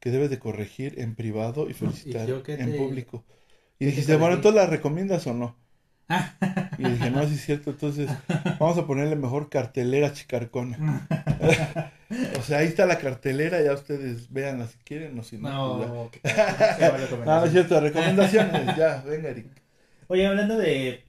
que 0.01 0.11
debes 0.11 0.31
de 0.31 0.39
corregir 0.39 1.01
en 1.01 1.15
privado 1.17 1.69
y 1.71 1.75
felicitar 1.75 2.27
¿Y 2.27 2.31
yo 2.31 2.43
qué 2.43 2.57
en 2.57 2.73
te- 2.73 2.79
público. 2.79 3.25
Y 3.79 3.87
dijiste, 3.87 4.17
bueno? 4.17 4.37
¿entonces 4.37 4.61
la 4.63 4.67
recomiendas 4.69 5.27
o 5.27 5.35
no? 5.35 5.57
Y 6.79 6.85
dije, 6.87 7.11
no, 7.11 7.27
sí 7.27 7.35
es 7.35 7.45
cierto, 7.45 7.71
entonces 7.71 8.11
vamos 8.59 8.79
a 8.79 8.87
ponerle 8.87 9.17
mejor 9.17 9.49
cartelera 9.51 10.13
chicarcona. 10.13 10.83
O 12.39 12.43
sea, 12.43 12.59
ahí 12.59 12.69
está 12.69 12.87
la 12.87 12.99
cartelera, 13.01 13.61
ya 13.63 13.73
ustedes 13.73 14.33
véanla 14.33 14.69
si 14.69 14.79
quieren 14.79 15.19
o 15.19 15.25
si 15.25 15.39
no. 15.39 15.59
pues 15.61 15.77
ya. 15.77 15.87
No, 15.87 16.91
buena 16.91 17.09
No, 17.25 17.41
no 17.41 17.45
es 17.47 17.53
cierto, 17.53 17.81
recomendaciones, 17.81 18.77
ya, 18.77 19.03
venga, 19.05 19.31
Eric. 19.31 19.47
Oye, 20.09 20.27
hablando 20.27 20.57
de 20.59 21.05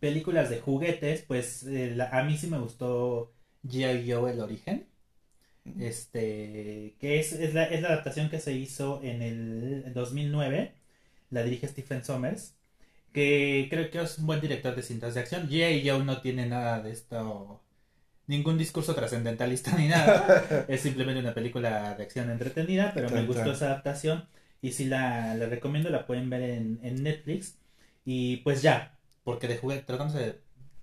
películas 0.00 0.50
de 0.50 0.60
juguetes, 0.60 1.22
pues 1.22 1.64
eh, 1.64 1.92
la- 1.96 2.08
a 2.10 2.22
mí 2.24 2.36
sí 2.36 2.46
me 2.48 2.58
gustó 2.58 3.34
G.I. 3.64 4.10
Joe 4.10 4.32
el 4.32 4.40
origen. 4.40 4.88
Este, 5.80 6.96
que 7.00 7.20
es, 7.20 7.32
es, 7.34 7.54
la, 7.54 7.64
es 7.64 7.82
la 7.82 7.88
adaptación 7.90 8.30
que 8.30 8.40
se 8.40 8.54
hizo 8.54 9.02
en 9.04 9.22
el 9.22 9.94
2009. 9.94 10.74
La 11.30 11.44
dirige 11.44 11.68
Stephen 11.68 12.04
Sommers. 12.04 12.57
Que 13.18 13.66
creo 13.70 13.90
que 13.90 14.00
es 14.02 14.18
un 14.18 14.26
buen 14.26 14.40
director 14.40 14.74
de 14.76 14.82
cintas 14.82 15.14
de 15.14 15.20
acción. 15.20 15.48
G.I. 15.48 15.88
Joe 15.88 16.04
no 16.04 16.20
tiene 16.20 16.46
nada 16.46 16.80
de 16.80 16.92
esto. 16.92 17.60
Ningún 18.26 18.58
discurso 18.58 18.94
trascendentalista 18.94 19.76
ni 19.76 19.88
nada. 19.88 20.66
es 20.68 20.80
simplemente 20.82 21.20
una 21.20 21.34
película 21.34 21.94
de 21.94 22.02
acción 22.04 22.30
entretenida, 22.30 22.92
pero 22.94 23.10
me 23.10 23.22
gustó 23.26 23.52
esa 23.52 23.66
adaptación. 23.66 24.26
Y 24.62 24.72
si 24.72 24.84
la, 24.84 25.34
la 25.34 25.46
recomiendo, 25.46 25.90
la 25.90 26.06
pueden 26.06 26.30
ver 26.30 26.42
en, 26.42 26.78
en 26.82 27.02
Netflix. 27.02 27.56
Y 28.04 28.38
pues 28.38 28.62
ya, 28.62 28.96
porque 29.24 29.48
de 29.48 29.58
juguete, 29.58 29.82
tratándose 29.82 30.18
de... 30.18 30.40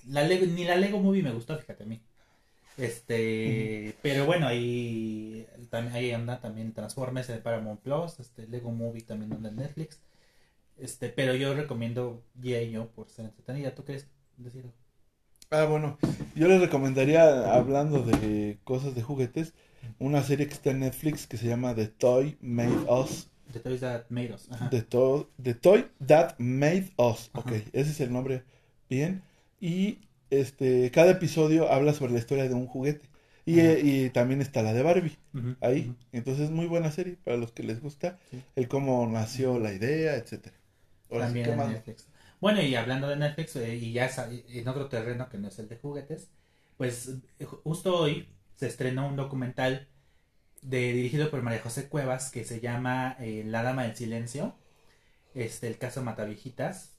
La 0.09 0.23
Lego- 0.23 0.45
ni 0.47 0.65
la 0.65 0.75
Lego 0.75 0.99
Movie 0.99 1.23
me 1.23 1.31
gustó, 1.31 1.57
fíjate 1.57 1.83
a 1.83 1.87
mí. 1.87 2.01
Este, 2.77 3.95
pero 4.01 4.25
bueno, 4.25 4.47
ahí, 4.47 5.47
también, 5.69 5.95
ahí 5.95 6.11
anda 6.11 6.39
también 6.41 6.73
Transformers 6.73 7.27
de 7.27 7.37
Paramount 7.37 7.79
Plus, 7.81 8.19
este, 8.19 8.47
Lego 8.47 8.71
Movie 8.71 9.03
también 9.03 9.31
anda 9.33 9.49
en 9.49 9.55
Netflix. 9.57 9.99
Este, 10.77 11.09
pero 11.09 11.33
yo 11.35 11.53
recomiendo 11.53 12.23
G.I. 12.41 12.75
Joe 12.75 12.87
por 12.87 13.09
ser 13.09 13.25
entretenida. 13.25 13.73
¿Tú 13.73 13.83
quieres 13.85 14.07
decir? 14.37 14.65
Ah, 15.51 15.65
bueno, 15.65 15.97
yo 16.35 16.47
les 16.47 16.59
recomendaría, 16.59 17.53
hablando 17.53 18.01
de 18.01 18.57
cosas 18.63 18.95
de 18.95 19.03
juguetes, 19.03 19.53
una 19.99 20.23
serie 20.23 20.47
que 20.47 20.53
está 20.53 20.71
en 20.71 20.79
Netflix 20.79 21.27
que 21.27 21.37
se 21.37 21.47
llama 21.47 21.75
The 21.75 21.87
Toy 21.87 22.37
Made 22.41 22.85
Us. 22.89 23.29
The 23.53 23.59
Toys 23.59 23.79
That 23.81 24.05
Made 24.09 24.33
Us. 24.33 24.51
Ajá. 24.51 24.69
The, 24.69 24.81
To- 24.81 25.29
The 25.41 25.53
Toy 25.53 25.85
That 26.05 26.35
Made 26.39 26.91
Us. 26.97 27.29
Ok, 27.33 27.47
Ajá. 27.51 27.55
ese 27.73 27.91
es 27.91 28.01
el 28.01 28.11
nombre 28.11 28.43
bien. 28.89 29.21
Y 29.61 29.99
este, 30.31 30.89
cada 30.91 31.11
episodio 31.11 31.71
habla 31.71 31.93
sobre 31.93 32.13
la 32.13 32.19
historia 32.19 32.49
de 32.49 32.55
un 32.55 32.67
juguete. 32.67 33.07
Y, 33.45 33.59
eh, 33.59 33.79
y 33.83 34.09
también 34.09 34.41
está 34.41 34.63
la 34.63 34.73
de 34.73 34.81
Barbie 34.81 35.19
ahí. 35.61 35.95
Entonces 36.11 36.45
es 36.45 36.49
muy 36.51 36.65
buena 36.65 36.91
serie 36.91 37.17
para 37.23 37.37
los 37.37 37.51
que 37.51 37.61
les 37.61 37.79
gusta. 37.79 38.17
Sí. 38.31 38.41
El 38.55 38.67
cómo 38.67 39.05
nació 39.07 39.59
la 39.59 39.71
idea, 39.71 40.15
etcétera. 40.15 40.55
Ahora 41.11 41.25
También 41.25 41.45
¿qué 41.45 41.51
en? 41.51 41.57
Netflix. 41.73 42.07
Bueno, 42.41 42.61
y 42.61 42.75
hablando 42.75 43.07
de 43.07 43.15
Netflix, 43.15 43.55
eh, 43.55 43.75
y 43.75 43.93
ya 43.93 44.09
sa- 44.09 44.29
en 44.31 44.67
otro 44.67 44.87
terreno 44.89 45.29
que 45.29 45.37
no 45.37 45.47
es 45.47 45.59
el 45.59 45.69
de 45.69 45.77
juguetes, 45.77 46.29
pues 46.77 47.07
eh, 47.39 47.45
ju- 47.45 47.61
justo 47.63 47.97
hoy 47.97 48.27
se 48.55 48.67
estrenó 48.67 49.07
un 49.07 49.15
documental 49.15 49.87
de, 50.61 50.93
dirigido 50.93 51.29
por 51.31 51.41
María 51.43 51.61
José 51.61 51.87
Cuevas 51.89 52.31
que 52.31 52.43
se 52.45 52.59
llama 52.59 53.15
eh, 53.19 53.43
La 53.45 53.63
Dama 53.63 53.83
del 53.83 53.95
Silencio, 53.95 54.55
este, 55.35 55.67
el 55.67 55.77
caso 55.77 56.03
Matavijitas, 56.03 56.91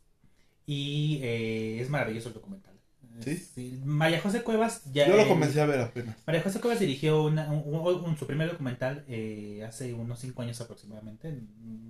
y 0.67 1.21
eh, 1.23 1.81
es 1.81 1.91
maravilloso 1.91 2.29
el 2.29 2.35
documental. 2.35 2.75
¿Sí? 3.21 3.81
María 3.85 4.21
José 4.21 4.43
Cuevas 4.43 4.83
ya... 4.93 5.09
Yo 5.09 5.17
lo 5.17 5.23
eh, 5.23 5.29
comencé 5.29 5.61
a 5.61 5.67
ver 5.67 5.81
apenas. 5.81 6.17
María 6.27 6.43
José 6.43 6.61
Cuevas 6.61 6.81
dirigió 6.81 7.23
una- 7.25 7.51
un- 7.51 7.63
un- 7.75 8.05
un- 8.05 8.17
su 8.19 8.27
primer 8.27 8.51
documental 8.51 9.05
eh, 9.09 9.65
hace 9.67 9.95
unos 9.95 10.19
cinco 10.21 10.43
años 10.43 10.61
aproximadamente, 10.61 11.41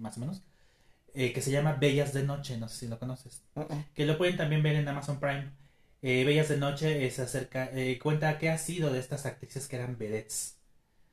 más 0.01 0.16
o 0.19 0.20
menos, 0.20 0.43
eh, 1.16 1.32
que 1.32 1.43
se 1.43 1.51
llama 1.51 1.72
Bellas 1.74 2.12
de 2.12 2.22
Noche, 2.24 2.59
no 2.59 2.68
sé 2.68 2.76
si 2.80 2.88
lo 2.88 2.98
conoces, 2.98 3.43
que 3.94 4.06
lo 4.06 4.18
pueden 4.18 4.36
también 4.36 4.62
ver 4.62 4.76
en 4.76 4.86
Amazon 4.88 5.18
Prime. 5.18 5.51
Eh, 6.02 6.24
Bellas 6.24 6.48
de 6.48 6.59
Noche 6.59 7.06
es 7.06 7.18
acerca, 7.18 7.70
eh, 7.72 7.98
cuenta 8.01 8.38
qué 8.38 8.51
ha 8.51 8.59
sido 8.59 8.93
de 8.93 9.01
estas 9.01 9.26
actrices 9.26 9.66
que 9.68 9.76
eran 9.76 9.98
vedettes 9.98 10.55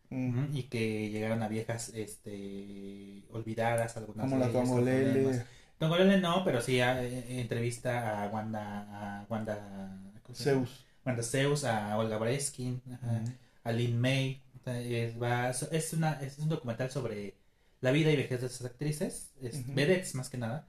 Mm. 0.09 0.55
y 0.55 0.63
que 0.63 1.09
llegaron 1.09 1.41
a 1.41 1.47
viejas 1.47 1.89
este, 1.95 3.23
olvidadas, 3.31 3.97
algunas 3.97 4.29
Como 4.29 4.39
de 4.39 4.45
la. 4.45 4.51
Tongolele. 4.51 5.45
Tongolele 5.79 6.19
no, 6.19 6.43
pero 6.45 6.61
sí 6.61 6.79
a- 6.81 7.03
eh, 7.03 7.41
entrevista 7.41 8.23
a 8.23 8.27
Wanda, 8.27 9.21
a 9.21 9.25
Wanda, 9.29 9.57
¿cómo 10.23 10.35
se? 10.35 10.43
Zeus. 10.43 10.85
Wanda 11.05 11.23
Zeus, 11.23 11.63
a 11.63 11.97
Olga 11.97 12.17
Breskin, 12.17 12.81
Ujú. 12.85 13.31
a 13.63 13.71
Lin 13.71 13.99
May. 13.99 14.41
Es, 14.65 15.19
va- 15.21 15.49
es, 15.49 15.93
una, 15.93 16.21
es 16.21 16.37
un 16.39 16.47
documental 16.49 16.89
sobre 16.91 17.33
la 17.83 17.91
vida 17.91 18.11
y 18.11 18.15
vejez 18.15 18.39
de 18.39 18.47
esas 18.47 18.65
actrices, 18.65 19.33
es, 19.41 19.67
vedettes 19.75 20.15
más 20.15 20.29
que 20.29 20.37
nada. 20.37 20.65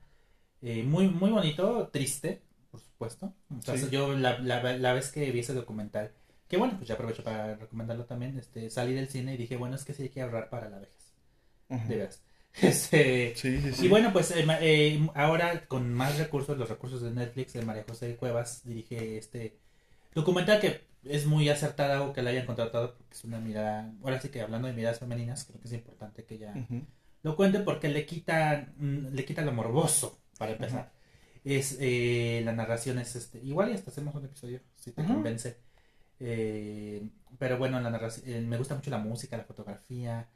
Eh, 0.61 0.83
muy, 0.83 1.09
muy 1.09 1.31
bonito, 1.31 1.89
triste, 1.93 2.43
por 2.73 2.81
supuesto. 2.81 3.33
Sí. 3.63 3.89
Yo 3.93 4.15
la, 4.15 4.41
la, 4.41 4.77
la 4.77 4.93
vez 4.93 5.13
que 5.13 5.31
vi 5.31 5.39
ese 5.39 5.55
documental, 5.55 6.11
que 6.49 6.57
bueno, 6.57 6.75
pues 6.77 6.89
ya 6.89 6.95
aprovecho 6.95 7.23
para 7.23 7.55
recomendarlo 7.55 8.05
también, 8.05 8.37
este, 8.37 8.69
salí 8.69 8.95
del 8.95 9.09
cine 9.09 9.35
y 9.35 9.37
dije, 9.37 9.57
bueno, 9.57 9.77
es 9.77 9.85
que 9.85 9.95
sí 9.95 10.03
hay 10.03 10.09
que 10.09 10.23
ahorrar 10.23 10.51
para 10.51 10.69
la 10.69 10.81
vejez, 10.81 11.15
de 11.69 11.97
veras. 11.97 12.23
Este, 12.63 13.35
Sí, 13.35 13.61
sí, 13.61 13.73
sí. 13.73 13.87
y 13.87 13.89
bueno, 13.89 14.13
pues 14.13 14.31
eh, 14.31 14.47
eh, 14.61 15.09
ahora 15.17 15.67
con 15.67 15.93
más 15.93 16.19
recursos, 16.19 16.57
los 16.57 16.69
recursos 16.69 17.03
de 17.03 17.11
Netflix, 17.11 17.53
de 17.53 17.63
María 17.63 17.85
José 17.89 18.15
Cuevas 18.15 18.63
dirige 18.65 19.19
este 19.19 19.57
documental 20.15 20.61
que 20.61 20.83
es 21.05 21.27
muy 21.27 21.49
acertada 21.49 22.03
o 22.03 22.13
que 22.13 22.23
la 22.23 22.31
hayan 22.31 22.47
contratado 22.47 22.95
porque 22.97 23.13
es 23.13 23.25
una 23.25 23.41
mirada, 23.41 23.93
ahora 24.05 24.21
sí 24.21 24.29
que 24.29 24.41
hablando 24.41 24.69
de 24.69 24.75
miradas 24.75 25.01
femeninas, 25.01 25.45
creo 25.45 25.61
que 25.61 25.67
es 25.67 25.75
importante 25.75 26.25
que 26.25 26.37
Ujú. 26.37 26.87
Lo 27.25 27.35
cuente 27.35 27.59
porque 27.61 27.89
le 27.89 28.07
quita, 28.07 28.73
mm, 28.77 29.09
le 29.13 29.25
quita 29.25 29.43
lo 29.43 29.53
morboso, 29.53 30.21
para 30.39 30.53
empezar. 30.53 30.93
Es, 31.43 31.77
eh, 31.81 32.43
la 32.45 32.53
narración 32.53 32.99
es 32.99 33.17
este, 33.17 33.39
igual 33.43 33.71
y 33.71 33.75
hasta 33.75 33.91
hacemos 33.91 34.15
un 34.15 34.25
episodio, 34.27 34.61
si 34.77 34.93
te 34.93 35.05
convence. 35.05 35.57
Eh, 36.21 37.03
pero 37.39 37.59
bueno, 37.59 37.81
la 37.81 37.91
narración, 37.91 38.29
eh, 38.31 38.41
me 38.41 38.57
gusta 38.57 38.75
mucho 38.77 38.91
la 38.91 38.99
música, 38.99 39.37
la 39.37 39.45
fotografía, 39.45 40.29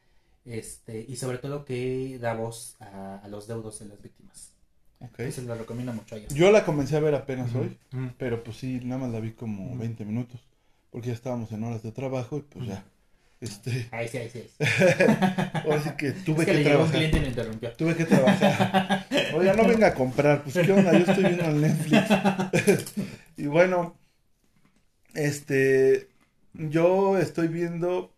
este, 0.44 1.04
y 1.06 1.16
sobre 1.16 1.38
todo 1.38 1.64
que 1.64 2.18
da 2.18 2.34
voz 2.34 2.76
a, 2.80 3.18
a 3.18 3.28
los 3.28 3.46
deudos 3.46 3.78
de 3.78 3.86
las 3.86 4.02
víctimas. 4.02 4.54
Ok. 5.00 5.20
Entonces 5.20 5.44
la 5.44 5.54
recomiendo 5.54 5.92
mucho 5.92 6.14
a 6.14 6.18
ellos. 6.18 6.34
Yo 6.34 6.50
la 6.50 6.64
comencé 6.64 6.96
a 6.96 7.00
ver 7.00 7.14
apenas 7.14 7.54
hoy, 7.54 7.78
pero 8.16 8.42
pues 8.42 8.56
sí, 8.56 8.80
nada 8.82 9.02
más 9.02 9.12
la 9.12 9.20
vi 9.20 9.32
como 9.32 9.70
Ujú. 9.70 9.78
20 9.78 10.04
minutos, 10.04 10.40
porque 10.90 11.08
ya 11.08 11.14
estábamos 11.14 11.52
en 11.52 11.62
horas 11.64 11.82
de 11.82 11.92
trabajo 11.92 12.38
y 12.38 12.42
pues 12.42 12.66
ya, 12.66 12.84
este, 13.40 13.88
Ahí 13.92 14.08
sí, 14.08 14.18
ahí 14.18 14.30
sí. 14.30 14.38
Ahí 14.38 14.48
sí. 14.48 15.04
ahora 15.64 15.82
sí 15.82 15.90
que 15.96 16.12
tuve 16.12 16.40
es 16.40 16.46
que, 16.46 16.52
que, 16.52 16.58
le 16.58 16.64
llegó 16.64 16.84
un 16.84 16.90
trabajar. 16.90 16.94
cliente 17.10 17.28
interrumpió. 17.28 17.72
Tuve 17.72 17.96
que 17.96 18.04
trabajar. 18.04 19.06
Oiga, 19.34 19.54
no 19.54 19.66
venga 19.66 19.86
a 19.88 19.94
comprar, 19.94 20.42
pues 20.42 20.54
qué 20.54 20.72
onda, 20.72 20.92
yo 20.92 21.04
estoy 21.04 21.24
viendo 21.24 21.44
el 21.44 21.60
Netflix. 21.60 22.94
y 23.36 23.46
bueno, 23.46 23.96
este, 25.14 26.08
yo 26.54 27.18
estoy 27.18 27.48
viendo 27.48 28.12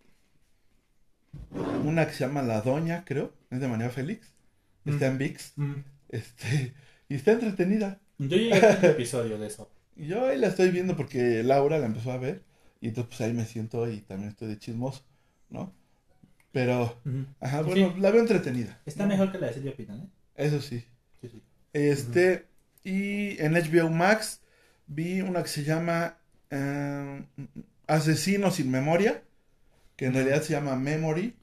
una 1.85 2.07
que 2.07 2.13
se 2.13 2.21
llama 2.27 2.43
La 2.43 2.61
Doña, 2.61 3.05
creo, 3.05 3.33
es 3.51 3.61
de 3.61 3.69
María 3.69 3.91
Félix, 3.91 4.33
está 4.85 5.07
en 5.07 5.19
VIX, 5.19 5.53
Mm. 5.57 5.75
este, 6.09 6.75
y 7.09 7.15
está 7.15 7.33
entretenida. 7.33 8.01
Yo 8.19 8.37
llegué 8.37 8.55
a 8.67 8.79
un 8.79 8.85
episodio 8.85 9.39
de 9.39 9.47
eso. 9.47 9.71
Yo 9.97 10.27
ahí 10.29 10.39
la 10.39 10.49
estoy 10.49 10.71
viendo 10.71 10.97
porque 10.97 11.43
Laura 11.43 11.79
la 11.79 11.87
empezó 11.87 12.13
a 12.13 12.19
ver, 12.19 12.43
y 12.81 12.89
entonces 12.89 13.09
pues 13.17 13.21
ahí 13.29 13.35
me 13.35 13.45
siento 13.45 13.89
y 13.91 14.01
también 14.01 14.31
estoy 14.31 14.49
de 14.49 14.59
chismoso, 14.59 15.05
¿no? 15.51 15.73
Pero, 16.53 17.01
ajá, 17.41 17.59
Sí. 17.59 17.65
bueno, 17.65 17.95
la 17.99 18.11
veo 18.11 18.21
entretenida. 18.21 18.81
Está 18.87 19.05
¿no? 19.05 19.11
mejor 19.11 19.31
que 19.33 19.39
la 19.39 19.49
de 19.49 19.55
Silvia 19.55 19.77
Pinal, 19.77 20.01
¿eh? 20.01 20.09
Eso 20.37 20.61
sí. 20.61 20.85
Sí, 21.21 21.29
sí. 21.29 21.43
Este, 21.73 22.47
y 22.83 23.41
en 23.43 23.55
HBO 23.55 23.89
Max 23.91 24.41
vi 24.87 25.21
una 25.21 25.43
que 25.43 25.49
se 25.49 25.63
llama 25.65 26.17
eh, 26.51 27.23
Asesino 27.87 28.51
sin 28.51 28.71
memoria, 28.71 29.23
que 29.97 30.07
en 30.07 30.15
realidad 30.15 30.43
se 30.43 30.53
llama 30.55 30.75
Memory. 30.77 31.35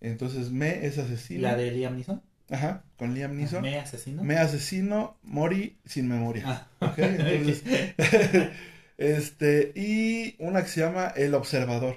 Entonces, 0.00 0.50
me 0.50 0.86
es 0.86 0.96
¿Y 0.96 1.00
asesino. 1.00 1.42
la 1.42 1.56
de 1.56 1.70
Liam 1.70 1.96
Neeson? 1.96 2.22
Ajá, 2.50 2.84
con 2.96 3.14
Liam 3.14 3.36
Neeson. 3.36 3.62
Me, 3.62 3.70
¿Me 3.72 3.78
asesino? 3.78 4.22
asesino, 4.40 5.16
Mori 5.22 5.78
sin 5.84 6.08
memoria. 6.08 6.66
Ah. 6.80 6.94
Entonces, 6.96 7.62
este, 8.98 9.72
y 9.74 10.36
una 10.38 10.62
que 10.62 10.68
se 10.68 10.80
llama 10.80 11.08
El 11.16 11.34
Observador. 11.34 11.96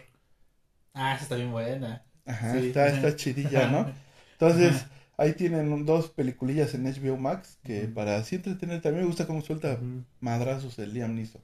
Ah, 0.99 1.13
esa 1.13 1.23
está 1.23 1.35
bien 1.35 1.51
buena. 1.51 2.03
Ajá, 2.25 2.53
Sí. 2.59 2.67
está, 2.67 2.87
está 2.87 3.15
chidilla, 3.15 3.67
¿no? 3.69 3.91
Entonces, 4.33 4.73
Ajá. 4.75 4.89
ahí 5.17 5.33
tienen 5.33 5.85
dos 5.85 6.09
peliculillas 6.09 6.73
en 6.73 6.85
HBO 6.85 7.17
Max 7.17 7.57
que 7.63 7.81
para 7.87 8.17
así 8.17 8.35
entretener 8.35 8.81
también 8.81 9.03
me 9.03 9.07
gusta 9.07 9.25
cómo 9.27 9.41
suelta 9.41 9.79
madrazos 10.19 10.77
el 10.79 10.93
Liam 10.93 11.15
Neeson. 11.15 11.41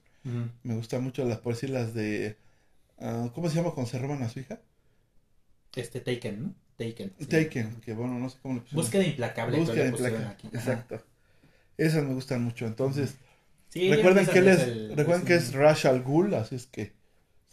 Me 0.62 0.74
gusta 0.74 0.98
mucho 1.00 1.24
las, 1.24 1.38
por 1.38 1.54
decir 1.54 1.70
las 1.70 1.92
de, 1.94 2.36
ah, 2.98 3.30
¿cómo 3.34 3.48
se 3.48 3.56
llama 3.56 3.72
cuando 3.72 3.90
se 3.90 3.98
roban 3.98 4.22
a 4.22 4.28
su 4.28 4.40
hija? 4.40 4.58
Este 5.76 6.00
Taken, 6.00 6.42
¿no? 6.42 6.54
Taken. 6.76 7.12
sí. 7.18 7.26
Taken, 7.26 7.80
que 7.80 7.94
bueno, 7.94 8.18
no 8.18 8.28
sé 8.30 8.38
cómo 8.42 8.54
le 8.54 8.60
pusieron. 8.60 8.82
Búsqueda 8.84 9.04
implacable. 9.04 9.58
Búsqueda 9.58 9.86
implacable, 9.88 10.26
aquí. 10.26 10.46
Exacto. 10.52 11.02
Esas 11.76 12.04
me 12.04 12.14
gustan 12.14 12.42
mucho, 12.42 12.66
entonces, 12.66 13.16
Sí, 13.70 13.90
recuerden 13.92 14.26
que 14.26 14.38
él 14.38 14.48
es, 14.48 14.60
el- 14.60 14.96
recuerden 14.96 15.26
que 15.26 15.34
es 15.34 15.48
un- 15.48 15.54
Ra's 15.60 15.84
al 15.84 16.02
Ghul, 16.02 16.34
así 16.34 16.54
es 16.54 16.66
que 16.66 16.92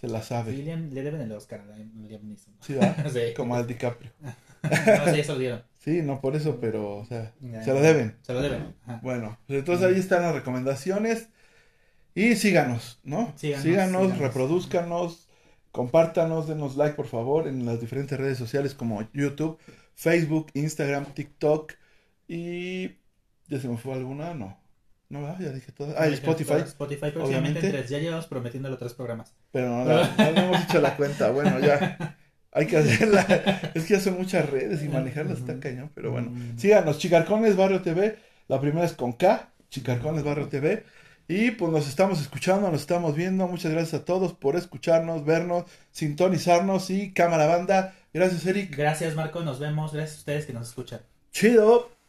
se 0.02 0.08
la 0.08 0.22
sabe. 0.22 0.54
Liam- 0.54 0.90
le 0.92 1.04
deben 1.04 1.22
el 1.22 1.32
Oscar 1.32 1.62
a 1.62 1.78
Liam 1.78 2.28
Neeson. 2.28 2.54
Sí. 2.60 2.76
Como 3.38 3.56
al 3.56 3.68
DiCaprio. 3.68 4.12
No, 4.64 5.12
sí, 5.12 5.20
eso 5.22 5.34
lo 5.34 5.40
dieron. 5.40 5.64
Sí, 5.80 6.04
no 6.04 6.22
por 6.22 6.36
eso, 6.36 6.60
pero, 6.60 6.98
o 6.98 7.06
sea, 7.06 7.34
Ya. 7.42 7.64
se 7.64 7.74
lo 7.74 7.82
deben. 7.82 8.16
Se 8.22 8.32
lo 8.32 8.44
deben. 8.44 8.76
Ajá. 8.84 9.00
Bueno, 9.02 9.40
pues 9.48 9.58
entonces 9.58 9.88
ahí 9.88 10.00
están 10.00 10.22
las 10.22 10.36
recomendaciones. 10.36 11.30
Y 12.14 12.36
síganos, 12.36 13.00
¿no? 13.04 13.34
Síganos, 13.38 13.64
síganos, 13.64 14.02
síganos. 14.04 14.18
reproduzcanos, 14.20 15.30
compártanos, 15.72 16.48
denos 16.48 16.76
like 16.76 16.94
por 16.96 17.08
favor 17.08 17.48
en 17.48 17.66
las 17.66 17.82
diferentes 17.82 18.20
redes 18.20 18.38
sociales 18.38 18.76
como 18.76 19.02
YouTube, 19.14 19.58
Facebook, 19.96 20.52
Instagram, 20.54 21.06
TikTok 21.06 21.74
y 22.28 22.98
ya 23.48 23.60
se 23.60 23.68
me 23.68 23.78
fue 23.78 23.94
alguna, 23.94 24.36
no. 24.36 24.60
No, 25.10 25.22
ya 25.40 25.50
dije 25.52 25.72
todas. 25.72 25.96
Ah, 25.98 26.06
Spotify, 26.08 26.62
Spotify 26.66 27.10
próximamente 27.12 27.32
obviamente. 27.60 27.66
en 27.68 27.72
tres. 27.74 27.90
Ya 27.90 27.98
llevamos 27.98 28.28
prometiéndolo 28.28 28.78
tres 28.78 28.94
programas. 28.94 29.34
Pero 29.52 29.70
no, 29.70 29.86
la- 29.86 30.14
no 30.18 30.32
le 30.32 30.40
hemos 30.46 30.64
hecho 30.64 30.80
la 30.82 30.96
cuenta. 30.96 31.30
Bueno, 31.32 31.60
ya 31.60 32.18
hay 32.52 32.68
que 32.68 32.78
hacerla. 32.78 33.22
Es 33.74 33.86
que 33.86 33.94
ya 33.96 34.00
son 34.00 34.18
muchas 34.18 34.50
redes 34.50 34.84
y 34.84 34.90
manejarlas 34.90 35.40
está 35.40 35.60
cañón, 35.60 35.92
pero 35.94 36.12
bueno. 36.12 36.32
Mm. 36.32 36.58
Síganos, 36.58 36.98
Chicarcones 37.00 37.56
Barrio 37.56 37.82
TV. 37.82 38.18
La 38.48 38.60
primera 38.60 38.86
es 38.86 38.94
con 38.94 39.14
K, 39.14 39.50
Chicarcones 39.70 40.24
Barrio 40.24 40.48
TV. 40.48 40.84
Y 41.28 41.52
pues 41.52 41.72
nos 41.72 41.88
estamos 41.88 42.20
escuchando, 42.20 42.70
nos 42.70 42.82
estamos 42.82 43.16
viendo. 43.16 43.48
Muchas 43.48 43.72
gracias 43.72 44.02
a 44.02 44.06
todos 44.06 44.34
por 44.34 44.58
escucharnos, 44.58 45.24
vernos, 45.24 45.64
sintonizarnos 45.92 46.90
y 46.90 47.14
cámara 47.14 47.46
banda. 47.46 47.94
Gracias, 48.14 48.46
Eric. 48.46 48.76
Gracias, 48.76 49.16
Marco. 49.16 49.40
Nos 49.42 49.60
vemos. 49.60 49.94
Gracias 49.94 50.18
a 50.18 50.20
ustedes 50.20 50.46
que 50.46 50.52
nos 50.54 50.68
escuchan. 50.68 51.00
Chido. 51.32 52.01